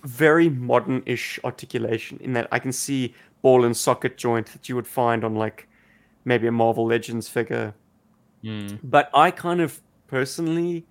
very 0.04 0.48
modern-ish 0.48 1.38
articulation 1.44 2.18
in 2.22 2.32
that 2.32 2.48
I 2.52 2.58
can 2.58 2.72
see 2.72 3.14
ball 3.42 3.64
and 3.64 3.76
socket 3.76 4.16
joint 4.16 4.46
that 4.46 4.68
you 4.68 4.76
would 4.76 4.86
find 4.86 5.24
on 5.24 5.34
like 5.34 5.68
maybe 6.24 6.46
a 6.46 6.52
Marvel 6.52 6.86
Legends 6.86 7.28
figure. 7.28 7.74
Mm. 8.44 8.78
But 8.82 9.10
I 9.14 9.30
kind 9.30 9.60
of 9.60 9.80
personally 10.06 10.86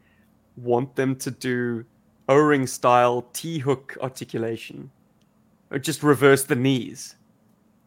want 0.58 0.96
them 0.96 1.16
to 1.16 1.32
do 1.32 1.86
O-ring 2.28 2.68
style 2.68 3.26
T-hook 3.34 3.98
articulation, 4.02 4.92
or 5.72 5.80
just 5.80 6.04
reverse 6.04 6.44
the 6.44 6.56
knees. 6.56 7.16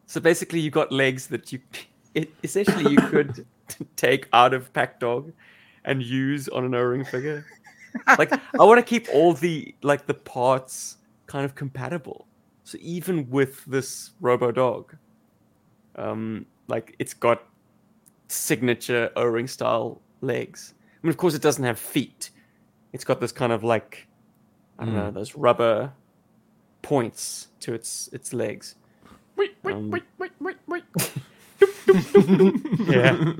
So 0.07 0.19
basically, 0.19 0.59
you 0.59 0.69
got 0.69 0.91
legs 0.91 1.27
that 1.27 1.53
you, 1.53 1.59
it, 2.13 2.33
essentially, 2.43 2.91
you 2.91 2.97
could 2.97 3.45
take 3.95 4.27
out 4.33 4.53
of 4.53 4.73
pack 4.73 4.99
dog 4.99 5.31
and 5.85 6.03
use 6.03 6.49
on 6.49 6.65
an 6.65 6.75
O-ring 6.75 7.05
figure. 7.05 7.45
Like 8.17 8.31
I 8.31 8.63
want 8.63 8.79
to 8.79 8.83
keep 8.83 9.07
all 9.13 9.33
the 9.33 9.73
like 9.81 10.05
the 10.05 10.13
parts 10.13 10.97
kind 11.27 11.45
of 11.45 11.55
compatible. 11.55 12.27
So 12.63 12.77
even 12.81 13.29
with 13.29 13.63
this 13.65 14.11
Robo 14.21 14.51
Dog, 14.51 14.95
um, 15.95 16.45
like 16.67 16.95
it's 16.99 17.13
got 17.13 17.43
signature 18.27 19.11
O-ring 19.15 19.47
style 19.47 20.01
legs. 20.21 20.73
I 20.79 21.07
mean, 21.07 21.09
of 21.09 21.17
course, 21.17 21.33
it 21.33 21.41
doesn't 21.41 21.63
have 21.63 21.77
feet. 21.79 22.29
It's 22.93 23.03
got 23.03 23.19
this 23.19 23.31
kind 23.31 23.51
of 23.51 23.63
like 23.63 24.07
I 24.79 24.85
don't 24.85 24.95
know 24.95 25.11
those 25.11 25.35
rubber 25.35 25.91
points 26.81 27.47
to 27.61 27.73
its 27.73 28.09
its 28.13 28.33
legs. 28.33 28.75
Wait, 29.35 29.55
wait, 29.63 29.75
Um, 29.75 29.91
wait, 29.91 30.03
wait, 30.17 30.31
wait, 30.39 30.57
wait. 30.67 30.83
Yeah. 32.87 33.33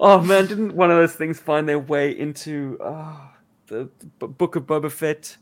oh 0.00 0.20
man, 0.20 0.46
didn't 0.46 0.74
one 0.74 0.90
of 0.90 0.96
those 0.96 1.14
things 1.14 1.38
find 1.38 1.68
their 1.68 1.78
way 1.78 2.16
into 2.16 2.78
oh, 2.80 3.31
the, 3.72 3.88
the 4.18 4.28
Book 4.28 4.56
of 4.56 4.66
Boba 4.66 4.90
Fett? 4.90 5.36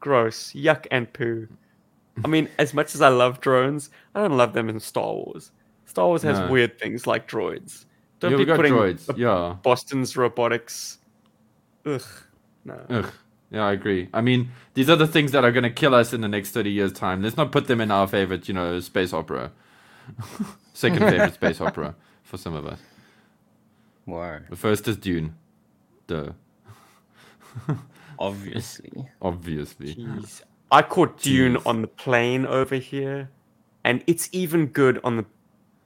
Gross, 0.00 0.52
yuck 0.52 0.86
and 0.90 1.12
poo. 1.12 1.48
I 2.24 2.28
mean, 2.28 2.48
as 2.58 2.74
much 2.74 2.94
as 2.94 3.00
I 3.00 3.08
love 3.08 3.40
drones, 3.40 3.90
I 4.14 4.20
don't 4.20 4.36
love 4.36 4.52
them 4.52 4.68
in 4.68 4.80
Star 4.80 5.12
Wars. 5.12 5.50
Star 5.86 6.06
Wars 6.06 6.22
has 6.22 6.38
No. 6.38 6.48
weird 6.50 6.78
things 6.78 7.06
like 7.06 7.28
droids. 7.28 7.86
Don't 8.20 8.32
yeah, 8.32 8.36
be 8.38 8.44
putting 8.44 8.72
droids. 8.72 9.16
Yeah. 9.16 9.56
Boston's 9.62 10.16
robotics. 10.16 10.98
Ugh, 11.86 12.02
no. 12.64 12.80
Ugh. 12.88 13.12
Yeah, 13.50 13.66
I 13.66 13.72
agree. 13.72 14.08
I 14.14 14.22
mean, 14.22 14.50
these 14.74 14.88
are 14.88 14.96
the 14.96 15.06
things 15.06 15.32
that 15.32 15.44
are 15.44 15.52
going 15.52 15.64
to 15.64 15.70
kill 15.70 15.94
us 15.94 16.12
in 16.12 16.22
the 16.22 16.28
next 16.28 16.52
30 16.52 16.70
years' 16.70 16.92
time. 16.92 17.22
Let's 17.22 17.36
not 17.36 17.52
put 17.52 17.66
them 17.66 17.80
in 17.80 17.90
our 17.90 18.06
favorite, 18.06 18.48
you 18.48 18.54
know, 18.54 18.80
space 18.80 19.12
opera. 19.12 19.52
Second 20.72 21.00
favorite 21.00 21.34
space 21.34 21.60
opera 21.60 21.94
for 22.22 22.38
some 22.38 22.54
of 22.54 22.66
us. 22.66 22.80
Wow. 24.06 24.38
The 24.48 24.56
first 24.56 24.88
is 24.88 24.96
Dune. 24.96 25.34
Duh. 26.06 26.32
Obviously. 28.18 29.08
Obviously. 29.20 29.94
Jeez. 29.94 30.42
I 30.70 30.82
caught 30.82 31.18
Dune 31.18 31.56
Jeez. 31.56 31.66
on 31.66 31.82
the 31.82 31.88
plane 31.88 32.46
over 32.46 32.76
here, 32.76 33.30
and 33.84 34.02
it's 34.06 34.28
even 34.32 34.66
good 34.66 35.00
on 35.04 35.16
the 35.16 35.24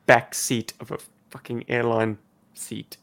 back 0.07 0.35
seat 0.35 0.73
of 0.81 0.91
a 0.91 0.99
fucking 1.31 1.65
airline 1.69 2.19
seat. 2.55 2.97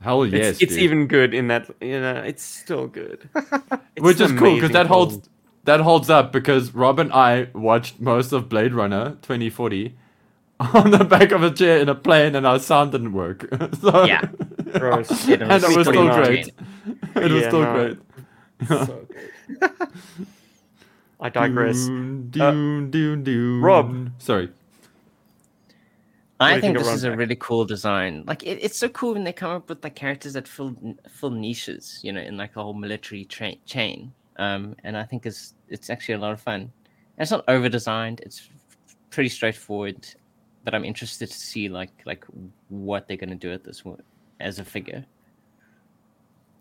Hell 0.00 0.24
It's, 0.24 0.34
yes. 0.34 0.60
it's 0.62 0.74
dude. 0.74 0.82
even 0.82 1.06
good 1.06 1.32
in 1.32 1.48
that. 1.48 1.70
You 1.80 2.00
know, 2.00 2.16
it's 2.16 2.42
still 2.42 2.86
good. 2.88 3.28
It's 3.96 4.02
Which 4.04 4.20
is 4.20 4.32
cool 4.32 4.56
because 4.56 4.72
that 4.72 4.86
holds 4.88 5.14
film. 5.14 5.28
that 5.64 5.80
holds 5.80 6.10
up 6.10 6.32
because 6.32 6.74
Rob 6.74 6.98
and 6.98 7.12
I 7.12 7.48
watched 7.54 8.00
most 8.00 8.32
of 8.32 8.48
Blade 8.48 8.74
Runner 8.74 9.10
2040 9.22 9.94
on 10.60 10.90
the 10.90 11.04
back 11.04 11.30
of 11.30 11.42
a 11.44 11.50
chair 11.52 11.78
in 11.78 11.88
a 11.88 11.94
plane 11.94 12.34
and 12.34 12.44
our 12.44 12.58
sound 12.58 12.90
didn't 12.92 13.12
work. 13.12 13.48
so, 13.80 14.04
Yeah. 14.04 14.22
Gross. 14.78 15.28
It 15.28 15.42
and 15.42 15.52
it 15.52 15.76
was 15.76 15.86
still 15.88 16.08
great. 16.14 16.48
It 17.16 17.32
was 17.32 17.42
Yeah, 17.42 17.48
still 17.48 17.62
no. 17.62 17.74
great. 17.74 18.68
So 18.68 19.06
good. 19.60 19.88
I 21.20 21.28
digress. 21.28 21.86
Dune, 21.86 22.30
Uh, 22.40 22.50
dune, 22.50 22.90
dune, 22.90 23.22
dune. 23.24 23.60
Rob. 23.62 24.10
Sorry. 24.18 24.50
I 26.40 26.52
think 26.54 26.62
think 26.62 26.76
of 26.78 26.84
this 26.84 26.94
is 26.94 27.04
a 27.04 27.16
really 27.16 27.36
cool 27.36 27.64
design. 27.64 28.24
Like 28.26 28.42
it, 28.42 28.58
it's 28.60 28.76
so 28.76 28.88
cool 28.88 29.14
when 29.14 29.24
they 29.24 29.32
come 29.32 29.52
up 29.52 29.68
with 29.68 29.82
like 29.84 29.94
characters 29.94 30.32
that 30.34 30.48
fill 30.48 30.74
fill 31.08 31.30
niches, 31.30 32.00
you 32.02 32.12
know, 32.12 32.20
in 32.20 32.36
like 32.36 32.56
a 32.56 32.62
whole 32.62 32.74
military 32.74 33.24
tra- 33.24 33.54
chain. 33.66 34.12
Um, 34.36 34.74
and 34.82 34.96
I 34.96 35.04
think 35.04 35.24
it's 35.26 35.54
it's 35.68 35.88
actually 35.90 36.16
a 36.16 36.18
lot 36.18 36.32
of 36.32 36.40
fun. 36.40 36.60
And 36.62 36.70
it's 37.22 37.30
not 37.30 37.44
over 37.48 37.68
designed. 37.68 38.20
It's 38.20 38.50
pretty 39.10 39.28
straightforward, 39.28 40.04
but 40.64 40.74
I'm 40.74 40.84
interested 40.84 41.30
to 41.30 41.38
see 41.38 41.68
like 41.68 41.92
like 42.04 42.24
what 42.68 43.06
they're 43.06 43.16
gonna 43.16 43.36
do 43.36 43.50
with 43.50 43.62
this 43.62 43.84
one 43.84 44.02
as 44.40 44.58
a 44.58 44.64
figure. 44.64 45.04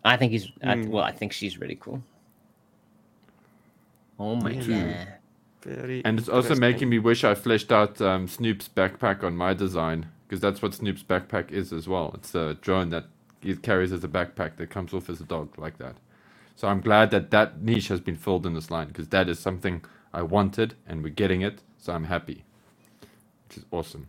I 0.03 0.17
think 0.17 0.31
he's 0.31 0.49
I, 0.63 0.75
Hmm. 0.75 0.89
well. 0.89 1.03
I 1.03 1.11
think 1.11 1.33
she's 1.33 1.59
really 1.59 1.77
cool. 1.79 2.03
Oh 4.19 4.35
my 4.35 4.53
Yeah. 4.53 4.67
god! 4.67 5.07
Very 5.63 6.03
And 6.05 6.19
it's 6.19 6.29
also 6.29 6.55
making 6.55 6.89
me 6.89 6.99
wish 6.99 7.23
I 7.23 7.35
fleshed 7.35 7.71
out 7.71 8.01
um, 8.01 8.27
Snoop's 8.27 8.69
backpack 8.69 9.23
on 9.23 9.35
my 9.37 9.53
design 9.53 10.07
because 10.27 10.41
that's 10.41 10.61
what 10.61 10.73
Snoop's 10.73 11.03
backpack 11.03 11.51
is 11.51 11.73
as 11.73 11.87
well. 11.87 12.11
It's 12.15 12.35
a 12.35 12.55
drone 12.61 12.89
that 12.89 13.05
he 13.41 13.55
carries 13.55 13.91
as 13.93 14.03
a 14.03 14.07
backpack 14.09 14.57
that 14.57 14.69
comes 14.69 14.93
off 14.93 15.09
as 15.09 15.21
a 15.21 15.25
dog 15.25 15.57
like 15.57 15.77
that. 15.79 15.95
So 16.55 16.67
I'm 16.67 16.81
glad 16.81 17.11
that 17.11 17.31
that 17.31 17.61
niche 17.61 17.89
has 17.89 17.99
been 18.01 18.15
filled 18.17 18.45
in 18.45 18.53
this 18.55 18.71
line 18.71 18.87
because 18.89 19.09
that 19.09 19.29
is 19.29 19.39
something 19.39 19.83
I 20.13 20.23
wanted 20.23 20.75
and 20.87 21.03
we're 21.03 21.09
getting 21.09 21.41
it. 21.41 21.61
So 21.77 21.93
I'm 21.93 22.05
happy, 22.05 22.43
which 23.49 23.57
is 23.59 23.65
awesome. 23.71 24.07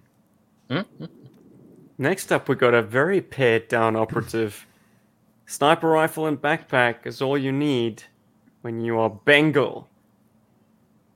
Next 1.99 2.33
up, 2.33 2.49
we've 2.49 2.59
got 2.59 2.75
a 2.75 2.83
very 2.83 3.21
pared 3.21 3.69
down 3.69 3.95
operative. 3.97 4.67
Sniper 5.47 5.89
rifle 5.89 6.27
and 6.27 6.41
backpack 6.41 7.07
is 7.07 7.21
all 7.23 7.39
you 7.39 7.53
need 7.53 8.03
when 8.63 8.81
you 8.81 8.99
are 8.99 9.11
Bengal. 9.11 9.89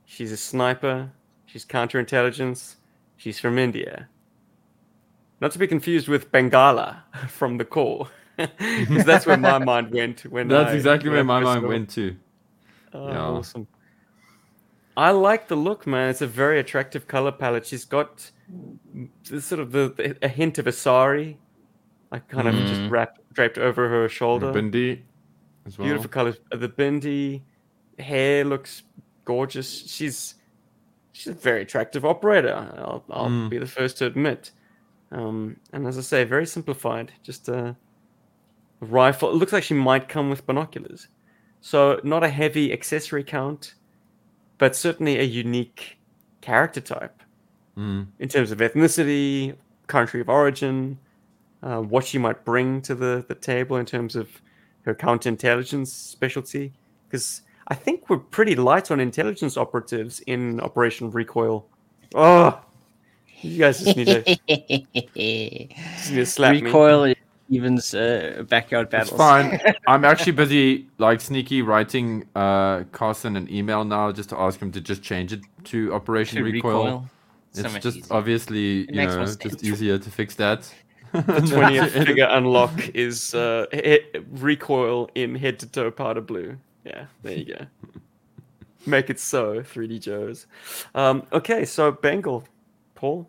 She's 0.04 0.30
a 0.32 0.36
sniper. 0.36 1.10
She's 1.46 1.64
counterintelligence. 1.64 2.76
She's 3.16 3.40
from 3.40 3.58
India. 3.58 4.08
Not 5.40 5.52
to 5.52 5.58
be 5.58 5.66
confused 5.66 6.08
with 6.08 6.30
Bengala 6.30 6.98
from 7.28 7.56
the 7.58 7.64
core, 7.64 8.08
because 8.36 9.04
that's 9.04 9.26
where 9.26 9.36
my 9.36 9.58
mind 9.58 9.90
went 9.92 10.20
when. 10.26 10.48
That's 10.48 10.70
I- 10.70 10.74
exactly 10.74 11.10
where 11.10 11.24
my 11.24 11.40
mind 11.40 11.66
went 11.66 11.90
to. 11.90 12.16
Oh, 12.92 13.08
Yeah. 13.08 13.20
awesome. 13.22 13.66
I 14.98 15.10
like 15.12 15.46
the 15.48 15.56
look, 15.56 15.86
man. 15.86 16.10
It's 16.10 16.22
a 16.22 16.26
very 16.26 16.58
attractive 16.58 17.06
color 17.06 17.30
palette. 17.32 17.64
She's 17.66 17.84
got 17.84 18.30
sort 19.22 19.60
of 19.60 19.70
the, 19.72 19.84
the- 19.96 20.16
a 20.22 20.28
hint 20.28 20.58
of 20.58 20.66
a 20.66 20.72
sari, 20.72 21.38
like 22.10 22.26
kind 22.28 22.48
of 22.48 22.54
just 22.54 22.80
Mhm. 22.80 22.90
wrapped 22.90 23.20
draped 23.32 23.58
over 23.58 23.88
her 23.88 24.08
shoulder. 24.08 24.52
Bindi 24.52 25.02
as 25.66 25.78
well. 25.78 25.86
Beautiful 25.86 26.08
colors. 26.10 26.36
The 26.50 26.68
bindi 26.68 27.42
hair 28.00 28.44
looks 28.44 28.82
gorgeous. 29.24 29.68
She's 29.88 30.34
she's 31.12 31.28
a 31.28 31.32
very 31.34 31.62
attractive 31.62 32.04
operator. 32.04 32.54
I'll, 32.78 33.04
I'll 33.10 33.28
Mm. 33.28 33.50
be 33.50 33.58
the 33.58 33.66
first 33.66 33.98
to 33.98 34.06
admit. 34.06 34.50
Um, 35.12 35.56
and 35.72 35.86
as 35.86 35.96
I 35.98 36.02
say, 36.02 36.24
very 36.24 36.46
simplified. 36.46 37.12
Just 37.22 37.48
a 37.48 37.76
rifle. 38.80 39.30
It 39.30 39.34
looks 39.36 39.52
like 39.52 39.62
she 39.64 39.74
might 39.74 40.08
come 40.08 40.28
with 40.30 40.46
binoculars. 40.46 41.08
So 41.60 42.00
not 42.04 42.22
a 42.24 42.28
heavy 42.28 42.72
accessory 42.72 43.24
count, 43.24 43.74
but 44.58 44.76
certainly 44.76 45.18
a 45.18 45.22
unique 45.24 45.98
character 46.40 46.80
type 46.80 47.22
Mm. 47.76 48.08
in 48.18 48.28
terms 48.28 48.50
of 48.50 48.58
ethnicity, 48.58 49.54
country 49.86 50.20
of 50.20 50.28
origin, 50.28 50.98
uh, 51.62 51.78
what 51.80 52.04
she 52.04 52.18
might 52.18 52.44
bring 52.44 52.82
to 52.82 52.94
the, 52.96 53.24
the 53.28 53.36
table 53.36 53.76
in 53.76 53.86
terms 53.86 54.16
of 54.16 54.28
her 54.82 54.94
counterintelligence 54.96 55.86
specialty. 55.86 56.72
Because 57.06 57.42
I 57.68 57.74
think 57.74 58.10
we're 58.10 58.18
pretty 58.18 58.56
light 58.56 58.90
on 58.90 58.98
intelligence 58.98 59.56
operatives 59.56 60.18
in 60.26 60.58
Operation 60.60 61.10
Recoil. 61.12 61.66
Oh, 62.16 62.60
you 63.42 63.58
guys 63.58 63.78
just 63.84 63.96
need 63.96 64.06
to, 64.06 64.22
just 65.04 66.10
need 66.10 66.16
to 66.16 66.26
slap 66.26 66.54
me. 66.54 66.62
Recoil 66.62 67.04
is 67.04 67.16
Steven's 67.48 67.94
uh, 67.94 68.44
backyard 68.48 68.86
It's 68.92 69.10
battles. 69.10 69.18
fine. 69.18 69.58
I'm 69.88 70.04
actually 70.04 70.32
busy, 70.32 70.88
like 70.98 71.20
sneaky 71.20 71.62
writing 71.62 72.26
uh, 72.34 72.84
Carson 72.92 73.36
an 73.36 73.50
email 73.52 73.84
now 73.84 74.12
just 74.12 74.28
to 74.30 74.38
ask 74.38 74.60
him 74.60 74.70
to 74.72 74.80
just 74.80 75.02
change 75.02 75.32
it 75.32 75.40
to 75.64 75.92
Operation 75.94 76.36
To 76.38 76.44
Recoil. 76.44 76.84
recoil. 76.84 77.08
So 77.52 77.60
It's 77.64 77.72
much 77.72 77.82
just 77.82 77.96
easier. 77.98 78.16
obviously, 78.16 78.80
It 78.82 78.94
you 78.94 79.06
know, 79.06 79.24
just 79.24 79.64
easier 79.64 79.98
to 79.98 80.10
fix 80.10 80.34
that. 80.34 80.70
The 81.12 81.22
twentieth 81.50 81.92
figure 82.06 82.28
unlock 82.30 82.90
is 82.90 83.34
uh, 83.34 83.64
he- 83.72 84.02
recoil 84.32 85.08
in 85.14 85.34
head 85.34 85.58
to 85.60 85.66
toe 85.66 85.90
powder 85.90 86.20
blue. 86.20 86.58
Yeah, 86.84 87.06
there 87.22 87.32
you 87.38 87.54
go. 87.54 87.66
Make 88.86 89.08
it 89.10 89.18
so, 89.18 89.60
3D 89.60 90.00
Joes. 90.00 90.46
Um, 90.94 91.26
okay, 91.32 91.64
so 91.64 91.90
Bengal, 91.92 92.44
Paul. 92.94 93.28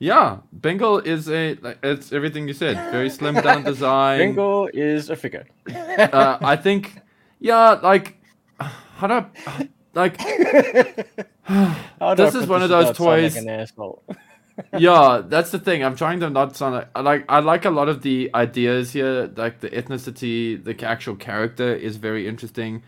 Yeah, 0.00 0.38
Bengal 0.50 0.98
is 0.98 1.28
a. 1.28 1.54
like, 1.60 1.78
It's 1.82 2.10
everything 2.10 2.48
you 2.48 2.54
said. 2.54 2.76
Very 2.90 3.10
slim 3.18 3.34
down 3.34 3.64
design. 3.64 4.18
Bengal 4.18 4.68
is 4.72 5.10
a 5.10 5.14
figure. 5.16 5.46
uh, 5.68 6.38
I 6.40 6.56
think, 6.56 6.98
yeah, 7.38 7.72
like, 7.82 8.16
how 8.58 9.06
do 9.06 9.26
I, 9.46 9.68
like, 9.94 10.16
How 11.44 12.14
This 12.14 12.34
is 12.34 12.46
one 12.46 12.62
of 12.62 12.70
those 12.70 12.96
toys- 12.96 13.36
an 13.36 13.48
asshole? 13.48 14.02
yeah, 14.78 15.22
that's 15.26 15.50
the 15.50 15.58
thing. 15.58 15.84
I'm 15.84 15.96
trying 15.96 16.20
to 16.20 16.30
not 16.30 16.56
sound 16.56 16.76
like, 16.76 16.88
I 16.94 17.00
like, 17.00 17.24
I 17.28 17.40
like 17.40 17.64
a 17.66 17.70
lot 17.70 17.88
of 17.88 18.02
the 18.02 18.30
ideas 18.34 18.92
here, 18.92 19.30
like 19.36 19.60
the 19.60 19.68
ethnicity, 19.70 20.62
the 20.62 20.82
actual 20.84 21.16
character 21.16 21.74
is 21.74 21.96
very 21.96 22.26
interesting. 22.26 22.82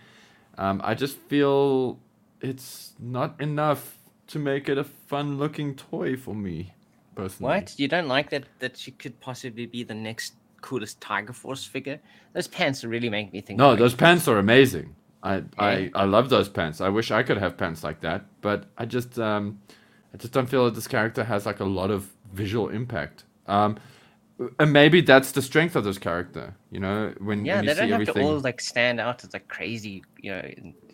Um, 0.58 0.80
I 0.84 0.94
just 0.94 1.16
feel 1.18 1.98
it's 2.40 2.92
not 2.98 3.40
enough 3.40 3.98
to 4.28 4.38
make 4.38 4.68
it 4.68 4.78
a 4.78 4.84
fun-looking 4.84 5.74
toy 5.74 6.16
for 6.16 6.34
me, 6.34 6.72
personally. 7.14 7.54
What? 7.54 7.74
You 7.78 7.88
don't 7.88 8.08
like 8.08 8.30
that? 8.30 8.44
That 8.58 8.76
she 8.76 8.90
could 8.92 9.18
possibly 9.20 9.66
be 9.66 9.84
the 9.84 9.94
next 9.94 10.34
coolest 10.60 11.00
Tiger 11.00 11.32
Force 11.32 11.64
figure? 11.64 12.00
Those 12.32 12.48
pants 12.48 12.84
really 12.84 13.08
make 13.10 13.32
me 13.32 13.40
think. 13.40 13.58
No, 13.58 13.74
those 13.76 13.94
pants 13.94 14.28
are 14.28 14.38
amazing. 14.38 14.94
I, 15.22 15.42
I, 15.58 15.76
Yeah. 15.76 15.88
I 15.94 16.04
love 16.04 16.28
those 16.30 16.48
pants. 16.48 16.80
I 16.80 16.88
wish 16.88 17.10
I 17.10 17.22
could 17.22 17.38
have 17.38 17.56
pants 17.56 17.84
like 17.84 18.00
that, 18.00 18.24
but 18.40 18.66
I 18.78 18.84
just 18.86 19.18
um, 19.18 19.58
I 20.14 20.16
just 20.16 20.32
don't 20.32 20.48
feel 20.48 20.64
that 20.64 20.74
this 20.74 20.88
character 20.88 21.22
has 21.24 21.46
like 21.46 21.60
a 21.60 21.64
lot 21.64 21.90
of 21.90 22.08
visual 22.32 22.68
impact. 22.70 23.24
Um, 23.46 23.76
and 24.58 24.72
maybe 24.72 25.00
that's 25.02 25.30
the 25.32 25.42
strength 25.42 25.76
of 25.76 25.84
this 25.84 25.98
character. 25.98 26.54
You 26.72 26.80
know, 26.80 27.14
when, 27.20 27.44
Yeah, 27.44 27.56
when 27.56 27.66
they 27.66 27.74
don't 27.74 27.90
have 27.90 28.00
everything. 28.00 28.14
to 28.14 28.28
all 28.28 28.40
like 28.40 28.60
stand 28.60 28.98
out 28.98 29.22
as 29.22 29.32
like 29.32 29.46
crazy, 29.46 30.02
you 30.20 30.32
know, 30.32 30.42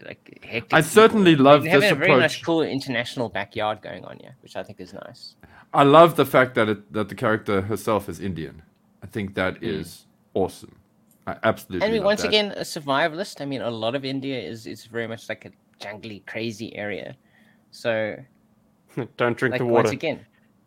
like 0.05 0.41
hectic. 0.43 0.75
I 0.75 0.83
certainly 0.83 1.33
people. 1.33 1.45
love 1.47 1.62
They 1.62 1.71
have 1.71 1.81
this 1.81 1.93
a 1.93 1.95
very 1.95 2.11
nice, 2.11 2.35
approach. 2.35 2.45
cool 2.45 2.62
international 2.62 3.31
backyard 3.31 3.81
going 3.81 4.05
on 4.05 4.19
here, 4.19 4.37
which 4.43 4.57
I 4.57 4.62
think 4.62 4.81
is 4.81 4.93
nice. 4.93 5.37
I 5.75 5.83
love 5.83 6.16
the 6.16 6.25
fact 6.25 6.55
that 6.55 6.69
it, 6.69 6.93
that 6.93 7.09
the 7.09 7.14
character 7.14 7.61
herself 7.62 8.09
is 8.09 8.21
Indian. 8.21 8.62
I 9.03 9.07
think 9.07 9.35
that 9.35 9.59
Hmm. 9.59 9.64
is 9.66 10.07
awesome. 10.35 10.75
I 11.27 11.37
absolutely. 11.45 11.85
And 11.85 11.91
I 11.91 11.93
mean, 11.93 12.01
love 12.03 12.07
once 12.07 12.23
that. 12.23 12.29
again, 12.29 12.53
a 12.57 12.62
survivalist. 12.62 13.41
I 13.41 13.45
mean, 13.45 13.61
a 13.62 13.71
lot 13.71 13.95
of 13.95 14.05
India 14.05 14.39
is 14.41 14.66
is 14.66 14.87
very 14.87 15.07
much 15.07 15.29
like 15.29 15.45
a 15.45 15.51
jungly, 15.79 16.25
crazy 16.27 16.75
area. 16.75 17.16
So, 17.71 18.16
Don't 19.16 19.37
drink 19.37 19.53
like 19.53 19.59
the 19.61 19.66
water. 19.66 19.83
once 19.85 19.91
again, 19.91 20.25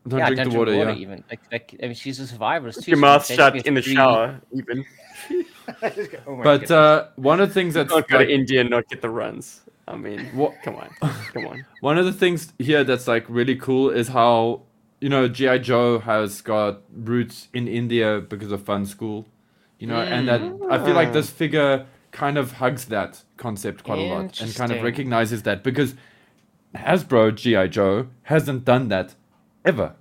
don't 0.07 0.19
yeah, 0.19 0.27
drink 0.27 0.37
don't 0.41 0.49
the 0.53 0.59
water. 0.59 0.71
drink 0.71 0.85
water 0.87 0.97
yeah. 0.97 1.03
even. 1.05 1.23
Like, 1.29 1.39
like 1.51 1.75
I 1.81 1.85
mean, 1.87 1.95
she's 1.95 2.19
a 2.19 2.27
survivalist 2.33 2.75
Keep 2.75 2.83
too. 2.85 2.91
your 2.91 2.97
so 2.97 3.01
mouth 3.01 3.25
shut 3.25 3.65
in 3.67 3.73
the 3.73 3.81
3D 3.81 3.93
shower, 3.95 4.41
even. 4.53 4.85
Oh 6.27 6.41
But 6.43 6.69
uh, 6.71 7.07
one 7.15 7.39
of 7.41 7.47
the 7.49 7.53
things 7.53 7.73
that's 7.73 7.91
Can't 7.91 8.07
go 8.07 8.17
like- 8.17 8.27
to 8.27 8.33
India 8.33 8.61
and 8.61 8.69
not 8.69 8.87
get 8.89 9.01
the 9.01 9.09
runs. 9.09 9.61
I 9.87 9.95
mean, 9.97 10.25
What- 10.33 10.53
come 10.63 10.75
on, 10.75 10.89
come 11.33 11.47
on. 11.47 11.65
One 11.81 11.97
of 11.97 12.05
the 12.05 12.13
things 12.13 12.53
here 12.59 12.83
that's 12.83 13.07
like 13.07 13.25
really 13.27 13.55
cool 13.55 13.89
is 13.89 14.07
how 14.07 14.61
you 15.01 15.09
know 15.09 15.27
GI 15.27 15.59
Joe 15.59 15.99
has 15.99 16.41
got 16.41 16.81
roots 16.93 17.49
in 17.53 17.67
India 17.67 18.21
because 18.21 18.51
of 18.51 18.63
Funskool, 18.63 19.25
you 19.79 19.87
know, 19.87 19.99
and 20.01 20.27
that 20.27 20.41
I 20.69 20.77
feel 20.77 20.93
like 20.95 21.11
this 21.13 21.29
figure 21.29 21.85
kind 22.11 22.37
of 22.37 22.53
hugs 22.53 22.85
that 22.85 23.23
concept 23.37 23.83
quite 23.83 23.99
a 23.99 24.01
lot 24.03 24.21
and 24.41 24.55
kind 24.55 24.71
of 24.71 24.77
Interesting. 24.77 24.83
recognizes 24.83 25.43
that 25.43 25.63
because 25.63 25.95
Hasbro 26.75 27.35
GI 27.35 27.69
Joe 27.69 28.07
hasn't 28.23 28.63
done 28.65 28.87
that 28.89 29.15
ever 29.65 29.95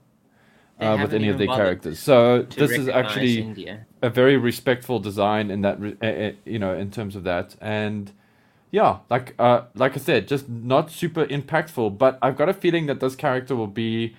They 0.79 0.87
uh, 0.87 0.93
with 0.93 1.01
haven't 1.01 1.15
any 1.17 1.29
of 1.29 1.35
even 1.35 1.39
their 1.39 1.47
bothered 1.49 1.65
characters. 1.83 1.99
So 1.99 2.43
to 2.43 2.59
this 2.59 2.71
is 2.73 2.87
recognize 2.89 3.07
actually 3.07 3.39
India. 3.41 3.87
a 4.03 4.11
very 4.11 4.37
respectful 4.37 4.99
design 4.99 5.51
in 5.51 5.63
that 5.63 5.81
re- 5.81 5.97
uh, 6.03 6.07
uh, 6.07 6.33
you 6.45 6.59
know 6.59 6.75
in 6.75 6.91
terms 6.91 7.17
of 7.17 7.25
that 7.25 7.57
and 7.61 8.13
yeah 8.71 8.99
like 9.11 9.35
uh 9.39 9.63
like 9.75 9.97
i 9.97 9.99
said 9.99 10.29
just 10.29 10.49
not 10.49 10.91
super 10.91 11.27
impactful 11.27 11.99
but 11.99 12.19
i've 12.23 12.37
got 12.37 12.49
a 12.49 12.55
feeling 12.55 12.87
that 12.87 13.01
this 13.01 13.17
character 13.17 13.57
will 13.57 13.67
be 13.67 14.15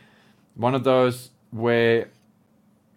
one 0.62 0.76
of 0.76 0.84
those 0.84 1.30
where 1.51 2.09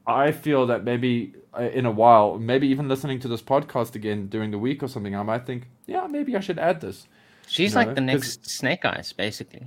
i 0.07 0.31
feel 0.45 0.67
that 0.67 0.85
maybe 0.85 1.33
uh, 1.59 1.63
in 1.79 1.87
a 1.87 1.91
while 1.91 2.39
maybe 2.39 2.67
even 2.69 2.89
listening 2.89 3.19
to 3.19 3.29
this 3.29 3.43
podcast 3.43 3.95
again 3.95 4.27
during 4.29 4.51
the 4.51 4.59
week 4.59 4.83
or 4.83 4.89
something 4.89 5.15
i 5.17 5.23
might 5.23 5.45
think 5.47 5.69
yeah 5.87 6.07
maybe 6.07 6.37
i 6.37 6.41
should 6.41 6.59
add 6.59 6.81
this 6.81 7.07
She's 7.47 7.75
know, 7.75 7.81
like 7.83 7.95
the 7.95 8.01
next 8.01 8.49
Snake 8.49 8.85
Eyes, 8.87 9.13
basically. 9.13 9.67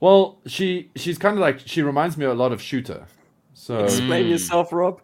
well 0.00 0.38
she 0.46 0.90
she's 0.94 1.18
kind 1.18 1.34
of 1.36 1.40
like 1.40 1.58
she 1.72 1.82
reminds 1.82 2.16
me 2.16 2.24
a 2.26 2.34
lot 2.34 2.52
of 2.52 2.60
shooter 2.62 3.06
so 3.54 3.84
Explain 3.84 4.26
Mm. 4.26 4.30
yourself, 4.30 4.72
Rob. 4.72 5.00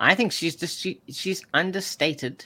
I 0.00 0.14
think 0.14 0.32
she's 0.32 0.54
just 0.56 0.78
she, 0.78 1.00
she's 1.08 1.42
understated, 1.52 2.44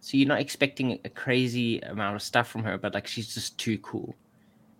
so 0.00 0.16
you're 0.16 0.28
not 0.28 0.40
expecting 0.40 0.98
a 1.04 1.08
crazy 1.08 1.80
amount 1.80 2.16
of 2.16 2.22
stuff 2.22 2.48
from 2.48 2.62
her, 2.64 2.76
but 2.76 2.92
like 2.94 3.06
she's 3.06 3.32
just 3.32 3.56
too 3.58 3.78
cool. 3.78 4.14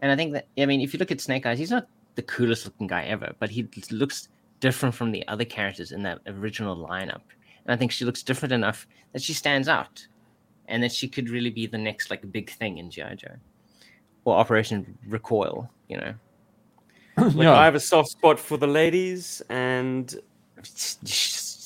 And 0.00 0.10
I 0.12 0.16
think 0.16 0.32
that 0.32 0.46
I 0.58 0.66
mean, 0.66 0.80
if 0.80 0.92
you 0.92 0.98
look 0.98 1.12
at 1.12 1.20
Snake 1.20 1.46
Eyes, 1.46 1.58
he's 1.58 1.70
not 1.70 1.86
the 2.20 2.26
coolest 2.36 2.64
looking 2.66 2.86
guy 2.86 3.02
ever, 3.04 3.28
but 3.40 3.48
he 3.50 3.66
looks 3.90 4.28
different 4.66 4.94
from 4.94 5.10
the 5.10 5.22
other 5.32 5.44
characters 5.56 5.90
in 5.92 6.02
that 6.02 6.18
original 6.26 6.76
lineup. 6.76 7.24
And 7.64 7.68
I 7.74 7.76
think 7.76 7.90
she 7.92 8.04
looks 8.04 8.22
different 8.22 8.52
enough 8.52 8.86
that 9.12 9.22
she 9.22 9.32
stands 9.32 9.68
out, 9.68 10.06
and 10.68 10.82
that 10.82 10.92
she 10.92 11.08
could 11.08 11.30
really 11.30 11.50
be 11.60 11.66
the 11.66 11.78
next 11.78 12.10
like 12.10 12.22
big 12.30 12.50
thing 12.50 12.78
in 12.78 12.90
GI 12.90 13.14
Joe, 13.16 13.36
or 14.24 14.36
Operation 14.36 14.98
Recoil. 15.08 15.68
You 15.88 15.96
know, 16.02 16.14
Look, 17.18 17.34
yeah 17.44 17.54
I 17.54 17.64
have 17.64 17.74
a 17.74 17.80
soft 17.80 18.10
spot 18.10 18.38
for 18.38 18.56
the 18.58 18.66
ladies, 18.80 19.42
and 19.48 20.04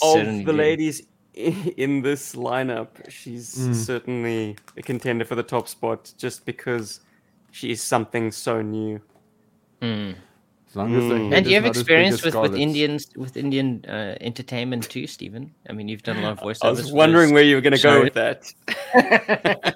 of 0.03 0.25
the 0.27 0.45
do. 0.45 0.53
ladies 0.53 0.97
in 1.35 2.03
this 2.03 2.35
lineup, 2.37 2.89
she's 3.09 3.57
Mm. 3.59 3.75
certainly 3.75 4.57
a 4.77 4.83
contender 4.83 5.25
for 5.25 5.35
the 5.35 5.43
top 5.43 5.67
spot 5.67 6.13
just 6.17 6.47
because 6.47 7.01
she 7.51 7.71
is 7.73 7.81
something 7.83 8.31
so 8.31 8.63
new. 8.63 9.01
Mm. 9.83 10.15
As 10.75 10.77
long 10.77 10.95
as 10.97 11.05
Mm. 11.05 11.33
And 11.33 11.47
you 11.47 11.55
have 11.55 11.65
not 11.65 11.77
as 11.77 11.83
big 11.83 11.83
experience 11.83 12.23
with, 12.25 12.35
with 12.35 12.55
Indians 12.57 13.09
with 13.17 13.37
Indian 13.37 13.85
uh, 13.87 14.17
entertainment 14.21 14.91
too, 14.91 15.07
Stephen? 15.07 15.55
I 15.69 15.73
mean, 15.73 15.89
you've 15.89 16.03
done 16.03 16.17
a 16.17 16.23
lot 16.23 16.33
of 16.33 16.39
voiceovers. 16.41 16.65
I 16.65 16.71
was 16.71 16.93
wondering 16.93 17.33
where 17.33 17.45
you 17.45 17.55
were 17.55 17.61
going 17.61 17.77
to 17.77 17.83
go 17.83 18.03
with 18.03 18.15
that. 18.15 18.53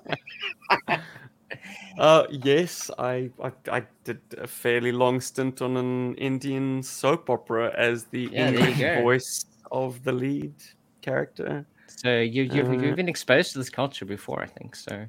Uh, 1.99 2.25
yes, 2.31 2.93
I, 2.97 3.29
I 3.43 3.51
I 3.73 3.83
did 4.05 4.21
a 4.37 4.47
fairly 4.47 4.93
long 4.93 5.21
stint 5.21 5.61
on 5.61 5.77
an 5.77 6.15
Indian 6.15 6.81
soap 6.81 7.29
opera 7.29 7.75
as 7.77 8.05
the 8.05 8.29
Yeah, 8.31 8.53
there 8.53 8.69
English 8.69 9.03
voice 9.03 9.47
of 9.73 10.05
the 10.05 10.13
lead 10.13 10.55
character. 11.03 11.67
So 11.89 12.21
you, 12.21 12.45
you've, 12.45 12.69
Uh, 12.69 12.73
you've 12.75 12.95
been 12.95 13.09
exposed 13.09 13.51
to 13.53 13.59
this 13.59 13.69
culture 13.69 14.05
before, 14.05 14.41
I 14.41 14.47
think. 14.47 14.77
So 14.77 15.09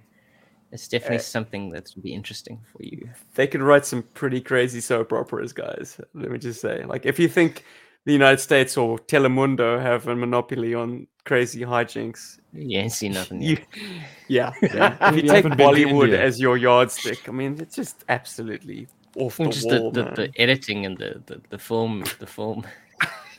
it's 0.71 0.87
definitely 0.87 1.17
Uh, 1.17 1.21
something 1.21 1.69
that 1.71 1.91
would 1.95 2.03
be 2.03 2.13
interesting 2.13 2.59
for 2.71 2.83
you. 2.83 3.09
They 3.35 3.47
could 3.47 3.61
write 3.61 3.85
some 3.85 4.03
pretty 4.13 4.41
crazy 4.41 4.81
soap 4.81 5.11
operas, 5.13 5.53
guys. 5.53 5.99
Let 6.13 6.31
me 6.31 6.37
just 6.37 6.61
say, 6.61 6.83
like, 6.85 7.05
if 7.05 7.19
you 7.19 7.27
think 7.27 7.63
the 8.05 8.13
United 8.13 8.39
States 8.39 8.77
or 8.77 8.97
Telemundo 8.99 9.81
have 9.81 10.07
a 10.07 10.15
monopoly 10.15 10.73
on 10.73 11.07
crazy 11.25 11.61
hijinks, 11.61 12.39
You 12.53 12.79
ain't 12.79 12.91
seen 12.91 13.13
nothing 13.13 13.41
you, 13.49 13.57
yeah, 14.27 14.51
yeah. 14.61 14.97
if 15.09 15.15
you 15.15 15.21
You 15.23 15.27
take 15.29 15.43
haven't 15.43 15.57
been 15.57 15.73
to 15.75 15.85
Bollywood 15.85 16.13
as 16.13 16.39
your 16.39 16.57
yardstick, 16.57 17.27
I 17.27 17.31
mean, 17.31 17.59
it's 17.59 17.75
just 17.75 18.03
absolutely 18.09 18.87
off 19.15 19.37
the 19.37 19.43
Well, 19.43 19.51
just 19.51 19.69
the, 19.69 19.81
wall, 19.81 19.91
the, 19.91 20.03
man. 20.05 20.13
the 20.15 20.31
editing 20.37 20.85
and 20.85 20.97
the, 20.97 21.21
the, 21.25 21.41
the 21.49 21.57
film 21.57 22.03
the 22.19 22.27
film 22.27 22.65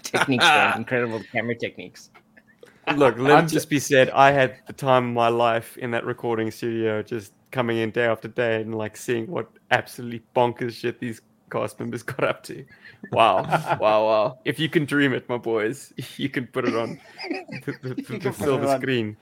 techniques, 0.03 0.45
incredible 0.77 1.23
camera 1.33 1.55
techniques. 1.57 2.11
Look, 2.97 3.19
let 3.19 3.39
I'm 3.39 3.45
it 3.45 3.49
just 3.49 3.69
be 3.71 3.79
said, 3.79 4.11
I 4.11 4.33
had 4.33 4.57
the 4.67 4.73
time 4.73 5.09
of 5.09 5.15
my 5.15 5.29
life 5.29 5.77
in 5.79 5.91
that 5.93 6.05
recording 6.05 6.51
studio, 6.51 7.03
just 7.03 7.33
coming 7.51 7.79
in 7.79 7.91
day 7.91 8.07
after 8.07 8.29
day 8.29 8.61
and 8.61 8.75
like 8.75 8.97
seeing 8.97 9.27
what 9.27 9.49
absolutely 9.71 10.23
bonkers 10.35 10.73
shit 10.73 11.01
these 11.01 11.21
cast 11.51 11.79
members 11.79 12.03
got 12.05 12.25
up 12.25 12.43
to. 12.45 12.65
Wow, 13.13 13.43
wow, 13.81 14.05
wow! 14.07 14.39
If 14.45 14.59
you 14.59 14.69
can 14.69 14.85
dream 14.85 15.13
it, 15.13 15.29
my 15.29 15.39
boys, 15.39 15.93
you 16.17 16.29
can 16.29 16.47
put 16.47 16.67
it 16.67 16.75
on 16.75 17.01
the, 17.67 17.75
the, 17.83 17.95
the, 17.95 18.19
the 18.19 18.33
silver 18.33 18.65
it 18.65 18.71
on. 18.71 18.81
screen. 18.81 19.17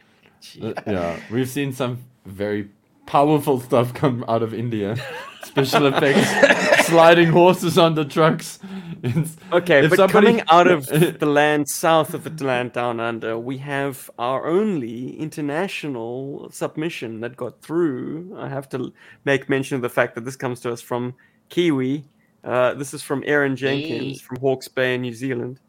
Yeah, 0.54 1.18
we've 1.30 1.48
seen 1.48 1.72
some 1.72 2.04
very 2.24 2.68
powerful 3.08 3.58
stuff 3.60 3.94
come 3.94 4.22
out 4.28 4.42
of 4.42 4.52
India. 4.52 4.96
Special 5.42 5.86
effects, 5.86 6.86
sliding 6.86 7.28
horses 7.30 7.78
on 7.78 7.94
the 7.94 8.04
trucks. 8.04 8.58
It's- 9.02 9.36
Okay, 9.50 9.84
if 9.84 9.90
but 9.90 9.96
somebody- 9.96 10.26
coming 10.26 10.42
out 10.50 10.66
of 10.68 10.86
the 11.22 11.26
land 11.26 11.68
south 11.68 12.12
of 12.12 12.22
the 12.36 12.44
land 12.44 12.72
down 12.74 13.00
under, 13.00 13.38
we 13.38 13.56
have 13.58 14.10
our 14.18 14.46
only 14.46 15.18
international 15.18 16.50
submission 16.50 17.20
that 17.20 17.36
got 17.36 17.62
through. 17.62 18.36
I 18.38 18.48
have 18.48 18.68
to 18.70 18.92
make 19.24 19.48
mention 19.48 19.76
of 19.76 19.82
the 19.82 19.88
fact 19.88 20.14
that 20.14 20.24
this 20.26 20.36
comes 20.36 20.60
to 20.60 20.72
us 20.72 20.82
from 20.82 21.14
Kiwi. 21.48 22.04
Uh, 22.44 22.74
this 22.74 22.92
is 22.92 23.02
from 23.02 23.22
Aaron 23.26 23.56
Jenkins 23.56 24.20
Hey. 24.20 24.24
from 24.26 24.36
Hawke's 24.40 24.68
Bay 24.68 24.94
in 24.96 25.02
New 25.02 25.14
Zealand, 25.14 25.60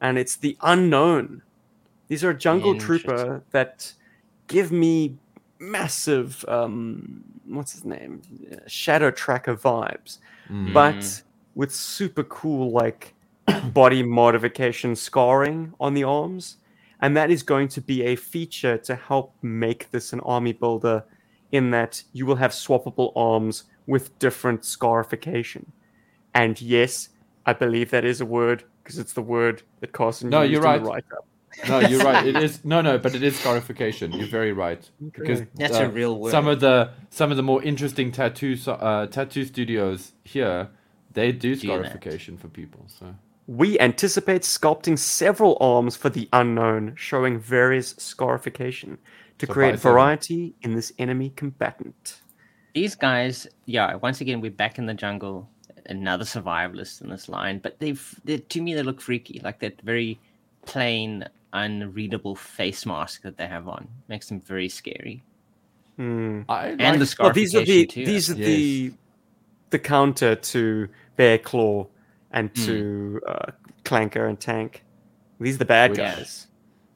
and 0.00 0.16
it's 0.18 0.36
the 0.36 0.56
unknown 0.62 1.42
These 2.08 2.24
are 2.24 2.30
a 2.30 2.38
jungle 2.38 2.78
trooper 2.78 3.42
that 3.50 3.92
give 4.48 4.70
me 4.72 5.18
massive 5.58 6.44
um 6.48 7.22
what's 7.46 7.72
his 7.72 7.84
name 7.84 8.20
Uh, 8.52 8.56
shadow 8.66 9.10
tracker 9.10 9.56
vibes 9.56 10.18
Mm. 10.50 10.72
but 10.72 11.22
with 11.54 11.72
super 11.72 12.22
cool 12.24 12.70
like 12.70 13.14
body 13.72 14.02
modification 14.02 14.94
scarring 14.94 15.72
on 15.80 15.94
the 15.94 16.04
arms 16.04 16.58
and 17.00 17.16
that 17.16 17.30
is 17.30 17.42
going 17.42 17.68
to 17.68 17.80
be 17.80 18.02
a 18.04 18.16
feature 18.16 18.78
to 18.78 18.94
help 18.94 19.34
make 19.42 19.90
this 19.90 20.12
an 20.12 20.20
army 20.20 20.52
builder 20.52 21.04
in 21.52 21.70
that 21.70 22.02
you 22.12 22.26
will 22.26 22.36
have 22.36 22.52
swappable 22.52 23.12
arms 23.16 23.64
with 23.86 24.16
different 24.18 24.64
scarification 24.64 25.64
and 26.34 26.60
yes 26.60 27.08
i 27.46 27.52
believe 27.52 27.90
that 27.90 28.04
is 28.04 28.20
a 28.20 28.26
word 28.26 28.64
because 28.82 28.98
it's 28.98 29.12
the 29.14 29.22
word 29.22 29.62
that 29.80 29.92
carson 29.92 30.28
No, 30.30 30.42
used 30.42 30.52
you're 30.52 30.66
in 30.74 30.82
the 30.82 30.88
right. 30.88 30.94
write-up. 31.04 31.26
No, 31.68 31.80
you're 31.80 32.00
right. 32.04 32.26
It 32.26 32.36
is 32.42 32.64
no, 32.64 32.80
no, 32.80 32.98
but 32.98 33.14
it 33.14 33.22
is 33.22 33.38
scarification. 33.38 34.12
You're 34.12 34.28
very 34.28 34.52
right 34.52 34.88
because 35.02 35.40
Okay. 35.42 35.50
That's 35.56 35.76
a 35.76 35.88
real 35.88 36.18
word. 36.18 36.30
Some 36.30 36.48
of 36.48 36.60
the 36.60 36.90
some 37.10 37.30
of 37.30 37.36
the 37.36 37.42
more 37.42 37.62
interesting 37.62 38.12
tattoo 38.12 38.56
uh, 38.66 39.06
tattoo 39.06 39.44
studios 39.44 40.12
here, 40.24 40.68
they 41.12 41.32
do 41.32 41.54
Do 41.56 41.60
scarification 41.68 42.36
for 42.36 42.48
people. 42.48 42.86
So 42.88 43.14
We 43.46 43.78
anticipate 43.80 44.42
sculpting 44.42 44.98
several 44.98 45.56
arms 45.60 45.96
for 45.96 46.10
the 46.10 46.28
unknown, 46.32 46.94
showing 46.96 47.38
various 47.38 47.94
scarification 47.98 48.98
to 49.38 49.46
So 49.46 49.52
create 49.52 49.72
buy 49.72 49.76
seven. 49.76 49.92
variety 49.92 50.54
in 50.62 50.74
this 50.74 50.92
enemy 50.98 51.30
combatant. 51.30 52.22
These 52.74 52.94
guys, 52.96 53.46
yeah. 53.66 53.94
Once 53.96 54.20
again, 54.20 54.40
we're 54.40 54.50
back 54.50 54.78
in 54.78 54.86
the 54.86 54.94
jungle. 54.94 55.48
Another 55.88 56.24
survivalist 56.24 57.00
in 57.00 57.08
this 57.10 57.28
line, 57.28 57.60
but 57.60 57.78
they've 57.78 58.20
they, 58.24 58.38
to 58.38 58.60
me 58.60 58.74
they 58.74 58.82
look 58.82 59.00
freaky, 59.00 59.40
like 59.44 59.60
that 59.60 59.80
very 59.82 60.20
plain, 60.66 61.24
unreadable 61.64 62.34
face 62.36 62.84
mask 62.86 63.22
that 63.22 63.36
they 63.36 63.46
have 63.46 63.68
on 63.68 63.88
makes 64.08 64.28
them 64.28 64.40
very 64.40 64.68
scary. 64.68 65.22
Hmm. 65.96 66.42
I 66.48 66.68
And 66.68 66.80
like- 66.80 66.98
the 67.00 67.16
Well, 67.18 67.32
these 67.32 67.54
are 67.54 67.64
the 67.64 67.86
too. 67.86 68.04
these 68.04 68.30
are 68.30 68.34
Yes. 68.36 68.46
the 68.46 68.92
the 69.70 69.78
counter 69.80 70.36
to 70.36 70.88
Bear 71.16 71.38
Claw 71.38 71.86
and 72.30 72.50
Hmm. 72.56 72.64
to 72.66 73.20
uh, 73.26 73.50
Clanker 73.84 74.28
and 74.28 74.38
Tank. 74.38 74.84
These 75.40 75.56
are 75.56 75.58
the 75.58 75.64
bad 75.64 75.90
Which- 75.90 75.98
guys. 75.98 76.46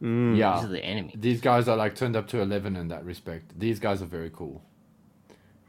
Mm. 0.02 0.30
These 0.32 0.38
yeah. 0.38 0.58
are 0.64 0.66
the 0.66 0.82
enemy. 0.84 1.14
These 1.18 1.40
guys 1.42 1.68
are 1.68 1.76
like 1.76 1.94
turned 1.94 2.16
up 2.16 2.26
to 2.28 2.40
eleven 2.40 2.74
in 2.76 2.88
that 2.88 3.04
respect. 3.04 3.58
These 3.58 3.78
guys 3.80 4.00
are 4.00 4.06
very 4.06 4.30
cool. 4.30 4.62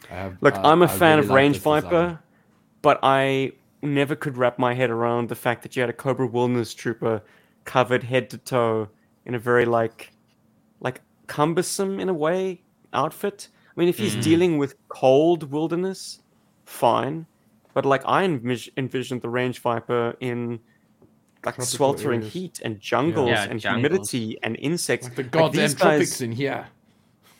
I 0.09 0.13
have, 0.15 0.37
Look, 0.41 0.55
uh, 0.55 0.61
I'm 0.63 0.81
a 0.81 0.85
I 0.85 0.87
fan 0.87 1.17
really 1.17 1.19
of 1.25 1.29
like 1.29 1.35
Range 1.35 1.55
this 1.55 1.63
design. 1.63 1.81
Viper, 1.81 2.19
but 2.81 2.99
I 3.03 3.51
never 3.81 4.15
could 4.15 4.37
wrap 4.37 4.57
my 4.57 4.73
head 4.73 4.89
around 4.89 5.27
the 5.29 5.35
fact 5.35 5.63
that 5.63 5.75
you 5.75 5.81
had 5.81 5.89
a 5.89 5.93
Cobra 5.93 6.27
Wilderness 6.27 6.73
Trooper 6.73 7.21
covered 7.65 8.03
head 8.03 8.29
to 8.31 8.37
toe 8.37 8.89
in 9.25 9.35
a 9.35 9.39
very 9.39 9.65
like 9.65 10.11
like 10.79 11.01
cumbersome 11.27 11.99
in 11.99 12.09
a 12.09 12.13
way 12.13 12.61
outfit. 12.93 13.47
I 13.75 13.79
mean, 13.79 13.87
if 13.89 13.97
he's 13.97 14.15
Mm. 14.15 14.23
dealing 14.23 14.57
with 14.57 14.75
cold 14.89 15.51
wilderness, 15.51 16.19
fine. 16.65 17.25
But 17.73 17.85
like 17.85 18.03
I 18.05 18.27
envis- 18.27 18.69
envisioned 18.77 19.21
the 19.21 19.29
Range 19.29 19.57
Viper 19.59 20.15
in 20.19 20.59
like 21.45 21.55
Tropical 21.55 21.65
sweltering 21.65 22.19
areas. 22.21 22.33
heat 22.33 22.61
and 22.63 22.79
jungles 22.79 23.29
Yeah, 23.29 23.43
and 23.49 23.59
jungles. 23.59 24.11
humidity 24.11 24.37
and 24.43 24.57
insects. 24.59 25.07
Like 25.07 25.15
the 25.15 25.23
goddamn 25.23 25.61
these 25.61 25.75
tropics 25.75 26.11
guys- 26.11 26.21
in 26.21 26.31
here. 26.33 26.67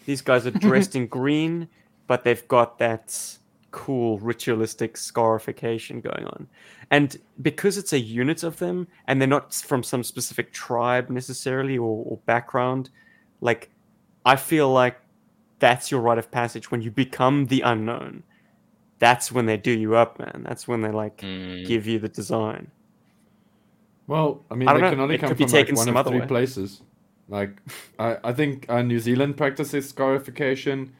these 0.05 0.21
guys 0.21 0.47
are 0.47 0.51
dressed 0.51 0.95
in 0.95 1.07
green, 1.19 1.67
but 2.07 2.23
they've 2.23 2.47
got 2.47 2.77
that 2.79 3.37
cool 3.71 4.19
ritualistic 4.19 4.97
scarification 4.97 6.01
going 6.01 6.25
on. 6.25 6.47
And 6.89 7.17
because 7.41 7.77
it's 7.77 7.93
a 7.93 7.99
unit 7.99 8.43
of 8.43 8.57
them, 8.57 8.87
and 9.07 9.19
they're 9.19 9.27
not 9.27 9.53
from 9.53 9.83
some 9.83 10.03
specific 10.03 10.51
tribe 10.53 11.09
necessarily 11.09 11.77
or, 11.77 12.03
or 12.05 12.17
background, 12.25 12.89
like 13.41 13.69
I 14.25 14.35
feel 14.35 14.71
like 14.71 14.97
that's 15.59 15.91
your 15.91 16.01
rite 16.01 16.17
of 16.17 16.31
passage 16.31 16.71
when 16.71 16.81
you 16.81 16.91
become 16.91 17.45
the 17.47 17.61
unknown. 17.61 18.23
That's 18.99 19.31
when 19.31 19.45
they 19.45 19.57
do 19.57 19.71
you 19.71 19.95
up, 19.95 20.19
man. 20.19 20.43
That's 20.47 20.67
when 20.67 20.81
they 20.81 20.91
like 20.91 21.17
Mm. 21.17 21.65
give 21.65 21.87
you 21.87 21.99
the 21.99 22.09
design. 22.09 22.71
Well, 24.07 24.43
I 24.51 24.55
mean, 24.55 24.67
I 24.69 24.73
they 24.73 24.79
don't 24.81 24.91
can 24.91 24.99
only 24.99 25.15
it 25.15 25.19
come 25.19 25.29
could 25.29 25.37
be 25.37 25.45
from 25.45 25.53
like 25.53 25.65
taken 25.65 25.75
one 25.75 25.85
some 25.85 25.95
of 25.95 25.97
other 25.97 26.11
three 26.11 26.19
way. 26.19 26.27
places. 26.27 26.81
Like, 27.27 27.61
I, 27.99 28.17
I 28.23 28.33
think 28.33 28.65
uh, 28.69 28.81
New 28.81 28.99
Zealand 28.99 29.37
practices 29.37 29.87
scarification. 29.87 30.93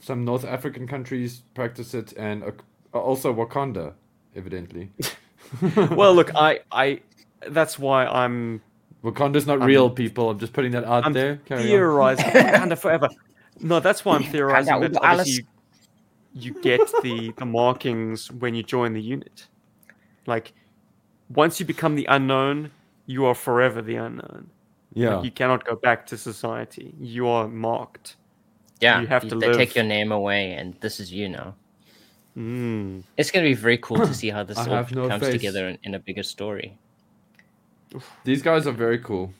Some 0.00 0.24
North 0.24 0.44
African 0.44 0.86
countries 0.86 1.42
practice 1.54 1.94
it, 1.94 2.12
and 2.16 2.44
also 2.92 3.34
Wakanda, 3.34 3.94
evidently. 4.34 4.90
Well, 5.92 6.12
look, 6.12 6.34
I, 6.34 6.60
I, 6.72 7.00
that's 7.48 7.78
why 7.78 8.06
I'm 8.06 8.60
Wakanda's 9.04 9.46
not 9.46 9.60
I'm- 9.60 9.68
real, 9.68 9.88
people. 9.88 10.30
I'm 10.30 10.38
just 10.38 10.52
putting 10.52 10.72
that 10.72 10.84
out 10.84 11.04
I'm 11.06 11.12
there. 11.12 11.36
Carry 11.46 11.62
theorizing 11.62 12.24
Wakanda 12.30 12.76
forever. 12.78 13.08
No, 13.60 13.80
that's 13.80 14.04
why 14.04 14.16
I'm 14.16 14.24
theorizing 14.24 14.80
that 14.80 14.96
obviously 15.02 15.46
you, 16.34 16.52
you 16.54 16.62
get 16.62 16.80
the, 17.02 17.32
the 17.38 17.46
markings 17.46 18.30
when 18.32 18.54
you 18.54 18.62
join 18.62 18.92
the 18.92 19.00
unit. 19.00 19.46
Like 20.26 20.52
once 21.34 21.60
you 21.60 21.66
become 21.66 21.94
the 21.94 22.06
unknown, 22.06 22.70
you 23.06 23.24
are 23.24 23.34
forever 23.34 23.80
the 23.80 23.96
unknown. 23.96 24.50
Yeah. 24.92 25.16
Like, 25.16 25.24
you 25.24 25.30
cannot 25.30 25.64
go 25.64 25.76
back 25.76 26.06
to 26.06 26.18
society. 26.18 26.94
You 26.98 27.28
are 27.28 27.48
marked. 27.48 28.16
Yeah, 28.80 29.00
You 29.00 29.06
have 29.06 29.26
to 29.28 29.34
they 29.34 29.52
take 29.52 29.74
your 29.74 29.84
name 29.84 30.12
away, 30.12 30.52
and 30.52 30.74
this 30.80 31.00
is 31.00 31.12
you 31.12 31.28
now. 31.28 31.54
Mm. 32.36 33.02
It's 33.16 33.30
going 33.30 33.44
to 33.44 33.48
be 33.50 33.54
very 33.54 33.78
cool 33.78 33.96
to 33.98 34.12
see 34.22 34.28
how 34.28 34.42
this 34.42 34.58
all 34.58 34.66
no 34.92 35.08
comes 35.08 35.22
face. 35.22 35.32
together 35.32 35.68
in, 35.68 35.78
in 35.84 35.94
a 35.94 35.98
bigger 35.98 36.22
story. 36.22 36.76
These 38.24 38.42
guys 38.42 38.66
are 38.66 38.72
very 38.72 38.98
cool. 38.98 39.32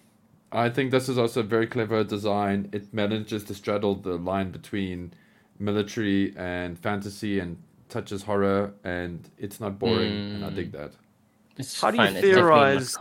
I 0.52 0.70
think 0.70 0.90
this 0.90 1.08
is 1.08 1.18
also 1.18 1.40
a 1.40 1.42
very 1.42 1.66
clever 1.66 2.02
design. 2.04 2.70
It 2.72 2.92
manages 2.94 3.44
to 3.44 3.54
straddle 3.54 3.96
the 3.96 4.16
line 4.16 4.50
between 4.50 5.12
military 5.58 6.34
and 6.36 6.78
fantasy 6.78 7.40
and 7.40 7.58
touches 7.88 8.22
horror, 8.22 8.72
and 8.84 9.28
it's 9.38 9.60
not 9.60 9.78
boring, 9.78 10.12
and 10.36 10.44
I 10.44 10.50
dig 10.50 10.72
that. 10.72 10.92
It's 11.58 11.78
How 11.80 11.90
do 11.90 11.98
you 11.98 12.04
fun. 12.04 12.16
It's 12.16 12.26
definitely 12.26 12.30
a 12.30 12.34
theorize- 12.34 12.96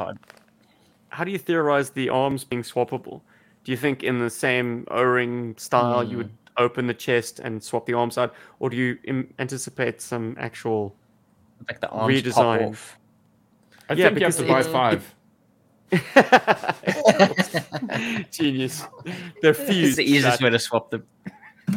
How 1.10 1.24
do 1.24 1.32
you 1.32 1.38
theorize 1.38 1.92
the 1.92 2.10
arms 2.10 2.44
being 2.44 2.64
swappable? 2.64 3.22
Do 3.66 3.72
you 3.72 3.78
think 3.78 4.04
in 4.04 4.20
the 4.20 4.30
same 4.30 4.86
O-ring 4.92 5.56
style 5.58 6.04
you 6.04 6.18
would 6.18 6.28
hmm. 6.30 6.64
open 6.64 6.88
the 6.88 6.94
chest 6.94 7.40
and 7.40 7.62
swap 7.62 7.86
the 7.86 7.94
arms 7.94 8.18
out, 8.18 8.34
or 8.60 8.70
do 8.70 8.78
you 8.78 8.98
Im- 9.06 9.34
anticipate 9.40 10.00
some 10.02 10.36
actual 10.40 10.96
like 11.68 11.82
the 11.82 11.90
arms 11.90 12.14
redesign. 12.14 12.60
pop 12.60 12.70
off. 12.70 12.98
I 13.90 13.94
Yeah, 13.94 14.08
think 14.10 14.20
you 14.20 14.26
have 14.26 14.38
because 14.38 14.38
to 14.38 14.48
buy 14.48 14.60
it- 14.62 14.68
five. 14.68 15.16
Genius. 18.32 18.86
They're 19.42 19.52
It's 19.52 19.96
the 19.96 20.04
easiest 20.04 20.40
that- 20.40 20.44
way 20.44 20.50
to 20.52 20.60
swap 20.60 20.90
them. 20.92 21.04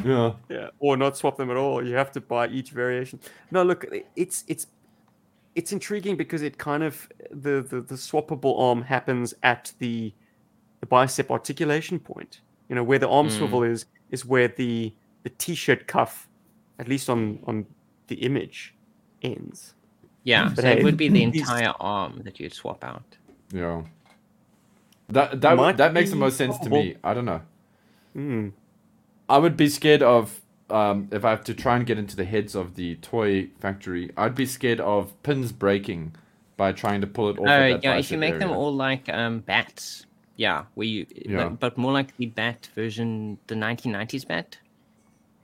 Yeah. 0.04 0.32
yeah, 0.50 0.68
or 0.80 0.96
not 0.98 1.16
swap 1.16 1.36
them 1.38 1.50
at 1.50 1.56
all. 1.56 1.82
You 1.84 1.94
have 1.94 2.12
to 2.12 2.20
buy 2.20 2.48
each 2.48 2.70
variation. 2.72 3.18
No, 3.50 3.62
look, 3.62 3.86
it's 4.16 4.44
it's 4.46 4.66
it's 5.54 5.72
intriguing 5.72 6.14
because 6.16 6.42
it 6.42 6.58
kind 6.58 6.82
of 6.82 7.08
the 7.30 7.62
the, 7.62 7.80
the 7.80 7.94
swappable 7.94 8.58
arm 8.60 8.82
happens 8.82 9.32
at 9.42 9.72
the 9.78 10.12
the 10.80 10.86
bicep 10.86 11.30
articulation 11.30 11.98
point. 11.98 12.40
You 12.68 12.74
know 12.76 12.84
where 12.84 12.98
the 12.98 13.08
arm 13.08 13.28
Mm. 13.28 13.30
swivel 13.38 13.62
is 13.62 13.86
is 14.10 14.24
where 14.24 14.48
the 14.48 14.92
the 15.22 15.30
t-shirt 15.30 15.86
cuff, 15.86 16.28
at 16.78 16.88
least 16.88 17.08
on 17.10 17.40
on 17.46 17.66
the 18.08 18.16
image, 18.16 18.74
ends. 19.22 19.74
Yeah, 20.24 20.48
But 20.54 20.62
so 20.62 20.68
hey, 20.68 20.80
it 20.80 20.84
would 20.84 20.96
be 20.96 21.08
the 21.08 21.22
entire 21.22 21.72
arm 21.80 22.20
that 22.24 22.38
you'd 22.38 22.52
swap 22.52 22.84
out. 22.84 23.16
Yeah. 23.52 23.82
That 25.08 25.40
that 25.40 25.56
Might 25.56 25.76
that 25.78 25.92
makes 25.94 26.10
the 26.10 26.16
most 26.16 26.36
sense 26.36 26.58
to 26.58 26.68
me. 26.70 26.96
I 27.02 27.14
don't 27.14 27.24
know. 27.24 27.40
Mm. 28.16 28.52
I 29.28 29.38
would 29.38 29.56
be 29.56 29.68
scared 29.68 30.02
of 30.02 30.40
um, 30.70 31.08
if 31.10 31.24
I 31.24 31.30
have 31.30 31.44
to 31.44 31.54
try 31.54 31.76
and 31.76 31.86
get 31.86 31.98
into 31.98 32.14
the 32.14 32.24
heads 32.26 32.54
of 32.54 32.74
the 32.74 32.96
toy 32.96 33.48
factory. 33.58 34.10
I'd 34.18 34.34
be 34.34 34.44
scared 34.44 34.80
of 34.80 35.20
pins 35.22 35.50
breaking 35.52 36.14
by 36.58 36.72
trying 36.72 37.00
to 37.00 37.06
pull 37.06 37.30
it 37.30 37.38
off. 37.38 37.46
Oh, 37.46 37.50
at 37.50 37.82
yeah, 37.82 37.94
if 37.96 38.10
you 38.10 38.18
bicep 38.18 38.20
make 38.20 38.38
them 38.38 38.50
all 38.50 38.74
like 38.74 39.08
um, 39.08 39.40
bats. 39.40 40.04
Yeah, 40.38 40.64
where 40.74 40.86
you, 40.86 41.04
Yeah. 41.14 41.48
But, 41.48 41.60
but 41.60 41.78
more 41.78 41.92
like 41.92 42.16
the 42.16 42.26
bat 42.26 42.68
version, 42.74 43.36
the 43.48 43.54
1990s 43.56 44.24
bat, 44.26 44.56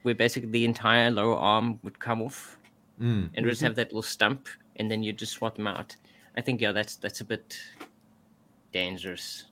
where 0.02 0.14
basically 0.14 0.50
the 0.50 0.64
entire 0.64 1.10
lower 1.10 1.36
arm 1.36 1.78
would 1.82 1.98
come 1.98 2.22
off 2.22 2.56
Mm. 3.00 3.28
and 3.34 3.44
just 3.44 3.60
have 3.60 3.74
that 3.74 3.88
little 3.88 4.02
stump, 4.02 4.48
and 4.76 4.88
then 4.88 5.02
you 5.02 5.12
just 5.12 5.32
swap 5.32 5.56
them 5.56 5.66
out. 5.66 5.96
I 6.36 6.40
think 6.40 6.60
yeah, 6.60 6.70
that's 6.72 6.94
that's 6.96 7.20
a 7.20 7.24
bit 7.24 7.58
dangerous. 8.72 9.44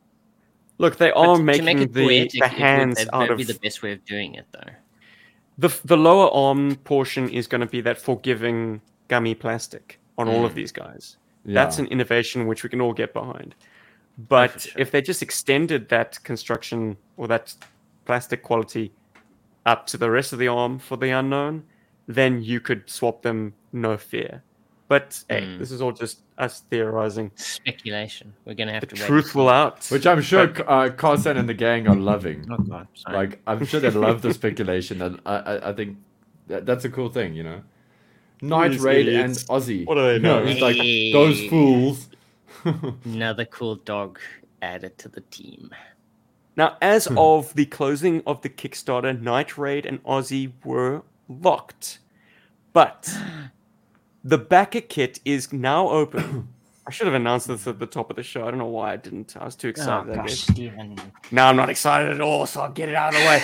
Look, 0.79 0.97
they 0.97 1.11
But 1.11 1.17
are 1.19 1.37
to 1.37 1.43
making 1.43 1.65
make 1.65 1.79
it 1.79 1.93
the, 1.93 2.05
poetic, 2.07 2.31
the 2.33 2.39
it 2.39 2.43
would- 2.43 2.51
hands 2.53 2.97
that 2.99 3.13
out 3.13 3.21
would 3.23 3.31
of 3.33 3.39
be 3.39 3.45
the 3.45 3.59
best 3.59 3.83
way 3.83 3.93
of 3.93 4.05
doing 4.05 4.35
it, 4.35 4.47
though. 4.53 4.73
the 5.59 5.69
the 5.85 5.97
lower 5.97 6.31
arm 6.33 6.77
portion 6.85 7.29
is 7.29 7.47
going 7.47 7.61
to 7.61 7.67
be 7.67 7.81
that 7.83 7.99
forgiving 8.01 8.81
gummy 9.09 9.35
plastic 9.35 9.99
on 10.17 10.29
all 10.29 10.45
of 10.45 10.53
Mm. 10.53 10.55
these 10.55 10.73
guys. 10.73 11.17
That's 11.45 11.79
an 11.79 11.87
innovation 11.87 12.47
which 12.47 12.63
we 12.63 12.69
can 12.71 12.81
all 12.81 12.93
get 12.93 13.13
behind. 13.13 13.55
But 14.19 14.61
sure. 14.63 14.73
if 14.81 14.91
they 14.91 15.01
just 15.03 15.23
extended 15.23 15.89
that 15.89 16.23
construction 16.23 16.97
or 17.17 17.27
that 17.29 17.55
plastic 18.05 18.43
quality 18.43 18.93
up 19.65 19.87
to 19.89 19.97
the 19.97 20.11
rest 20.11 20.33
of 20.33 20.39
the 20.39 20.49
arm 20.49 20.79
for 20.79 20.97
the 20.97 21.11
unknown, 21.11 21.65
then 22.07 22.43
you 22.43 22.61
could 22.61 22.89
swap 22.91 23.23
them 23.23 23.55
no 23.73 23.97
fear. 23.97 24.43
But 24.89 25.25
hey, 25.31 25.43
Mm. 25.43 25.59
this 25.59 25.71
is 25.71 25.81
all 25.81 25.93
just 25.93 26.19
us 26.37 26.61
theorizing. 26.69 27.31
Speculation. 27.37 28.35
We're 28.45 28.55
gonna 28.55 28.73
have 28.73 28.83
The 28.83 28.89
to 28.89 29.03
wait. 29.03 29.07
truth 29.07 29.35
will 29.35 29.49
out. 29.49 29.87
Which 29.87 30.07
I'm 30.07 30.21
sure 30.21 30.53
uh, 30.69 30.91
Carson 30.91 31.37
and 31.39 31.49
the 31.49 31.55
gang 31.55 31.89
are 31.89 31.95
loving. 31.97 32.47
Oh 32.51 32.59
god, 32.59 32.89
sorry. 32.95 33.17
Like 33.17 33.41
I'm 33.47 33.65
sure 33.65 33.81
they 33.81 33.91
love 33.91 34.21
the 34.21 34.35
speculation, 34.41 35.01
and 35.01 35.21
I 35.25 35.37
I, 35.37 35.71
I 35.71 35.73
think 35.73 35.97
that, 36.49 36.67
that's 36.67 36.85
a 36.85 36.91
cool 36.91 37.09
thing, 37.09 37.33
you 37.35 37.43
know. 37.45 37.63
Night 38.43 38.79
Raid 38.81 39.07
idiots. 39.09 39.43
and 39.43 39.49
Aussie. 39.49 39.87
What 39.87 39.95
do 39.95 40.03
they 40.03 40.19
know? 40.19 40.45
He's 40.45 40.61
like 40.61 40.77
those 41.13 41.41
fools. 41.49 42.09
Another 43.05 43.45
cool 43.45 43.77
dog 43.77 44.19
added 44.61 44.99
to 44.99 45.09
the 45.09 45.21
team. 45.23 45.71
Now, 46.57 46.77
as 46.83 47.07
Hmm. 47.07 47.19
of 47.19 47.55
the 47.55 47.67
closing 47.67 48.23
of 48.27 48.43
the 48.43 48.49
Kickstarter, 48.51 49.19
Night 49.21 49.57
Raid 49.57 49.87
and 49.87 50.03
Aussie 50.05 50.53
were 50.65 51.03
locked. 51.29 51.99
But 52.73 53.15
the 54.25 54.39
backer 54.39 54.81
kit 54.83 55.21
is 55.25 55.53
now 55.53 55.89
open. 55.89 56.49
I 56.87 56.91
should 56.91 57.07
have 57.07 57.15
announced 57.15 57.47
this 57.47 57.69
at 57.69 57.79
the 57.79 57.87
top 57.87 58.11
of 58.11 58.17
the 58.17 58.25
show. 58.25 58.43
I 58.47 58.51
don't 58.51 58.59
know 58.59 58.67
why 58.67 58.93
I 58.93 58.97
didn't. 58.97 59.37
I 59.37 59.45
was 59.45 59.55
too 59.55 59.69
Oh 59.69 59.71
excited. 59.71 60.13
I 60.13 60.17
gosh, 60.17 60.27
guess. 60.31 60.39
Steven. 60.41 60.99
No, 61.31 61.45
I'm 61.45 61.55
not 61.57 61.71
excited 61.71 62.11
at 62.11 62.21
all, 62.21 62.45
so 62.45 62.61
I'll 62.63 62.73
get 62.73 62.89
it 62.89 62.97
out 62.97 63.15
of 63.15 63.21
the 63.21 63.27
way. 63.27 63.43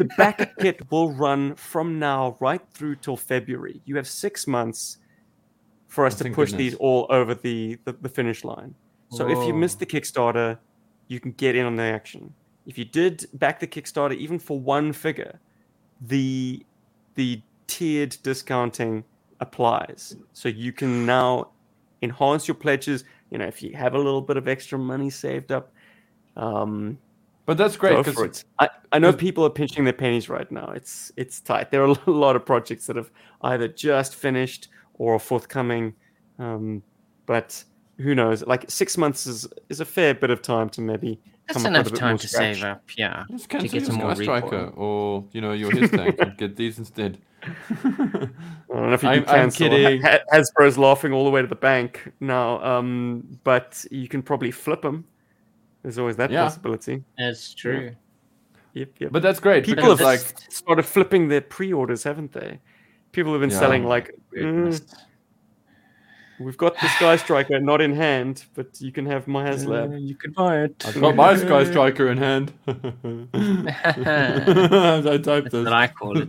the 0.00 0.04
backer 0.18 0.46
kit 0.60 0.90
will 0.90 1.12
run 1.12 1.54
from 1.54 2.00
now 2.00 2.36
right 2.40 2.60
through 2.74 2.96
till 2.96 3.16
February. 3.16 3.80
You 3.84 3.94
have 3.96 4.08
six 4.08 4.48
months 4.48 4.98
for 5.96 6.06
us 6.06 6.20
Oh, 6.20 6.24
to 6.24 6.30
push 6.30 6.50
goodness. 6.50 6.72
these 6.72 6.74
all 6.76 7.06
over 7.10 7.34
the, 7.34 7.78
the, 7.84 7.92
the 7.94 8.08
finish 8.08 8.44
line. 8.44 8.74
So 9.10 9.28
if 9.28 9.38
you 9.46 9.54
missed 9.54 9.78
the 9.80 9.86
Kickstarter, 9.86 10.58
you 11.08 11.20
can 11.20 11.32
get 11.32 11.56
in 11.56 11.64
on 11.64 11.76
the 11.76 11.82
action. 11.84 12.32
If 12.66 12.76
you 12.76 12.84
did 12.84 13.26
back 13.34 13.60
the 13.60 13.66
Kickstarter 13.66 14.14
even 14.16 14.38
for 14.38 14.58
one 14.60 14.92
figure, 14.92 15.38
the 16.02 16.64
the 17.14 17.40
tiered 17.66 18.16
discounting 18.22 19.04
applies. 19.40 20.16
So 20.32 20.48
you 20.48 20.72
can 20.72 21.06
now 21.06 21.48
enhance 22.02 22.46
your 22.48 22.56
pledges. 22.56 23.04
You 23.30 23.38
know, 23.38 23.46
if 23.46 23.62
you 23.62 23.74
have 23.74 23.94
a 23.94 23.98
little 23.98 24.20
bit 24.20 24.36
of 24.36 24.48
extra 24.48 24.78
money 24.78 25.08
saved 25.10 25.50
up, 25.52 25.72
um, 26.36 26.98
But 27.46 27.56
that's 27.56 27.76
great 27.76 28.04
because. 28.04 28.44
I, 28.58 28.68
I 28.92 28.98
know 28.98 29.12
people 29.12 29.44
are 29.46 29.50
pinching 29.50 29.84
their 29.84 29.92
pennies 29.92 30.28
right 30.28 30.50
now. 30.50 30.68
It's 30.74 31.12
it's 31.16 31.40
tight. 31.40 31.70
There 31.70 31.82
are 31.84 31.96
a 32.06 32.10
lot 32.24 32.36
of 32.36 32.44
projects 32.44 32.86
that 32.86 32.96
have 32.96 33.10
either 33.42 33.68
just 33.68 34.14
finished 34.14 34.68
or 34.98 35.14
are 35.14 35.18
forthcoming, 35.18 35.94
um, 36.38 36.82
but 37.26 37.62
who 37.98 38.14
knows? 38.14 38.46
Like 38.46 38.70
six 38.70 38.98
months 38.98 39.26
is 39.26 39.46
is 39.68 39.80
a 39.80 39.84
fair 39.84 40.14
bit 40.14 40.30
of 40.30 40.42
time 40.42 40.68
to 40.70 40.80
maybe. 40.80 41.20
That's 41.48 41.62
come 41.62 41.66
up 41.66 41.70
with 41.70 41.76
enough 41.76 41.86
a 41.86 41.90
bit 41.92 42.00
time 42.00 42.08
more 42.10 42.18
to 42.18 42.28
scratch. 42.28 42.56
save 42.56 42.64
up. 42.64 42.82
Yeah. 42.96 43.24
just 43.30 43.44
to 43.44 43.48
cancel 43.48 43.78
get 43.78 43.86
some 43.86 43.94
more 43.96 44.16
Striker 44.16 44.66
or 44.74 45.24
you 45.32 45.40
know 45.40 45.52
your 45.52 45.70
his 45.76 45.90
tank 45.90 46.16
and 46.18 46.36
get 46.36 46.56
these 46.56 46.78
instead. 46.78 47.18
I 47.44 47.48
don't 47.84 48.32
know 48.70 48.92
if 48.92 49.02
you 49.02 49.08
I'm- 49.08 49.24
can 49.24 49.38
I'm 49.40 49.50
kidding. 49.50 50.02
Hasbro's 50.02 50.76
laughing 50.76 51.12
all 51.12 51.24
the 51.24 51.30
way 51.30 51.42
to 51.42 51.46
the 51.46 51.54
bank 51.54 52.12
now, 52.20 52.60
um, 52.64 53.38
but 53.44 53.84
you 53.90 54.08
can 54.08 54.22
probably 54.22 54.50
flip 54.50 54.82
them. 54.82 55.04
There's 55.82 55.98
always 55.98 56.16
that 56.16 56.30
Yeah. 56.32 56.42
possibility. 56.44 57.04
That's 57.16 57.54
true. 57.54 57.94
Yep, 58.74 58.88
yep. 58.98 59.12
but 59.12 59.22
that's 59.22 59.38
great. 59.40 59.64
People 59.64 59.84
because, 59.84 60.00
have 60.00 60.06
like 60.06 60.20
like 60.20 60.52
started 60.52 60.82
flipping 60.82 61.28
their 61.28 61.40
pre-orders, 61.40 62.02
haven't 62.02 62.32
they? 62.32 62.58
People 63.12 63.32
have 63.32 63.40
been 63.40 63.50
Yeah. 63.50 63.58
selling 63.58 63.84
like, 63.84 64.14
"Mm, 64.36 64.80
we've 66.38 66.56
got 66.58 66.74
the 66.80 66.88
Sky 66.88 67.16
Striker 67.16 67.58
not 67.60 67.80
in 67.80 67.94
hand, 67.94 68.44
but 68.54 68.78
you 68.80 68.92
can 68.92 69.06
have 69.06 69.26
my 69.26 69.46
Uh, 69.48 69.52
HasLab. 69.54 70.00
you 70.06 70.14
can 70.14 70.32
buy 70.32 70.64
it. 70.64 70.84
I've 70.86 71.00
got 71.00 71.14
my 71.16 71.34
Sky 71.46 71.64
Striker 71.64 72.08
in 72.08 72.18
hand. 72.18 72.52
As 73.34 75.06
I 75.06 75.18
typed 75.18 75.50
That's 75.50 75.52
this. 75.52 75.64
what 75.64 75.72
I 75.72 75.88
call 75.88 76.18
it. 76.18 76.28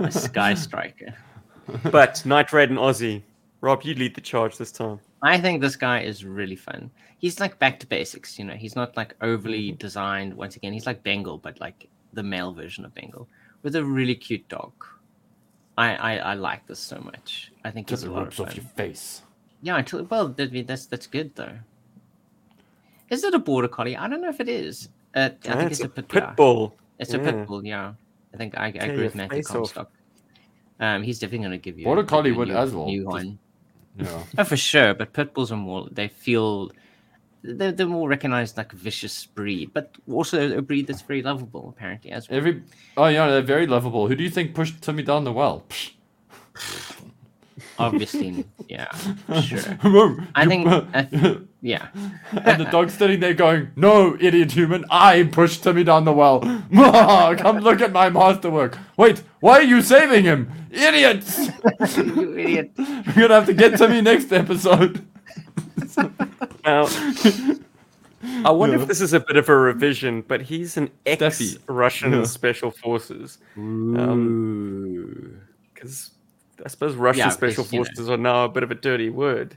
A 0.00 0.10
sky 0.10 0.54
striker. 0.54 1.14
but 1.90 2.24
Night 2.26 2.52
Raid 2.52 2.70
and 2.70 2.78
Aussie, 2.78 3.22
Rob, 3.60 3.82
you 3.82 3.94
lead 3.94 4.14
the 4.14 4.20
charge 4.20 4.56
this 4.56 4.72
time. 4.72 4.98
I 5.22 5.38
think 5.40 5.60
this 5.60 5.76
guy 5.76 6.00
is 6.00 6.24
really 6.24 6.56
fun. 6.56 6.90
He's 7.18 7.40
like 7.40 7.58
back 7.58 7.78
to 7.80 7.86
basics, 7.86 8.38
you 8.38 8.44
know. 8.44 8.54
He's 8.54 8.76
not 8.76 8.96
like 8.96 9.14
overly 9.20 9.72
designed. 9.72 10.34
Once 10.34 10.56
again, 10.56 10.72
he's 10.72 10.86
like 10.86 11.02
Bengal, 11.02 11.38
but 11.38 11.60
like 11.60 11.88
the 12.12 12.22
male 12.22 12.52
version 12.52 12.84
of 12.84 12.94
Bengal, 12.94 13.28
with 13.62 13.74
a 13.76 13.84
really 13.84 14.14
cute 14.14 14.48
dog. 14.48 14.72
I 15.76 15.94
I, 15.96 16.16
I 16.16 16.34
like 16.34 16.66
this 16.66 16.78
so 16.78 16.98
much. 17.00 17.52
I 17.64 17.70
think 17.70 17.90
it's 17.92 18.04
a 18.04 18.10
lot 18.10 18.26
of 18.26 18.34
fun. 18.34 18.48
off 18.48 18.56
your 18.56 18.64
face. 18.64 19.22
Yeah, 19.62 19.78
until, 19.78 20.04
well, 20.04 20.28
that's 20.28 20.86
that's 20.86 21.06
good 21.06 21.34
though. 21.34 21.58
Is 23.10 23.24
it 23.24 23.34
a 23.34 23.38
border 23.38 23.68
collie? 23.68 23.96
I 23.96 24.08
don't 24.08 24.20
know 24.20 24.28
if 24.28 24.40
it 24.40 24.48
is. 24.48 24.88
Uh, 25.14 25.30
I 25.44 25.48
Ah, 25.48 25.56
think 25.56 25.70
it's, 25.70 25.80
a 25.80 25.88
pit, 25.88 26.08
pit 26.08 26.22
yeah. 26.22 26.32
bull. 26.34 26.74
It's 26.98 27.14
a 27.14 27.18
yeah. 27.18 27.24
pit 27.24 27.46
bull. 27.46 27.64
Yeah, 27.64 27.94
I 28.34 28.36
think 28.36 28.56
I, 28.56 28.66
I 28.66 28.68
agree 28.68 29.04
with 29.04 29.14
Matthew 29.14 29.40
off. 29.40 29.46
Comstock. 29.46 29.90
Um, 30.78 31.02
he's 31.02 31.18
definitely 31.18 31.46
going 31.46 31.58
to 31.58 31.58
give 31.58 31.78
you 31.78 31.84
Border 31.84 32.04
collie 32.04 32.30
a 32.30 32.34
would 32.34 32.48
new, 32.48 32.54
as 32.56 32.74
well, 32.74 32.86
New 32.86 33.04
one. 33.06 33.38
Yeah. 33.98 34.22
Oh, 34.38 34.44
for 34.44 34.56
sure. 34.58 34.92
But 34.92 35.14
pit 35.14 35.32
bulls 35.32 35.50
are 35.50 35.56
more. 35.56 35.88
They 35.90 36.08
feel 36.08 36.70
they're, 37.46 37.72
they're 37.72 37.86
more 37.86 38.08
recognized 38.08 38.56
like 38.56 38.72
a 38.72 38.76
vicious 38.76 39.26
breed, 39.26 39.70
but 39.72 39.94
also 40.10 40.56
a 40.58 40.62
breed 40.62 40.86
that's 40.86 41.02
very 41.02 41.22
lovable 41.22 41.74
apparently 41.76 42.10
as 42.10 42.28
well. 42.28 42.38
Every 42.38 42.62
oh 42.96 43.06
yeah, 43.06 43.28
they're 43.28 43.42
very 43.42 43.66
lovable. 43.66 44.08
Who 44.08 44.14
do 44.14 44.24
you 44.24 44.30
think 44.30 44.54
pushed 44.54 44.82
Timmy 44.82 45.02
down 45.02 45.24
the 45.24 45.32
well? 45.32 45.64
Obviously, 47.78 48.46
yeah, 48.68 48.86
sure. 49.42 49.60
I 50.34 50.46
think, 50.46 50.66
I- 50.66 51.38
yeah. 51.60 51.88
and 52.32 52.60
the 52.60 52.66
dog's 52.70 52.94
sitting 52.94 53.20
there 53.20 53.34
going, 53.34 53.70
"No, 53.76 54.16
idiot 54.18 54.52
human! 54.52 54.86
I 54.90 55.24
pushed 55.24 55.62
Timmy 55.62 55.84
down 55.84 56.06
the 56.06 56.12
well. 56.12 56.40
Come 56.40 57.58
look 57.58 57.82
at 57.82 57.92
my 57.92 58.08
masterwork. 58.08 58.78
Wait, 58.96 59.22
why 59.40 59.58
are 59.58 59.62
you 59.62 59.82
saving 59.82 60.24
him, 60.24 60.50
idiots? 60.70 61.48
you 61.98 62.38
idiot. 62.38 62.72
We're 62.78 63.12
gonna 63.28 63.34
have 63.34 63.46
to 63.46 63.54
get 63.54 63.76
Timmy 63.76 64.00
next 64.00 64.32
episode." 64.32 65.06
Now, 66.66 66.86
I 68.44 68.50
wonder 68.50 68.76
Yeah. 68.76 68.82
if 68.82 68.88
this 68.88 69.00
is 69.00 69.12
a 69.12 69.20
bit 69.20 69.36
of 69.36 69.48
a 69.48 69.56
revision, 69.56 70.22
but 70.22 70.42
he's 70.42 70.76
an 70.76 70.90
ex-Russian 71.06 72.12
Yeah. 72.12 72.24
special 72.24 72.72
forces. 72.72 73.38
Because 73.54 73.70
I 76.64 76.68
suppose 76.68 76.96
Russian 76.96 77.20
Yeah, 77.20 77.28
special 77.30 77.62
because, 77.64 77.72
you 77.72 77.78
know. 77.78 77.84
forces 77.84 78.10
are 78.10 78.16
now 78.16 78.44
a 78.44 78.48
bit 78.48 78.64
of 78.64 78.70
a 78.72 78.74
dirty 78.74 79.10
word. 79.10 79.56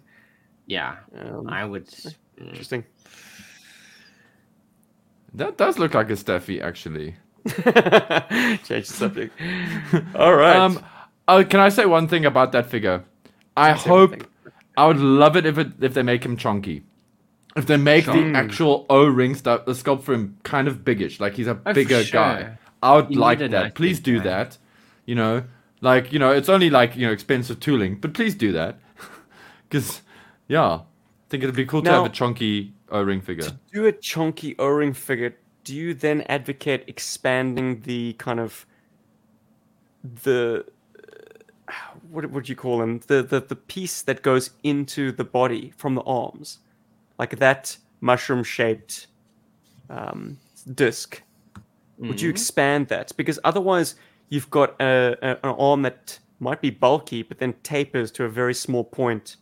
Yeah, 0.67 0.97
Um, 1.17 1.47
I 1.49 1.65
would. 1.65 1.89
Interesting. 2.37 2.83
That 5.33 5.57
does 5.57 5.79
look 5.79 5.93
like 5.95 6.09
a 6.11 6.13
Steffi, 6.13 6.61
actually. 6.61 7.15
Change 8.65 8.87
the 8.87 8.93
subject. 8.93 9.33
All 10.15 10.35
right. 10.35 10.55
Um, 10.55 10.79
oh, 11.27 11.43
can 11.43 11.59
I 11.59 11.69
say 11.69 11.85
one 11.85 12.07
thing 12.07 12.25
about 12.25 12.51
that 12.51 12.67
figure? 12.67 13.03
I 13.57 13.75
Say 13.75 13.89
hope. 13.89 14.23
I 14.77 14.87
would 14.87 14.99
love 14.99 15.35
it 15.35 15.45
if 15.45 15.57
it 15.57 15.67
if 15.81 15.93
they 15.93 16.03
make 16.03 16.23
him 16.23 16.37
chunky. 16.37 16.83
If 17.55 17.65
they 17.65 17.77
make 17.77 18.05
Chunk. 18.05 18.33
the 18.33 18.37
actual 18.37 18.85
O 18.89 19.05
ring 19.05 19.35
stuff, 19.35 19.65
the 19.65 19.71
sculpt 19.73 20.03
for 20.03 20.13
him 20.13 20.37
kind 20.43 20.67
of 20.67 20.85
biggish, 20.85 21.19
like 21.19 21.33
he's 21.33 21.47
a 21.47 21.59
Oh, 21.65 21.73
bigger 21.73 22.03
sure. 22.03 22.19
guy. 22.21 22.57
I 22.83 22.95
would 22.95 23.09
You 23.11 23.19
like 23.19 23.39
need 23.39 23.51
that. 23.51 23.63
nice 23.63 23.71
Please 23.73 23.99
do 23.99 24.17
guy. 24.19 24.23
that. 24.25 24.57
You 25.05 25.15
know, 25.15 25.43
like 25.81 26.13
you 26.13 26.19
know, 26.19 26.31
it's 26.31 26.49
only 26.49 26.69
like 26.69 26.95
you 26.95 27.05
know 27.07 27.11
expensive 27.11 27.59
tooling, 27.59 27.99
but 27.99 28.13
please 28.13 28.35
do 28.35 28.51
that. 28.53 28.79
Because 29.69 30.01
yeah, 30.47 30.63
I 30.67 30.81
think 31.29 31.43
it'd 31.43 31.55
be 31.55 31.65
cool 31.65 31.81
to 31.83 31.91
have 31.91 32.05
a 32.05 32.09
chunky 32.09 32.73
O 32.89 33.01
ring 33.03 33.21
figure. 33.21 33.43
to 33.43 33.59
do 33.71 33.85
a 33.85 33.91
chunky 33.91 34.55
O-ring 34.57 34.93
figure, 34.93 35.35
do 35.63 35.75
you 35.75 35.93
then 35.93 36.21
advocate 36.29 36.83
expanding 36.87 37.81
the 37.81 38.13
kind 38.13 38.39
of 38.39 38.65
the 40.23 40.65
uh, 41.67 41.71
what 42.09 42.29
would 42.31 42.49
you 42.49 42.55
call 42.55 42.79
them? 42.79 42.99
The, 43.07 43.21
the 43.21 43.39
the 43.41 43.55
piece 43.55 44.01
that 44.03 44.21
goes 44.21 44.51
into 44.63 45.11
the 45.11 45.23
body 45.23 45.73
from 45.77 45.95
the 45.95 46.01
arms, 46.01 46.59
like 47.19 47.37
that 47.39 47.77
mushroom-shaped 48.01 49.07
um, 49.89 50.37
disc. 50.73 51.21
Would 51.97 52.21
you 52.21 52.29
expand 52.29 52.87
that? 52.87 53.11
Because 53.17 53.39
otherwise, 53.43 53.95
you've 54.29 54.49
got 54.49 54.69
a, 54.81 55.17
a, 55.21 55.29
an 55.45 55.55
arm 55.59 55.81
that 55.81 56.17
might 56.39 56.61
be 56.61 56.69
bulky, 56.69 57.23
but 57.23 57.39
then 57.39 57.53
tapers 57.63 58.09
to 58.13 58.23
a 58.23 58.29
very 58.29 58.53
small 58.53 58.85
point. 58.85 59.35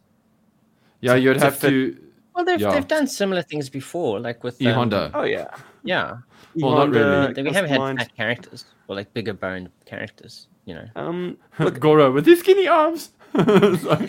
Yeah, 1.02 1.14
to- 1.14 1.20
you'd 1.20 1.34
to 1.36 1.40
have 1.46 1.58
fit- 1.58 1.70
to. 1.70 1.98
Well, 2.34 2.46
they've, 2.46 2.60
Yeah. 2.60 2.72
they've 2.72 2.88
done 2.88 3.06
similar 3.08 3.42
things 3.44 3.70
before, 3.70 4.20
like 4.20 4.44
with 4.44 4.60
um, 4.66 4.74
Honda. 4.74 5.12
Oh 5.14 5.24
yeah, 5.24 5.48
Yeah, 5.84 6.18
Well, 6.56 6.76
not 6.76 6.90
really. 6.90 7.02
E-Honda, 7.32 7.44
we 7.44 7.52
haven't 7.52 7.70
had 7.72 7.80
customized. 7.80 7.98
fat 7.98 8.16
characters 8.16 8.66
or 8.88 8.96
like 8.96 9.12
bigger 9.14 9.34
boned 9.34 9.70
characters. 9.86 10.48
You 10.66 10.76
know, 10.76 10.86
Um, 10.96 11.38
Look, 11.60 11.80
Goro 11.80 12.12
with 12.12 12.26
his 12.26 12.40
skinny 12.40 12.68
arms. 12.68 13.10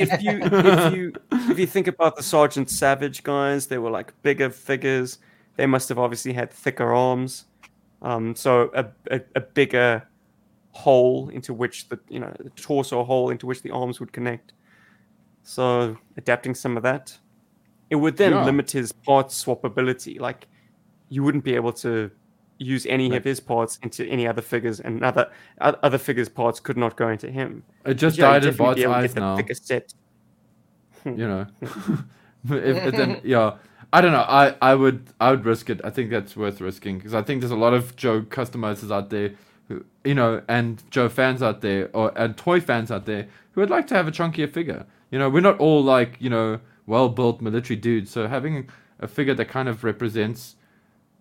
If 0.00 0.22
you 0.22 0.40
if 0.42 0.94
you 0.94 1.12
if 1.50 1.58
you 1.58 1.66
think 1.66 1.86
about 1.86 2.16
the 2.16 2.22
Sergeant 2.22 2.70
Savage 2.70 3.22
guys, 3.22 3.66
they 3.66 3.78
were 3.78 3.90
like 3.90 4.12
bigger 4.22 4.50
figures. 4.50 5.18
They 5.56 5.66
must 5.66 5.88
have 5.88 5.98
obviously 5.98 6.32
had 6.32 6.52
thicker 6.52 6.92
arms, 6.94 7.46
um, 8.02 8.34
so 8.36 8.70
a, 8.74 8.86
a, 9.10 9.20
a 9.34 9.40
bigger 9.40 10.06
hole 10.70 11.28
into 11.30 11.52
which 11.52 11.88
the 11.88 11.98
you 12.08 12.20
know 12.20 12.32
the 12.38 12.50
torso 12.50 13.02
hole 13.04 13.30
into 13.30 13.46
which 13.46 13.62
the 13.62 13.70
arms 13.70 13.98
would 14.00 14.12
connect. 14.12 14.52
So 15.42 15.96
adapting 16.16 16.54
some 16.54 16.76
of 16.76 16.82
that, 16.84 17.16
it 17.90 17.96
would 17.96 18.16
then 18.16 18.32
Yeah. 18.32 18.44
limit 18.44 18.70
his 18.70 18.92
part 18.92 19.28
swappability. 19.28 20.20
Like 20.20 20.46
you 21.08 21.22
wouldn't 21.24 21.42
be 21.44 21.54
able 21.54 21.72
to 21.72 22.10
use 22.58 22.84
any 22.86 23.08
Like- 23.08 23.18
of 23.18 23.24
his 23.24 23.40
parts 23.40 23.78
into 23.82 24.04
any 24.06 24.26
other 24.26 24.42
figures, 24.42 24.80
and 24.80 25.02
other 25.04 25.30
other 25.60 25.98
figures' 25.98 26.28
parts 26.28 26.60
could 26.60 26.76
not 26.76 26.96
go 26.96 27.08
into 27.08 27.30
him. 27.30 27.62
It 27.86 27.94
just 27.94 28.18
Yeah, 28.18 28.26
died 28.32 28.44
in 28.44 28.50
definitely 28.50 28.64
Bot's 28.66 28.76
be 28.76 28.82
able 28.82 28.92
to 28.92 28.98
eyes 28.98 29.14
get 29.14 29.14
the 29.14 29.20
now. 29.20 29.54
set. 29.54 29.94
Hmm. 31.04 31.18
you 31.20 31.28
know. 31.28 31.46
if, 32.50 32.76
if 32.86 32.94
then 32.96 33.20
yeah, 33.24 33.54
I 33.92 34.00
don't 34.00 34.12
know. 34.12 34.24
I 34.28 34.54
I 34.60 34.74
would 34.74 35.08
I 35.20 35.30
would 35.30 35.44
risk 35.44 35.70
it. 35.70 35.80
I 35.84 35.90
think 35.90 36.10
that's 36.10 36.36
worth 36.36 36.60
risking 36.60 36.98
because 36.98 37.14
I 37.14 37.22
think 37.22 37.40
there's 37.40 37.52
a 37.52 37.56
lot 37.56 37.74
of 37.74 37.96
Joe 37.96 38.22
customizers 38.22 38.90
out 38.92 39.10
there 39.10 39.32
who 39.68 39.84
you 40.04 40.14
know 40.14 40.42
and 40.48 40.82
Joe 40.90 41.08
fans 41.08 41.42
out 41.42 41.60
there 41.60 41.90
or 41.94 42.12
and 42.16 42.36
toy 42.36 42.60
fans 42.60 42.90
out 42.90 43.06
there 43.06 43.26
who 43.52 43.60
would 43.60 43.70
like 43.70 43.86
to 43.88 43.94
have 43.94 44.08
a 44.08 44.12
chunkier 44.12 44.50
figure. 44.50 44.84
You 45.10 45.18
know, 45.18 45.30
we're 45.30 45.40
not 45.40 45.58
all 45.58 45.82
like 45.82 46.16
you 46.20 46.30
know 46.30 46.60
well 46.86 47.08
built 47.08 47.40
military 47.40 47.76
dudes, 47.76 48.10
so 48.10 48.26
having 48.26 48.68
a 49.00 49.06
figure 49.06 49.34
that 49.34 49.48
kind 49.48 49.68
of 49.68 49.84
represents 49.84 50.56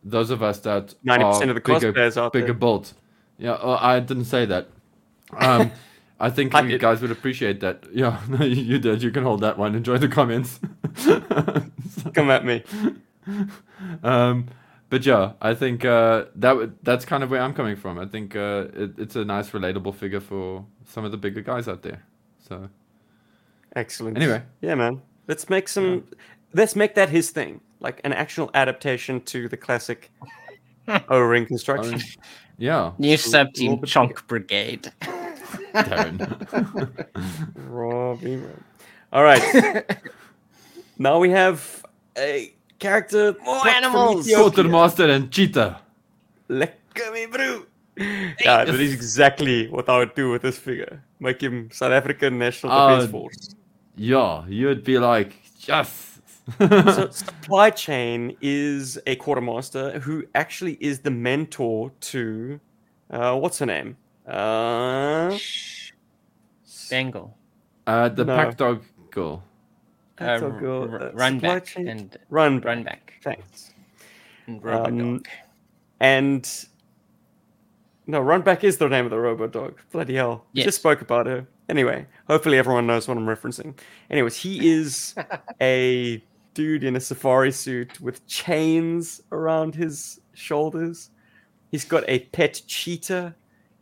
those 0.03 0.29
of 0.29 0.41
us 0.43 0.59
that 0.59 0.93
90% 1.05 1.47
are 1.47 1.49
of 1.49 1.55
the 1.55 1.61
bigger, 1.61 1.93
cosplayers 1.93 2.17
out 2.17 2.33
bigger 2.33 2.47
there. 2.47 2.53
built. 2.53 2.93
Yeah, 3.37 3.57
well, 3.63 3.77
I 3.81 3.99
didn't 3.99 4.25
say 4.25 4.45
that. 4.45 4.69
Um, 5.37 5.71
I 6.19 6.29
think 6.31 6.55
I 6.55 6.61
you 6.61 6.69
did. 6.69 6.81
guys 6.81 7.01
would 7.01 7.11
appreciate 7.11 7.59
that. 7.59 7.85
Yeah, 7.93 8.19
no, 8.29 8.43
you 8.43 8.61
you 8.63 8.79
did. 8.79 9.03
You 9.03 9.11
can 9.11 9.23
hold 9.23 9.41
that 9.41 9.57
one. 9.57 9.75
Enjoy 9.75 9.97
the 9.97 10.07
comments. 10.07 10.59
Come 12.13 12.31
at 12.31 12.43
me. 12.45 12.63
um, 14.03 14.47
but 14.89 15.05
yeah, 15.05 15.33
I 15.41 15.53
think 15.53 15.85
uh, 15.85 16.25
that 16.35 16.55
would, 16.55 16.77
that's 16.83 17.05
kind 17.05 17.23
of 17.23 17.29
where 17.29 17.41
I'm 17.41 17.53
coming 17.53 17.75
from. 17.75 17.99
I 17.99 18.05
think 18.05 18.35
uh, 18.35 18.67
it, 18.73 18.97
it's 18.97 19.15
a 19.15 19.25
nice, 19.25 19.51
relatable 19.51 19.93
figure 19.95 20.21
for 20.21 20.65
some 20.85 21.05
of 21.05 21.11
the 21.11 21.17
bigger 21.17 21.41
guys 21.41 21.67
out 21.67 21.83
there. 21.83 22.03
So 22.47 22.69
Excellent. 23.75 24.17
Anyway. 24.17 24.41
yeah, 24.61 24.75
man. 24.75 25.01
Let's 25.27 25.49
make 25.49 25.67
some. 25.67 26.05
Let's 26.53 26.75
make 26.75 26.95
that 26.95 27.09
his 27.09 27.29
thing, 27.29 27.59
like 27.79 28.01
an 28.03 28.13
actual 28.13 28.49
adaptation 28.53 29.21
to 29.21 29.47
the 29.47 29.57
classic 29.57 30.11
O-ring 31.09 31.45
construction. 31.45 32.01
yeah, 32.57 32.91
New 32.97 33.17
sub 33.17 33.53
team 33.53 33.79
little 33.81 34.07
bit 34.07 34.27
Brigade. 34.27 34.91
Darren. 35.73 36.17
Robbie. 37.55 38.41
All 39.13 39.23
right. 39.23 39.85
now 40.97 41.19
we 41.19 41.29
have 41.29 41.85
a 42.17 42.53
character. 42.79 43.35
More 43.43 43.61
plucked 43.61 43.75
animals. 43.75 44.27
Ethiopia. 44.27 44.51
Quartermaster 44.51 45.09
and 45.09 45.31
Cheetah. 45.31 45.79
Lekker 46.49 47.13
me, 47.13 47.25
bro. 47.27 47.63
Yeah, 47.97 48.65
that 48.65 48.75
is 48.75 48.93
exactly 48.93 49.67
what 49.69 49.89
I 49.89 49.97
would 49.97 50.13
do 50.13 50.29
with 50.29 50.41
this 50.43 50.57
figure. 50.57 51.03
Make 51.19 51.41
him 51.41 51.69
South 51.71 51.91
African 51.91 52.37
National 52.37 52.71
Defense 52.89 53.09
Uh, 53.09 53.11
Force. 53.11 53.55
Yeah, 53.95 54.45
you'd 54.47 54.83
be 54.83 54.99
like, 54.99 55.33
yes. 55.67 56.06
So 56.59 57.09
supply 57.09 57.69
chain 57.69 58.35
is 58.41 58.97
a 59.05 59.15
quartermaster 59.17 59.99
who 59.99 60.23
actually 60.35 60.73
is 60.79 60.99
the 60.99 61.11
mentor 61.11 61.91
to 61.99 62.59
uh, 63.11 63.35
what's 63.37 63.59
her 63.59 63.65
name 63.65 63.97
uh, 64.27 65.37
Bengal. 66.89 67.37
uh, 67.85 68.09
the 68.09 68.25
No. 68.25 68.35
pack 68.35 68.57
dog 68.57 68.83
girl. 69.11 69.43
That's 70.17 70.41
Uh, 70.41 70.45
our 70.47 70.59
girl, 70.59 70.89
r- 70.91 71.01
uh, 71.03 71.11
run 71.13 71.33
supply 71.35 71.53
back 71.55 71.65
chain- 71.65 71.87
and 71.87 72.17
run 72.29 72.59
run 72.61 72.83
back. 72.83 73.13
thanks 73.23 73.73
And 74.47 74.63
rubber 74.63 74.89
Um, 74.89 75.13
dog. 75.17 75.27
and 75.99 76.65
no 78.07 78.19
run 78.21 78.41
back 78.41 78.63
is 78.63 78.77
the 78.77 78.87
name 78.87 79.05
of 79.05 79.11
the 79.11 79.19
robot 79.19 79.51
dog 79.51 79.79
bloody 79.91 80.15
hell 80.15 80.45
we 80.53 80.59
Yes. 80.59 80.65
just 80.67 80.77
spoke 80.79 81.01
about 81.01 81.25
her 81.27 81.45
anyway 81.69 82.05
hopefully 82.27 82.57
everyone 82.57 82.87
knows 82.87 83.05
what 83.07 83.17
i'm 83.17 83.25
referencing 83.25 83.77
anyways 84.09 84.37
he 84.37 84.69
is 84.69 85.13
a 85.61 86.23
dude 86.57 86.83
in 86.83 86.95
a 86.95 86.99
safari 86.99 87.51
suit 87.51 88.01
with 88.01 88.25
chains 88.25 89.21
around 89.31 89.75
his 89.75 90.19
shoulders. 90.33 91.11
He's 91.69 91.85
got 91.85 92.03
a 92.07 92.17
pet 92.33 92.59
cheetah. 92.65 93.35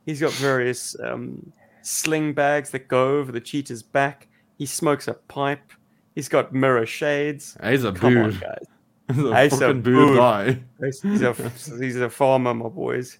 He's 0.05 0.19
got 0.19 0.33
various 0.33 0.93
um, 1.01 1.53
sling 1.83 2.33
bags 2.33 2.71
that 2.71 2.89
go 2.89 3.17
over 3.17 3.31
the 3.31 3.39
cheetah's 3.39 3.81
back. 3.81 4.27
He 4.57 4.65
smokes 4.65 5.07
a 5.07 5.13
pipe. 5.13 5.71
He's 6.15 6.27
got 6.27 6.51
mirror 6.53 6.85
shades. 6.85 7.57
He's 7.63 7.85
a 7.85 7.93
come 7.93 8.17
on 8.17 8.31
guys. 8.31 8.65
He's 9.15 9.23
a 9.23 9.41
He's 9.43 9.53
a 9.53 9.57
fucking 9.57 9.81
boo 9.81 10.07
boo. 10.07 10.15
guy. 10.17 10.59
he's 10.81 11.21
a, 11.21 11.33
he's 11.79 11.95
a 11.95 12.09
farmer 12.09 12.53
my 12.53 12.67
boys. 12.67 13.19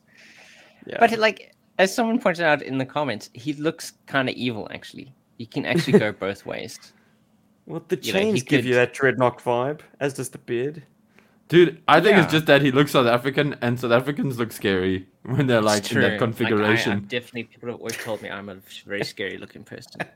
Yeah. 0.85 0.97
But 0.99 1.17
like, 1.17 1.55
as 1.79 1.95
someone 1.95 2.19
pointed 2.19 2.43
out 2.43 2.61
in 2.61 2.77
the 2.77 2.85
comments, 2.85 3.29
he 3.33 3.53
looks 3.53 3.93
kind 4.05 4.27
of 4.27 4.35
evil. 4.35 4.67
Actually, 4.73 5.13
he 5.37 5.45
can 5.45 5.65
actually 5.65 5.97
go 5.99 6.11
both 6.25 6.45
ways. 6.45 6.77
Well, 7.65 7.83
the 7.87 7.97
You 8.01 8.13
know, 8.13 8.19
he 8.19 8.25
chains 8.25 8.43
give 8.43 8.65
you 8.65 8.75
that 8.75 8.93
Dreadnok 8.93 9.39
vibe, 9.41 9.79
as 9.99 10.13
does 10.13 10.29
the 10.29 10.37
beard. 10.37 10.83
Dude, 11.47 11.81
I 11.87 12.01
think 12.01 12.17
Yeah. 12.17 12.23
it's 12.23 12.31
just 12.31 12.45
that 12.47 12.61
he 12.61 12.71
looks 12.71 12.91
South 12.91 13.05
African, 13.07 13.55
and 13.61 13.79
South 13.79 13.91
Africans 13.91 14.37
look 14.39 14.51
scary 14.51 15.07
when 15.23 15.47
they're 15.47 15.61
like 15.61 15.91
in 15.91 15.99
that 16.01 16.01
true. 16.01 16.03
Like, 16.09 16.13
I- 16.13 16.17
configuration. 16.17 17.05
Definitely, 17.07 17.43
people 17.43 17.69
have 17.69 17.79
always 17.79 17.97
told 17.97 18.21
me 18.21 18.29
I'm 18.29 18.49
a 18.49 18.57
very 18.85 19.03
scary 19.03 19.37
looking 19.37 19.63
person. 19.63 20.01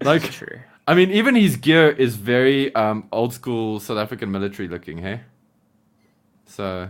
Like, 0.00 0.22
true. 0.30 0.60
I 0.86 0.94
mean, 0.94 1.10
even 1.10 1.34
his 1.34 1.56
gear 1.56 1.90
is 1.90 2.14
very 2.14 2.72
um, 2.76 3.08
old 3.10 3.34
school 3.34 3.80
South 3.80 3.98
African 3.98 4.30
military 4.30 4.68
looking, 4.68 4.98
hey? 4.98 5.22
So, 6.46 6.88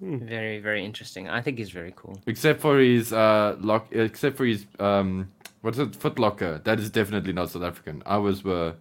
Very, 0.00 0.58
very 0.58 0.82
interesting. 0.82 1.28
I 1.28 1.42
think 1.42 1.58
he's 1.58 1.68
very 1.68 1.92
cool. 1.96 2.18
except 2.26 2.62
for 2.62 2.78
his 2.78 3.12
uh, 3.12 3.56
lock, 3.60 3.88
except 3.92 4.38
for 4.38 4.46
his 4.46 4.64
um, 4.80 5.28
what's 5.64 5.78
it, 5.78 5.92
Footlocker. 5.92 6.62
that 6.64 6.78
is 6.78 6.90
definitely 6.90 7.32
not 7.32 7.50
South 7.50 7.62
African. 7.62 8.02
Ours 8.06 8.44
were 8.44 8.74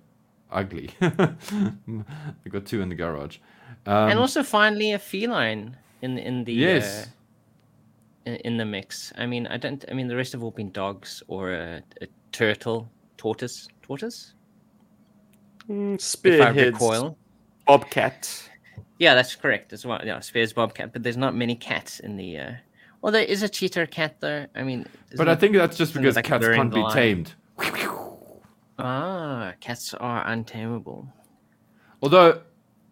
ugly. 0.52 0.90
I 1.02 2.50
got 2.50 2.66
two 2.66 2.82
in 2.82 2.90
the 2.90 2.96
garage. 2.96 3.38
Um, 3.86 4.10
and 4.10 4.20
also, 4.20 4.44
finally, 4.44 4.92
a 4.94 5.00
feline 5.00 5.78
in 6.02 6.18
in 6.18 6.44
the 6.44 6.54
Yes. 6.54 7.08
uh, 7.08 8.30
in, 8.30 8.36
in 8.36 8.58
the 8.58 8.66
mix. 8.66 9.12
I 9.18 9.26
mean, 9.26 9.48
I 9.48 9.58
don't. 9.58 9.84
I 9.90 9.94
mean, 9.94 10.08
the 10.08 10.16
rest 10.16 10.34
have 10.34 10.44
all 10.44 10.52
been 10.52 10.72
dogs 10.72 11.24
or 11.28 11.54
a, 11.54 11.82
a 12.02 12.08
turtle, 12.32 12.88
tortoise, 13.18 13.68
tortoise. 13.82 14.34
Mm, 15.70 15.96
If 15.96 16.00
I 16.02 16.04
Spearheads, 16.04 16.74
recoil. 16.74 17.18
bobcat. 17.66 18.50
Yeah, 19.00 19.16
that's 19.16 19.36
correct 19.36 19.74
as 19.74 19.86
well. 19.86 20.00
Yeah, 20.06 20.20
Spears 20.20 20.54
Bobcat, 20.54 20.94
but 20.94 21.04
there's 21.04 21.18
not 21.18 21.36
many 21.36 21.56
cats 21.56 22.00
in 22.00 22.16
the. 22.18 22.38
Uh... 22.38 22.52
Well, 23.04 23.12
there 23.12 23.26
is 23.26 23.44
a 23.44 23.50
cheater 23.50 23.86
cat 23.86 24.22
there. 24.22 24.48
I 24.56 24.64
mean, 24.64 24.86
but 25.18 25.28
I 25.28 25.36
think 25.36 25.58
that's 25.58 25.76
just 25.76 25.94
because 25.94 26.16
like 26.16 26.24
cats 26.24 26.48
can't 26.48 26.74
be 26.74 26.86
tamed. 26.94 27.34
ah, 28.80 29.52
cats 29.60 29.94
are 29.96 30.26
untamable. 30.26 31.10
Although 32.02 32.40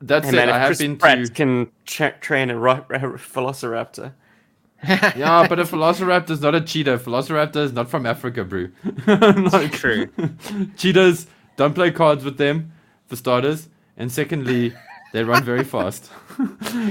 that's 0.02 0.26
Hey 0.26 0.32
said, 0.32 0.48
man, 0.48 0.50
I 0.50 0.56
if 0.58 0.60
have 0.60 0.68
Chris 0.68 0.80
been 0.80 0.98
Pratt 0.98 1.26
to 1.26 1.32
can 1.32 1.72
tra- 1.86 2.18
train 2.20 2.50
a 2.50 2.58
ro- 2.60 2.86
a 2.90 3.00
velociraptor. 3.00 4.12
yeah, 4.84 5.48
but 5.48 5.60
a 5.60 5.64
velociraptor 5.64 6.32
is 6.32 6.42
not 6.42 6.56
a 6.56 6.60
cheetah. 6.62 6.98
Velociraptor 6.98 7.64
is 7.64 7.72
not 7.72 7.90
from 7.90 8.06
Africa, 8.06 8.44
bro. 8.44 8.68
like, 9.08 9.72
True. 9.72 10.10
cheetahs 10.78 11.28
don't 11.56 11.74
play 11.74 11.90
cards 11.90 12.26
with 12.26 12.36
them, 12.38 12.74
for 13.08 13.16
starters, 13.16 13.70
and 13.96 14.12
secondly, 14.12 14.74
they 15.14 15.24
run 15.24 15.42
very 15.46 15.64
fast. 15.64 16.10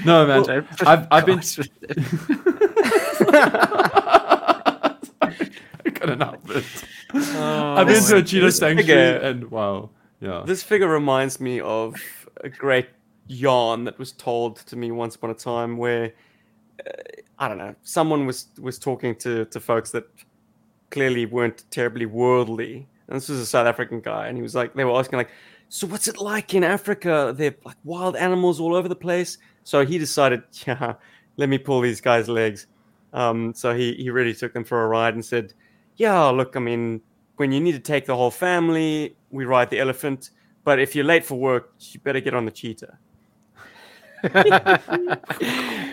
no 0.07 0.27
man, 0.27 0.43
Well, 0.43 0.65
I've 0.87 1.07
I've 1.11 1.27
been. 1.27 1.43
I 5.23 5.91
couldn't 5.95 6.21
help 6.21 6.51
it. 6.51 6.65
I've 7.15 7.87
been 7.87 8.03
to 8.05 8.17
a 8.17 8.23
cheetah 8.23 8.53
sanctuary, 8.53 8.87
figure- 8.87 9.29
and 9.29 9.51
wow, 9.51 9.91
yeah. 10.21 10.43
This 10.47 10.63
figure 10.63 10.89
reminds 10.89 11.41
me 11.41 11.61
of 11.61 11.97
a 12.43 12.49
great 12.49 12.89
yarn 13.27 13.85
that 13.85 13.99
was 13.99 14.13
told 14.13 14.57
to 14.67 14.77
me 14.77 14.91
once 14.91 15.17
upon 15.17 15.31
a 15.31 15.35
time, 15.35 15.77
where 15.77 16.13
uh, 16.87 16.91
I 17.39 17.49
don't 17.49 17.59
know, 17.59 17.75
someone 17.83 18.27
was 18.27 18.49
was 18.61 18.79
talking 18.79 19.15
to 19.17 19.45
to 19.47 19.61
folks 19.61 19.91
that 19.93 20.07
clearly 20.91 21.27
weren't 21.27 21.65
terribly 21.71 22.07
worldly, 22.07 22.89
and 23.09 23.17
this 23.17 23.29
was 23.29 23.39
a 23.41 23.47
South 23.47 23.67
African 23.67 24.01
guy, 24.01 24.27
and 24.29 24.37
he 24.37 24.43
was 24.43 24.55
like, 24.55 24.75
they 24.75 24.85
were 24.85 24.99
asking 24.99 25.19
like, 25.19 25.31
so 25.69 25.87
what's 25.87 26.09
it 26.09 26.19
like 26.19 26.55
in 26.55 26.65
Africa? 26.65 27.33
They're 27.37 27.55
like 27.65 27.77
wild 27.85 28.17
animals 28.17 28.61
all 28.61 28.75
over 28.75 28.89
the 28.89 28.97
place. 28.97 29.39
So 29.65 29.85
he 29.85 29.99
decided, 29.99 30.43
yeah, 30.67 30.95
let 31.37 31.49
me 31.49 31.59
pull 31.59 31.81
these 31.81 32.01
guys' 32.01 32.29
legs. 32.29 32.67
Um, 33.13 33.53
so 33.55 33.75
he 33.75 33.95
he 33.95 34.11
really 34.11 34.35
took 34.35 34.53
them 34.53 34.65
for 34.65 34.85
a 34.85 34.89
ride 34.89 35.15
and 35.15 35.25
said, 35.25 35.53
yeah, 35.97 36.25
look, 36.29 36.57
I 36.57 36.61
mean, 36.61 37.03
when 37.37 37.53
you 37.53 37.61
need 37.61 37.73
to 37.73 37.81
take 37.81 38.07
the 38.07 38.17
whole 38.17 38.31
family, 38.31 39.17
we 39.31 39.45
ride 39.45 39.71
the 39.71 39.79
elephant. 39.79 40.31
But 40.65 40.79
if 40.79 40.95
you're 40.95 41.05
late 41.05 41.25
for 41.25 41.39
work, 41.39 41.73
you 41.79 42.01
better 42.01 42.21
get 42.21 42.35
on 42.35 42.45
the 42.45 42.51
cheetah. 42.51 42.99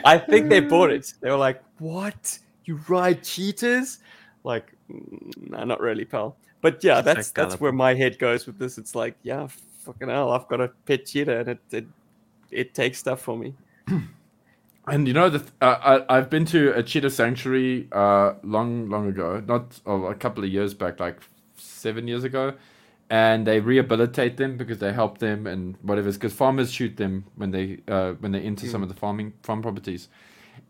I 0.05 0.21
think 0.29 0.49
they 0.49 0.59
bought 0.59 0.91
it. 0.91 1.13
They 1.21 1.29
were 1.29 1.37
like, 1.37 1.63
"What? 1.79 2.39
You 2.65 2.79
ride 2.87 3.23
cheetahs?" 3.23 3.99
Like, 4.43 4.73
"Mm, 4.91 5.49
nah, 5.49 5.63
not 5.63 5.79
really, 5.79 6.03
pal. 6.03 6.35
But 6.61 6.83
yeah, 6.83 7.01
that's 7.01 7.31
that's 7.31 7.59
where 7.59 7.71
my 7.71 7.93
head 7.93 8.19
goes 8.19 8.45
with 8.45 8.59
this. 8.59 8.77
It's 8.77 8.95
like, 8.95 9.15
yeah, 9.23 9.47
fucking 9.85 10.09
hell, 10.09 10.31
I've 10.31 10.47
got 10.47 10.59
a 10.59 10.69
pet 10.85 11.05
cheetah, 11.05 11.39
and 11.39 11.49
it 11.49 11.59
it, 11.71 11.85
it 12.51 12.73
takes 12.73 12.99
stuff 12.99 13.21
for 13.21 13.37
me. 13.37 13.53
And 14.87 15.05
you 15.05 15.13
know, 15.13 15.29
the 15.29 15.39
th- 15.39 15.51
uh, 15.61 16.03
I, 16.09 16.17
I've 16.17 16.29
been 16.29 16.45
to 16.45 16.73
a 16.73 16.81
cheetah 16.81 17.09
sanctuary 17.09 17.89
uh, 17.91 18.33
long, 18.41 18.89
long 18.89 19.07
ago, 19.07 19.43
not 19.45 19.79
oh, 19.85 20.05
a 20.05 20.15
couple 20.15 20.43
of 20.45 20.49
years 20.49 20.73
back, 20.73 20.99
like 20.99 21.19
seven 21.57 22.07
years 22.07 22.23
ago, 22.23 22.53
and 23.09 23.45
they 23.45 23.59
rehabilitate 23.59 24.37
them 24.37 24.55
because 24.55 24.79
they 24.79 24.93
help 24.93 25.17
them 25.17 25.45
and 25.45 25.75
whatever. 25.81 26.09
Because 26.11 26.33
farmers 26.33 26.71
shoot 26.71 26.95
them 26.95 27.25
when 27.35 27.51
they 27.51 27.79
uh, 27.89 28.13
when 28.13 28.31
they 28.31 28.39
enter 28.39 28.65
some 28.65 28.81
of 28.81 28.87
the 28.87 28.95
farming 28.95 29.33
farm 29.43 29.61
properties. 29.61 30.07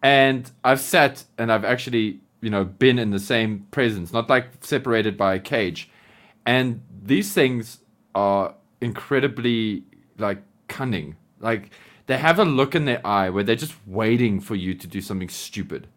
And 0.01 0.49
I've 0.63 0.81
sat 0.81 1.23
and 1.37 1.51
I've 1.51 1.65
actually 1.65 2.19
you 2.41 2.49
know 2.49 2.65
been 2.65 2.97
in 2.97 3.11
the 3.11 3.19
same 3.19 3.67
presence, 3.69 4.11
not 4.11 4.31
like 4.31 4.47
separated 4.61 5.15
by 5.15 5.35
a 5.35 5.39
cage. 5.39 5.91
And 6.43 6.81
these 7.03 7.33
things 7.33 7.79
are 8.15 8.55
incredibly 8.81 9.83
like 10.17 10.41
cunning. 10.67 11.17
Like 11.39 11.69
they 12.07 12.17
have 12.17 12.39
a 12.39 12.45
look 12.45 12.73
in 12.73 12.85
their 12.85 13.05
eye 13.05 13.29
where 13.29 13.43
they're 13.43 13.55
just 13.55 13.75
waiting 13.85 14.39
for 14.39 14.55
you 14.55 14.73
to 14.73 14.87
do 14.87 15.01
something 15.01 15.29
stupid. 15.29 15.87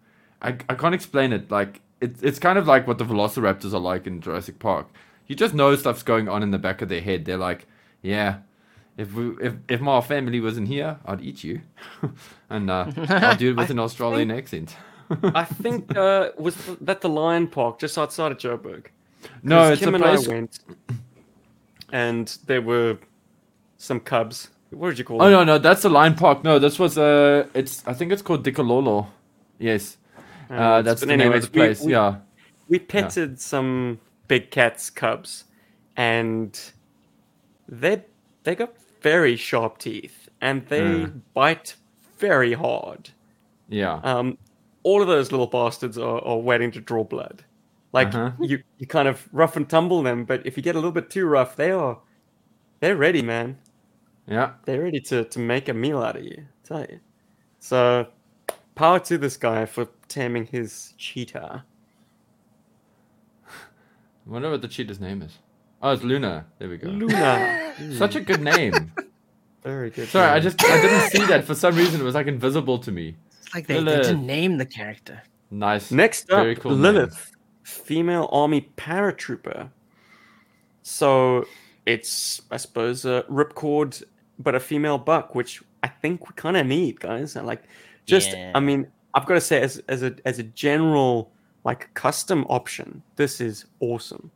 I, 0.43 0.57
I 0.69 0.75
can't 0.75 0.95
explain 0.95 1.33
it. 1.33 1.51
Like 1.51 1.81
it, 2.01 2.17
it's 2.23 2.39
kind 2.39 2.59
of 2.59 2.67
like 2.67 2.87
what 2.87 2.99
the 2.99 3.05
velociraptors 3.05 3.73
are 3.73 3.81
like 3.81 4.07
in 4.07 4.21
Jurassic 4.21 4.59
Park. 4.59 4.89
You 5.27 5.37
just 5.37 5.55
know 5.55 5.75
stuff's 5.77 6.03
going 6.03 6.29
on 6.29 6.43
in 6.43 6.51
the 6.51 6.59
back 6.59 6.83
of 6.83 6.89
their 6.89 7.01
head. 7.01 7.25
They're 7.25 7.37
like, 7.37 7.67
yeah, 8.03 8.39
if 8.97 9.15
we, 9.15 9.37
if 9.41 9.55
if 9.69 9.81
my 9.81 10.01
family 10.01 10.41
wasn't 10.41 10.69
here, 10.69 10.99
I'd 11.07 11.21
eat 11.21 11.45
you, 11.45 11.63
and 12.51 12.71
uh, 12.71 12.91
I'll 13.09 13.37
do 13.37 13.51
it 13.53 13.57
with 13.57 13.71
an 13.77 13.79
Australian 13.79 14.31
accent. 14.31 14.77
I 15.23 15.45
think 15.45 15.97
uh, 15.97 16.31
was 16.37 16.57
that 16.81 17.01
the 17.01 17.09
Lion 17.09 17.47
Park 17.47 17.79
just 17.79 17.97
outside 17.97 18.33
of 18.33 18.39
Joburg. 18.39 18.87
No, 19.43 19.73
it's 19.73 19.81
Kim 19.81 19.95
a 19.95 19.97
and 19.97 20.03
place. 20.05 20.29
I 20.29 20.33
went, 20.33 20.59
and 21.93 22.39
there 22.47 22.63
were 22.63 22.99
some 23.79 24.01
cubs. 24.01 24.51
What 24.71 24.91
did 24.91 24.99
you 24.99 25.05
call 25.05 25.23
Oh 25.23 25.31
no, 25.31 25.45
no, 25.45 25.59
that's 25.59 25.83
the 25.83 25.89
Lion 25.91 26.15
Park. 26.15 26.45
No, 26.45 26.59
this 26.59 26.79
was 26.79 26.97
uh, 26.97 27.47
it's 27.55 27.87
I 27.87 27.93
think 27.93 28.13
it's 28.13 28.23
called 28.23 28.45
Dicololo. 28.45 29.07
Yes, 29.59 29.97
uh, 30.51 30.55
Uh, 30.55 30.83
that's 30.83 31.01
the 31.01 31.07
name 31.17 31.33
of 31.33 31.43
the 31.43 31.49
place. 31.51 31.81
we- 31.83 31.93
yeah. 31.93 32.17
We 32.69 32.79
petted 32.79 33.41
some 33.41 33.99
big 34.29 34.51
cats 34.53 34.91
cubs, 34.91 35.45
and 35.97 36.59
they 37.69 38.05
they 38.45 38.55
got 38.55 38.75
very 39.03 39.35
sharp 39.37 39.79
teeth, 39.79 40.29
and 40.41 40.67
they 40.69 40.81
Mm. 40.81 41.21
bite 41.35 41.75
very 42.19 42.53
hard. 42.53 43.11
Yeah. 43.69 43.95
Um, 44.05 44.39
all 44.85 45.03
of 45.03 45.09
those 45.09 45.33
little 45.33 45.47
bastards 45.49 45.99
are, 45.99 46.21
are 46.25 46.39
waiting 46.39 46.71
to 46.73 46.81
draw 46.81 47.03
blood. 47.05 47.45
Like 47.93 48.15
Uh-huh. 48.15 48.31
you, 48.41 48.63
you 48.79 48.87
kind 48.87 49.09
of 49.09 49.29
rough 49.33 49.57
and 49.57 49.69
tumble 49.69 50.03
them, 50.03 50.25
but 50.25 50.47
if 50.47 50.57
you 50.57 50.63
get 50.63 50.75
a 50.77 50.79
little 50.79 50.93
bit 50.93 51.11
too 51.11 51.27
rough, 51.27 51.57
they 51.57 51.73
are 51.73 51.99
they're 52.79 52.97
ready, 52.97 53.21
man. 53.23 53.59
Yeah. 54.31 54.53
They're 54.65 54.83
ready 54.83 55.01
to, 55.01 55.25
to 55.25 55.39
make 55.39 55.69
a 55.69 55.75
meal 55.75 56.01
out 56.03 56.17
of 56.17 56.25
you. 56.25 56.39
I 56.39 56.67
tell 56.67 56.81
you. 56.81 57.01
So 57.59 58.07
power 58.75 59.01
to 59.01 59.19
this 59.19 59.37
guy 59.37 59.67
for 59.67 59.89
taming 60.09 60.47
his 60.47 60.95
cheetah. 60.97 61.65
I 63.47 63.51
wonder 64.27 64.51
what 64.51 64.63
the 64.63 64.69
cheetah's 64.69 65.01
name 65.01 65.21
is. 65.21 65.39
Oh, 65.83 65.91
it's 65.91 66.03
Luna. 66.03 66.47
There 66.59 66.69
we 66.69 66.77
go. 66.77 66.89
Luna. 66.89 67.75
Such 67.93 68.15
a 68.15 68.21
good 68.21 68.41
name. 68.41 68.93
Very 69.63 69.91
good. 69.91 70.09
Sorry, 70.09 70.29
I 70.29 70.41
just 70.41 70.63
I 70.65 70.81
didn't 70.81 71.11
see 71.11 71.25
that 71.27 71.45
for 71.45 71.55
some 71.55 71.75
reason. 71.75 72.01
It 72.01 72.05
was 72.05 72.15
like 72.15 72.27
invisible 72.27 72.79
to 72.79 72.93
me. 72.93 73.17
It's 73.39 73.55
like 73.55 73.67
they, 73.67 73.75
they 73.75 73.81
Lilith. 73.81 74.07
didn't 74.07 74.27
name 74.27 74.57
the 74.59 74.67
character. 74.67 75.23
Nice. 75.51 75.91
Next 75.91 76.31
up, 76.31 76.43
Very 76.43 76.55
cool 76.55 76.73
name. 76.73 76.83
Lilith, 76.83 77.33
female 77.63 78.29
army 78.33 78.71
paratrooper. 78.77 79.71
So 80.83 81.47
it's, 81.87 82.41
I 82.51 82.57
suppose, 82.57 83.05
a 83.05 83.25
ripcord, 83.31 84.03
but 84.41 84.55
a 84.55 84.61
female 84.61 84.99
buck, 84.99 85.35
which 85.35 85.63
I 85.83 85.89
think 85.89 86.29
we 86.29 86.35
kind 86.35 86.57
of 86.57 86.67
need, 86.67 86.99
guys. 86.99 87.37
And 87.37 87.47
like, 87.47 87.63
just, 88.07 88.31
Yeah. 88.31 88.53
I 88.55 88.61
mean, 88.61 88.89
I've 89.15 89.27
got 89.27 89.35
to 89.35 89.41
say, 89.41 89.61
as 89.61 89.83
as 89.89 90.03
a 90.03 90.15
as 90.25 90.39
a 90.39 90.45
general 90.45 91.31
like 91.65 91.93
custom 91.95 92.45
option, 92.49 93.03
this 93.17 93.41
is 93.41 93.67
awesome. 93.81 94.31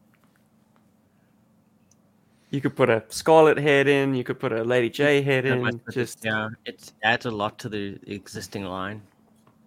You 2.50 2.60
could 2.60 2.76
put 2.76 2.88
a 2.88 3.02
Scarlett 3.08 3.58
head 3.58 3.88
in. 3.88 4.14
You 4.14 4.22
could 4.22 4.38
put 4.38 4.52
a 4.52 4.62
Lady 4.62 4.88
Jaye 4.90 5.24
head 5.24 5.44
in. 5.44 5.80
Just 5.92 6.24
yeah, 6.24 6.50
it 6.66 6.92
adds 7.02 7.26
a 7.26 7.30
lot 7.30 7.58
to 7.60 7.68
the 7.68 7.98
existing 8.06 8.64
line. 8.64 9.02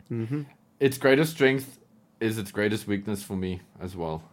Mhm. 0.10 0.46
Its 0.80 0.98
greatest 0.98 1.32
strength 1.32 1.80
is 2.20 2.38
its 2.38 2.52
greatest 2.52 2.88
weakness 2.88 3.24
for 3.24 3.36
me 3.36 3.62
as 3.82 3.96
well. 3.96 4.24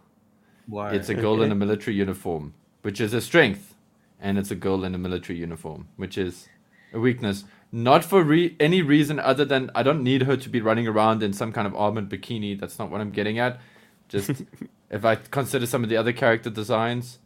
Wow. 0.67 0.87
It's 0.87 1.09
a 1.09 1.13
girl 1.13 1.41
in 1.41 1.51
a 1.51 1.55
military 1.55 1.95
uniform, 1.95 2.53
which 2.81 3.01
is 3.01 3.13
a 3.13 3.21
strength, 3.21 3.74
and 4.19 4.37
it's 4.37 4.51
a 4.51 4.55
girl 4.55 4.83
in 4.83 4.95
a 4.95 4.97
military 4.97 5.37
uniform, 5.39 5.87
which 5.97 6.17
is 6.17 6.47
a 6.93 6.99
weakness. 6.99 7.43
Not 7.71 8.05
for 8.05 8.23
re- 8.23 8.55
any 8.59 8.81
reason 8.81 9.19
other 9.19 9.43
than 9.45 9.69
I 9.75 9.83
don't 9.83 10.03
need 10.03 10.23
her 10.23 10.37
to 10.37 10.49
be 10.49 10.61
running 10.61 10.87
around 10.87 11.21
in 11.23 11.33
some 11.33 11.51
kind 11.51 11.67
of 11.67 11.75
armored 11.75 12.09
bikini. 12.09 12.57
That's 12.59 12.79
not 12.79 12.89
what 12.89 13.01
I'm 13.01 13.11
getting 13.11 13.39
at. 13.39 13.59
Just 14.07 14.29
if 14.89 15.03
I 15.03 15.15
consider 15.15 15.65
some 15.65 15.83
of 15.83 15.89
the 15.89 15.97
other 15.97 16.13
character 16.13 16.49
designs, 16.49 17.19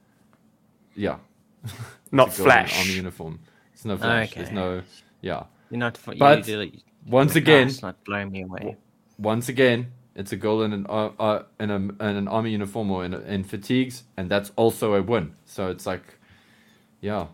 yeah, 0.96 1.18
not 2.12 2.30
It's 2.30 2.40
a 2.40 2.44
girl 2.44 2.52
in 2.52 2.58
an 2.66 2.72
army 2.80 2.94
uniform. 2.94 3.40
It's 3.74 3.86
no 3.86 3.98
flash. 3.98 4.34
There's 4.34 4.52
no, 4.52 4.82
yeah. 5.22 5.44
You're 5.70 5.80
not. 5.80 5.98
fu- 5.98 6.14
You 6.14 6.20
But 6.20 6.44
do, 6.46 6.58
like- 6.60 6.74
Once 7.06 7.34
the 7.34 7.40
again, 7.40 7.68
past 7.68 7.82
not 7.84 8.04
blowing 8.04 8.32
me 8.32 8.44
away. 8.44 8.78
once 9.18 9.50
again, 9.50 9.92
it's 10.16 10.32
a 10.32 10.36
girl 10.36 10.64
in 10.64 10.74
an 10.74 10.86
uh, 10.90 11.10
uh, 11.20 11.44
in, 11.60 11.70
a, 11.70 11.76
in 11.76 11.96
an 12.02 12.28
army 12.28 12.52
uniform 12.52 12.92
or 12.92 13.06
in, 13.06 13.14
in 13.14 13.44
fatigues, 13.44 14.04
and 14.18 14.30
that's 14.30 14.52
also 14.56 14.96
a 14.96 15.02
win. 15.02 15.34
So 15.46 15.70
it's 15.70 15.86
like, 15.86 16.19
yeah, 17.02 17.28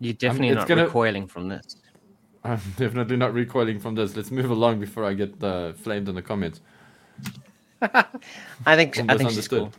You're 0.00 0.14
definitely 0.14 0.48
it's 0.48 0.56
not 0.56 0.68
gonna- 0.68 0.84
recoiling 0.84 1.26
from 1.26 1.48
this. 1.48 1.76
I'm 2.44 2.60
definitely 2.76 3.16
not 3.16 3.34
recoiling 3.34 3.80
from 3.80 3.94
this. 3.94 4.16
Let's 4.16 4.30
move 4.30 4.50
along 4.50 4.80
before 4.80 5.04
I 5.04 5.12
get 5.14 5.42
uh, 5.42 5.72
flamed 5.72 6.08
in 6.08 6.14
the 6.14 6.22
comments. 6.22 6.60
I 7.82 8.76
think 8.76 8.96
Or 8.98 9.04
I 9.08 9.16
think 9.16 9.30
she's 9.30 9.48
cool. 9.48 9.72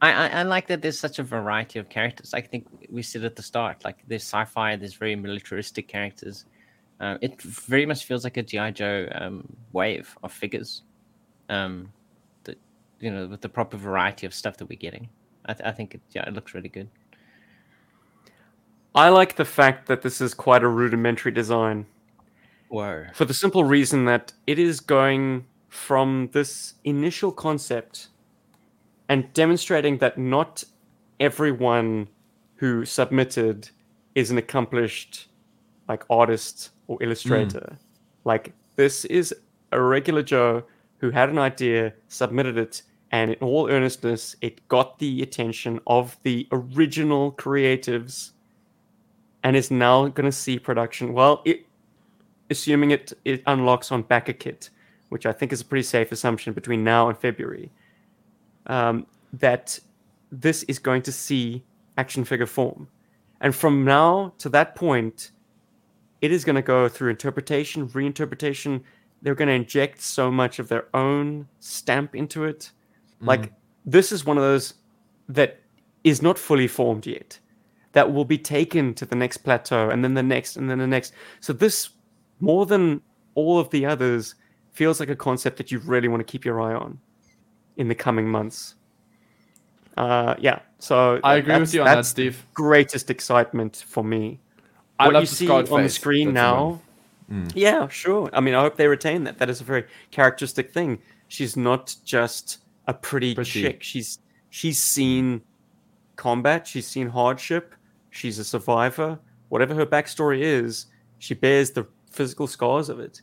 I, 0.00 0.12
I, 0.12 0.26
I 0.28 0.42
like 0.42 0.66
that 0.68 0.82
there's 0.82 0.98
such 0.98 1.18
a 1.18 1.22
variety 1.22 1.78
of 1.78 1.88
characters. 1.88 2.34
I 2.34 2.40
think 2.42 2.66
we 2.90 3.02
said 3.02 3.24
at 3.24 3.36
the 3.36 3.42
start, 3.42 3.84
like 3.84 3.98
there's 4.06 4.22
sci-fi, 4.22 4.76
there's 4.76 4.94
very 4.94 5.16
militaristic 5.16 5.88
characters. 5.88 6.44
Um, 7.00 7.18
it 7.22 7.40
very 7.40 7.86
much 7.86 8.04
feels 8.04 8.22
like 8.22 8.36
a 8.36 8.42
GI 8.42 8.72
Joe 8.72 9.08
um, 9.14 9.44
wave 9.72 10.14
of 10.22 10.32
figures. 10.32 10.82
Um, 11.48 11.90
that 12.44 12.58
you 13.00 13.10
know, 13.10 13.26
with 13.26 13.40
the 13.40 13.48
proper 13.48 13.76
variety 13.76 14.26
of 14.26 14.34
stuff 14.34 14.56
that 14.58 14.68
we're 14.68 14.78
getting. 14.78 15.08
I, 15.46 15.54
th- 15.54 15.66
I 15.66 15.72
think 15.72 15.94
it, 15.94 16.00
yeah, 16.10 16.26
it 16.26 16.34
looks 16.34 16.54
really 16.54 16.68
good. 16.70 16.88
I 18.94 19.08
like 19.08 19.36
the 19.36 19.44
fact 19.44 19.88
that 19.88 20.02
this 20.02 20.20
is 20.20 20.34
quite 20.34 20.62
a 20.62 20.68
rudimentary 20.68 21.32
design. 21.32 21.86
Whoa. 22.74 23.06
for 23.14 23.24
the 23.24 23.34
simple 23.34 23.62
reason 23.62 24.04
that 24.06 24.32
it 24.48 24.58
is 24.58 24.80
going 24.80 25.46
from 25.68 26.28
this 26.32 26.74
initial 26.82 27.30
concept 27.30 28.08
and 29.08 29.32
demonstrating 29.32 29.98
that 29.98 30.18
not 30.18 30.64
everyone 31.20 32.08
who 32.56 32.84
submitted 32.84 33.70
is 34.16 34.32
an 34.32 34.38
accomplished 34.38 35.28
like 35.88 36.02
artist 36.10 36.70
or 36.88 37.00
illustrator 37.00 37.60
mm. 37.60 37.78
like 38.24 38.52
this 38.74 39.04
is 39.04 39.32
a 39.70 39.80
regular 39.80 40.24
joe 40.24 40.64
who 40.98 41.10
had 41.10 41.28
an 41.28 41.38
idea 41.38 41.92
submitted 42.08 42.58
it 42.58 42.82
and 43.12 43.30
in 43.30 43.38
all 43.40 43.70
earnestness 43.70 44.34
it 44.40 44.66
got 44.66 44.98
the 44.98 45.22
attention 45.22 45.78
of 45.86 46.16
the 46.24 46.48
original 46.50 47.30
creatives 47.30 48.32
and 49.44 49.54
is 49.54 49.70
now 49.70 50.08
going 50.08 50.24
to 50.24 50.32
see 50.32 50.58
production 50.58 51.12
well 51.12 51.40
it 51.44 51.64
assuming 52.50 52.90
it, 52.90 53.12
it 53.24 53.42
unlocks 53.46 53.90
on 53.92 54.02
backer 54.02 54.32
kit, 54.32 54.70
which 55.08 55.26
I 55.26 55.32
think 55.32 55.52
is 55.52 55.60
a 55.60 55.64
pretty 55.64 55.82
safe 55.82 56.12
assumption 56.12 56.52
between 56.52 56.84
now 56.84 57.08
and 57.08 57.16
February, 57.16 57.70
um, 58.66 59.06
that 59.32 59.78
this 60.30 60.62
is 60.64 60.78
going 60.78 61.02
to 61.02 61.12
see 61.12 61.64
action 61.96 62.24
figure 62.24 62.46
form. 62.46 62.88
And 63.40 63.54
from 63.54 63.84
now 63.84 64.32
to 64.38 64.48
that 64.50 64.74
point, 64.74 65.32
it 66.20 66.32
is 66.32 66.44
going 66.44 66.56
to 66.56 66.62
go 66.62 66.88
through 66.88 67.10
interpretation, 67.10 67.88
reinterpretation. 67.88 68.82
They're 69.22 69.34
going 69.34 69.48
to 69.48 69.54
inject 69.54 70.00
so 70.00 70.30
much 70.30 70.58
of 70.58 70.68
their 70.68 70.86
own 70.94 71.46
stamp 71.60 72.14
into 72.14 72.44
it. 72.44 72.70
Like, 73.20 73.52
this 73.86 74.12
is 74.12 74.24
one 74.24 74.36
of 74.36 74.42
those 74.42 74.74
that 75.28 75.60
is 76.02 76.20
not 76.20 76.38
fully 76.38 76.68
formed 76.68 77.06
yet, 77.06 77.38
that 77.94 78.12
will 78.12 78.24
be 78.24 78.38
taken 78.38 78.94
to 78.94 79.06
the 79.06 79.16
next 79.16 79.38
plateau 79.38 79.88
and 79.90 80.04
then 80.04 80.14
the 80.14 80.22
next 80.22 80.56
and 80.56 80.68
then 80.70 80.78
the 80.78 80.86
next. 80.86 81.12
So, 81.40 81.52
this 81.52 81.90
more 82.40 82.66
than 82.66 83.00
all 83.34 83.58
of 83.58 83.70
the 83.70 83.86
others, 83.86 84.34
feels 84.72 85.00
like 85.00 85.08
a 85.08 85.16
concept 85.16 85.56
that 85.56 85.72
you 85.72 85.78
really 85.80 86.08
want 86.08 86.20
to 86.20 86.30
keep 86.30 86.44
your 86.44 86.60
eye 86.60 86.74
on 86.74 86.98
in 87.76 87.88
the 87.88 87.94
coming 87.94 88.28
months. 88.28 88.74
Uh, 89.96 90.34
yeah, 90.38 90.58
so 90.80 91.20
I 91.22 91.36
agree 91.36 91.58
with 91.58 91.72
you 91.72 91.80
on 91.80 91.86
that, 91.86 91.94
that's 91.96 92.08
Steve. 92.08 92.44
Greatest 92.54 93.10
excitement 93.10 93.84
for 93.86 94.02
me. 94.02 94.40
I 94.98 95.06
what 95.06 95.14
love 95.14 95.22
you 95.22 95.28
the 95.28 95.34
see 95.34 95.46
scarred 95.46 95.68
on 95.70 95.82
the 95.84 95.88
screen 95.88 96.28
That's 96.28 96.34
now, 96.34 96.80
one. 97.28 97.48
yeah, 97.54 97.88
sure. 97.88 98.28
I 98.32 98.40
mean, 98.40 98.54
I 98.54 98.60
hope 98.60 98.76
they 98.76 98.88
retain 98.88 99.24
that. 99.24 99.38
That 99.38 99.48
is 99.50 99.60
a 99.60 99.64
very 99.64 99.84
characteristic 100.10 100.72
thing. 100.72 100.98
She's 101.28 101.56
not 101.56 101.94
just 102.04 102.58
a 102.86 102.94
pretty, 102.94 103.34
Pretty. 103.34 103.62
chick. 103.62 103.82
She's 103.82 104.18
she's 104.50 104.82
seen 104.82 105.42
combat. 106.16 106.66
She's 106.66 106.86
seen 106.86 107.08
hardship. 107.08 107.74
She's 108.14 108.38
a 108.38 108.44
survivor. 108.44 109.18
Whatever 109.48 109.74
her 109.74 109.84
backstory 109.84 110.40
is, 110.40 110.86
she 111.18 111.34
bears 111.34 111.72
the 111.72 111.84
physical 112.12 112.46
scars 112.46 112.88
of 112.88 113.00
it. 113.00 113.20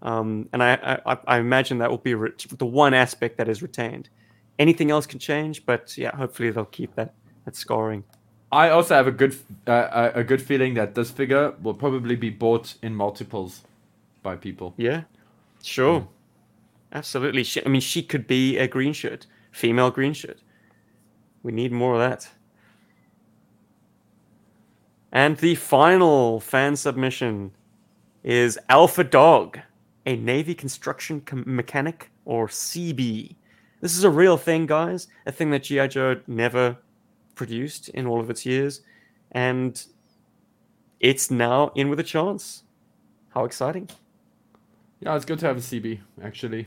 Um, 0.00 0.48
and 0.54 0.62
I, 0.62 0.98
I, 1.04 1.18
I 1.26 1.38
imagine 1.38 1.76
that 1.78 1.90
will 1.90 1.98
be 1.98 2.14
re- 2.14 2.32
the 2.56 2.64
one 2.64 2.94
aspect 2.94 3.36
that 3.36 3.50
is 3.50 3.60
retained. 3.60 4.08
Anything 4.58 4.90
else 4.90 5.04
can 5.04 5.18
change, 5.18 5.66
but 5.66 5.96
yeah, 5.98 6.16
hopefully 6.16 6.50
they'll 6.50 6.64
keep 6.64 6.94
that 6.94 7.12
that 7.44 7.54
scarring. 7.54 8.02
I 8.50 8.70
also 8.70 8.94
have 8.94 9.06
a 9.06 9.12
good 9.12 9.36
uh, 9.66 10.10
a 10.14 10.20
a 10.20 10.24
good 10.24 10.40
feeling 10.40 10.72
that 10.74 10.94
this 10.94 11.10
figure 11.10 11.54
will 11.62 11.74
probably 11.74 12.16
be 12.16 12.30
bought 12.30 12.76
in 12.82 12.94
multiples 12.94 13.62
by 14.22 14.36
people. 14.36 14.72
Yeah, 14.78 15.02
sure, 15.62 16.08
absolutely. 16.92 17.44
She, 17.44 17.64
I 17.64 17.68
mean, 17.68 17.82
she 17.82 18.02
could 18.02 18.26
be 18.26 18.56
a 18.56 18.66
green 18.66 18.94
shirt, 18.94 19.26
female 19.52 19.90
green 19.90 20.14
shirt. 20.14 20.40
We 21.42 21.52
need 21.52 21.72
more 21.72 21.94
of 21.94 22.00
that. 22.00 22.30
And 25.12 25.36
the 25.38 25.54
final 25.56 26.40
fan 26.40 26.76
submission 26.76 27.52
is 28.22 28.58
Alpha 28.68 29.02
Dog, 29.02 29.58
a 30.06 30.16
Navy 30.16 30.54
construction 30.54 31.20
com- 31.20 31.44
mechanic 31.46 32.10
or 32.24 32.46
CB. 32.46 33.34
This 33.80 33.96
is 33.96 34.04
a 34.04 34.10
real 34.10 34.36
thing, 34.36 34.66
guys. 34.66 35.08
A 35.26 35.32
thing 35.32 35.50
that 35.50 35.64
G.I. 35.64 35.88
Joe 35.88 36.20
never 36.26 36.76
produced 37.34 37.88
in 37.88 38.06
all 38.06 38.20
of 38.20 38.30
its 38.30 38.44
years. 38.44 38.82
And 39.32 39.82
it's 41.00 41.30
now 41.30 41.72
in 41.74 41.88
with 41.88 41.98
a 41.98 42.04
chance. 42.04 42.64
How 43.30 43.44
exciting. 43.44 43.88
Yeah, 45.00 45.16
it's 45.16 45.24
good 45.24 45.38
to 45.38 45.46
have 45.46 45.56
a 45.56 45.60
CB, 45.60 46.00
actually. 46.22 46.66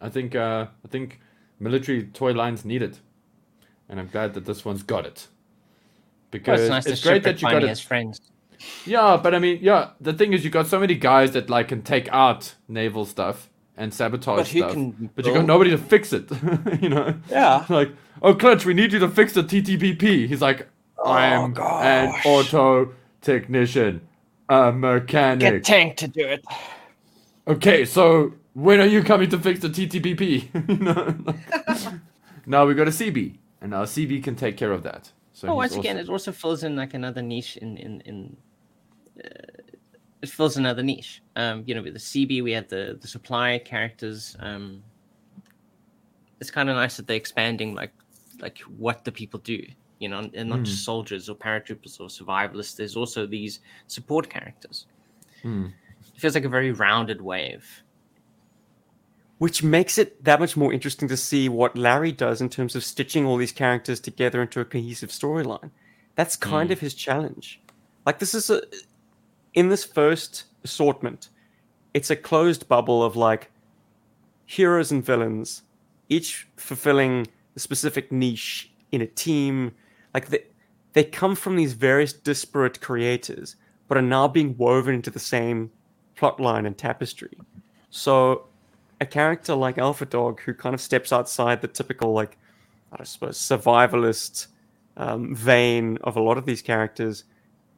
I 0.00 0.08
think 0.08 0.34
uh, 0.34 0.66
I 0.84 0.88
think 0.88 1.20
military 1.58 2.04
toy 2.04 2.32
lines 2.32 2.64
need 2.64 2.82
it. 2.82 3.00
And 3.88 3.98
I'm 3.98 4.08
glad 4.08 4.34
that 4.34 4.44
this 4.44 4.64
one's 4.64 4.82
got 4.82 5.04
it. 5.04 5.28
Because 6.30 6.60
Well, 6.60 6.78
it's 6.78 6.86
nice 6.86 6.86
it's 6.86 7.02
great 7.02 7.22
that 7.24 7.40
you 7.42 7.48
got 7.48 7.52
finally 7.54 7.68
it. 7.68 7.72
as 7.72 7.80
friends. 7.80 8.20
Yeah, 8.84 9.18
but 9.22 9.34
I 9.34 9.38
mean, 9.38 9.58
yeah, 9.62 9.90
the 10.00 10.12
thing 10.12 10.32
is, 10.32 10.44
you 10.44 10.50
got 10.50 10.66
so 10.66 10.80
many 10.80 10.94
guys 10.94 11.32
that 11.32 11.50
like 11.50 11.68
can 11.68 11.82
take 11.82 12.08
out 12.12 12.54
naval 12.68 13.04
stuff 13.04 13.50
and 13.76 13.92
sabotage 13.92 14.38
But 14.38 14.48
who 14.48 14.58
stuff, 14.60 14.72
can 14.72 15.10
but 15.14 15.26
you 15.26 15.34
got 15.34 15.44
nobody 15.46 15.70
to 15.70 15.78
fix 15.78 16.12
it. 16.12 16.30
you 16.82 16.88
know? 16.88 17.14
Yeah. 17.30 17.64
Like, 17.70 17.90
oh, 18.22 18.34
Clutch, 18.34 18.64
we 18.64 18.74
need 18.74 18.92
you 18.92 18.98
to 19.00 19.08
fix 19.08 19.34
the 19.34 19.42
TTPP. 19.42 20.26
He's 20.28 20.40
like, 20.42 20.68
oh, 20.98 21.12
I'm 21.12 21.44
an 21.46 21.52
gosh. 21.52 22.26
auto 22.26 22.92
technician, 23.20 24.00
a 24.48 24.72
mechanic. 24.72 25.40
Get 25.40 25.64
Tank 25.64 25.96
to 25.98 26.08
do 26.08 26.26
it. 26.26 26.44
okay, 27.46 27.84
so 27.84 28.32
when 28.54 28.80
are 28.80 28.86
you 28.86 29.02
coming 29.02 29.28
to 29.30 29.38
fix 29.38 29.60
the 29.60 29.68
TTPP? 29.68 30.48
You 30.68 30.76
know? 30.76 31.94
now 32.46 32.64
we 32.66 32.74
got 32.74 32.88
a 32.88 32.90
CB, 32.90 33.36
and 33.60 33.70
now 33.72 33.84
CB 33.84 34.24
can 34.24 34.34
take 34.36 34.56
care 34.56 34.72
of 34.72 34.82
that. 34.84 35.12
So 35.36 35.48
Oh, 35.48 35.54
once 35.56 35.72
also- 35.72 35.80
again, 35.80 35.98
it 35.98 36.08
also 36.08 36.32
fills 36.32 36.64
in 36.64 36.76
like 36.76 36.94
another 36.94 37.20
niche 37.20 37.58
in 37.58 37.76
in 37.76 38.00
in. 38.06 38.36
Uh, 39.22 39.28
it 40.22 40.30
fills 40.30 40.56
another 40.56 40.82
niche. 40.82 41.20
Um, 41.36 41.62
you 41.66 41.74
know, 41.74 41.82
with 41.82 41.92
the 41.92 42.00
CB, 42.00 42.42
we 42.42 42.52
had 42.52 42.70
the 42.70 42.96
the 42.98 43.06
supply 43.06 43.58
characters. 43.58 44.34
Um, 44.40 44.82
it's 46.40 46.50
kind 46.50 46.70
of 46.70 46.76
nice 46.76 46.96
that 46.96 47.06
they're 47.06 47.18
expanding 47.18 47.74
like 47.74 47.92
like 48.40 48.60
what 48.78 49.04
the 49.04 49.12
people 49.12 49.38
do. 49.40 49.62
You 49.98 50.08
know, 50.08 50.30
and 50.32 50.48
not 50.48 50.62
just 50.62 50.84
soldiers 50.84 51.28
or 51.28 51.34
paratroopers 51.36 52.00
or 52.00 52.08
survivalists. 52.08 52.76
There's 52.76 52.96
also 52.96 53.26
these 53.26 53.60
support 53.88 54.30
characters. 54.30 54.86
Hmm. 55.42 55.66
It 56.14 56.20
feels 56.20 56.34
like 56.34 56.44
a 56.46 56.48
very 56.58 56.72
rounded 56.72 57.20
wave. 57.20 57.82
Which 59.38 59.62
makes 59.62 59.98
it 59.98 60.24
that 60.24 60.40
much 60.40 60.56
more 60.56 60.72
interesting 60.72 61.08
to 61.08 61.16
see 61.16 61.48
what 61.48 61.76
Larry 61.76 62.12
does 62.12 62.40
in 62.40 62.48
terms 62.48 62.74
of 62.74 62.84
stitching 62.84 63.26
all 63.26 63.36
these 63.36 63.52
characters 63.52 64.00
together 64.00 64.40
into 64.40 64.60
a 64.60 64.64
cohesive 64.64 65.10
storyline. 65.10 65.70
That's 66.14 66.36
hmm. 66.36 66.50
kind 66.50 66.70
of 66.70 66.80
his 66.80 66.94
challenge. 66.94 67.60
Like 68.04 68.18
this 68.18 68.34
is 68.34 68.50
a 68.50 68.62
in 69.54 69.68
this 69.68 69.84
first 69.84 70.44
assortment, 70.64 71.30
it's 71.94 72.10
a 72.10 72.16
closed 72.16 72.68
bubble 72.68 73.02
of 73.02 73.16
like 73.16 73.50
heroes 74.44 74.92
and 74.92 75.04
villains, 75.04 75.62
each 76.08 76.46
fulfilling 76.56 77.26
a 77.56 77.58
specific 77.58 78.12
niche 78.12 78.70
in 78.92 79.00
a 79.00 79.06
team. 79.06 79.72
Like 80.14 80.28
they 80.28 80.44
they 80.94 81.04
come 81.04 81.34
from 81.34 81.56
these 81.56 81.74
various 81.74 82.12
disparate 82.12 82.80
creators, 82.80 83.56
but 83.86 83.98
are 83.98 84.02
now 84.02 84.28
being 84.28 84.56
woven 84.56 84.94
into 84.94 85.10
the 85.10 85.18
same 85.18 85.70
plot 86.14 86.40
line 86.40 86.64
and 86.64 86.78
tapestry. 86.78 87.36
So 87.90 88.45
a 89.00 89.06
character 89.06 89.54
like 89.54 89.78
Alpha 89.78 90.06
Dog, 90.06 90.40
who 90.40 90.54
kind 90.54 90.74
of 90.74 90.80
steps 90.80 91.12
outside 91.12 91.60
the 91.60 91.68
typical, 91.68 92.12
like, 92.12 92.38
I 92.92 93.04
suppose, 93.04 93.38
survivalist 93.38 94.46
um, 94.96 95.34
vein 95.34 95.98
of 96.04 96.16
a 96.16 96.22
lot 96.22 96.38
of 96.38 96.46
these 96.46 96.62
characters, 96.62 97.24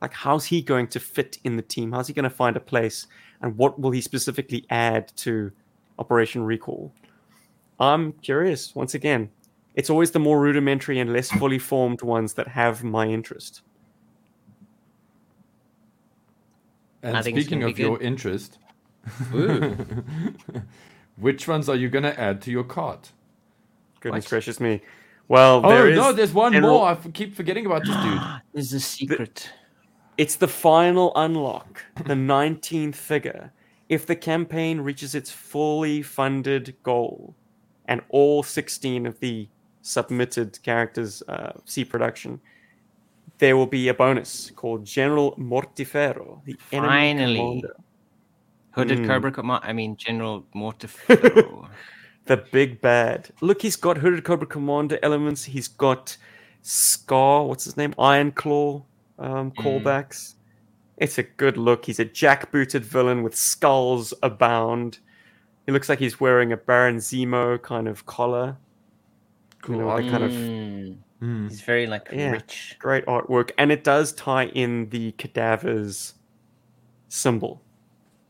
like, 0.01 0.13
how's 0.13 0.45
he 0.45 0.63
going 0.63 0.87
to 0.89 1.01
fit 1.01 1.39
in 1.45 1.57
the 1.57 1.63
team? 1.63 1.93
How's 1.93 2.07
he 2.07 2.15
going 2.15 2.25
to 2.25 2.31
find 2.31 2.57
a 2.57 2.61
place? 2.61 3.07
And 3.43 3.57
what 3.57 3.81
will 3.81 3.91
he 3.91 4.01
specifically 4.01 4.65
add 4.71 5.13
to 5.17 5.51
Operation 5.99 6.45
Recall? 6.45 6.93
I'm 7.81 8.13
curious, 8.13 8.75
once 8.75 8.95
again. 8.95 9.31
It's 9.75 9.91
always 9.91 10.11
the 10.11 10.19
more 10.19 10.41
rudimentary 10.41 10.99
and 10.99 11.13
less 11.13 11.31
fully 11.31 11.59
formed 11.59 12.03
ones 12.03 12.35
that 12.35 12.49
have 12.49 12.83
my 12.83 13.07
interest. 13.07 13.63
And 17.03 17.17
I 17.17 17.23
think 17.23 17.37
it's 17.37 17.47
speaking 17.47 17.63
of 17.63 17.77
be 17.77 17.83
your 17.83 18.01
interest, 18.01 18.59
Ooh. 19.33 19.77
which 21.21 21.49
ones 21.49 21.69
are 21.69 21.77
you 21.77 21.89
gonna 21.89 22.15
add 22.17 22.41
to 22.43 22.51
your 22.51 22.65
cart? 22.65 23.13
Goodness 24.01 24.25
What? 24.25 24.31
gracious 24.31 24.61
me. 24.61 24.81
Well, 25.29 25.61
Oh 25.65 25.69
there 25.69 25.89
is 25.91 25.97
no, 25.97 26.13
there's 26.13 26.33
one 26.33 26.53
General- 26.53 26.79
more. 26.79 26.89
I 26.89 26.93
f- 26.93 27.13
keep 27.13 27.35
forgetting 27.35 27.67
about 27.67 27.85
this 27.85 27.97
dude. 27.97 28.21
There's 28.55 28.73
a 28.73 28.81
secret. 28.81 29.51
It's 30.17 30.37
the 30.37 30.49
final 30.49 31.13
unlock, 31.17 31.85
the 32.07 32.15
19th 32.35 32.95
figure. 32.95 33.53
If 33.89 34.07
the 34.07 34.17
campaign 34.17 34.81
reaches 34.81 35.15
its 35.15 35.31
fully 35.31 36.03
funded 36.03 36.75
goal, 36.83 37.35
and 37.87 38.01
all 38.11 38.43
16 38.43 39.07
of 39.07 39.19
the 39.21 39.49
submitted 39.83 40.63
characters 40.63 41.23
uh, 41.29 41.53
see 41.65 41.85
production, 41.85 42.41
there 43.39 43.57
will 43.57 43.67
be 43.67 43.89
a 43.89 43.95
bonus 43.95 44.51
called 44.57 44.85
General 44.85 45.33
Mortifero, 45.37 46.43
the 46.45 46.57
enemy 46.73 46.89
Finally. 46.89 47.37
commander. 47.37 47.77
Hooded 48.79 48.99
Mm. 49.01 49.07
Cobra 49.07 49.33
Command. 49.33 49.61
I 49.65 49.73
mean, 49.73 49.97
General 49.97 50.45
Mortifero. 50.55 51.69
The 52.27 52.37
big 52.37 52.83
bad. 52.83 53.31
Look, 53.41 53.63
he's 53.63 53.75
got 53.77 53.97
Hooded 53.97 54.23
Cobra 54.23 54.47
Commander 54.47 54.99
elements. 55.03 55.45
He's 55.45 55.67
got 55.67 56.15
Scar, 56.61 57.47
what's 57.47 57.65
his 57.65 57.75
name? 57.79 57.95
Iron 57.99 58.33
Klaw 58.33 58.83
um, 59.19 59.51
callbacks. 59.53 60.35
It's 60.99 61.17
a 61.17 61.23
good 61.23 61.57
look. 61.57 61.87
He's 61.87 62.01
a 62.01 62.05
jackbooted 62.05 62.83
villain 62.83 63.23
with 63.23 63.35
skulls 63.35 64.13
abound. 64.23 64.99
He 65.65 65.73
looks 65.73 65.89
like 65.89 65.99
he's 65.99 66.21
wearing 66.21 66.53
a 66.53 66.59
Baron 66.59 66.97
Zemo 66.99 67.63
kind 67.63 67.89
of 67.89 68.05
collar. 68.05 68.59
Cool. 69.63 69.77
You 69.77 69.83
know, 69.83 69.97
the 70.03 70.11
kind 70.11 70.25
of 70.25 70.31
Mm, 70.33 70.97
Hmm. 71.21 71.49
He's 71.49 71.63
very 71.63 71.87
like 71.87 72.09
Yeah. 72.13 72.33
rich. 72.33 72.77
great 72.79 73.07
artwork, 73.07 73.53
and 73.57 73.73
it 73.73 73.85
does 73.85 74.13
tie 74.13 74.49
in 74.49 74.91
the 74.91 75.13
cadavers 75.13 76.13
symbol. 77.09 77.63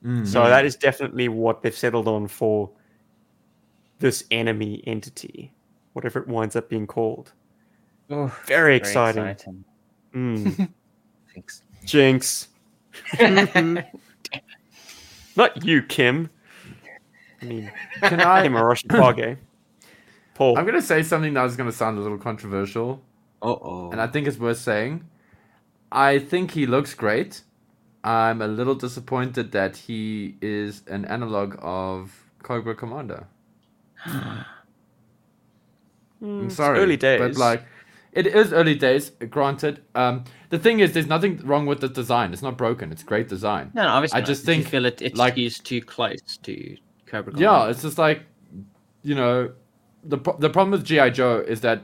Mm. 0.05 0.27
So 0.27 0.45
that 0.45 0.65
is 0.65 0.77
definitely 0.77 1.29
what 1.29 1.62
they've 1.62 1.75
settled 1.77 2.07
on 2.09 2.29
for 2.29 2.70
this 3.99 4.25
enemy 4.31 4.83
entity, 4.87 5.53
whatever 5.93 6.20
it 6.20 6.29
winds 6.29 6.55
up 6.57 6.69
being 6.69 6.87
called. 6.87 7.33
Oh, 8.11 8.27
Very 8.47 8.47
very 8.47 8.77
exciting. 8.77 9.27
exciting. 9.27 9.65
Mm. 10.15 10.69
Thanks. 11.35 11.62
Jinx. 11.85 12.49
Not 15.37 15.65
you, 15.65 15.83
Kim. 15.83 16.31
I 17.41 17.45
mean, 17.45 17.70
Can 18.03 18.20
I? 18.20 18.43
Kim 18.43 18.55
Arashikage. 18.55 19.37
Paul. 20.35 20.59
I'm 20.59 20.65
gonna 20.66 20.83
say 20.83 21.03
something 21.03 21.35
that 21.35 21.45
is 21.47 21.57
gonna 21.57 21.73
sound 21.73 21.99
a 21.99 22.01
little 22.01 22.19
controversial, 22.19 23.03
Uh 23.43 23.47
oh. 23.53 23.91
and 23.93 24.01
I 24.01 24.07
think 24.07 24.27
it's 24.27 24.39
worth 24.39 24.59
saying. 24.59 25.05
I 25.91 26.19
think 26.19 26.51
he 26.53 26.66
looks 26.66 26.95
great. 26.95 27.43
I'm 28.05 28.41
a 28.43 28.47
little 28.49 28.75
disappointed 28.75 29.53
that 29.53 29.77
he 29.77 30.37
is 30.41 30.83
an 30.87 31.05
analog 31.07 31.57
of 31.61 32.25
Cobra 32.43 32.75
Commander. 32.75 33.27
Mm, 36.23 36.41
I'm 36.41 36.47
it's 36.47 36.57
sorry, 36.57 36.79
Early 36.81 36.97
days. 36.97 37.20
but 37.20 37.37
like, 37.37 37.62
it 38.12 38.27
is 38.27 38.53
early 38.53 38.75
days. 38.75 39.11
Granted, 39.31 39.83
um, 39.95 40.25
the 40.51 40.59
thing 40.59 40.81
is, 40.81 40.93
there's 40.93 41.07
nothing 41.07 41.39
wrong 41.45 41.66
with 41.66 41.81
the 41.81 41.89
design. 41.89 42.33
It's 42.33 42.43
not 42.43 42.57
broken. 42.59 42.91
It's 42.91 43.03
great 43.05 43.29
design. 43.29 43.70
no, 43.75 43.83
no, 43.85 43.89
obviously. 43.91 44.16
I 44.16 44.20
not. 44.20 44.27
just 44.27 44.43
If 44.43 44.49
you 44.49 44.55
think, 44.62 44.69
feel 44.69 44.85
it. 44.87 45.01
It's 45.03 45.16
like- 45.16 45.37
used 45.37 45.65
too 45.65 45.81
close 45.81 46.37
to 46.43 46.77
Cobra. 47.07 47.33
Commander. 47.33 47.43
Yeah, 47.43 47.69
it's 47.70 47.83
just 47.83 47.99
like, 47.99 48.23
you 49.03 49.15
know, 49.15 49.53
the 50.03 50.16
the 50.39 50.51
problem 50.51 50.73
with 50.73 50.85
GI 50.85 51.11
Joe 51.11 51.39
is 51.47 51.61
that 51.61 51.83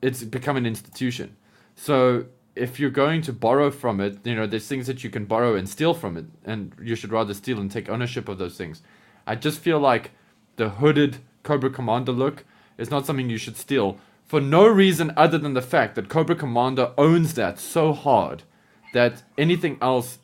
it's 0.00 0.22
become 0.24 0.56
an 0.56 0.64
institution. 0.64 1.36
So 1.74 2.24
if 2.56 2.80
you're 2.80 2.90
going 2.90 3.22
to 3.22 3.32
borrow 3.32 3.70
from 3.70 4.00
it, 4.00 4.18
you 4.24 4.34
know, 4.34 4.46
there's 4.46 4.66
things 4.66 4.86
that 4.86 5.04
you 5.04 5.10
can 5.10 5.24
borrow 5.26 5.54
and 5.54 5.68
steal 5.68 5.94
from 5.94 6.16
it, 6.16 6.24
and 6.44 6.72
you 6.82 6.94
should 6.96 7.12
rather 7.12 7.34
steal 7.34 7.60
and 7.60 7.70
take 7.70 7.88
ownership 7.88 8.28
of 8.28 8.38
those 8.38 8.56
things. 8.56 8.82
I 9.26 9.34
just 9.36 9.60
feel 9.60 9.78
like 9.78 10.12
the 10.56 10.70
hooded 10.70 11.18
Cobra 11.42 11.70
Commander 11.70 12.12
look 12.12 12.44
is 12.78 12.90
not 12.90 13.06
something 13.06 13.30
you 13.30 13.38
should 13.38 13.56
steal 13.56 13.98
for 14.24 14.40
no 14.40 14.66
reason 14.66 15.12
other 15.16 15.38
than 15.38 15.54
the 15.54 15.62
fact 15.62 15.94
that 15.94 16.08
Cobra 16.08 16.34
Commander 16.34 16.92
owns 16.98 17.34
that 17.34 17.60
so 17.60 17.92
hard 17.92 18.42
that 18.92 19.22
anything 19.38 19.78
else 19.80 20.18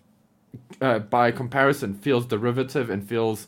uh, 0.81 0.99
by 0.99 1.31
comparison 1.31 1.95
feels 1.95 2.27
derivative 2.27 2.91
and 2.91 3.07
feels 3.09 3.47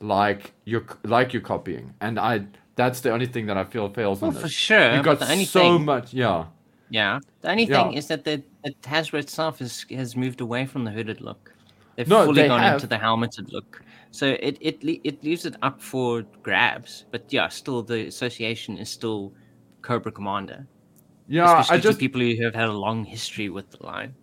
like 0.00 0.52
you're 0.64 0.84
like 1.04 1.32
you're 1.32 1.42
copying 1.42 1.94
and 2.00 2.18
i 2.18 2.44
that's 2.74 3.00
the 3.00 3.10
only 3.10 3.26
thing 3.26 3.46
that 3.46 3.56
i 3.56 3.64
feel 3.64 3.88
fails 3.88 4.20
Well, 4.20 4.30
on 4.30 4.36
for 4.36 4.48
sure. 4.48 4.94
you 4.94 5.02
got 5.02 5.20
so 5.22 5.76
thing, 5.76 5.84
much 5.86 6.12
yeah 6.12 6.46
yeah, 6.90 7.18
the 7.40 7.50
only 7.50 7.64
Yeah. 7.64 7.82
thing 7.84 7.94
is 7.94 8.06
that 8.08 8.24
the, 8.24 8.42
the 8.64 8.72
Hasbro 8.82 9.18
itself 9.20 9.58
has 9.58 9.84
has 9.90 10.16
moved 10.16 10.40
away 10.40 10.66
from 10.66 10.84
the 10.84 10.90
hooded 10.90 11.20
look. 11.20 11.52
They've 11.96 12.08
No, 12.08 12.24
fully 12.26 12.42
they 12.42 12.48
gone 12.48 12.60
have. 12.60 12.74
into 12.74 12.86
the 12.86 12.98
helmeted 12.98 13.52
look. 13.52 13.82
So 14.10 14.26
it 14.40 14.56
it 14.60 14.78
it 15.04 15.22
leaves 15.24 15.44
it 15.46 15.56
up 15.62 15.80
for 15.82 16.22
grabs. 16.42 17.04
But 17.10 17.32
yeah, 17.32 17.48
still 17.48 17.82
the 17.82 18.06
association 18.06 18.78
is 18.78 18.88
still 18.90 19.32
Cobra 19.82 20.12
Commander. 20.12 20.66
yeah 21.28 21.60
especially 21.60 21.78
i 21.78 21.80
just 21.80 21.98
to 21.98 22.04
people 22.04 22.20
who 22.20 22.44
have 22.44 22.54
had 22.54 22.68
a 22.68 22.72
long 22.86 23.04
history 23.04 23.48
with 23.48 23.70
the 23.72 23.84
line. 23.86 24.14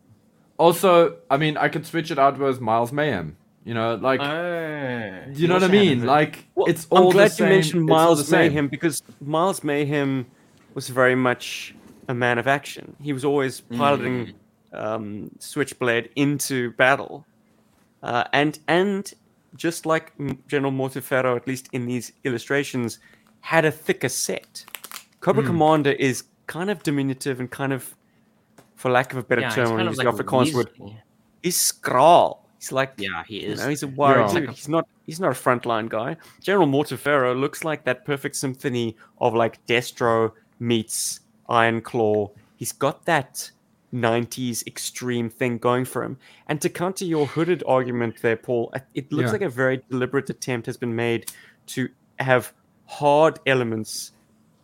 also, 0.57 1.17
I 1.29 1.37
mean, 1.37 1.57
I 1.57 1.67
could 1.69 1.85
switch 1.85 2.11
it 2.11 2.19
out 2.19 2.37
with 2.39 2.61
Miles 2.61 2.91
Mayhem. 2.93 3.35
You 3.65 3.73
know, 3.73 3.95
like, 3.95 4.21
Oh, 4.21 5.31
you 5.33 5.47
know 5.47 5.55
what 5.55 5.63
I 5.63 5.67
mean? 5.67 6.05
Like, 6.05 6.45
Well, 6.55 6.67
it's 6.67 6.85
all 6.89 7.07
I'm 7.07 7.13
glad 7.13 7.31
the 7.31 7.35
same. 7.35 7.47
you 7.49 7.53
mentioned 7.55 7.85
Miles 7.85 8.27
the. 8.29 8.37
Mayhem 8.37 8.67
because 8.69 9.01
Miles 9.21 9.63
Mayhem 9.63 10.25
was 10.75 10.89
very 10.89 11.15
much 11.15 11.75
a 12.07 12.13
man 12.13 12.37
of 12.37 12.47
action. 12.47 12.95
He 13.01 13.13
was 13.13 13.23
always 13.25 13.61
piloting 13.61 14.33
um, 14.73 15.29
Switchblade 15.39 16.09
into 16.15 16.71
battle, 16.73 17.25
uh, 18.01 18.23
and 18.33 18.59
and 18.67 19.11
just 19.55 19.85
like 19.85 20.11
General 20.47 20.71
Mortefero, 20.71 21.35
at 21.35 21.47
least 21.47 21.69
in 21.73 21.85
these 21.85 22.11
illustrations, 22.23 22.99
had 23.41 23.65
a 23.65 23.71
thicker 23.71 24.09
set. 24.09 24.65
Cobra 25.19 25.43
Hmm. 25.43 25.47
Commander 25.49 25.91
is 25.91 26.23
kind 26.47 26.69
of 26.69 26.81
diminutive 26.83 27.39
and 27.39 27.49
kind 27.49 27.71
of, 27.71 27.95
for 28.75 28.89
lack 28.91 29.11
of 29.13 29.19
a 29.19 29.23
better 29.23 29.41
yeah, 29.41 29.49
term, 29.49 29.77
kind 29.77 29.87
of 29.87 29.95
like 29.95 30.05
the 30.15 30.23
Afrikaans 30.23 30.53
word. 30.53 30.69
He's 31.43 31.57
skraal. 31.71 32.39
He's 32.59 32.71
like 32.71 32.93
Yeah, 32.97 33.23
he 33.27 33.43
you 33.43 33.49
is. 33.51 33.59
know, 33.59 33.69
he's 33.69 33.83
a 33.83 33.87
wide 33.87 34.17
Yeah. 34.33 34.39
dude. 34.39 34.49
He's 34.51 34.67
not. 34.69 34.87
He's 35.05 35.19
not 35.19 35.31
a 35.31 35.35
frontline 35.35 35.89
guy. 35.89 36.15
General 36.41 36.65
Mortefero 36.67 37.37
looks 37.37 37.65
like 37.65 37.83
that 37.83 38.05
perfect 38.05 38.37
symphony 38.37 38.95
of 39.19 39.33
like 39.33 39.63
Destro 39.67 40.31
meets 40.59 41.19
Iron 41.49 41.81
Klaw. 41.81 42.29
He's 42.55 42.71
got 42.71 43.05
that 43.05 43.51
'90s 43.93 44.65
extreme 44.65 45.29
thing 45.29 45.57
going 45.57 45.85
for 45.85 46.03
him. 46.03 46.17
And 46.47 46.59
to 46.61 46.69
counter 46.69 47.05
your 47.05 47.27
hooded 47.27 47.63
argument 47.67 48.21
there, 48.21 48.35
Paul, 48.37 48.73
it- 48.93 49.11
looks 49.11 49.27
Yeah. 49.27 49.31
like 49.33 49.41
a 49.41 49.49
very 49.49 49.83
deliberate 49.89 50.29
attempt 50.29 50.65
has 50.65 50.77
been 50.77 50.95
made 50.95 51.31
to 51.67 51.89
have 52.19 52.53
hard 52.85 53.39
elements 53.45 54.11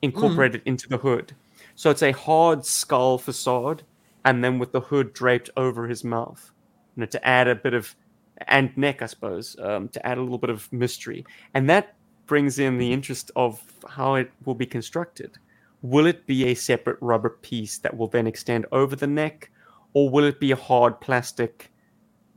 incorporated 0.02 0.62
into 0.66 0.88
the 0.90 0.98
hood. 0.98 1.34
So 1.76 1.90
it's 1.90 2.02
a 2.02 2.12
hard 2.12 2.66
skull 2.66 3.18
facade, 3.18 3.84
and 4.26 4.44
then 4.44 4.60
with 4.60 4.72
the 4.72 4.82
hood 4.82 5.14
draped 5.14 5.50
over 5.56 5.88
his 5.88 6.04
mouth 6.04 6.52
you 6.96 7.02
know, 7.02 7.06
to 7.08 7.28
add 7.28 7.48
a 7.48 7.56
bit 7.56 7.74
of 7.74 7.96
and 8.48 8.76
neck, 8.78 9.02
I 9.02 9.06
suppose, 9.06 9.58
um, 9.60 9.90
to 9.90 10.06
add 10.06 10.18
a 10.18 10.22
little 10.22 10.38
bit 10.38 10.50
of 10.50 10.72
mystery, 10.72 11.26
and 11.54 11.70
that 11.70 11.94
brings 12.26 12.58
in 12.58 12.78
the 12.78 12.94
interest 12.94 13.32
of 13.36 13.62
how 13.90 14.16
it 14.16 14.32
will 14.46 14.56
be 14.56 14.66
constructed. 14.66 15.38
Will 15.82 16.06
it 16.06 16.26
be 16.26 16.48
a 16.48 16.54
separate 16.56 16.98
rubber 17.02 17.30
piece 17.30 17.78
that 17.80 17.96
will 17.96 18.08
then 18.08 18.28
extend 18.28 18.66
over 18.72 18.96
the 18.96 19.08
neck, 19.08 19.50
or 19.94 20.10
will 20.10 20.26
it 20.26 20.40
be 20.40 20.52
a 20.52 20.56
hard 20.56 21.00
plastic? 21.00 21.72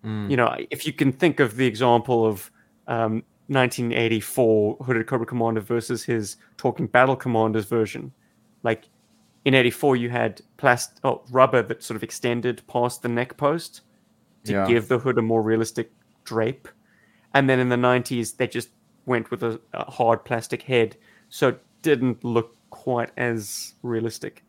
Mm. 0.05 0.31
You 0.31 0.37
know, 0.37 0.57
if 0.71 0.87
you 0.87 0.93
can 0.93 1.13
think 1.13 1.41
of 1.41 1.57
the 1.57 1.67
example 1.67 2.27
of 2.27 2.51
um, 2.87 3.23
1984 3.49 4.77
Hooded 4.85 5.07
Cobra 5.07 5.27
Commander 5.27 5.61
versus 5.61 6.05
his 6.05 6.37
Talking 6.57 6.87
Battle 6.87 7.17
Commanders 7.17 7.67
version, 7.67 8.13
like 8.63 8.89
in 9.45 9.55
84 9.55 9.97
you 9.97 10.11
had 10.11 10.41
plastic 10.57 10.99
oh, 11.05 11.23
rubber 11.31 11.63
that 11.63 11.83
sort 11.83 11.97
of 11.97 12.03
extended 12.03 12.63
past 12.67 13.03
the 13.03 13.09
neck 13.09 13.37
post 13.37 13.83
to 14.45 14.53
Yeah. 14.53 14.67
give 14.67 14.89
the 14.89 14.99
hood 14.99 15.19
a 15.19 15.23
more 15.23 15.43
realistic 15.43 15.91
drape 16.25 16.69
and 17.35 17.49
then 17.49 17.59
in 17.59 17.69
the 17.69 17.77
90s 17.77 18.37
they 18.37 18.47
just 18.47 18.71
went 19.07 19.31
with 19.31 19.43
a, 19.43 19.61
a 19.73 19.91
hard 19.91 20.25
plastic 20.25 20.63
head 20.63 20.97
so 21.29 21.49
it 21.49 21.63
didn't 21.83 22.23
look 22.23 22.57
quite 22.73 23.11
as 23.17 23.75
realistic 23.83 24.43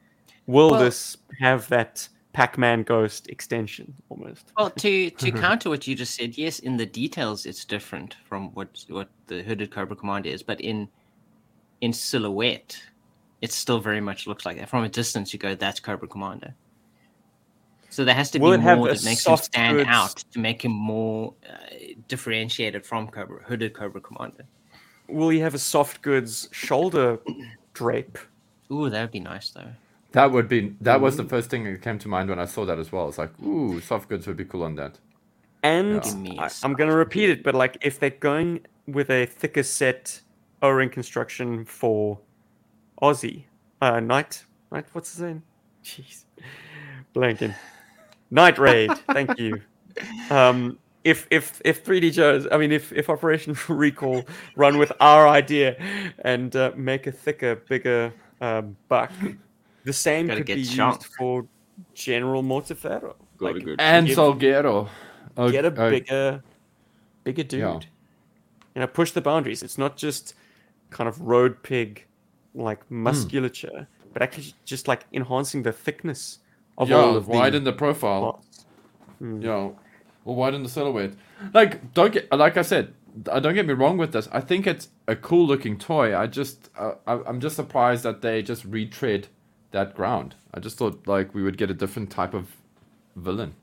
will 0.48 0.72
Well- 0.72 0.80
this 0.80 1.18
have 1.40 1.68
that 1.70 2.10
pac-man 2.34 2.82
ghost 2.82 3.30
extension 3.30 3.94
almost 4.10 4.52
Well, 4.58 4.72
to 4.72 5.12
to 5.12 5.32
counter 5.48 5.70
what 5.70 5.86
you 5.88 5.94
just 5.94 6.16
said, 6.16 6.36
yes, 6.36 6.58
in 6.60 6.78
the 6.78 6.86
details 6.88 7.45
it's 7.45 7.64
different 7.66 8.16
from 8.28 8.50
what 8.56 8.70
what 8.90 9.10
the 9.28 9.44
hooded 9.44 9.70
Cobra 9.70 9.95
Commander 9.95 10.30
is, 10.30 10.41
but 10.41 10.60
in 10.60 10.88
in 11.82 11.94
silhouette, 11.94 12.82
it 13.41 13.52
still 13.52 13.80
very 13.80 14.02
much 14.02 14.26
looks 14.26 14.45
like 14.48 14.58
that. 14.58 14.70
From 14.70 14.84
a 14.84 14.90
distance, 14.90 15.32
you 15.34 15.38
go, 15.38 15.54
"That's 15.54 15.80
Cobra 15.80 16.08
Commander." 16.08 16.56
So 17.90 18.04
there 18.04 18.16
has 18.16 18.32
to 18.32 18.40
Will 18.40 18.58
be 18.58 18.64
more 18.64 18.88
that 18.88 19.04
makes 19.06 19.28
him 19.28 19.38
stand 19.38 19.78
goods- 19.78 19.90
out 19.91 20.16
to 20.34 20.40
make 20.40 20.66
him 20.66 20.72
more 20.72 21.36
uh, 21.48 21.54
differentiated 22.08 22.84
from 22.84 23.10
Cobra 23.10 23.44
hooded 23.44 23.74
Cobra 23.76 24.02
Commander. 24.02 24.45
will 25.08 25.30
he 25.30 25.40
have 25.40 25.54
a 25.54 25.60
soft 25.60 26.02
goods 26.02 26.50
shoulder 26.52 27.20
drape 27.74 28.18
Ooh, 28.74 28.90
that 28.90 29.02
would 29.02 29.12
be 29.12 29.20
nice 29.20 29.52
though. 29.52 29.72
That 30.12 30.32
would 30.32 30.48
be 30.48 30.76
that 30.82 31.02
was 31.02 31.18
the 31.18 31.24
first 31.24 31.50
thing 31.50 31.64
that 31.66 31.82
came 31.82 32.00
to 32.00 32.08
mind 32.08 32.30
when 32.30 32.40
I 32.40 32.45
saw 32.45 32.66
that 32.66 32.80
as 32.80 32.91
well. 32.91 33.10
It's 33.10 33.18
like, 33.18 33.32
ooh, 33.41 33.80
soft 33.82 34.10
goods 34.10 34.28
would 34.28 34.38
be 34.38 34.45
cool 34.45 34.64
on 34.64 34.76
that. 34.76 35.00
And 35.64 35.95
Yeah. 35.95 36.00
Give 36.02 36.18
me 36.18 36.38
a 36.38 36.41
I, 36.41 36.50
I'm 36.64 36.74
going 36.74 36.90
to 36.90 36.95
repeat 36.95 37.30
it, 37.30 37.44
but 37.44 37.56
like 37.56 37.78
if 37.82 38.00
they're 38.00 38.10
going 38.10 38.66
with 38.88 39.10
a 39.10 39.26
thicker 39.26 39.64
set 39.64 40.22
O-ring 40.62 40.90
construction 40.90 41.66
for 41.66 42.20
Aussie, 43.02 43.45
uh, 43.82 44.00
Night, 44.00 44.45
Night, 44.72 44.86
what's 44.94 45.14
his 45.14 45.22
name? 45.22 45.44
Jeez, 45.84 46.24
blanking. 47.16 47.56
Night 48.32 48.58
Raid. 48.58 48.91
thank 49.12 49.38
you. 49.40 49.62
Um, 50.32 50.80
if 51.03 51.27
if 51.31 51.61
if 51.65 51.84
3D 51.84 52.11
Joe's, 52.13 52.47
I 52.51 52.57
mean, 52.57 52.71
if 52.71 52.91
if 52.93 53.09
Operation 53.09 53.55
Recall 53.67 54.23
run 54.55 54.77
with 54.77 54.91
our 54.99 55.27
idea 55.27 55.75
and 56.23 56.55
uh, 56.55 56.71
make 56.75 57.07
a 57.07 57.11
thicker, 57.11 57.55
bigger 57.55 58.13
um, 58.41 58.75
buck, 58.88 59.11
the 59.84 59.93
same 59.93 60.27
Gotta 60.27 60.39
could 60.39 60.47
get 60.47 60.55
be 60.55 60.65
chunk. 60.65 61.01
used 61.01 61.13
for 61.15 61.45
General 61.93 62.43
Mortefero. 62.43 63.15
Gotta 63.38 63.53
Like, 63.55 63.65
go 63.65 63.75
And 63.80 64.07
give- 64.07 64.17
Salguero. 64.17 64.88
Oh, 65.35 65.49
get 65.49 65.65
a 65.65 65.73
oh, 65.75 65.89
bigger, 65.89 66.43
bigger 67.23 67.43
dude. 67.43 67.59
Yeah. 67.59 67.80
You 68.75 68.81
know, 68.81 68.88
push 68.88 69.11
the 69.11 69.21
boundaries. 69.21 69.63
It's 69.63 69.77
not 69.80 69.97
just 69.97 70.35
kind 70.91 71.07
of 71.07 71.19
road 71.21 71.61
pig, 71.63 72.05
like 72.53 72.85
Hmm. 72.88 73.03
musculature, 73.03 73.88
but 74.13 74.21
actually 74.21 74.53
just 74.63 74.88
like 74.88 75.05
enhancing 75.11 75.63
the 75.63 75.71
thickness 75.71 76.39
of 76.77 76.89
yeah, 76.89 76.97
all 76.97 77.15
of 77.15 77.27
widen 77.27 77.63
the 77.63 77.71
the 77.71 77.77
profile. 77.77 78.43
Mm. 79.21 79.43
Yeah, 79.43 79.69
or 80.26 80.36
widen 80.36 80.64
the 80.64 80.70
silhouette. 80.70 81.14
Like, 81.54 81.94
don't 81.94 82.14
get 82.14 82.32
like 82.32 82.58
I 82.58 82.62
said. 82.62 82.94
uh, 83.30 83.40
Don't 83.40 83.54
get 83.56 83.66
me 83.68 83.74
wrong 83.74 83.98
with 83.98 84.12
this. 84.14 84.28
I 84.32 84.40
think 84.41 84.66
it's 84.68 84.90
a 85.08 85.16
cool 85.16 85.45
looking 85.45 85.78
toy. 85.78 86.18
I 86.18 86.28
just, 86.28 86.70
uh, 86.78 86.94
I, 87.06 87.20
I'm 87.26 87.40
just 87.40 87.56
surprised 87.56 88.04
that 88.04 88.22
they 88.22 88.41
just 88.41 88.66
retread 88.66 89.28
that 89.72 89.95
ground. 89.95 90.36
I 90.54 90.60
just 90.60 90.78
thought 90.78 91.06
like 91.08 91.34
we 91.34 91.44
would 91.44 91.58
get 91.58 91.70
a 91.70 91.74
different 91.74 92.10
type 92.12 92.34
of 92.34 92.56
villain. 93.16 93.56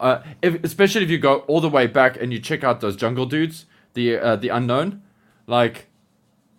Uh, 0.00 0.22
if, 0.42 0.62
especially 0.62 1.02
if 1.02 1.10
you 1.10 1.18
go 1.18 1.38
all 1.48 1.60
the 1.60 1.68
way 1.68 1.86
back 1.86 2.16
and 2.20 2.32
you 2.32 2.38
check 2.38 2.62
out 2.62 2.80
those 2.80 2.94
jungle 2.96 3.26
dudes, 3.26 3.66
the 3.94 4.16
uh, 4.16 4.36
the 4.36 4.48
unknown, 4.48 5.02
like 5.46 5.86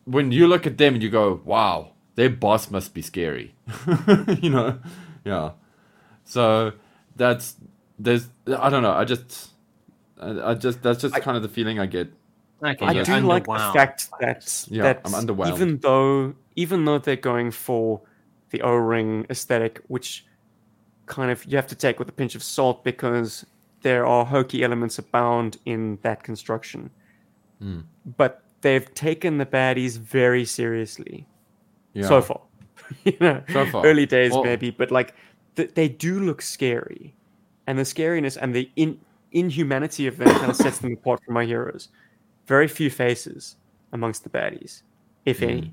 when 0.06 0.32
you 0.32 0.48
look 0.48 0.66
at 0.68 0.78
them 0.78 0.96
and 0.96 1.04
you 1.04 1.10
go, 1.10 1.40
wow, 1.46 1.92
their 2.16 2.30
boss 2.30 2.70
must 2.72 2.94
be 2.94 3.02
scary. 3.02 3.56
you 4.42 4.50
know, 4.50 4.80
yeah. 5.24 5.52
So 6.26 6.74
that's 7.16 7.56
there's 8.00 8.28
I 8.48 8.70
don't 8.70 8.82
know. 8.84 8.94
I 8.94 9.06
just 9.06 9.52
I, 10.20 10.52
I 10.52 10.54
just 10.56 10.82
that's 10.82 11.02
just 11.02 11.16
I- 11.16 11.20
kind 11.20 11.38
of 11.38 11.44
the 11.44 11.50
feeling 11.50 11.80
I 11.80 11.86
get. 11.86 12.12
Okay, 12.62 12.86
I 12.86 13.04
do 13.04 13.20
like 13.22 13.46
the 13.46 13.72
fact 13.74 14.10
that. 14.20 14.66
Yeah, 14.70 14.84
that 14.84 15.02
I'm 15.06 15.14
underwhelmed. 15.14 15.54
even 15.54 15.78
though 15.78 16.34
even 16.56 16.86
though 16.86 16.98
they're 16.98 17.16
going 17.16 17.52
for 17.52 18.02
the 18.50 18.62
O-ring 18.64 19.26
aesthetic, 19.30 19.82
which 19.88 20.26
kind 21.06 21.32
of 21.32 21.46
you 21.46 21.56
have 21.56 21.68
to 21.68 21.76
take 21.76 22.00
with 22.00 22.10
a 22.10 22.12
pinch 22.12 22.36
of 22.36 22.44
salt 22.44 22.84
because 22.84 23.46
there 23.82 24.06
are 24.06 24.26
hokey 24.26 24.62
elements 24.64 25.00
abound 25.00 25.58
in 25.66 26.00
that 26.02 26.24
construction. 26.24 26.90
Hmm. 27.62 27.82
But 28.18 28.42
they've 28.62 28.94
taken 28.94 29.38
the 29.38 29.46
baddies 29.46 29.98
very 29.98 30.44
seriously 30.44 31.26
Yeah. 31.94 32.08
so 32.08 32.22
far. 32.22 32.42
you 33.06 33.16
know, 33.22 33.42
So 33.54 33.66
far. 33.68 33.86
early 33.86 34.06
days 34.06 34.32
Well- 34.34 34.44
maybe, 34.44 34.70
but 34.72 34.92
like 34.92 35.14
th- 35.56 35.74
they 35.76 35.88
do 35.88 36.20
look 36.20 36.42
scary, 36.42 37.16
and 37.70 37.78
the 37.78 37.84
scariness 37.84 38.36
and 38.36 38.54
the 38.56 38.68
in- 38.76 39.00
inhumanity 39.32 40.08
of 40.08 40.18
them 40.18 40.28
kind 40.28 40.50
of 40.50 40.56
sets 40.56 40.80
them 40.80 40.91
apart 40.91 41.24
from 41.24 41.36
my 41.36 41.46
heroes. 41.46 41.90
Very 42.48 42.68
few 42.68 42.90
faces 42.90 43.58
amongst 43.94 44.24
the 44.24 44.30
baddies, 44.30 44.82
if 45.24 45.44
any, 45.44 45.72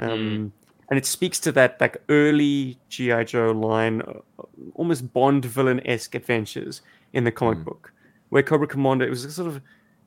um, 0.00 0.52
and 0.90 0.98
it 0.98 1.06
speaks 1.06 1.38
to 1.38 1.52
that 1.52 1.80
like 1.80 2.02
early 2.08 2.76
GI 2.88 3.26
Joe 3.26 3.52
line, 3.52 4.02
uh, 4.02 4.42
almost 4.74 5.12
Bond 5.12 5.44
villain 5.44 5.80
esque 5.86 6.16
adventures 6.16 6.82
in 7.12 7.22
the 7.22 7.30
comic 7.30 7.64
book, 7.64 7.92
where 8.30 8.42
Cobra 8.42 8.66
Commander 8.66 9.06
it 9.06 9.10
was 9.10 9.24
a 9.24 9.30
sort 9.30 9.46
of 9.46 9.62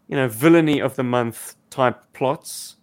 you 0.10 0.18
know 0.18 0.28
villainy 0.28 0.82
of 0.82 0.98
the 0.98 1.04
month 1.04 1.56
type 1.70 2.04
plots, 2.12 2.76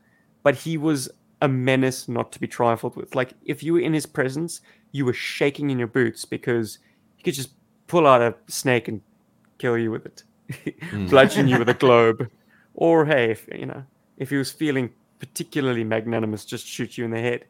but 0.42 0.54
he 0.54 0.78
was 0.78 1.10
a 1.42 1.48
menace 1.48 2.08
not 2.08 2.32
to 2.32 2.40
be 2.40 2.46
trifled 2.46 2.96
with. 2.96 3.14
Like 3.14 3.34
if 3.44 3.62
you 3.62 3.74
were 3.74 3.80
in 3.80 3.92
his 3.92 4.06
presence, 4.06 4.62
you 4.92 5.04
were 5.04 5.12
shaking 5.12 5.68
in 5.68 5.78
your 5.78 5.88
boots 5.88 6.24
because 6.24 6.78
he 7.16 7.22
could 7.24 7.34
just 7.34 7.50
pull 7.92 8.06
out 8.06 8.22
a 8.22 8.34
snake 8.48 8.88
and 8.88 9.02
kill 9.58 9.76
you 9.76 9.90
with 9.90 10.06
it, 10.06 10.24
hmm. 10.88 11.06
bludgeon 11.12 11.46
you 11.46 11.58
with 11.58 11.68
a 11.68 11.74
globe, 11.74 12.26
or 12.72 13.04
hey, 13.04 13.30
if 13.30 13.46
you 13.54 13.66
know 13.66 13.84
if 14.16 14.30
he 14.30 14.36
was 14.36 14.50
feeling 14.50 14.88
particularly 15.18 15.84
magnanimous, 15.84 16.46
just 16.46 16.66
shoot 16.66 16.96
you 16.96 17.04
in 17.04 17.10
the 17.10 17.20
head. 17.20 17.44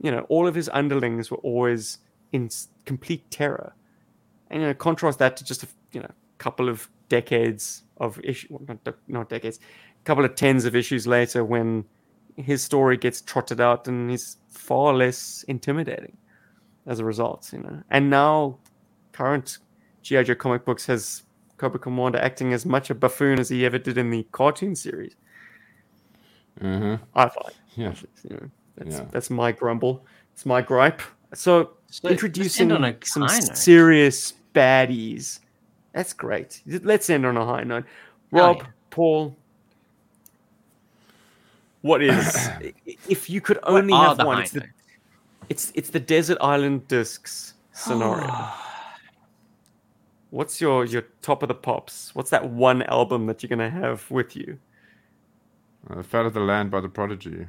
You 0.00 0.10
know, 0.10 0.20
all 0.30 0.48
of 0.48 0.54
his 0.54 0.70
underlings 0.72 1.30
were 1.30 1.42
always 1.50 1.98
in 2.32 2.48
complete 2.86 3.30
terror, 3.30 3.74
and 4.48 4.62
you 4.62 4.68
know, 4.68 4.72
contrast 4.72 5.18
that 5.18 5.36
to 5.36 5.44
just 5.44 5.62
a 5.62 5.68
you 5.92 6.00
know 6.00 6.10
couple 6.38 6.70
of 6.70 6.88
decades 7.10 7.82
of 7.98 8.18
issue, 8.24 8.48
well, 8.50 8.62
not 8.66 8.96
not 9.08 9.28
decades, 9.28 9.60
a 10.00 10.04
couple 10.04 10.24
of 10.24 10.34
tens 10.34 10.64
of 10.64 10.74
issues 10.74 11.06
later 11.06 11.44
when 11.44 11.84
his 12.36 12.62
story 12.62 12.96
gets 12.96 13.20
trotted 13.20 13.60
out 13.60 13.86
and 13.88 14.10
he's 14.10 14.38
far 14.48 14.94
less 14.94 15.44
intimidating 15.48 16.16
as 16.86 16.98
a 16.98 17.04
result, 17.04 17.52
you 17.52 17.58
know. 17.58 17.82
And 17.90 18.08
now, 18.08 18.56
current 19.12 19.58
GI 20.02 20.24
Joe 20.24 20.34
comic 20.34 20.64
books 20.64 20.86
has 20.86 21.22
Cobra 21.58 21.78
Commander 21.78 22.18
acting 22.18 22.52
as 22.52 22.66
much 22.66 22.90
a 22.90 22.94
buffoon 22.94 23.38
as 23.38 23.48
he 23.48 23.64
ever 23.64 23.78
did 23.78 23.96
in 23.98 24.10
the 24.10 24.24
cartoon 24.32 24.74
series. 24.74 25.14
Uh-huh. 26.60 26.98
I 27.14 27.28
find. 27.28 27.54
Yeah. 27.76 27.94
You 28.28 28.36
know, 28.36 28.50
that's, 28.76 28.96
Yeah. 28.96 29.04
that's 29.10 29.30
my 29.30 29.52
grumble. 29.52 30.04
It's 30.34 30.44
my 30.44 30.60
gripe. 30.60 31.00
So 31.34 31.70
So 31.90 32.08
introducing 32.08 32.72
on 32.72 32.84
a 32.84 32.96
some 33.04 33.22
note. 33.22 33.56
serious 33.56 34.34
baddies. 34.54 35.40
That's 35.92 36.12
great. 36.12 36.62
Let's 36.66 37.08
end 37.10 37.24
on 37.26 37.36
a 37.36 37.44
high 37.44 37.64
note. 37.64 37.84
Oh, 38.32 38.38
Rob, 38.38 38.56
yeah. 38.58 38.66
Paul, 38.90 39.36
what 41.82 42.02
is 42.02 42.48
if 43.08 43.28
you 43.30 43.40
could 43.40 43.58
only 43.62 43.92
are 43.92 44.08
have 44.16 44.26
one? 44.26 44.36
high 44.38 44.42
It's 44.42 44.52
the, 44.52 44.64
it's 45.48 45.72
it's 45.74 45.90
the 45.90 46.00
desert 46.00 46.38
island 46.40 46.88
discs 46.88 47.54
scenario. 47.72 48.26
What's 50.32 50.62
your 50.62 50.86
your 50.86 51.02
top 51.20 51.42
of 51.42 51.48
the 51.48 51.54
pops? 51.54 52.14
What's 52.14 52.30
that 52.30 52.48
one 52.48 52.82
album 52.84 53.26
that 53.26 53.42
you're 53.42 53.48
gonna 53.50 53.68
have 53.68 54.10
with 54.10 54.34
you? 54.34 54.58
Uh, 55.90 56.02
Fat 56.02 56.24
of 56.24 56.32
the 56.32 56.40
Land 56.40 56.70
by 56.70 56.80
the 56.80 56.88
Prodigy. 56.88 57.46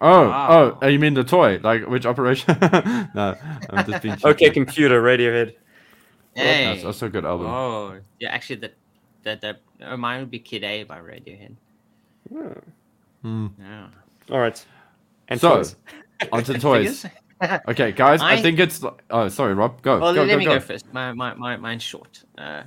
Oh, 0.00 0.28
Wow. 0.28 0.78
oh, 0.80 0.86
you 0.86 1.00
mean 1.00 1.14
the 1.14 1.24
toy? 1.24 1.58
Like 1.60 1.84
which 1.88 2.06
operation? 2.06 2.56
no, 2.62 3.34
I'm 3.70 3.84
just 3.90 4.02
being. 4.04 4.16
Okay, 4.24 4.50
computer, 4.50 5.02
Radiohead. 5.02 5.56
Hey. 6.36 6.66
That's 6.66 6.84
also 6.84 7.06
a 7.06 7.10
good 7.10 7.24
album. 7.24 7.48
Oh, 7.48 7.98
yeah. 8.20 8.30
Actually, 8.30 8.60
that 8.60 8.74
that 9.24 9.40
that 9.40 9.60
uh, 9.82 9.96
mine 9.96 10.20
would 10.20 10.30
be 10.30 10.38
Kid 10.38 10.62
A 10.62 10.84
by 10.84 11.00
Radiohead. 11.00 11.56
Oh, 12.32 12.54
Hmm. 13.22 13.48
Yeah. 13.58 13.88
All 14.30 14.38
right. 14.38 14.64
And 15.26 15.40
So, 15.40 15.56
toys. 15.56 15.76
Onto 16.30 16.54
toys. 16.68 17.04
Okay, 17.68 17.92
guys, 17.92 18.20
I, 18.20 18.32
I- 18.34 18.42
think 18.42 18.58
it's. 18.58 18.84
Oh, 19.10 19.28
sorry, 19.28 19.54
Rob. 19.54 19.80
Go. 19.82 19.98
Well, 19.98 20.14
go, 20.14 20.22
let 20.24 20.32
go, 20.32 20.38
me 20.38 20.44
go. 20.44 20.54
go, 20.54 20.60
first. 20.60 20.92
My, 20.92 21.12
my, 21.12 21.34
my, 21.34 21.56
mine's 21.56 21.82
short. 21.82 22.22
Uh, 22.36 22.64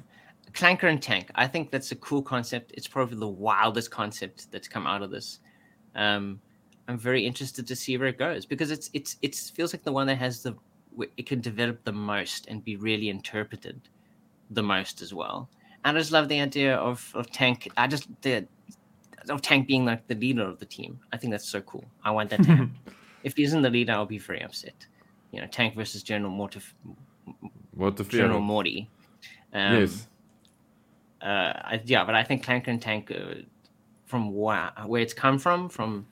Clanker 0.54 0.90
and 0.90 1.02
Tank. 1.02 1.30
I 1.36 1.48
think 1.48 1.72
that's 1.72 1.92
a 1.92 1.96
cool 1.96 2.22
concept. 2.22 2.72
It's 2.76 2.88
probably 2.88 3.18
the 3.18 3.28
wildest 3.28 3.92
concept 3.92 4.52
that's 4.52 4.68
come 4.68 4.88
out 4.88 5.02
of 5.02 5.12
this. 5.12 5.40
Um, 5.96 6.40
I'm 6.88 6.98
very 6.98 7.26
interested 7.26 7.68
to 7.68 7.76
see 7.76 7.98
where 7.98 8.08
it 8.08 8.18
goes 8.18 8.46
because 8.46 8.72
it's 8.72 8.90
it's 8.94 9.18
it 9.22 9.36
feels 9.36 9.74
like 9.74 9.84
the 9.84 9.92
one 9.92 10.08
that 10.08 10.16
has 10.18 10.44
the 10.44 10.56
it 11.18 11.26
can 11.26 11.42
develop 11.42 11.84
the 11.84 11.92
most 11.92 12.48
and 12.48 12.64
be 12.64 12.76
really 12.76 13.10
interpreted 13.10 13.82
the 14.52 14.64
most 14.64 15.02
as 15.02 15.14
well. 15.14 15.50
And 15.86 15.98
I 15.98 16.00
just 16.00 16.12
love 16.12 16.30
the 16.30 16.40
idea 16.40 16.76
of, 16.76 17.12
of 17.16 17.32
Tank. 17.32 17.70
I 17.78 17.88
just 17.88 18.08
the 18.22 18.48
of 19.30 19.42
Tank 19.42 19.68
being 19.68 19.86
like 19.86 20.06
the 20.08 20.16
leader 20.16 20.44
of 20.44 20.60
the 20.60 20.66
team. 20.66 21.00
I 21.12 21.18
think 21.18 21.32
that's 21.32 21.48
so 21.48 21.62
cool. 21.62 21.86
I 22.04 22.12
want 22.12 22.30
that 22.32 22.44
to 22.44 22.50
happen. 22.50 22.76
if 23.24 23.36
he 23.38 23.44
isn't 23.44 23.62
the 23.62 23.70
leader, 23.70 23.94
I'll 23.94 24.06
be 24.06 24.18
very 24.18 24.44
upset. 24.44 24.86
You 25.32 25.42
know, 25.42 25.48
Tank 25.48 25.76
versus 25.76 26.04
General 26.04 26.32
Mortif- 26.32 26.74
What 27.72 27.98
the? 27.98 28.04
General 28.04 28.42
Morty. 28.42 28.90
Um, 29.54 29.76
yes. 29.76 30.08
uh, 31.22 31.26
I, 31.26 31.82
yeah, 31.86 32.04
but 32.04 32.16
I 32.16 32.24
think 32.24 32.44
Clank 32.44 32.68
and 32.68 32.82
Tank, 32.82 33.12
uh, 33.12 33.42
from 34.06 34.34
where, 34.34 34.72
where 34.86 35.02
it's 35.02 35.14
come 35.14 35.40
from, 35.40 35.70
from 35.70 36.06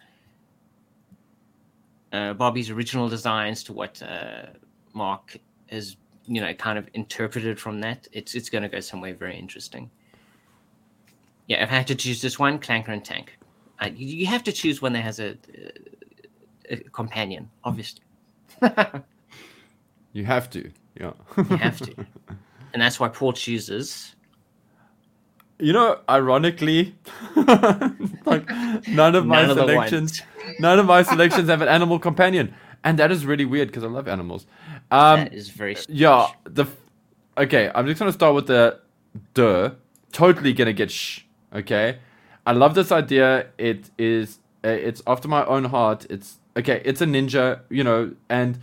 uh, 2.12 2.34
Bobby's 2.34 2.70
original 2.70 3.10
designs 3.10 3.64
to 3.64 3.74
what 3.74 4.02
uh, 4.02 4.48
Mark 4.94 5.38
has, 5.70 5.98
you 6.26 6.42
know, 6.42 6.54
kind 6.54 6.78
of 6.78 6.88
interpreted 6.94 7.60
from 7.60 7.80
that, 7.82 8.08
it's 8.12 8.36
it's 8.36 8.50
going 8.50 8.64
to 8.64 8.70
go 8.70 8.80
somewhere 8.80 9.14
very 9.14 9.38
interesting. 9.38 9.90
Yeah, 11.48 11.64
if 11.64 11.70
I 11.72 11.76
had 11.76 11.88
to 11.88 11.96
choose 11.96 12.22
just 12.22 12.40
one, 12.40 12.60
Clanker 12.60 12.90
and 12.90 13.04
Tank. 13.04 13.38
Uh, 13.80 13.90
you, 13.96 14.28
have 14.28 14.44
to 14.44 14.52
choose 14.52 14.82
one 14.82 14.94
that 14.94 15.02
has 15.02 15.20
a, 15.20 15.32
a 15.32 16.01
companion, 16.92 17.50
obviously. 17.64 18.04
You 20.14 20.26
have 20.26 20.50
to. 20.52 20.72
Yeah. 21.00 21.14
You 21.38 21.58
have 21.58 21.80
to, 21.80 21.96
and 22.74 22.82
that's 22.82 23.00
why 23.00 23.08
Paul 23.08 23.34
chooses. 23.34 24.16
You 25.60 25.74
know, 25.74 26.00
ironically, 26.10 26.96
like 28.26 28.50
none 28.88 29.16
of 29.16 29.26
my 29.26 29.42
of 29.44 29.58
selections, 29.58 30.22
none 30.60 30.80
of 30.80 30.86
my 30.88 31.04
selections 31.04 31.50
have 31.50 31.62
an 31.62 31.68
animal 31.68 32.00
companion, 32.00 32.54
and 32.84 33.00
that 33.00 33.12
is 33.12 33.26
really 33.26 33.46
weird 33.46 33.70
because 33.70 33.84
I 33.84 33.88
love 33.88 34.08
animals. 34.08 34.48
Um, 34.90 35.22
that 35.22 35.34
is 35.34 35.50
very 35.50 35.78
yeah, 35.88 36.28
the 36.44 36.66
okay. 37.38 37.72
I'm 37.74 37.86
just 37.88 38.00
gonna 38.00 38.12
start 38.12 38.36
with 38.36 38.48
the 38.48 38.80
duh. 39.34 39.72
Totally 40.12 40.52
gonna 40.52 40.74
get 40.74 40.92
shh. 40.92 41.22
Okay, 41.54 42.00
I 42.46 42.52
love 42.54 42.74
this 42.74 42.92
idea. 42.92 43.48
It 43.58 43.92
is 43.98 44.40
uh, 44.66 44.70
it's 44.70 45.02
after 45.08 45.28
my 45.28 45.46
own 45.46 45.66
heart. 45.66 46.06
It's 46.10 46.40
okay. 46.58 46.82
It's 46.86 47.02
a 47.02 47.06
ninja, 47.06 47.62
you 47.70 47.84
know, 47.84 48.14
and 48.30 48.60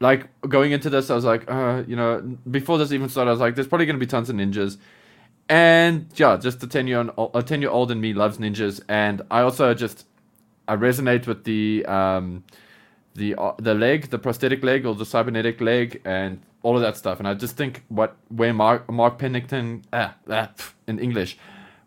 like 0.00 0.28
going 0.42 0.72
into 0.72 0.90
this, 0.90 1.10
I 1.10 1.14
was 1.14 1.24
like, 1.24 1.50
uh, 1.50 1.84
you 1.86 1.94
know, 1.94 2.20
before 2.50 2.78
this 2.78 2.92
even 2.92 3.08
started, 3.08 3.30
I 3.30 3.32
was 3.32 3.40
like, 3.40 3.54
there's 3.54 3.68
probably 3.68 3.86
gonna 3.86 3.98
be 3.98 4.06
tons 4.06 4.30
of 4.30 4.36
ninjas. 4.36 4.78
And 5.48 6.06
yeah, 6.14 6.36
just 6.36 6.62
a 6.62 6.66
ten 6.66 6.86
year 6.86 7.10
old, 7.16 7.30
a 7.34 7.42
ten 7.42 7.60
year 7.60 7.70
old 7.70 7.90
in 7.90 8.00
me 8.00 8.14
loves 8.14 8.38
ninjas, 8.38 8.80
and 8.88 9.22
I 9.30 9.40
also 9.40 9.74
just 9.74 10.06
I 10.68 10.76
resonate 10.76 11.26
with 11.26 11.44
the 11.44 11.84
um 11.86 12.44
the 13.14 13.34
uh, 13.34 13.52
the 13.58 13.74
leg, 13.74 14.10
the 14.10 14.18
prosthetic 14.18 14.62
leg 14.62 14.86
or 14.86 14.94
the 14.94 15.04
cybernetic 15.04 15.60
leg, 15.60 16.00
and 16.04 16.40
all 16.62 16.76
of 16.76 16.82
that 16.82 16.96
stuff. 16.96 17.18
And 17.18 17.26
I 17.26 17.34
just 17.34 17.56
think 17.56 17.82
what 17.88 18.16
where 18.28 18.54
Mark 18.54 18.90
Mark 18.90 19.18
Pennington 19.18 19.82
ah, 19.92 20.14
ah, 20.28 20.50
in 20.86 20.98
English, 20.98 21.36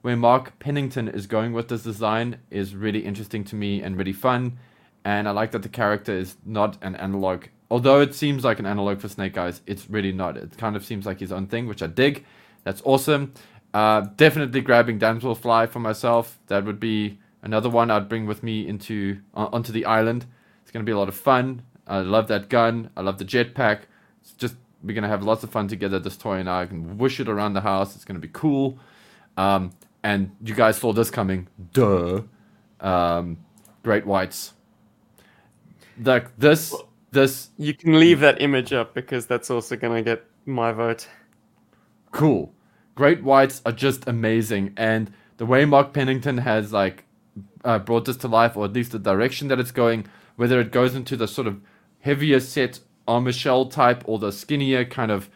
where 0.01 0.17
Mark 0.17 0.59
Pennington 0.59 1.07
is 1.07 1.25
going 1.25 1.53
with 1.53 1.69
this 1.69 1.83
design 1.83 2.39
is 2.51 2.75
really 2.75 3.05
interesting 3.05 3.43
to 3.45 3.55
me 3.55 3.81
and 3.81 3.97
really 3.97 4.13
fun. 4.13 4.59
And 5.05 5.27
I 5.27 5.31
like 5.31 5.51
that 5.51 5.63
the 5.63 5.69
character 5.69 6.13
is 6.13 6.37
not 6.45 6.77
an 6.81 6.95
analog. 6.95 7.45
Although 7.69 8.01
it 8.01 8.13
seems 8.13 8.43
like 8.43 8.59
an 8.59 8.65
analog 8.65 8.99
for 8.99 9.09
Snake 9.09 9.37
Eyes, 9.37 9.61
it's 9.65 9.89
really 9.89 10.11
not. 10.11 10.37
It 10.37 10.57
kind 10.57 10.75
of 10.75 10.85
seems 10.85 11.05
like 11.05 11.19
his 11.19 11.31
own 11.31 11.47
thing, 11.47 11.67
which 11.67 11.81
I 11.81 11.87
dig. 11.87 12.25
That's 12.63 12.81
awesome. 12.85 13.33
Uh, 13.73 14.01
definitely 14.15 14.61
grabbing 14.61 14.99
Damselfly 14.99 15.69
for 15.69 15.79
myself. 15.79 16.39
That 16.47 16.65
would 16.65 16.79
be 16.79 17.19
another 17.41 17.69
one 17.69 17.89
I'd 17.89 18.07
bring 18.07 18.25
with 18.25 18.43
me 18.43 18.67
into 18.67 19.19
uh, 19.33 19.49
onto 19.51 19.71
the 19.71 19.85
island. 19.85 20.25
It's 20.61 20.71
gonna 20.71 20.85
be 20.85 20.91
a 20.91 20.97
lot 20.97 21.09
of 21.09 21.15
fun. 21.15 21.63
I 21.87 21.99
love 21.99 22.27
that 22.27 22.49
gun. 22.49 22.91
I 22.95 23.01
love 23.01 23.17
the 23.17 23.25
jetpack. 23.25 23.81
It's 24.21 24.33
just 24.33 24.55
we're 24.83 24.93
gonna 24.93 25.07
have 25.07 25.23
lots 25.23 25.43
of 25.43 25.49
fun 25.49 25.67
together. 25.67 25.99
This 25.99 26.15
toy 26.15 26.35
and 26.35 26.49
I, 26.49 26.65
can 26.65 26.97
whoosh 26.97 27.19
it 27.19 27.27
around 27.27 27.53
the 27.53 27.61
house. 27.61 27.95
It's 27.95 28.05
gonna 28.05 28.19
be 28.19 28.29
cool. 28.31 28.77
Um, 29.35 29.71
and 30.03 30.35
you 30.43 30.53
guys 30.53 30.77
saw 30.77 30.93
this 30.93 31.09
coming. 31.09 31.47
Duh. 31.71 32.21
Um, 32.79 33.37
great 33.81 34.05
whites. 34.05 34.53
Like 35.97 36.37
this, 36.37 36.83
this 37.11 37.49
You 37.57 37.73
can 37.75 37.99
leave 37.99 38.19
that 38.21 38.41
image 38.41 38.73
up 38.73 38.93
because 38.95 39.27
that's 39.27 39.51
also 39.51 39.75
gonna 39.77 40.03
get 40.03 40.25
my 40.45 40.71
vote. 40.73 41.07
cool. 42.11 42.53
Great 42.95 43.23
whites 43.23 43.61
are 43.65 43.71
just 43.71 44.07
amazing, 44.07 44.73
and 44.77 45.11
the 45.37 45.45
way 45.45 45.65
Mark 45.65 45.93
Pennington 45.93 46.39
has 46.39 46.73
like 46.73 47.05
uh, 47.65 47.79
brought 47.79 48.05
this 48.05 48.17
to 48.17 48.27
life, 48.27 48.57
or 48.57 48.65
at 48.65 48.73
least 48.73 48.91
the 48.93 48.99
direction 48.99 49.47
that 49.49 49.59
it's 49.59 49.71
going, 49.71 50.07
whether 50.35 50.59
it 50.61 50.71
goes 50.71 50.95
into 50.95 51.17
the 51.17 51.27
sort 51.27 51.47
of 51.47 51.61
heavier 52.01 52.39
set 52.39 52.79
armor 53.07 53.31
shell 53.33 53.65
type 53.67 54.03
or 54.07 54.19
the 54.19 54.31
skinnier 54.31 54.85
kind 54.85 55.11
of 55.11 55.29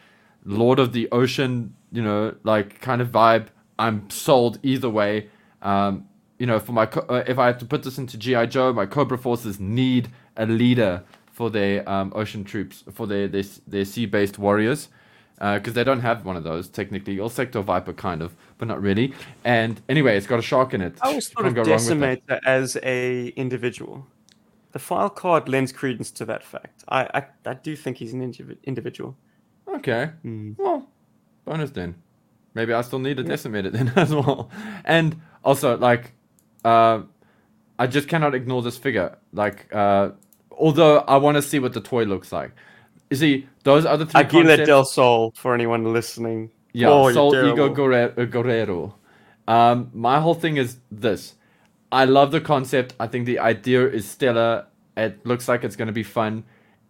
Lord 0.44 0.78
of 0.78 0.92
the 0.92 1.08
Ocean, 1.12 1.74
you 1.92 2.02
know, 2.02 2.34
like 2.44 2.80
kind 2.80 3.00
of 3.02 3.08
vibe, 3.10 3.48
I'm 3.78 4.08
sold 4.10 4.58
either 4.62 4.90
way. 4.90 5.30
Um, 5.62 6.08
you 6.38 6.46
know, 6.46 6.58
for 6.60 6.72
my 6.72 6.86
co- 6.86 7.06
uh, 7.08 7.24
if 7.26 7.38
I 7.38 7.46
have 7.46 7.58
to 7.58 7.66
put 7.66 7.82
this 7.82 7.98
into 7.98 8.18
GI 8.18 8.48
Joe, 8.48 8.72
my 8.72 8.86
Cobra 8.86 9.18
forces 9.18 9.60
need 9.60 10.10
a 10.38 10.46
leader 10.46 11.02
for 11.30 11.50
their 11.50 11.88
um, 11.88 12.12
ocean 12.14 12.44
troops, 12.44 12.84
for 12.92 13.06
their 13.06 13.28
their, 13.28 13.44
their 13.66 13.84
sea 13.84 14.06
based 14.06 14.38
warriors, 14.38 14.88
because 15.38 15.74
they 15.74 15.84
don't 15.84 16.00
have 16.00 16.24
one 16.24 16.36
of 16.36 16.44
those 16.44 16.68
technically. 16.68 17.18
Or 17.18 17.30
Sector 17.30 17.60
Viper 17.62 17.92
kind 17.92 18.22
of, 18.22 18.34
but 18.56 18.66
not 18.66 18.80
really. 18.80 19.12
And 19.44 19.80
anyway, 19.88 20.16
it's 20.16 20.26
got 20.26 20.38
a 20.38 20.42
shark 20.42 20.74
in 20.74 20.80
it. 20.80 20.98
I 21.02 21.14
was 21.14 21.26
sort 21.28 21.46
of 21.46 21.54
go 21.54 21.62
wrong 21.62 21.70
with 21.72 22.00
that. 22.00 22.26
Decimator 22.26 22.40
as 22.46 22.76
a 22.82 23.28
individual. 23.36 24.06
The 24.72 24.78
file 24.78 25.10
card 25.10 25.48
lends 25.48 25.72
credence 25.72 26.10
to 26.12 26.24
that 26.24 26.42
fact. 26.42 26.84
I 26.88 27.02
I, 27.14 27.26
I 27.46 27.54
do 27.54 27.76
think 27.76 27.98
he's 27.98 28.12
an 28.12 28.20
indivi- 28.20 28.62
individual. 28.64 29.16
Okay. 29.66 30.10
Hmm. 30.22 30.52
Well, 30.56 30.88
bonus 31.44 31.70
then. 31.70 31.96
Maybe 32.54 32.72
I 32.72 32.80
still 32.82 32.98
need 32.98 33.18
to 33.18 33.22
decimate 33.22 33.66
it 33.66 33.72
then 33.72 33.92
as 33.96 34.12
well. 34.12 34.50
And 34.84 35.20
also, 35.44 35.76
like, 35.76 36.12
uh, 36.64 37.02
I 37.78 37.86
just 37.86 38.08
cannot 38.08 38.34
ignore 38.34 38.62
this 38.62 38.76
figure. 38.76 39.16
Like, 39.32 39.72
uh, 39.72 40.10
although 40.58 40.98
I 41.00 41.16
want 41.16 41.36
to 41.36 41.42
see 41.42 41.58
what 41.58 41.72
the 41.72 41.80
toy 41.80 42.04
looks 42.04 42.32
like. 42.32 42.52
You 43.10 43.16
see, 43.16 43.46
those 43.64 43.86
other 43.86 44.04
three 44.04 44.20
Aguila 44.20 44.44
concepts. 44.48 44.66
del 44.66 44.84
Sol 44.84 45.32
for 45.34 45.54
anyone 45.54 45.92
listening. 45.92 46.50
Yeah, 46.72 46.90
Oh, 46.90 47.10
Sol 47.12 47.34
Ego 47.34 47.68
Guerrero. 47.70 48.94
Um, 49.46 49.90
my 49.94 50.20
whole 50.20 50.34
thing 50.34 50.58
is 50.58 50.78
this. 50.90 51.34
I 51.90 52.04
love 52.04 52.32
the 52.32 52.40
concept. 52.40 52.94
I 53.00 53.06
think 53.06 53.24
the 53.24 53.38
idea 53.38 53.88
is 53.88 54.06
stellar. 54.06 54.66
It 54.96 55.24
looks 55.24 55.48
like 55.48 55.64
it's 55.64 55.76
going 55.76 55.86
to 55.86 55.92
be 55.92 56.02
fun. 56.02 56.44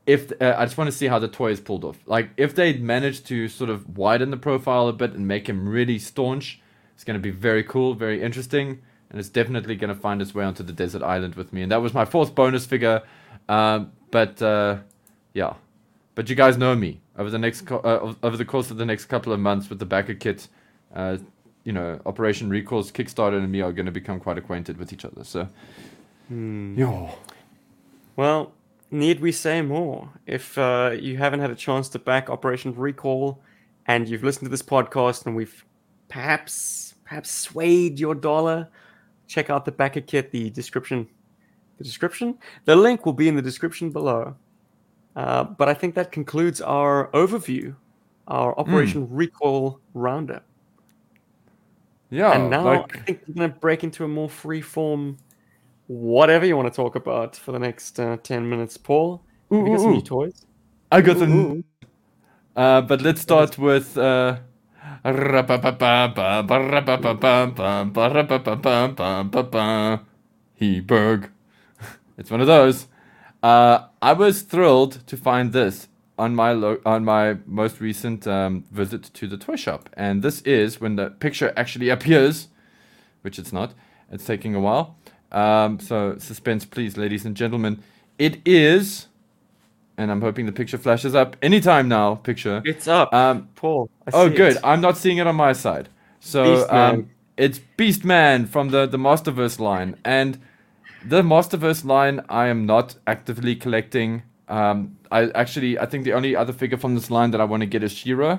If 0.07 0.33
uh, 0.41 0.57
I 0.59 0.65
just 0.65 0.77
want 0.77 0.89
to 0.91 0.97
see 0.97 1.07
how 1.07 1.19
the 1.21 1.29
toy 1.29 1.51
is 1.53 1.61
pulled 1.61 1.85
off. 1.85 1.99
Like 2.07 2.31
if 2.37 2.55
they 2.55 2.73
manage 2.73 3.23
to 3.25 3.47
sort 3.49 3.71
of 3.71 3.97
widen 3.97 4.31
the 4.31 4.37
profile 4.37 4.89
a 4.89 4.93
bit 4.93 5.13
and 5.13 5.29
make 5.29 5.49
him 5.49 5.69
really 5.69 5.99
staunch, 5.99 6.61
it's 6.95 7.05
going 7.05 7.15
to 7.19 7.23
be 7.23 7.31
very 7.31 7.63
cool, 7.63 7.95
very 7.95 8.21
interesting, 8.23 8.81
and 9.11 9.21
it's 9.21 9.29
definitely 9.29 9.77
going 9.77 9.95
to 9.95 10.01
find 10.01 10.21
its 10.21 10.35
way 10.35 10.45
onto 10.45 10.65
the 10.65 10.73
desert 10.73 11.03
island 11.03 11.37
with 11.37 11.53
me. 11.53 11.63
And 11.63 11.71
that 11.71 11.81
was 11.83 11.95
my 11.95 12.05
fourth 12.05 12.35
bonus 12.35 12.67
figure. 12.67 13.03
Um, 13.49 13.93
but 14.11 14.41
uh, 14.43 14.79
yeah, 15.35 15.55
but 16.15 16.29
you 16.29 16.37
guys 16.37 16.57
know 16.57 16.75
me 16.75 17.01
over 17.17 17.31
the 17.31 17.39
next 17.39 17.63
co- 17.63 17.79
uh, 17.79 18.15
over 18.23 18.37
the 18.37 18.45
course 18.45 18.71
of 18.71 18.77
the 18.77 18.87
next 18.87 19.07
couple 19.07 19.33
of 19.33 19.41
months 19.41 19.69
with 19.69 19.79
the 19.79 19.87
backer 19.87 20.15
kit. 20.15 20.49
Uh, 20.95 21.19
you 21.65 21.73
know, 21.73 22.01
Operation 22.07 22.49
Recall's 22.49 22.91
Kickstarter 22.91 23.37
and 23.37 23.53
me 23.53 23.61
are 23.61 23.73
going 23.73 23.87
to 23.87 23.93
become 23.93 24.21
quite 24.21 24.39
acquainted 24.39 24.79
with 24.79 24.93
each 24.93 25.05
other. 25.05 25.23
So, 25.23 25.49
yeah. 26.79 27.11
Well, 28.17 28.53
need 28.91 29.21
we 29.21 29.33
say 29.33 29.61
more? 29.61 30.09
If 30.27 30.57
uh, 30.57 30.97
you 30.99 31.19
haven't 31.19 31.41
had 31.41 31.51
a 31.51 31.55
chance 31.55 31.89
to 31.91 31.99
back 31.99 32.31
Operation 32.31 32.75
Recall, 32.75 33.41
and 33.87 34.09
you've 34.09 34.25
listened 34.25 34.47
to 34.47 34.51
this 34.51 34.63
podcast, 34.63 35.27
and 35.27 35.37
we've 35.37 35.65
perhaps 36.09 36.95
perhaps 37.05 37.31
swayed 37.31 37.99
your 37.99 38.15
dollar, 38.15 38.69
check 39.27 39.51
out 39.51 39.65
the 39.65 39.73
backer 39.73 40.01
kit. 40.01 40.31
The 40.31 40.51
description, 40.51 41.09
the 41.79 41.85
description, 41.85 42.39
the 42.65 42.77
link 42.77 43.07
will 43.07 43.13
be 43.13 43.29
in 43.29 43.37
the 43.37 43.43
description 43.43 43.91
below. 43.91 44.37
Uh, 45.17 45.45
but 45.45 45.69
I 45.69 45.75
think 45.75 45.95
that 45.95 46.13
concludes 46.13 46.61
our 46.61 47.09
overview, 47.13 47.75
our 48.29 48.59
Operation 48.59 49.09
Recall 49.11 49.81
roundup. 49.95 50.45
Yeah, 52.11 52.33
and 52.33 52.51
now 52.51 52.65
like, 52.65 52.97
I 52.97 53.01
think 53.01 53.23
we're 53.27 53.35
going 53.35 53.53
to 53.53 53.59
break 53.59 53.85
into 53.85 54.05
a 54.05 54.09
more 54.09 54.29
free 54.31 54.63
form, 54.63 55.19
whatever 55.89 56.47
you 56.47 56.57
want 56.57 56.73
to 56.73 56.77
talk 56.77 56.95
about 56.95 57.37
for 57.37 57.53
the 57.53 57.59
next 57.59 57.99
uh, 58.01 58.17
10 58.23 58.49
minutes. 58.49 58.77
Paul, 58.77 59.23
have 59.51 59.67
you 59.67 59.73
got 59.73 59.81
some 59.81 59.91
ooh, 59.91 59.95
new 59.95 60.03
toys? 60.03 60.47
I 60.91 61.01
got 61.01 61.19
the. 61.19 61.27
Ooh. 61.27 61.65
Uh, 62.57 62.81
but 62.83 63.03
let's 63.03 63.21
start 63.21 63.59
with. 63.59 63.97
Uh, 63.97 64.39
Heberg. 70.61 71.31
It's 72.19 72.31
one 72.31 72.41
of 72.41 72.47
those. 72.47 72.87
Uh, 73.43 73.87
I 74.03 74.13
was 74.13 74.43
thrilled 74.43 75.07
to 75.07 75.17
find 75.17 75.53
this 75.53 75.89
on 76.19 76.35
my 76.35 76.53
lo- 76.53 76.81
on 76.85 77.05
my 77.05 77.37
most 77.47 77.81
recent 77.81 78.27
um, 78.27 78.65
visit 78.73 79.05
to 79.15 79.29
the 79.29 79.39
toy 79.39 79.55
shop, 79.57 79.89
and 79.97 80.23
this 80.23 80.41
is 80.43 80.81
when 80.81 80.97
the 80.97 81.11
picture 81.11 81.53
actually 81.57 81.89
appears, 81.97 82.49
which 83.23 83.39
it's 83.39 83.53
not. 83.53 83.73
It's 84.11 84.25
taking 84.27 84.55
a 84.55 84.61
while. 84.61 84.97
Um, 85.31 85.79
so 85.79 86.17
suspense, 86.19 86.65
please, 86.65 86.97
ladies 86.97 87.25
and 87.25 87.37
gentlemen. 87.37 87.83
It 88.19 88.41
is, 88.45 89.07
and 89.97 90.11
I'm 90.11 90.21
hoping 90.21 90.47
the 90.47 90.53
picture 90.53 90.79
flashes 90.79 91.15
up 91.15 91.37
anytime 91.41 91.87
now. 91.89 92.17
Picture. 92.17 92.63
It's 92.65 92.89
up. 92.89 93.15
Um, 93.15 93.49
Paul. 93.55 93.89
I 94.07 94.11
Oh, 94.13 94.29
good. 94.29 94.57
it. 94.57 94.61
I'm 94.65 94.81
not 94.81 94.97
seeing 94.97 95.19
it 95.19 95.27
on 95.29 95.37
my 95.37 95.53
side. 95.53 95.89
So 96.19 96.57
Beast 96.57 96.73
um, 96.73 97.11
it's 97.37 97.61
Beast 97.77 98.05
Man 98.05 98.47
from 98.47 98.71
the 98.71 98.87
the 98.87 98.99
Masterverse 98.99 99.61
line, 99.61 99.95
and 100.05 100.41
the 101.05 101.23
Masterverse 101.23 101.85
line 101.85 102.21
I 102.29 102.49
am 102.49 102.67
not 102.67 102.97
actively 103.07 103.55
collecting. 103.57 104.23
Um, 104.49 104.97
I 105.11 105.31
actually 105.31 105.79
I 105.79 105.87
think 105.87 106.05
the 106.05 106.13
only 106.13 106.35
other 106.35 106.53
figure 106.53 106.79
from 106.79 106.95
this 106.95 107.11
line 107.11 107.31
that 107.33 107.41
I 107.41 107.45
want 107.45 107.63
to 107.63 107.67
get 107.67 107.83
is 107.83 107.93
She-Ra, 107.93 108.39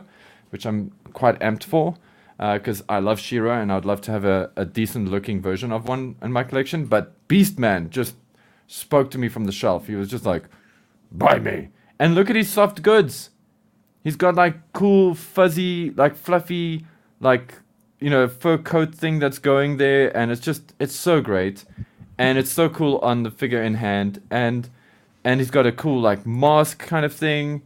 which 0.50 0.66
I'm 0.66 0.92
quite 1.14 1.40
amped 1.40 1.64
for 1.64 1.96
because 2.38 2.84
I 2.88 3.00
love 3.00 3.20
She-Ra 3.20 3.60
and 3.60 3.72
I'd 3.72 3.86
love 3.86 4.02
to 4.02 4.12
have 4.12 4.24
a, 4.24 4.50
a 4.56 4.66
decent 4.66 5.10
looking 5.10 5.42
version 5.42 5.72
of 5.72 5.88
one 5.88 6.16
in 6.22 6.32
my 6.32 6.44
collection. 6.44 6.86
But 6.86 7.28
Beast 7.28 7.60
Man 7.60 7.90
just 7.90 8.16
spoke 8.68 9.12
to 9.12 9.18
me 9.18 9.28
from 9.28 9.46
the 9.46 9.52
shelf. 9.52 9.88
He 9.88 9.96
was 9.96 10.10
just 10.10 10.26
like, 10.26 10.44
"Buy 11.12 11.40
me!" 11.40 11.70
And 12.00 12.16
look 12.16 12.30
at 12.30 12.36
his 12.36 12.50
soft 12.50 12.82
goods. 12.82 13.32
He's 14.04 14.16
got 14.16 14.36
like 14.36 14.56
cool, 14.72 15.14
fuzzy, 15.16 15.92
like 15.92 16.16
fluffy, 16.16 16.86
like 17.20 17.56
you 18.00 18.10
know, 18.10 18.28
fur 18.30 18.58
coat 18.58 18.96
thing 18.96 19.20
that's 19.20 19.40
going 19.40 19.78
there, 19.78 20.16
and 20.16 20.32
it's 20.32 20.42
just 20.42 20.74
it's 20.80 20.96
so 20.96 21.20
great, 21.22 21.66
and 22.20 22.38
it's 22.38 22.52
so 22.52 22.68
cool 22.70 23.00
on 23.00 23.24
the 23.24 23.32
figure 23.32 23.64
in 23.64 23.76
hand, 23.76 24.22
and 24.30 24.70
and 25.24 25.40
he's 25.40 25.50
got 25.50 25.66
a 25.66 25.72
cool 25.72 26.00
like 26.00 26.26
mask 26.28 26.80
kind 26.80 27.06
of 27.06 27.14
thing. 27.14 27.64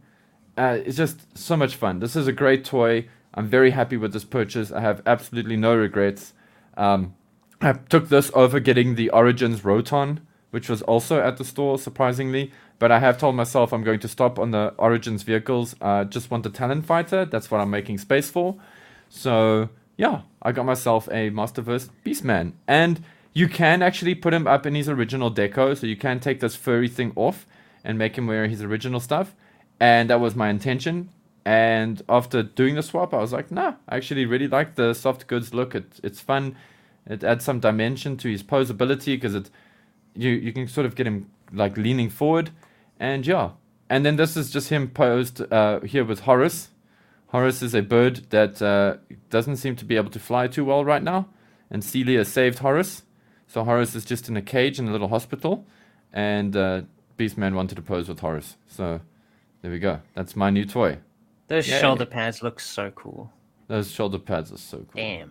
Uh, 0.56 0.78
it's 0.86 0.96
just 0.96 1.36
so 1.36 1.56
much 1.56 1.74
fun. 1.74 1.98
This 1.98 2.14
is 2.14 2.28
a 2.28 2.32
great 2.32 2.64
toy. 2.64 3.08
I'm 3.34 3.48
very 3.48 3.72
happy 3.72 3.96
with 3.96 4.12
this 4.12 4.24
purchase. 4.24 4.70
I 4.70 4.80
have 4.80 5.02
absolutely 5.04 5.56
no 5.56 5.74
regrets. 5.74 6.32
Um, 6.76 7.14
I 7.60 7.72
took 7.72 8.08
this 8.08 8.30
over 8.34 8.60
getting 8.60 8.94
the 8.94 9.10
Origins 9.10 9.64
Roton, 9.64 10.20
which 10.52 10.68
was 10.68 10.82
also 10.82 11.20
at 11.20 11.36
the 11.36 11.44
store, 11.44 11.76
surprisingly. 11.76 12.52
But 12.78 12.92
I 12.92 13.00
have 13.00 13.18
told 13.18 13.34
myself 13.34 13.72
I'm 13.72 13.82
going 13.82 14.00
to 14.00 14.08
stop 14.08 14.38
on 14.38 14.52
the 14.52 14.72
Origins 14.78 15.24
vehicles. 15.24 15.74
Uh, 15.80 16.04
just 16.04 16.30
want 16.30 16.44
the 16.44 16.50
Talon 16.50 16.82
Fighter. 16.82 17.24
That's 17.24 17.50
what 17.50 17.60
I'm 17.60 17.70
making 17.70 17.98
space 17.98 18.30
for. 18.30 18.56
So 19.08 19.70
yeah, 19.96 20.22
I 20.42 20.52
got 20.52 20.64
myself 20.64 21.08
a 21.08 21.30
Masterverse 21.30 21.88
Beastman, 22.04 22.52
and 22.68 23.02
you 23.34 23.48
can 23.48 23.82
actually 23.82 24.14
put 24.14 24.32
him 24.32 24.46
up 24.46 24.64
in 24.64 24.74
his 24.74 24.88
original 24.88 25.30
deco. 25.30 25.76
So 25.76 25.86
you 25.86 25.96
can 25.96 26.20
take 26.20 26.40
this 26.40 26.56
furry 26.56 26.88
thing 26.88 27.12
off 27.16 27.46
and 27.84 27.98
make 27.98 28.16
him 28.16 28.26
wear 28.26 28.46
his 28.46 28.62
original 28.62 29.00
stuff. 29.00 29.34
And 29.80 30.08
that 30.08 30.20
was 30.20 30.34
my 30.34 30.48
intention. 30.48 31.10
And 31.44 32.02
after 32.08 32.42
doing 32.42 32.76
the 32.76 32.82
swap, 32.82 33.12
I 33.12 33.18
was 33.18 33.32
like, 33.32 33.50
nah, 33.50 33.74
I 33.88 33.96
actually 33.96 34.24
really 34.24 34.48
like 34.48 34.76
the 34.76 34.94
soft 34.94 35.26
goods 35.26 35.52
look. 35.52 35.74
It, 35.74 36.00
it's 36.02 36.20
fun. 36.20 36.56
It 37.06 37.22
adds 37.22 37.44
some 37.44 37.60
dimension 37.60 38.16
to 38.18 38.30
his 38.30 38.42
posability 38.42 39.16
because 39.16 39.34
it 39.34 39.50
you 40.14 40.30
you 40.30 40.52
can 40.52 40.68
sort 40.68 40.86
of 40.86 40.94
get 40.94 41.06
him 41.06 41.30
like 41.52 41.76
leaning 41.76 42.08
forward, 42.08 42.50
and 42.98 43.26
yeah. 43.26 43.50
And 43.90 44.06
then 44.06 44.16
this 44.16 44.36
is 44.36 44.50
just 44.50 44.70
him 44.70 44.88
posed 44.88 45.42
uh, 45.52 45.80
here 45.80 46.04
with 46.04 46.20
Horace. 46.20 46.70
Horace 47.28 47.60
is 47.62 47.74
a 47.74 47.82
bird 47.82 48.30
that 48.30 48.62
uh, 48.62 48.96
doesn't 49.28 49.56
seem 49.56 49.76
to 49.76 49.84
be 49.84 49.96
able 49.96 50.10
to 50.10 50.18
fly 50.18 50.46
too 50.46 50.64
well 50.64 50.84
right 50.84 51.02
now, 51.02 51.28
and 51.70 51.84
Celia 51.84 52.24
saved 52.24 52.60
Horace. 52.60 53.02
So 53.54 53.62
Horace 53.62 53.94
is 53.94 54.04
just 54.04 54.28
in 54.28 54.36
a 54.36 54.42
cage 54.42 54.80
in 54.80 54.88
a 54.88 54.90
little 54.90 55.06
hospital, 55.06 55.64
and 56.12 56.56
uh, 56.56 56.82
Beastman 57.16 57.54
wanted 57.54 57.76
to 57.76 57.82
pose 57.82 58.08
with 58.08 58.18
Horace. 58.18 58.56
So 58.66 59.00
there 59.62 59.70
we 59.70 59.78
go. 59.78 60.00
That's 60.14 60.34
my 60.34 60.50
new 60.50 60.64
toy. 60.64 60.98
Those 61.46 61.68
Yay. 61.68 61.80
shoulder 61.80 62.04
pads 62.04 62.42
look 62.42 62.58
so 62.58 62.90
cool. 62.90 63.30
Those 63.68 63.92
shoulder 63.92 64.18
pads 64.18 64.50
are 64.50 64.58
so 64.58 64.78
cool. 64.78 64.86
Damn. 64.96 65.30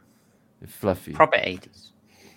They're 0.62 0.70
fluffy. 0.70 1.12
Proper 1.12 1.36
80s. 1.36 1.90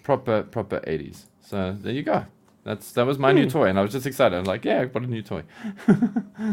proper 0.02 0.42
proper 0.42 0.80
80s. 0.80 1.26
So 1.40 1.76
there 1.80 1.92
you 1.92 2.02
go. 2.02 2.26
That's 2.64 2.90
that 2.94 3.06
was 3.06 3.20
my 3.20 3.30
new 3.30 3.48
toy, 3.48 3.68
and 3.68 3.78
I 3.78 3.82
was 3.82 3.92
just 3.92 4.06
excited. 4.06 4.34
I 4.34 4.40
was 4.40 4.48
like, 4.48 4.64
yeah, 4.64 4.80
I 4.80 4.84
got 4.86 5.04
a 5.04 5.06
new 5.06 5.22
toy. 5.22 5.44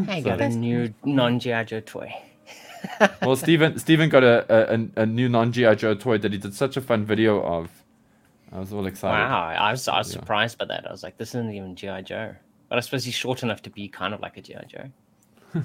I 0.07 0.21
got 0.21 0.41
a 0.41 0.49
new 0.49 0.93
non 1.03 1.39
GI 1.39 1.63
Joe 1.65 1.79
toy. 1.79 2.13
well, 3.23 3.35
Steven 3.35 3.79
Steven 3.79 4.09
got 4.09 4.23
a, 4.23 4.73
a 4.75 5.01
a 5.01 5.05
new 5.07 5.27
non 5.27 5.51
GI 5.51 5.77
Joe 5.77 5.95
toy 5.95 6.19
that 6.19 6.31
he 6.31 6.37
did 6.37 6.53
such 6.53 6.77
a 6.77 6.81
fun 6.81 7.03
video 7.03 7.41
of. 7.41 7.82
I 8.53 8.59
was 8.59 8.71
all 8.71 8.85
excited. 8.85 9.13
Wow, 9.17 9.47
I 9.47 9.71
was 9.71 9.87
I 9.87 9.97
was 9.97 10.09
Yeah. 10.13 10.19
surprised 10.19 10.57
by 10.59 10.65
that. 10.65 10.87
I 10.87 10.91
was 10.91 11.01
like, 11.03 11.17
this 11.17 11.29
isn't 11.29 11.51
even 11.51 11.75
GI 11.75 12.03
Joe. 12.03 12.35
But 12.69 12.77
I 12.77 12.81
suppose 12.81 13.03
he's 13.03 13.15
short 13.15 13.43
enough 13.43 13.61
to 13.63 13.69
be 13.69 13.87
kind 13.87 14.13
of 14.13 14.19
like 14.21 14.37
a 14.37 14.41
GI 14.41 14.65
Joe. 14.67 14.89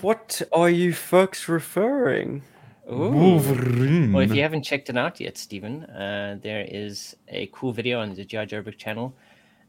What 0.00 0.42
are 0.52 0.70
you 0.70 0.92
folks 0.92 1.48
referring? 1.48 2.42
Wolverine. 2.86 4.12
Well, 4.12 4.24
if 4.24 4.34
you 4.34 4.42
haven't 4.42 4.62
checked 4.64 4.90
it 4.90 4.96
out 4.96 5.20
yet, 5.20 5.38
Stephen, 5.38 5.84
uh, 5.84 6.38
there 6.42 6.66
is 6.68 7.16
a 7.28 7.46
cool 7.52 7.72
video 7.72 8.00
on 8.00 8.14
the 8.14 8.24
GI 8.24 8.46
Joburg 8.46 8.76
channel 8.76 9.14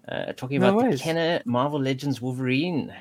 uh, 0.10 0.34
talking 0.34 0.61
No 0.61 0.77
about 0.80 0.91
the. 0.91 0.98
Kenner 0.98 1.41
Marvel 1.45 1.80
Legends 1.80 2.22
Wolverine. 2.22 2.91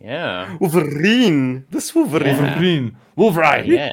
Yeah, 0.00 0.56
Wolverine. 0.58 1.66
This 1.70 1.94
Wolverine. 1.94 2.36
Wolverine. 2.36 2.96
Wolverine. 3.16 3.66
yeah. 3.66 3.92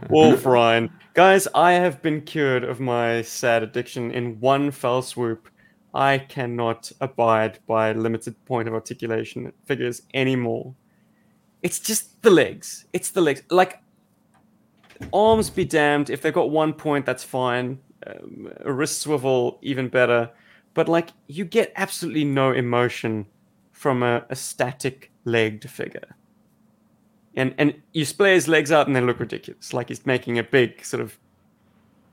Wolverine. 0.10 0.90
Guys, 1.14 1.46
I 1.54 1.72
have 1.72 2.02
been 2.02 2.20
cured 2.22 2.64
of 2.64 2.80
my 2.80 3.22
sad 3.22 3.62
addiction 3.62 4.10
in 4.10 4.40
one 4.40 4.72
fell 4.72 5.02
swoop. 5.02 5.48
I 5.94 6.18
cannot 6.18 6.90
abide 7.00 7.60
by 7.68 7.92
limited 7.92 8.44
point 8.44 8.66
of 8.66 8.74
articulation 8.74 9.52
figures 9.64 10.02
anymore. 10.12 10.74
It's 11.62 11.78
just 11.78 12.20
the 12.22 12.30
legs. 12.30 12.86
It's 12.92 13.10
the 13.10 13.20
legs. 13.20 13.42
Like, 13.50 13.80
arms 15.12 15.48
be 15.48 15.64
damned. 15.64 16.10
If 16.10 16.22
they've 16.22 16.34
got 16.34 16.50
one 16.50 16.72
point, 16.72 17.06
that's 17.06 17.22
fine. 17.22 17.78
Um, 18.04 18.52
a 18.60 18.72
wrist 18.72 19.02
swivel, 19.02 19.60
even 19.62 19.88
better. 19.88 20.30
But, 20.74 20.88
like, 20.88 21.10
you 21.28 21.44
get 21.44 21.72
absolutely 21.76 22.24
no 22.24 22.50
emotion 22.50 23.26
from 23.84 24.02
a, 24.02 24.24
a 24.30 24.36
static 24.36 25.10
legged 25.26 25.68
figure 25.68 26.16
and 27.36 27.54
and 27.58 27.74
you 27.92 28.04
splay 28.04 28.32
his 28.34 28.48
legs 28.48 28.70
out 28.72 28.86
and 28.86 28.96
they 28.96 29.00
look 29.00 29.20
ridiculous, 29.20 29.74
like 29.74 29.88
he's 29.88 30.06
making 30.06 30.38
a 30.38 30.42
big 30.42 30.82
sort 30.84 31.02
of 31.02 31.18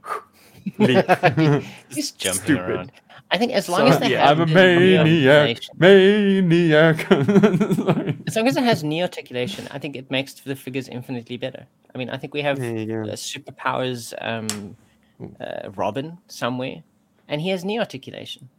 leap. 0.80 1.06
He's 1.95 2.11
jumping 2.11 2.43
Stupid. 2.43 2.69
around. 2.69 2.91
I 3.34 3.38
think 3.38 3.52
as 3.53 3.69
long 3.69 3.81
So, 3.88 3.93
as 3.93 3.99
they 3.99 4.11
yeah, 4.11 4.27
have 4.27 4.39
I'm 4.41 4.49
a 4.49 4.53
maniac. 4.53 5.60
Maniac. 5.77 6.98
As 8.27 8.35
long 8.35 8.48
as 8.48 8.57
it 8.57 8.64
has 8.64 8.84
neo 8.84 9.03
articulation, 9.03 9.68
I 9.72 9.80
think 9.80 9.95
it 9.95 10.11
makes 10.11 10.34
the 10.34 10.56
figures 10.56 10.88
infinitely 10.89 11.38
better. 11.38 11.65
I 11.93 11.98
mean, 11.98 12.10
I 12.10 12.18
think 12.18 12.34
we 12.34 12.41
have 12.41 12.60
There 12.60 13.03
uh, 13.03 13.15
superpowers 13.15 14.14
um, 14.30 14.76
uh, 15.39 15.69
Robin 15.81 16.18
somewhere, 16.27 16.84
and 17.30 17.39
he 17.39 17.49
has 17.53 17.64
neo 17.64 17.80
articulation. 17.80 18.49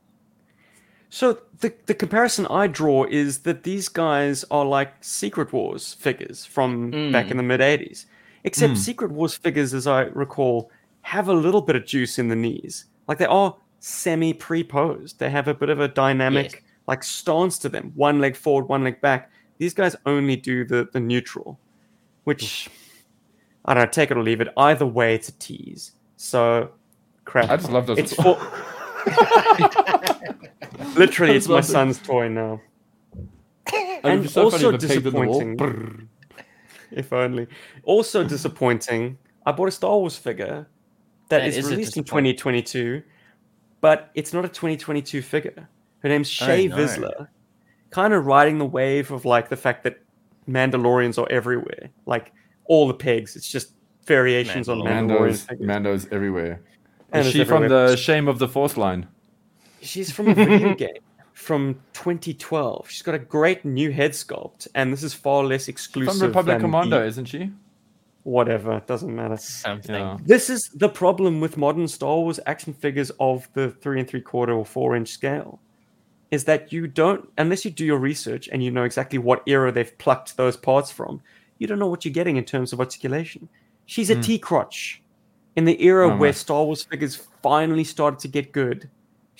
So 1.12 1.36
the 1.60 1.74
the 1.84 1.94
comparison 1.94 2.46
I 2.46 2.68
draw 2.68 3.04
is 3.04 3.40
that 3.40 3.64
these 3.64 3.86
guys 3.90 4.46
are 4.50 4.64
like 4.64 4.94
Secret 5.02 5.52
Wars 5.52 5.92
figures 5.92 6.46
from 6.46 6.90
hmm. 6.90 7.12
back 7.12 7.30
in 7.30 7.36
the 7.36 7.42
mid 7.42 7.60
'80s, 7.60 8.06
except 8.44 8.72
hmm. 8.72 8.78
Secret 8.78 9.12
Wars 9.12 9.34
figures, 9.34 9.74
as 9.74 9.86
I 9.86 10.04
recall, 10.14 10.70
have 11.02 11.28
a 11.28 11.34
little 11.34 11.60
bit 11.60 11.76
of 11.76 11.84
juice 11.84 12.18
in 12.18 12.28
the 12.28 12.34
knees. 12.34 12.86
Like 13.08 13.18
they 13.18 13.26
are 13.26 13.54
semi 13.78 14.32
pre-posed. 14.32 15.18
They 15.18 15.28
have 15.28 15.48
a 15.48 15.54
bit 15.54 15.68
of 15.68 15.80
a 15.80 15.88
dynamic 15.88 16.52
Yes. 16.54 16.62
like 16.86 17.04
stance 17.04 17.58
to 17.58 17.68
them. 17.68 17.92
One 17.94 18.18
leg 18.18 18.34
forward, 18.34 18.68
one 18.68 18.82
leg 18.82 19.02
back. 19.02 19.30
These 19.58 19.74
guys 19.74 19.94
only 20.06 20.36
do 20.36 20.64
the 20.64 20.88
the 20.94 21.00
neutral, 21.00 21.58
which 22.24 22.70
I 23.66 23.74
don't 23.74 23.84
know, 23.84 23.90
take 23.90 24.10
it 24.10 24.16
or 24.16 24.22
leave 24.22 24.40
it. 24.40 24.48
Either 24.56 24.86
way, 24.86 25.14
it's 25.14 25.28
a 25.28 25.32
tease. 25.32 25.92
So 26.16 26.70
crap. 27.26 27.50
I 27.50 27.58
just 27.58 27.70
love 27.70 27.86
those. 27.86 27.98
It's 27.98 28.14
for 28.14 28.40
literally 30.96 31.36
it's 31.36 31.48
my 31.48 31.60
son's 31.60 31.98
toy 31.98 32.28
now. 32.28 32.60
It'd 33.72 34.04
and 34.04 34.30
so 34.30 34.44
also 34.44 34.74
if 34.74 34.82
it 34.82 34.88
pegged 34.88 35.06
in 35.06 35.12
the 35.14 35.20
wall. 35.20 35.40
disappointing. 35.40 36.08
If 36.90 37.12
only. 37.12 37.46
Also 37.84 38.24
disappointing. 38.36 39.18
I 39.46 39.52
bought 39.52 39.68
a 39.68 39.72
Star 39.72 39.96
Wars 39.98 40.16
figure 40.16 40.66
that 41.28 41.38
That 41.38 41.46
is, 41.48 41.56
is 41.58 41.70
released 41.70 41.96
in 41.96 42.04
2022, 42.04 43.02
but 43.80 44.10
it's 44.14 44.32
not 44.32 44.44
a 44.44 44.48
2022 44.48 45.22
figure. 45.22 45.68
Her 46.00 46.08
name's 46.08 46.28
Oh, 46.42 46.46
Shae 46.46 46.68
no. 46.68 46.76
Vizla, 46.76 47.28
kind 47.90 48.12
of 48.12 48.26
riding 48.26 48.58
the 48.58 48.66
wave 48.66 49.10
of 49.10 49.24
like 49.24 49.48
the 49.48 49.56
fact 49.56 49.84
that 49.84 49.98
Mandalorians 50.48 51.18
are 51.18 51.30
everywhere, 51.30 51.90
like 52.06 52.32
all 52.66 52.86
the 52.88 52.94
pegs. 52.94 53.36
It's 53.36 53.50
just 53.50 53.74
variations 54.06 54.68
on 54.68 54.78
Mandalorian 54.78 54.84
Mando's, 55.08 55.42
figures. 55.44 55.66
Mando's 55.66 56.08
everywhere. 56.12 56.60
And 57.12 57.20
Is 57.20 57.28
it's 57.28 57.36
she 57.36 57.44
from 57.44 57.68
the 57.68 57.96
Shame 57.96 58.28
of 58.28 58.38
the 58.38 58.48
Force 58.48 58.76
line? 58.76 59.06
She's 59.82 60.10
from 60.12 60.28
a 60.28 60.34
video 60.34 60.74
game 60.86 60.98
from 61.32 61.74
2012. 61.94 62.88
She's 62.88 63.02
got 63.02 63.14
a 63.14 63.18
great 63.18 63.64
new 63.64 63.90
head 63.90 64.12
sculpt, 64.12 64.68
and 64.74 64.92
this 64.92 65.02
is 65.02 65.12
far 65.14 65.44
less 65.44 65.68
exclusive. 65.68 66.18
From 66.18 66.26
Republic 66.28 66.54
than 66.54 66.60
Commando, 66.60 67.00
the- 67.00 67.06
isn't 67.06 67.26
she? 67.26 67.50
whatever, 68.24 68.76
it 68.76 68.86
doesn't 68.86 69.12
matter. 69.14 69.36
Something. 69.36 69.96
Yeah. 69.96 70.16
This 70.24 70.48
is 70.48 70.70
the 70.76 70.88
problem 70.88 71.40
with 71.40 71.56
modern 71.56 71.88
Star 71.88 72.14
Wars 72.18 72.38
action 72.46 72.72
figures 72.72 73.10
of 73.18 73.48
the 73.54 73.70
three 73.70 73.98
and 73.98 74.08
three 74.08 74.20
quarter 74.20 74.52
or 74.52 74.64
four 74.64 74.94
inch 74.94 75.08
scale, 75.08 75.58
is 76.30 76.44
that 76.44 76.72
you 76.72 76.86
don't, 76.86 77.28
unless 77.38 77.64
you 77.64 77.72
do 77.72 77.84
your 77.84 77.98
research 77.98 78.48
and 78.52 78.62
you 78.62 78.70
know 78.70 78.84
exactly 78.84 79.18
what 79.18 79.42
era 79.46 79.72
they've 79.72 79.98
plucked 79.98 80.36
those 80.36 80.56
parts 80.56 80.92
from, 80.92 81.20
you 81.58 81.66
don't 81.66 81.80
know 81.80 81.88
what 81.88 82.04
you're 82.04 82.14
getting 82.14 82.36
in 82.36 82.44
terms 82.44 82.72
of 82.72 82.78
articulation. 82.78 83.48
She's 83.86 84.08
a 84.10 84.14
Hmm. 84.14 84.20
T 84.20 84.38
crotch. 84.38 85.02
In 85.56 85.64
the 85.64 85.82
era 85.84 86.06
Oh, 86.06 86.16
where 86.16 86.28
my. 86.28 86.30
Star 86.30 86.64
Wars 86.64 86.84
figures 86.84 87.16
finally 87.42 87.82
started 87.84 88.20
to 88.20 88.28
get 88.28 88.52
good, 88.52 88.88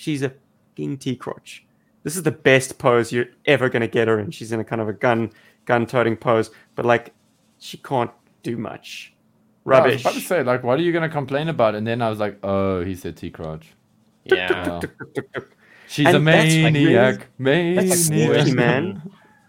she's 0.03 0.21
a 0.21 0.31
fucking 0.75 0.97
T 0.97 1.15
crotch. 1.15 1.65
This 2.03 2.15
is 2.17 2.23
the 2.23 2.31
best 2.31 2.77
pose 2.77 3.11
you're 3.11 3.27
ever 3.45 3.69
gonna 3.69 3.87
get 3.87 4.07
her 4.07 4.19
in. 4.19 4.31
She's 4.31 4.51
in 4.51 4.59
a 4.59 4.63
kind 4.63 4.81
of 4.81 4.89
a 4.89 4.93
gun 4.93 5.31
gun 5.65 5.85
toting 5.85 6.17
pose, 6.17 6.51
but 6.75 6.85
like 6.85 7.13
she 7.59 7.77
can't 7.77 8.11
do 8.43 8.57
much. 8.57 9.13
Yeah, 9.65 9.77
I 9.77 9.79
was 9.79 9.85
Rubbish. 9.85 10.01
about 10.01 10.13
to 10.15 10.19
say, 10.19 10.43
like, 10.43 10.63
what 10.63 10.77
are 10.77 10.81
you 10.81 10.91
gonna 10.91 11.07
complain 11.09 11.47
about? 11.47 11.75
And 11.75 11.87
then 11.87 12.01
I 12.01 12.09
was 12.09 12.19
like, 12.19 12.37
oh, 12.43 12.83
he 12.83 12.95
said 12.95 13.15
T 13.15 13.29
Crouch. 13.29 13.73
Yeah. 14.25 14.81
She's 15.87 16.07
And 16.07 16.15
a 16.15 16.19
that's 16.19 16.53
like 16.55 16.73
maniac. 16.73 17.27
maniac. 17.37 17.85
That's 17.87 18.05
sneaky, 18.05 18.53
man. 18.55 19.01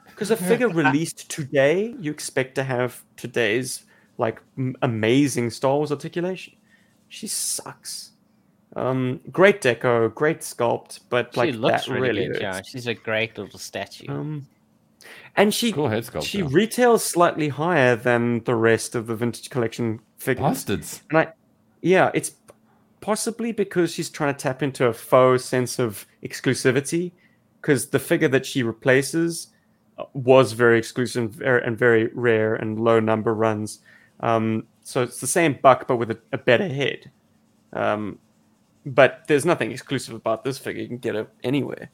Because 0.06 0.30
a 0.30 0.36
figure 0.36 0.68
released 0.68 1.28
today, 1.30 1.94
you 2.00 2.10
expect 2.12 2.54
to 2.56 2.62
have 2.64 3.02
today's 3.16 3.84
like 4.18 4.40
m- 4.56 4.76
amazing 4.82 5.50
Star 5.50 5.76
Wars 5.76 5.90
articulation. 5.90 6.54
She 7.08 7.26
sucks. 7.26 8.12
Um, 8.76 9.20
great 9.30 9.60
deco, 9.60 10.12
great 10.14 10.40
sculpt, 10.40 11.00
but 11.08 11.36
like 11.36 11.50
she 11.50 11.52
looks 11.52 11.86
that 11.86 11.92
really, 11.92 12.08
really, 12.08 12.28
good. 12.28 12.40
Yeah, 12.40 12.60
she's 12.62 12.86
a 12.86 12.94
great 12.94 13.38
little 13.38 13.58
statue. 13.58 14.10
Um, 14.10 14.46
and 15.36 15.52
she 15.52 15.72
Cool 15.72 15.88
head 15.88 16.04
sculpt. 16.04 16.24
she 16.24 16.38
yeah. 16.38 16.48
retails 16.50 17.04
slightly 17.04 17.48
higher 17.48 17.94
than 17.94 18.42
the 18.44 18.54
rest 18.54 18.94
of 18.94 19.06
the 19.06 19.16
vintage 19.16 19.50
collection 19.50 20.00
figures. 20.18 20.42
Bastards. 20.42 21.02
And 21.10 21.18
I, 21.20 21.32
yeah, 21.82 22.10
it's 22.14 22.32
possibly 23.00 23.52
because 23.52 23.92
she's 23.92 24.10
trying 24.10 24.34
to 24.34 24.38
tap 24.38 24.62
into 24.62 24.86
a 24.86 24.92
faux 24.92 25.44
sense 25.44 25.78
of 25.78 26.06
exclusivity. 26.22 27.12
Because 27.60 27.88
the 27.88 27.98
figure 27.98 28.28
that 28.28 28.44
she 28.44 28.62
replaces 28.62 29.48
uh, 29.96 30.04
was 30.12 30.52
very 30.52 30.78
exclusive 30.78 31.22
and 31.22 31.34
very, 31.34 31.62
and 31.64 31.78
very 31.78 32.10
rare 32.12 32.54
and 32.56 32.78
low 32.78 33.00
number 33.00 33.32
runs. 33.32 33.78
Um, 34.20 34.66
so 34.82 35.02
it's 35.02 35.20
the 35.20 35.26
same 35.26 35.58
buck, 35.62 35.88
but 35.88 35.96
with 35.96 36.10
a, 36.10 36.18
a 36.32 36.38
better 36.38 36.68
head. 36.68 37.10
Um, 37.72 38.18
but 38.86 39.22
there's 39.28 39.44
nothing 39.44 39.70
exclusive 39.72 40.14
about 40.14 40.44
this 40.44 40.58
figure. 40.58 40.82
You 40.82 40.88
can 40.88 40.98
get 40.98 41.16
it 41.16 41.28
anywhere. 41.42 41.90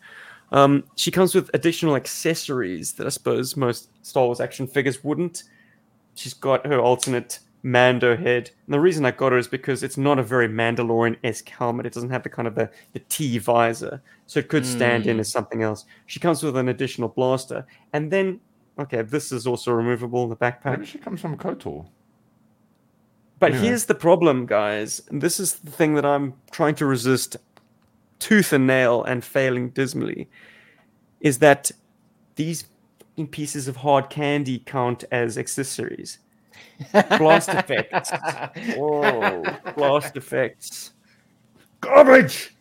Um, 0.52 0.84
she 0.96 1.10
comes 1.10 1.34
with 1.34 1.50
additional 1.54 1.94
accessories 1.96 2.92
that 2.94 3.06
I 3.06 3.10
suppose 3.10 3.56
most 3.56 3.88
Star 4.04 4.24
Wars 4.26 4.40
action 4.40 4.66
figures 4.66 5.04
wouldn't. 5.04 5.44
She's 6.16 6.34
got 6.34 6.66
her 6.66 6.80
alternate 6.80 7.38
Mando 7.62 8.16
head. 8.16 8.50
And 8.66 8.74
the 8.74 8.80
reason 8.80 9.04
I 9.04 9.10
got 9.12 9.32
her 9.32 9.38
is 9.38 9.46
because 9.46 9.82
it's 9.82 9.96
not 9.96 10.18
a 10.18 10.22
very 10.22 10.48
Mandalorian 10.48 11.16
esque 11.22 11.48
helmet. 11.50 11.86
It 11.86 11.92
doesn't 11.92 12.10
have 12.10 12.22
the 12.22 12.30
kind 12.30 12.48
of 12.48 12.54
the, 12.54 12.70
the 12.94 13.00
T 13.08 13.38
visor. 13.38 14.02
So 14.26 14.40
it 14.40 14.48
could 14.48 14.66
stand 14.66 15.06
in 15.06 15.18
Mm. 15.18 15.20
as 15.20 15.28
something 15.28 15.62
else. 15.62 15.84
She 16.06 16.18
comes 16.20 16.42
with 16.42 16.56
an 16.56 16.68
additional 16.70 17.08
blaster. 17.08 17.64
And 17.92 18.10
then, 18.10 18.40
okay, 18.78 19.02
this 19.02 19.30
is 19.30 19.46
also 19.46 19.72
removable 19.72 20.24
in 20.24 20.30
the 20.30 20.36
backpack. 20.36 20.72
Maybe 20.72 20.86
she 20.86 20.98
comes 20.98 21.20
from 21.20 21.36
KOTOR. 21.36 21.86
But 23.40 23.52
Yeah. 23.54 23.60
here's 23.60 23.86
the 23.86 23.94
problem, 23.96 24.46
guys. 24.46 25.02
And 25.10 25.20
This 25.20 25.40
is 25.40 25.54
the 25.56 25.70
thing 25.72 25.94
that 25.94 26.04
I'm 26.04 26.34
trying 26.52 26.76
to 26.76 26.86
resist 26.86 27.36
tooth 28.20 28.52
and 28.52 28.66
nail 28.66 29.02
and 29.02 29.24
failing 29.24 29.70
dismally. 29.70 30.28
Is 31.20 31.38
that 31.38 31.70
these 32.36 32.64
pieces 33.30 33.66
of 33.66 33.76
hard 33.76 34.08
candy 34.10 34.60
count 34.64 35.04
as 35.10 35.36
accessories? 35.36 36.18
Blast 37.18 37.48
effects. 37.54 38.10
Whoa, 38.76 39.42
blast 39.74 40.16
effects. 40.16 40.92
Garbage! 41.80 42.54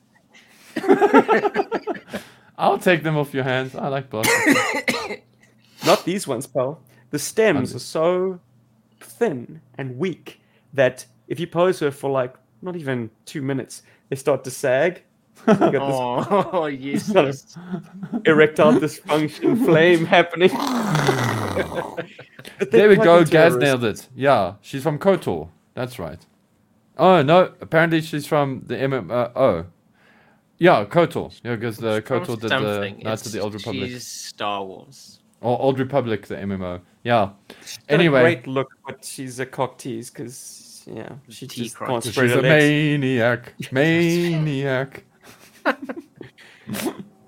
I'll 2.58 2.78
take 2.80 3.04
them 3.04 3.18
off 3.18 3.34
your 3.34 3.44
hands. 3.44 3.76
I 3.76 3.88
like 3.88 4.10
blasters. 4.10 4.56
Not 5.86 6.04
these 6.06 6.28
ones, 6.28 6.46
pal. 6.48 6.82
The 7.12 7.20
stems 7.20 7.74
are 7.76 7.80
so 7.80 8.40
thin 9.02 9.62
and 9.78 9.98
weak 9.98 10.40
that 10.74 11.06
if 11.28 11.40
you 11.40 11.48
pose 11.48 11.80
her 11.80 11.92
for 11.92 12.10
like 12.10 12.36
not 12.62 12.76
even 12.76 13.10
two 13.26 13.42
minutes, 13.42 13.84
they 14.10 14.16
start 14.16 14.44
to 14.46 14.52
sag. 14.52 15.04
You 15.48 15.54
got 15.56 15.72
this 15.72 15.80
Oh, 15.80 16.66
yes. 16.80 17.14
kind 17.14 17.28
of 17.30 18.28
erectile 18.28 18.74
dysfunction 18.74 19.64
flame 19.66 20.06
happening. 20.06 20.50
But 22.58 22.72
there 22.72 22.90
we 22.90 22.96
they're 22.96 23.04
go. 23.04 23.04
plugged 23.18 23.32
Gaz 23.32 23.56
nailed 23.56 23.84
it. 23.84 24.08
Yeah, 24.16 24.56
she's 24.62 24.84
from 24.84 25.00
KOTOR. 25.00 25.50
That's 25.74 25.98
right. 26.00 26.26
Oh 26.98 27.22
no, 27.22 27.54
apparently 27.62 28.02
she's 28.02 28.26
from 28.26 28.64
the 28.66 28.76
MMO. 28.76 29.10
Uh, 29.12 29.30
oh, 29.36 29.66
yeah, 30.58 30.84
KOTOR. 30.86 31.40
Yeah, 31.44 31.56
because 31.56 31.78
the 31.78 32.02
From 32.06 32.20
KOTOR 32.22 32.36
did 32.36 32.40
the 32.42 32.50
something. 32.50 33.00
Knights 33.00 33.26
of 33.26 33.32
the 33.32 33.40
Old 33.40 33.54
Republic 33.54 33.90
She's 33.90 34.06
Star 34.08 34.64
Wars. 34.64 35.20
or 35.42 35.60
Old 35.62 35.80
Republic, 35.80 36.28
the 36.28 36.36
MMO. 36.36 36.82
Yeah. 37.04 37.30
She's 37.62 37.78
got 37.78 37.94
Anyway. 37.94 38.20
a 38.20 38.24
great 38.24 38.48
look, 38.48 38.70
but 38.86 39.04
she's 39.06 39.40
a 39.40 39.46
cock 39.46 39.78
tease 39.78 40.10
because 40.10 40.84
yeah, 40.86 41.14
she 41.30 41.48
Tea 41.48 41.64
just 41.64 41.78
can't 41.78 42.04
So 42.04 42.12
spread 42.12 42.28
she's 42.28 42.34
her 42.34 42.40
a 42.40 42.42
legs. 42.44 42.64
maniac. 42.70 43.54
Maniac. 43.72 45.04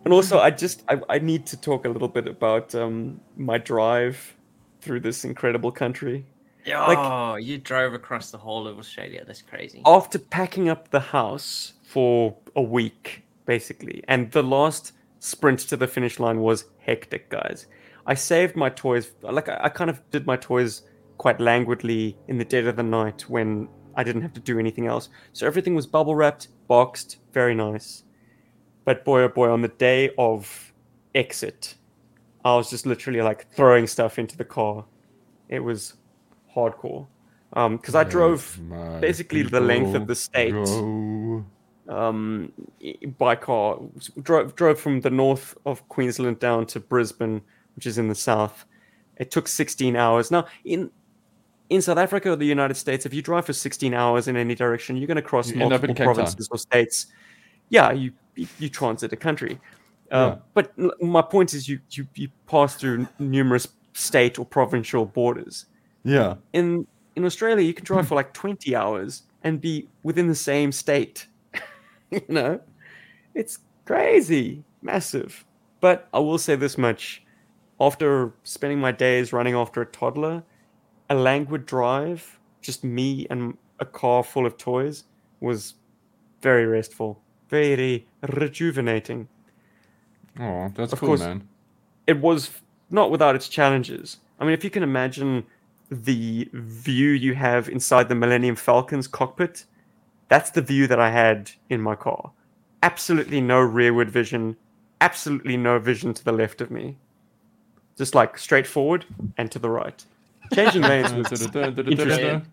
And 0.04 0.14
also, 0.14 0.40
I 0.40 0.50
just 0.50 0.82
I, 0.90 1.00
I 1.10 1.20
need 1.20 1.46
to 1.48 1.58
talk 1.62 1.86
a 1.86 1.90
little 1.90 2.08
bit 2.08 2.28
about 2.28 2.74
um, 2.74 3.22
my 3.38 3.60
drive 3.60 4.36
through 4.82 5.02
this 5.02 5.24
incredible 5.24 5.72
country. 5.72 6.26
Oh, 6.74 7.36
you 7.36 7.60
drove 7.60 7.94
across 7.94 8.32
the 8.32 8.38
whole 8.40 8.68
of 8.68 8.80
Australia. 8.80 9.24
That's 9.26 9.44
crazy. 9.44 9.82
After 9.86 10.18
packing 10.18 10.70
up 10.70 10.90
the 10.90 11.00
house 11.00 11.74
for 11.84 12.36
a 12.56 12.62
week, 12.64 13.24
basically, 13.46 14.04
and 14.08 14.32
the 14.32 14.42
last 14.44 14.94
sprint 15.20 15.60
to 15.60 15.78
the 15.78 15.88
finish 15.88 16.20
line 16.20 16.40
was 16.40 16.66
hectic, 16.80 17.30
guys. 17.30 17.68
I 18.06 18.14
saved 18.14 18.56
my 18.56 18.70
toys. 18.70 19.12
Like 19.22 19.50
I, 19.50 19.60
I 19.64 19.70
kind 19.70 19.90
of 19.90 20.02
did 20.12 20.26
my 20.26 20.38
toys 20.38 20.84
quite 21.18 21.40
languidly 21.40 22.18
in 22.28 22.38
the 22.38 22.46
dead 22.46 22.66
of 22.66 22.76
the 22.76 22.84
night 22.84 23.30
when 23.30 23.68
I 23.96 24.04
didn't 24.04 24.22
have 24.22 24.34
to 24.34 24.40
do 24.40 24.60
anything 24.60 24.88
else. 24.88 25.10
So 25.34 25.46
everything 25.46 25.76
was 25.76 25.86
bubble 25.86 26.16
wrapped, 26.16 26.48
boxed, 26.68 27.18
very 27.32 27.54
nice. 27.54 28.04
But 28.86 29.06
boy, 29.06 29.22
oh 29.22 29.30
boy, 29.30 29.50
on 29.50 29.62
the 29.62 29.68
day 29.68 30.12
of 30.18 30.74
exit, 31.14 31.76
I 32.44 32.56
was 32.56 32.70
just 32.70 32.86
literally 32.86 33.22
like 33.22 33.52
throwing 33.52 33.88
stuff 33.88 34.18
into 34.18 34.38
the 34.38 34.46
car. 34.46 34.86
It 35.50 35.60
was 35.60 35.94
hardcore. 36.56 37.08
Um, 37.54 37.78
because 37.78 37.96
I 37.96 38.04
drove 38.04 38.60
basically 39.02 39.44
the 39.44 39.60
length 39.60 39.94
of 39.94 40.08
the 40.08 40.16
state. 40.16 40.54
go. 40.54 41.46
um, 41.90 42.54
by 43.18 43.36
car. 43.36 43.80
Drove 44.22 44.56
drove 44.56 44.80
from 44.80 45.02
the 45.02 45.10
north 45.10 45.58
of 45.66 45.88
Queensland 45.90 46.40
down 46.40 46.66
to 46.68 46.80
Brisbane, 46.80 47.42
which 47.76 47.86
is 47.86 47.98
in 47.98 48.08
the 48.08 48.16
south. 48.16 48.66
It 49.18 49.32
took 49.32 49.48
16 49.48 49.96
hours. 49.96 50.32
Now 50.32 50.46
in 50.66 50.90
in 51.70 51.82
South 51.82 51.98
Africa 51.98 52.32
or 52.32 52.36
the 52.36 52.46
United 52.46 52.76
States, 52.76 53.06
if 53.06 53.14
you 53.14 53.22
drive 53.22 53.46
for 53.46 53.54
16 53.54 53.94
hours 53.94 54.28
in 54.28 54.36
any 54.36 54.56
direction, 54.56 54.98
you're 54.98 55.08
going 55.08 55.16
to 55.16 55.22
cross 55.22 55.50
You 55.50 55.62
end 55.62 55.72
up 55.72 55.84
in 55.84 55.90
multiple 55.92 56.14
provinces 56.14 56.50
or 56.52 56.58
states. 56.58 57.08
Yeah, 57.70 57.92
you 57.92 58.12
you, 58.36 58.48
you 58.60 58.70
transit 58.70 59.14
a 59.14 59.18
country. 59.18 59.60
Uh, 60.12 60.36
Yeah. 60.36 60.36
But 60.54 60.74
my 61.02 61.22
point 61.22 61.54
is, 61.54 61.70
you, 61.70 61.80
you 61.92 62.06
you 62.16 62.28
pass 62.48 62.76
through 62.76 63.08
numerous 63.20 63.68
state 63.94 64.38
or 64.40 64.46
provincial 64.46 65.06
borders 65.06 65.66
Yeah. 66.04 66.36
in 66.54 66.86
in 67.16 67.26
Australia, 67.26 67.64
you 67.64 67.74
can 67.74 67.86
drive 67.86 68.08
for 68.08 68.16
like 68.16 68.34
20 68.42 68.76
hours 68.76 69.24
and 69.44 69.60
be 69.62 69.88
within 70.04 70.28
the 70.28 70.36
same 70.36 70.72
state. 70.72 71.28
you 72.12 72.22
know, 72.30 72.60
it's 73.36 73.60
crazy, 73.86 74.64
massive. 74.82 75.46
But 75.82 76.08
I 76.14 76.20
will 76.20 76.38
say 76.38 76.56
this 76.58 76.78
much: 76.78 77.24
after 77.82 78.34
spending 78.44 78.80
my 78.80 78.92
days 78.92 79.34
running 79.34 79.56
after 79.56 79.82
a 79.82 79.86
toddler, 79.86 80.44
a 81.10 81.16
languid 81.16 81.66
drive, 81.66 82.40
just 82.62 82.84
me 82.84 83.26
and 83.30 83.58
a 83.80 83.86
car 83.86 84.24
full 84.24 84.46
of 84.46 84.56
toys, 84.58 85.06
was 85.40 85.74
very 86.42 86.66
restful, 86.66 87.20
very 87.50 88.08
rejuvenating. 88.22 89.28
Oh, 90.40 90.72
that's 90.76 90.94
Of 90.94 91.00
cool, 91.00 91.10
course. 91.10 91.22
man. 91.22 91.48
It 92.06 92.20
was 92.22 92.52
not 92.92 93.10
without 93.10 93.36
its 93.36 93.48
challenges. 93.50 94.18
I 94.40 94.44
mean, 94.46 94.54
if 94.54 94.64
you 94.64 94.70
can 94.70 94.84
imagine 94.84 95.46
the 95.90 96.50
view 96.54 97.10
you 97.10 97.34
have 97.34 97.68
inside 97.68 98.08
the 98.10 98.16
Millennium 98.16 98.56
Falcon's 98.56 99.08
cockpit, 99.08 99.66
that's 100.30 100.52
the 100.52 100.62
view 100.62 100.88
that 100.88 101.00
I 101.00 101.10
had 101.10 101.52
in 101.70 101.82
my 101.82 101.96
car. 101.96 102.32
Absolutely 102.84 103.42
no 103.42 103.60
rearward 103.60 104.10
vision, 104.10 104.56
absolutely 105.02 105.58
no 105.58 105.80
vision 105.80 106.14
to 106.14 106.24
the 106.24 106.32
left 106.32 106.62
of 106.62 106.72
me. 106.72 106.98
Just 108.02 108.16
like 108.16 108.36
straight 108.40 108.66
forward 108.66 109.06
and 109.38 109.52
to 109.52 109.60
the 109.60 109.70
right. 109.70 110.04
Changing 110.56 110.82
lanes 110.82 111.14
was 111.14 111.44
interesting. 111.56 112.44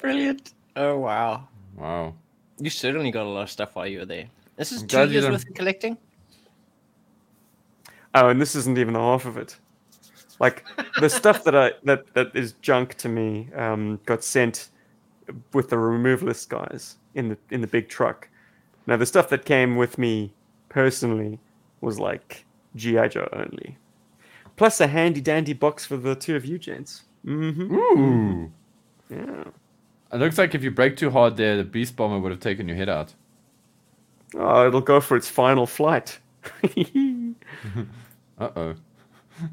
Brilliant. 0.00 0.54
Oh 0.74 0.96
wow. 0.96 1.46
Wow. 1.76 2.14
You 2.58 2.70
certainly 2.70 3.10
got 3.10 3.26
a 3.26 3.28
lot 3.28 3.42
of 3.42 3.50
stuff 3.50 3.76
while 3.76 3.86
you 3.86 3.98
were 3.98 4.06
there. 4.06 4.24
This 4.56 4.72
is 4.72 4.80
I'm 4.80 4.88
two 4.88 5.10
years 5.10 5.28
worth 5.28 5.46
of 5.46 5.54
collecting. 5.54 5.98
Oh, 8.14 8.30
and 8.30 8.40
this 8.40 8.54
isn't 8.54 8.78
even 8.78 8.94
the 8.94 9.00
half 9.00 9.26
of 9.26 9.36
it. 9.36 9.58
Like 10.38 10.64
the 10.98 11.10
stuff 11.20 11.44
that 11.44 11.54
I 11.54 11.72
that 11.84 12.06
that 12.14 12.34
is 12.34 12.54
junk 12.62 12.94
to 12.94 13.08
me 13.10 13.50
um, 13.54 14.00
got 14.06 14.24
sent 14.24 14.70
with 15.52 15.68
the 15.68 15.76
removalist 15.76 16.48
guys 16.48 16.96
in 17.14 17.28
the 17.28 17.36
in 17.50 17.60
the 17.60 17.66
big 17.66 17.90
truck. 17.90 18.30
Now 18.86 18.96
the 18.96 19.04
stuff 19.04 19.28
that 19.28 19.44
came 19.44 19.76
with 19.76 19.98
me 19.98 20.32
personally 20.70 21.38
was 21.82 21.98
like 22.00 22.46
GI 22.76 23.08
Joe 23.08 23.28
only, 23.32 23.76
plus 24.60 24.78
a 24.78 24.86
handy 24.86 25.22
dandy 25.22 25.54
box 25.54 25.86
for 25.86 25.96
the 25.96 26.14
two 26.14 26.36
of 26.36 26.44
you 26.44 26.58
gents. 26.58 27.04
Mm-hmm. 27.24 27.74
Ooh. 27.74 28.52
Yeah. 29.08 29.44
It 30.12 30.18
looks 30.18 30.36
like 30.36 30.54
if 30.54 30.62
you 30.62 30.70
break 30.70 30.98
too 30.98 31.10
hard 31.10 31.38
there, 31.38 31.56
the 31.56 31.64
beast 31.64 31.96
bomber 31.96 32.18
would 32.18 32.30
have 32.30 32.40
taken 32.40 32.68
your 32.68 32.76
head 32.76 32.90
out. 32.90 33.14
Oh, 34.34 34.66
it'll 34.66 34.82
go 34.82 35.00
for 35.00 35.16
its 35.16 35.28
final 35.28 35.66
flight. 35.66 36.18
Uh 38.38 38.48
oh. 38.56 38.74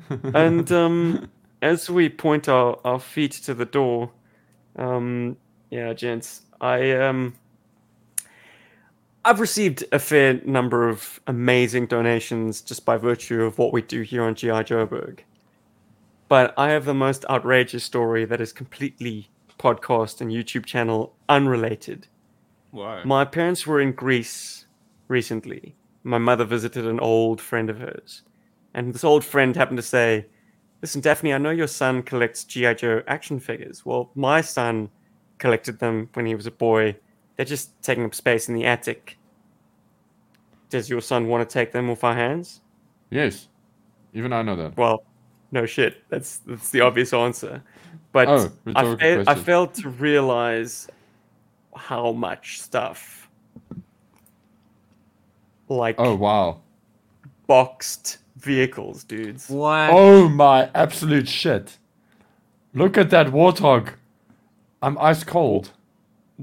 and 0.33 0.71
um, 0.71 1.29
as 1.61 1.89
we 1.89 2.07
point 2.07 2.47
our, 2.47 2.79
our 2.85 2.99
feet 2.99 3.33
to 3.33 3.53
the 3.53 3.65
door, 3.65 4.09
um, 4.77 5.35
yeah, 5.69 5.91
gents, 5.93 6.43
I 6.61 6.91
um, 6.91 7.33
I've 9.27 9.41
received 9.41 9.83
a 9.91 9.99
fair 9.99 10.39
number 10.45 10.87
of 10.87 11.19
amazing 11.27 11.87
donations 11.87 12.61
just 12.61 12.85
by 12.85 12.95
virtue 12.95 13.43
of 13.43 13.57
what 13.57 13.73
we 13.73 13.81
do 13.81 14.01
here 14.01 14.23
on 14.23 14.35
GI 14.35 14.63
Joburg. 14.63 15.19
But 16.29 16.53
I 16.57 16.69
have 16.69 16.85
the 16.85 16.93
most 16.93 17.25
outrageous 17.29 17.83
story 17.83 18.23
that 18.23 18.39
is 18.39 18.53
completely 18.53 19.27
podcast 19.59 20.21
and 20.21 20.31
YouTube 20.31 20.65
channel 20.65 21.13
unrelated. 21.27 22.07
Wow. 22.71 23.03
My 23.03 23.25
parents 23.25 23.67
were 23.67 23.81
in 23.81 23.91
Greece 23.91 24.65
recently. 25.09 25.75
My 26.03 26.19
mother 26.19 26.45
visited 26.45 26.87
an 26.87 27.01
old 27.01 27.41
friend 27.41 27.69
of 27.69 27.79
hers. 27.79 28.21
And 28.73 28.93
this 28.93 29.03
old 29.03 29.25
friend 29.25 29.57
happened 29.57 29.79
to 29.79 29.83
say, 29.83 30.27
Listen, 30.81 31.01
Daphne, 31.01 31.33
I 31.33 31.37
know 31.37 31.49
your 31.49 31.67
son 31.67 32.01
collects 32.01 32.45
G.I. 32.45 32.75
Joe 32.75 33.03
action 33.07 33.41
figures. 33.41 33.85
Well, 33.85 34.09
my 34.15 34.39
son 34.39 34.89
collected 35.37 35.79
them 35.79 36.09
when 36.13 36.25
he 36.25 36.33
was 36.33 36.47
a 36.47 36.51
boy. 36.51 36.95
They're 37.37 37.45
just 37.45 37.81
taking 37.81 38.03
up 38.03 38.13
space 38.13 38.49
in 38.49 38.55
the 38.55 38.65
attic. 38.65 39.17
Does 40.69 40.89
your 40.89 41.01
son 41.01 41.27
want 41.27 41.47
to 41.47 41.53
take 41.53 41.71
them 41.71 41.89
off 41.89 42.03
our 42.03 42.13
hands? 42.15 42.61
Yes. 43.09 43.47
Even 44.13 44.33
I 44.33 44.41
know 44.41 44.55
that. 44.57 44.75
Well, 44.75 45.03
no 45.51 45.65
shit. 45.65 46.03
That's 46.09 46.37
that's 46.39 46.71
the 46.71 46.81
obvious 46.81 47.13
answer. 47.13 47.63
But 48.11 48.27
Oh, 48.27 48.51
I, 48.75 48.95
fa- 48.95 49.23
I 49.27 49.35
failed 49.35 49.73
to 49.75 49.89
realize 49.89 50.87
how 51.75 52.11
much 52.11 52.59
stuff, 52.61 53.29
like 55.69 55.95
Oh 55.99 56.15
wow. 56.15 56.61
boxed 57.45 58.17
vehicles, 58.37 59.03
dudes. 59.03 59.49
What? 59.49 59.89
Oh 59.91 60.27
my 60.27 60.69
absolute 60.73 61.27
shit. 61.29 61.77
Look 62.73 62.97
at 62.97 63.09
that 63.11 63.27
warthog. 63.27 63.93
I'm 64.81 64.97
ice 64.99 65.23
cold. 65.23 65.71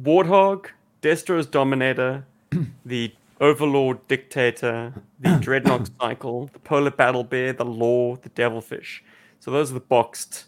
Warthog, 0.00 0.66
Destro's 1.04 1.46
Dominator, 1.46 2.24
the 2.86 3.12
Overlord 3.38 4.08
Dictator, 4.08 4.94
the 5.20 5.28
Dreadnok 5.46 5.90
Cycle, 6.00 6.48
the 6.54 6.58
Polar 6.60 6.90
Battle 6.90 7.22
Bear, 7.24 7.52
the 7.52 7.64
Law, 7.66 8.16
the 8.16 8.30
Devilfish. 8.30 9.04
So 9.38 9.50
those 9.50 9.70
are 9.70 9.74
the 9.74 9.80
boxed 9.80 10.46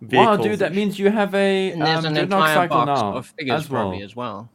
vehicles. 0.00 0.38
Wow, 0.38 0.42
dude, 0.42 0.58
that 0.60 0.74
means 0.74 0.98
you 0.98 1.10
have 1.10 1.34
a 1.34 1.72
And 1.72 1.82
there's 1.82 2.06
um, 2.06 2.06
an 2.06 2.14
Dreadnok 2.14 2.22
entire 2.22 2.54
cycle 2.54 2.86
box 2.86 3.00
now 3.02 3.16
of 3.18 3.26
figures 3.26 3.64
as 3.64 3.70
well. 3.70 3.92
as 4.02 4.16
well. 4.16 4.48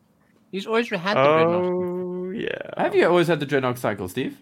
He's 0.51 0.65
always 0.65 0.89
had 0.89 1.15
the 1.15 1.19
Dreadnok. 1.22 2.27
Oh 2.27 2.30
yeah. 2.31 2.84
Have 2.84 2.95
you 2.95 3.07
always 3.07 3.27
had 3.27 3.39
the 3.39 3.45
Dreadnok 3.45 3.77
cycle, 3.77 4.07
Steve? 4.07 4.41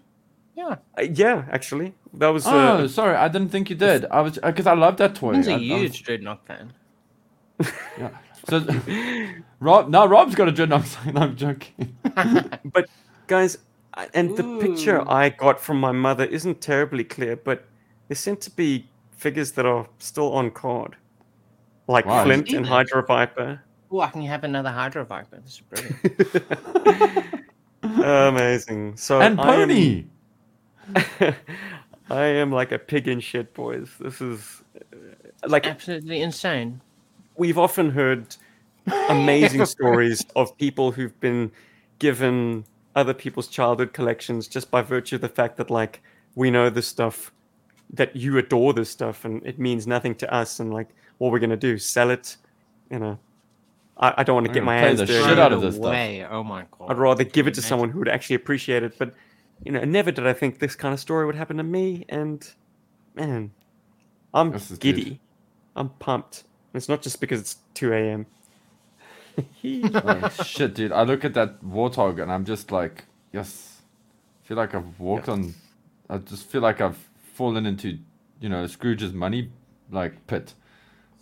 Yeah. 0.56 0.76
Uh, 0.96 1.02
yeah, 1.02 1.44
actually, 1.50 1.92
that 2.14 2.28
was. 2.28 2.46
Oh, 2.46 2.50
Uh, 2.58 2.88
sorry, 2.88 3.14
I 3.14 3.28
didn't 3.28 3.50
think 3.50 3.68
you 3.68 3.76
did. 3.76 4.06
I 4.06 4.22
was 4.22 4.38
because 4.42 4.66
I 4.66 4.72
love 4.74 4.96
that 4.96 5.14
toy. 5.16 5.34
He's 5.34 5.48
I- 5.48 5.52
a 5.52 5.54
I 5.56 5.58
was- 5.58 5.66
huge 5.68 6.04
Dreadnok 6.04 6.38
fan. 6.46 6.72
yeah. 7.98 8.08
So, 8.48 8.64
Rob, 9.60 9.88
no, 9.90 10.06
Rob's 10.06 10.34
got 10.34 10.48
a 10.48 10.52
Dreadnok 10.52 10.84
cycle. 10.86 11.18
I'm 11.22 11.36
joking. 11.36 11.96
but 12.72 12.88
guys, 13.26 13.58
and 14.14 14.36
the 14.36 14.58
picture 14.60 15.08
I 15.08 15.28
got 15.30 15.60
from 15.60 15.78
my 15.80 15.92
mother 15.92 16.24
isn't 16.24 16.60
terribly 16.60 17.04
clear, 17.04 17.36
but 17.36 17.64
there 18.08 18.16
seem 18.16 18.36
to 18.38 18.50
be 18.50 18.88
figures 19.16 19.52
that 19.52 19.66
are 19.66 19.86
still 19.98 20.32
on 20.32 20.50
card, 20.50 20.96
like 21.88 22.06
Wow. 22.06 22.24
Flint 22.24 22.50
and 22.52 22.64
that. 22.64 22.68
Hydro 22.68 23.04
Viper. 23.04 23.60
Oh, 23.90 24.00
I 24.00 24.08
can 24.10 24.22
have 24.22 24.44
another 24.44 24.70
Hydro 24.70 25.04
Viper. 25.04 25.40
This 25.44 25.60
is 25.60 25.62
brilliant. 25.62 27.44
Amazing. 27.82 28.96
So 28.96 29.20
and 29.20 29.40
I 29.40 29.54
am- 29.56 29.68
Pony. 29.68 30.04
I 32.10 32.24
am 32.24 32.50
like 32.50 32.72
a 32.72 32.78
pig 32.78 33.08
in 33.08 33.20
shit, 33.20 33.52
boys. 33.52 33.90
This 34.00 34.20
is 34.22 34.62
uh, 34.76 35.48
like 35.48 35.66
Absolutely 35.66 36.22
insane. 36.22 36.80
We've 37.38 37.56
often 37.58 37.90
heard 37.90 38.36
amazing 39.08 39.64
stories 39.76 40.24
of 40.36 40.56
people 40.58 40.92
who've 40.92 41.18
been 41.20 41.50
given 41.98 42.64
other 42.94 43.14
people's 43.14 43.48
childhood 43.48 43.92
collections 43.92 44.46
just 44.48 44.70
by 44.70 44.82
virtue 44.82 45.14
of 45.16 45.20
the 45.22 45.28
fact 45.28 45.56
that 45.56 45.70
like 45.70 46.02
we 46.34 46.50
know 46.50 46.68
this 46.68 46.86
stuff 46.88 47.32
that 47.94 48.14
you 48.14 48.36
adore 48.38 48.72
this 48.74 48.90
stuff 48.90 49.24
and 49.24 49.44
it 49.46 49.58
means 49.58 49.86
nothing 49.86 50.14
to 50.14 50.32
us 50.34 50.60
and 50.60 50.72
like 50.74 50.88
what 51.18 51.32
we're 51.32 51.38
gonna 51.38 51.56
do 51.56 51.78
sell 51.78 52.10
it 52.10 52.36
you 52.90 52.98
know 52.98 53.18
i, 53.98 54.14
I 54.18 54.22
don't 54.24 54.34
want 54.34 54.46
to 54.46 54.52
get 54.52 54.60
gonna 54.60 54.66
my 54.66 54.78
play 54.78 54.86
hands 54.88 54.98
the 55.00 55.06
dirty 55.06 55.28
shit 55.28 55.38
out 55.38 55.52
of 55.52 55.60
No 55.60 55.66
this 55.66 55.76
stuff. 55.76 55.90
way. 55.90 56.26
Oh 56.28 56.42
my 56.44 56.64
god. 56.76 56.90
i'd 56.90 56.98
rather 56.98 57.24
give 57.24 57.46
it 57.46 57.54
to 57.54 57.60
Imagine. 57.60 57.68
someone 57.68 57.90
who 57.90 57.98
would 58.00 58.08
actually 58.08 58.36
appreciate 58.36 58.82
it 58.82 58.98
but 58.98 59.14
you 59.64 59.72
know 59.72 59.84
never 59.84 60.10
did 60.10 60.26
i 60.26 60.32
think 60.32 60.58
this 60.58 60.74
kind 60.74 60.92
of 60.92 61.00
story 61.00 61.24
would 61.24 61.34
happen 61.34 61.56
to 61.56 61.62
me 61.62 62.04
and 62.08 62.52
man 63.14 63.50
i'm 64.34 64.50
This 64.50 64.68
good. 64.70 64.80
giddy 64.80 65.20
i'm 65.76 65.88
pumped 65.90 66.44
it's 66.74 66.88
not 66.88 67.02
just 67.02 67.20
because 67.20 67.40
it's 67.40 67.56
2 67.74 67.92
a.m 67.92 68.26
oh, 69.64 70.28
shit, 70.44 70.74
dude. 70.74 70.90
I 70.92 71.02
look 71.04 71.24
at 71.24 71.34
that 71.34 71.62
warthog 71.62 72.20
and 72.20 72.30
I'm 72.32 72.44
just 72.44 72.72
like, 72.72 73.04
yes. 73.32 73.82
I 74.44 74.48
feel 74.48 74.56
like 74.56 74.74
I've 74.74 74.98
walked 74.98 75.28
Yes. 75.28 75.38
on. 75.38 75.54
I 76.10 76.18
just 76.18 76.46
feel 76.46 76.60
like 76.60 76.80
I've 76.80 76.98
fallen 77.34 77.64
into, 77.66 77.98
you 78.40 78.48
know, 78.48 78.66
Scrooge's 78.66 79.12
money 79.12 79.50
like 79.90 80.26
pit. 80.26 80.54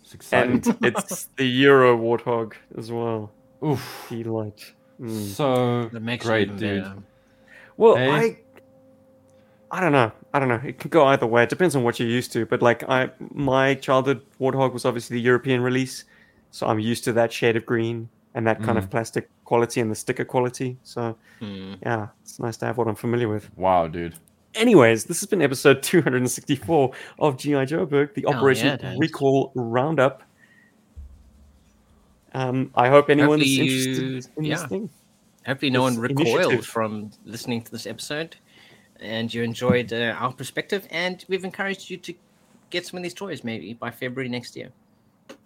It's 0.01 0.13
exciting. 0.15 0.63
and 0.65 0.85
it's 0.85 1.25
the 1.35 1.45
Euro 1.45 1.97
Warthog 1.97 2.53
as 2.77 2.91
well. 2.91 3.31
Oof. 3.63 4.07
The 4.09 4.23
light. 4.23 4.73
Mm. 4.99 5.25
So 5.27 5.89
That 5.89 6.01
makes 6.01 6.25
it 6.25 6.27
great, 6.27 6.57
dude. 6.57 6.83
better. 6.83 6.95
Well, 7.75 7.95
Hey? 7.97 8.09
I, 8.11 8.37
I 9.71 9.79
don't 9.81 9.91
know. 9.91 10.11
I 10.33 10.39
don't 10.39 10.47
know. 10.47 10.61
It 10.63 10.79
can 10.79 10.89
go 10.89 11.05
either 11.07 11.27
way. 11.27 11.43
It 11.43 11.49
depends 11.49 11.75
on 11.75 11.83
what 11.83 11.99
you're 11.99 12.07
used 12.07 12.31
to. 12.33 12.45
But 12.45 12.61
like, 12.61 12.87
I 12.89 13.09
my 13.33 13.73
childhood 13.75 14.21
Warthog 14.39 14.73
was 14.73 14.85
obviously 14.85 15.15
the 15.17 15.21
European 15.21 15.61
release, 15.61 16.05
so 16.51 16.67
I'm 16.67 16.79
used 16.79 17.03
to 17.05 17.13
that 17.13 17.33
shade 17.33 17.55
of 17.57 17.65
green 17.65 18.09
and 18.33 18.45
that 18.47 18.61
kind 18.61 18.77
of 18.77 18.89
plastic 18.89 19.29
quality 19.45 19.81
and 19.81 19.89
the 19.91 19.95
sticker 19.95 20.23
quality. 20.25 20.77
So 20.83 21.15
Hmm. 21.39 21.73
yeah, 21.81 22.07
it's 22.21 22.39
nice 22.39 22.55
to 22.57 22.65
have 22.65 22.77
what 22.77 22.87
I'm 22.87 22.95
familiar 22.95 23.27
with. 23.27 23.49
Wow, 23.57 23.87
dude. 23.87 24.15
Anyways, 24.55 25.03
this 25.05 25.19
has 25.19 25.27
been 25.27 25.41
episode 25.41 25.83
264 25.83 26.91
of 27.19 27.37
GI 27.37 27.65
Joburg, 27.65 28.13
the 28.13 28.25
Operation 28.25 28.79
yeah. 28.81 28.95
Recall 28.97 29.51
Roundup. 29.55 30.23
Um, 32.33 32.71
I 32.75 32.89
hope 32.89 33.09
anyone's 33.09 33.41
Hopefully 33.43 33.59
interested 33.59 33.97
you- 34.03 34.21
in 34.37 34.43
yeah. 34.45 34.55
this 34.57 34.65
thing. 34.65 34.89
Hopefully, 35.45 35.71
no 35.71 35.81
one 35.81 35.93
This 35.93 36.01
recoiled 36.01 36.27
initiative. 36.51 36.65
from 36.65 37.11
listening 37.25 37.61
to 37.63 37.71
this 37.71 37.87
episode, 37.87 38.35
and 39.01 39.33
you 39.33 39.43
enjoyed 39.43 39.91
uh, 39.93 40.15
our 40.17 40.33
perspective. 40.33 40.87
And 40.91 41.23
we've 41.27 41.43
encouraged 41.43 41.89
you 41.89 41.97
to 41.97 42.13
get 42.69 42.85
some 42.85 42.97
of 42.97 43.03
these 43.03 43.13
toys 43.13 43.43
maybe 43.43 43.73
by 43.73 43.91
February 43.91 44.29
next 44.29 44.55
year. 44.55 44.69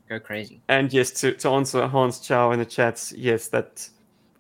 Go 0.10 0.20
crazy. 0.20 0.60
And 0.68 0.92
yes, 0.92 1.12
to, 1.22 1.34
to 1.34 1.50
answer 1.50 1.88
Hans 1.88 2.20
Chow 2.20 2.52
in 2.52 2.60
the 2.60 2.66
chats, 2.66 3.12
yes, 3.14 3.48
that 3.50 3.88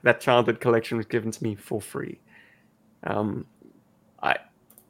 that 0.04 0.20
childhood 0.20 0.60
collection 0.60 0.98
was 0.98 1.06
given 1.06 1.32
to 1.32 1.44
me 1.44 1.56
for 1.56 1.80
free. 1.80 2.20
Um, 3.04 3.46
I 4.22 4.36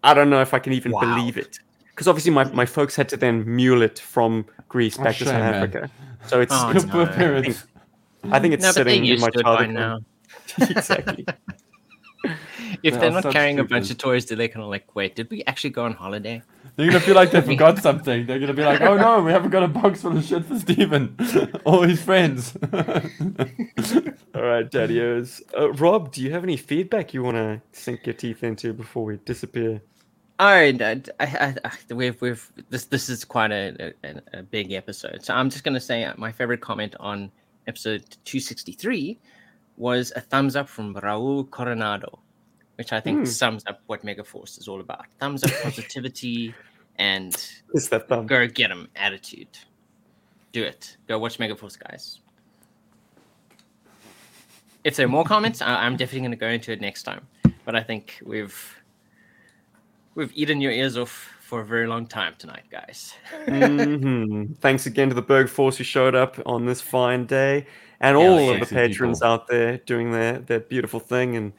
I 0.03 0.13
don't 0.13 0.29
know 0.29 0.41
if 0.41 0.53
I 0.53 0.59
can 0.59 0.73
even 0.73 0.91
Wow. 0.91 1.01
believe 1.01 1.37
it. 1.37 1.59
Because 1.89 2.07
obviously 2.07 2.31
my, 2.31 2.45
my 2.45 2.65
folks 2.65 2.95
had 2.95 3.09
to 3.09 3.17
then 3.17 3.43
mule 3.45 3.81
it 3.81 3.99
from 3.99 4.45
Greece 4.69 4.97
Oh, 4.97 5.03
back 5.03 5.13
to 5.17 5.25
shame, 5.25 5.33
South 5.35 5.41
man. 5.41 5.63
Africa. 5.63 5.89
So 6.25 6.41
it's, 6.41 6.53
Oh, 6.53 6.69
it's 6.71 6.85
no. 6.87 7.05
parents. 7.05 7.63
I 8.31 8.39
think 8.39 8.53
it's 8.53 8.63
no, 8.63 8.71
sitting 8.71 9.03
in 9.03 9.09
used 9.09 9.21
my 9.21 9.29
to 9.29 9.43
childhood. 9.43 9.69
now. 9.71 9.99
exactly. 10.57 11.25
If 12.83 12.95
They 12.95 12.99
they're 12.99 13.11
not 13.11 13.23
such 13.23 13.33
carrying 13.33 13.59
a 13.59 13.63
bunch 13.63 13.91
of 13.91 13.97
toys, 13.97 14.25
do 14.25 14.35
they 14.35 14.47
kind 14.47 14.63
of 14.63 14.69
like, 14.69 14.95
wait, 14.95 15.15
did 15.15 15.29
we 15.29 15.43
actually 15.45 15.69
go 15.69 15.85
on 15.85 15.93
holiday? 15.93 16.41
They're 16.75 16.87
gonna 16.87 16.99
feel 16.99 17.15
like 17.15 17.31
they 17.31 17.41
forgot 17.53 17.77
something. 17.79 18.25
They're 18.25 18.39
gonna 18.39 18.53
be 18.53 18.63
like, 18.63 18.81
"Oh 18.81 18.97
no, 18.97 19.21
we 19.21 19.31
haven't 19.31 19.51
got 19.51 19.63
a 19.63 19.67
box 19.67 20.01
full 20.01 20.17
of 20.17 20.23
shit 20.23 20.45
for 20.45 20.57
Steven 20.57 21.15
or 21.65 21.85
his 21.85 22.01
friends." 22.01 22.55
All 22.73 24.43
right, 24.43 24.69
Daddios. 24.69 25.41
Uh, 25.57 25.71
Rob, 25.73 26.11
do 26.11 26.21
you 26.21 26.31
have 26.31 26.43
any 26.43 26.57
feedback 26.57 27.13
you 27.13 27.23
want 27.23 27.37
to 27.37 27.61
sink 27.73 28.05
your 28.07 28.13
teeth 28.13 28.43
into 28.43 28.73
before 28.73 29.03
we 29.03 29.17
disappear? 29.25 29.81
All 30.39 30.49
right, 30.49 30.81
I, 30.81 31.01
I, 31.19 31.55
I, 31.65 31.93
we've, 31.93 32.19
we've 32.19 32.51
this 32.69 32.85
this 32.85 33.09
is 33.09 33.23
quite 33.25 33.51
a, 33.51 33.93
a, 34.03 34.39
a 34.39 34.43
big 34.43 34.71
episode, 34.71 35.23
so 35.23 35.35
I'm 35.35 35.49
just 35.51 35.63
gonna 35.63 35.79
say 35.79 36.03
uh, 36.05 36.13
my 36.17 36.31
favorite 36.31 36.61
comment 36.61 36.95
on 36.99 37.31
episode 37.67 38.01
263 38.25 39.19
was 39.77 40.11
a 40.15 40.21
thumbs 40.21 40.55
up 40.55 40.67
from 40.67 40.95
Raul 40.95 41.49
Coronado, 41.49 42.19
which 42.81 42.91
I 42.93 42.99
think 42.99 43.19
Hmm. 43.19 43.25
sums 43.25 43.63
up 43.67 43.79
what 43.85 44.03
Megaforce 44.03 44.57
is 44.57 44.67
all 44.67 44.79
about. 44.79 45.05
Thumbs 45.19 45.43
up, 45.43 45.51
positivity, 45.61 46.55
and 46.97 47.31
It's 47.75 47.89
that 47.89 48.07
thumb. 48.09 48.25
go 48.25 48.47
get 48.47 48.71
'em 48.71 48.89
attitude. 48.95 49.53
Do 50.51 50.63
it. 50.63 50.97
Go 51.07 51.19
watch 51.19 51.37
Megaforce, 51.37 51.77
guys. 51.77 52.21
If 54.83 54.95
there 54.95 55.05
are 55.05 55.09
more 55.09 55.23
comments, 55.23 55.61
I, 55.61 55.85
I'm 55.85 55.95
definitely 55.95 56.21
going 56.21 56.31
to 56.31 56.37
go 56.37 56.47
into 56.47 56.71
it 56.71 56.81
next 56.81 57.03
time. 57.03 57.27
But 57.65 57.75
I 57.75 57.83
think 57.83 58.17
we've 58.25 58.57
we've 60.15 60.31
eaten 60.33 60.59
your 60.59 60.71
ears 60.71 60.97
off 60.97 61.29
for 61.41 61.61
a 61.61 61.65
very 61.65 61.85
long 61.85 62.07
time 62.07 62.33
tonight, 62.39 62.63
guys. 62.71 63.13
Mhm. 63.45 64.57
Thanks 64.57 64.87
again 64.87 65.09
to 65.09 65.13
the 65.15 65.21
Berg 65.21 65.49
Force 65.49 65.77
who 65.77 65.83
showed 65.83 66.15
up 66.15 66.39
on 66.47 66.65
this 66.65 66.81
fine 66.81 67.27
day, 67.27 67.67
and 67.99 68.17
all 68.17 68.49
of 68.49 68.59
the 68.59 68.65
patrons 68.65 69.19
people. 69.19 69.31
out 69.31 69.47
there 69.47 69.77
doing 69.85 70.11
their, 70.11 70.39
their 70.39 70.59
beautiful 70.61 70.99
thing 70.99 71.35
and 71.35 71.53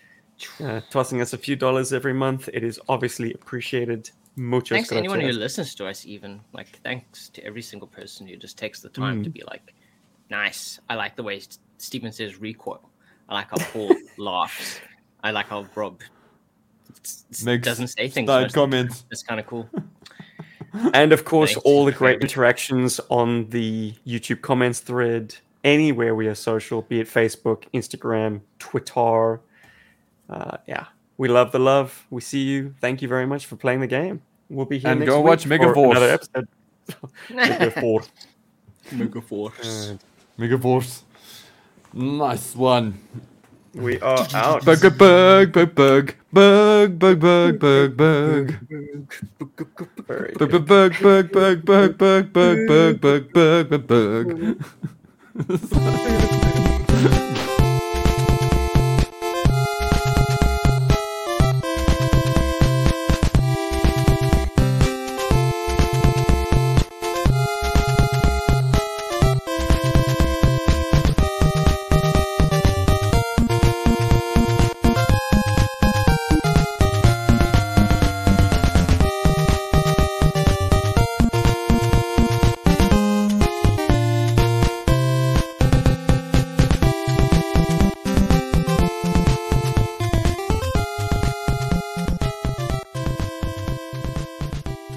uh, 0.61 0.81
tossing 0.91 1.21
us 1.21 1.33
a 1.33 1.39
few 1.39 1.57
dollars 1.57 1.93
every 1.93 2.13
month. 2.15 2.49
It 2.53 2.65
is 2.65 2.81
obviously 2.89 3.33
appreciated. 3.35 4.11
Muchas 4.37 4.75
thanks 4.77 4.89
to 4.89 4.97
anyone 4.97 5.21
who 5.21 5.33
listens 5.33 5.75
to 5.75 5.87
us, 5.87 6.07
even 6.07 6.41
like 6.53 6.81
thanks 6.83 7.29
to 7.31 7.45
every 7.45 7.61
single 7.63 7.89
person 7.89 8.27
who 8.27 8.37
just 8.37 8.57
takes 8.57 8.81
the 8.81 8.89
time 8.89 9.23
to 9.25 9.31
Mm. 9.31 9.35
be 9.35 9.43
like, 9.47 9.75
nice. 10.31 10.81
I 10.89 10.95
like 10.95 11.17
the 11.17 11.23
way 11.23 11.37
S- 11.37 11.59
Stephen 11.79 12.13
says 12.13 12.41
recoil. 12.41 12.81
I 13.29 13.35
like 13.35 13.51
how 13.51 13.59
Paul 13.73 13.95
laughs. 14.17 14.81
I 15.23 15.31
like 15.33 15.49
how 15.49 15.67
Rob 15.75 16.01
Makes 17.45 17.65
doesn't 17.65 17.89
say 17.89 18.09
things. 18.09 18.29
Side 18.29 18.43
most 18.43 18.47
of 18.47 18.53
the 18.53 18.61
time. 18.61 18.71
comments. 18.71 19.05
It's 19.11 19.23
kind 19.23 19.41
of 19.41 19.47
cool. 19.47 19.69
And 20.95 21.13
of 21.13 21.27
course, 21.27 21.51
Thanks. 21.53 21.65
all 21.67 21.85
the 21.85 21.93
great 21.93 22.23
interactions 22.23 22.99
on 23.11 23.47
the 23.51 23.93
YouTube 24.07 24.41
comments 24.41 24.81
thread, 24.81 25.37
anywhere 25.65 26.15
we 26.15 26.27
are 26.29 26.35
social, 26.35 26.81
be 26.81 27.01
it 27.01 27.07
Facebook, 27.07 27.65
Instagram, 27.75 28.41
Twitter. 28.59 29.39
Uh, 30.29 30.57
yeah, 30.67 30.87
we 31.19 31.29
love 31.29 31.53
the 31.53 31.59
love. 31.59 32.07
We 32.11 32.21
see 32.21 32.43
you. 32.43 32.75
Thank 32.81 33.03
you 33.03 33.09
very 33.09 33.27
much 33.27 33.47
for 33.47 33.57
playing 33.57 33.81
the 33.81 33.87
game. 33.87 34.23
We'll 34.49 34.67
be 34.67 34.79
here 34.79 34.91
And 34.91 35.01
next 35.01 35.11
go 35.11 35.21
week 35.21 35.29
watch 35.29 35.43
for 35.45 35.49
Megaforce. 35.51 35.91
Another 35.91 36.11
episode. 36.11 36.49
Megaforce. 37.31 38.09
Megaforce. 38.91 39.93
Uh, 39.95 39.97
Megaforce. 40.39 41.03
Nice 41.95 42.55
one. 42.57 42.99
we 43.75 44.01
are 44.01 44.27
out. 44.35 44.65
Bug, 44.65 44.81
bug, 44.99 44.99
bug, 44.99 45.53
bug, 45.53 45.75
bug, 45.75 46.15
bug, 46.33 46.99
bug, 46.99 47.21
bug, 47.21 47.59
bug, 47.59 47.97
bug. 47.97 48.55
Very 50.07 50.33
Bug, 50.39 50.51
good. 50.51 50.67
bug, 50.67 50.93
bug, 51.01 51.33
bug, 51.33 51.65
bug, 51.65 51.99
bug, 51.99 51.99
bug, 51.99 52.33
bug, 52.33 52.67
bug, 52.67 53.01
bug, 53.01 53.33
bug, 53.33 53.69
bug, 53.71 53.87
bug. 53.87 54.57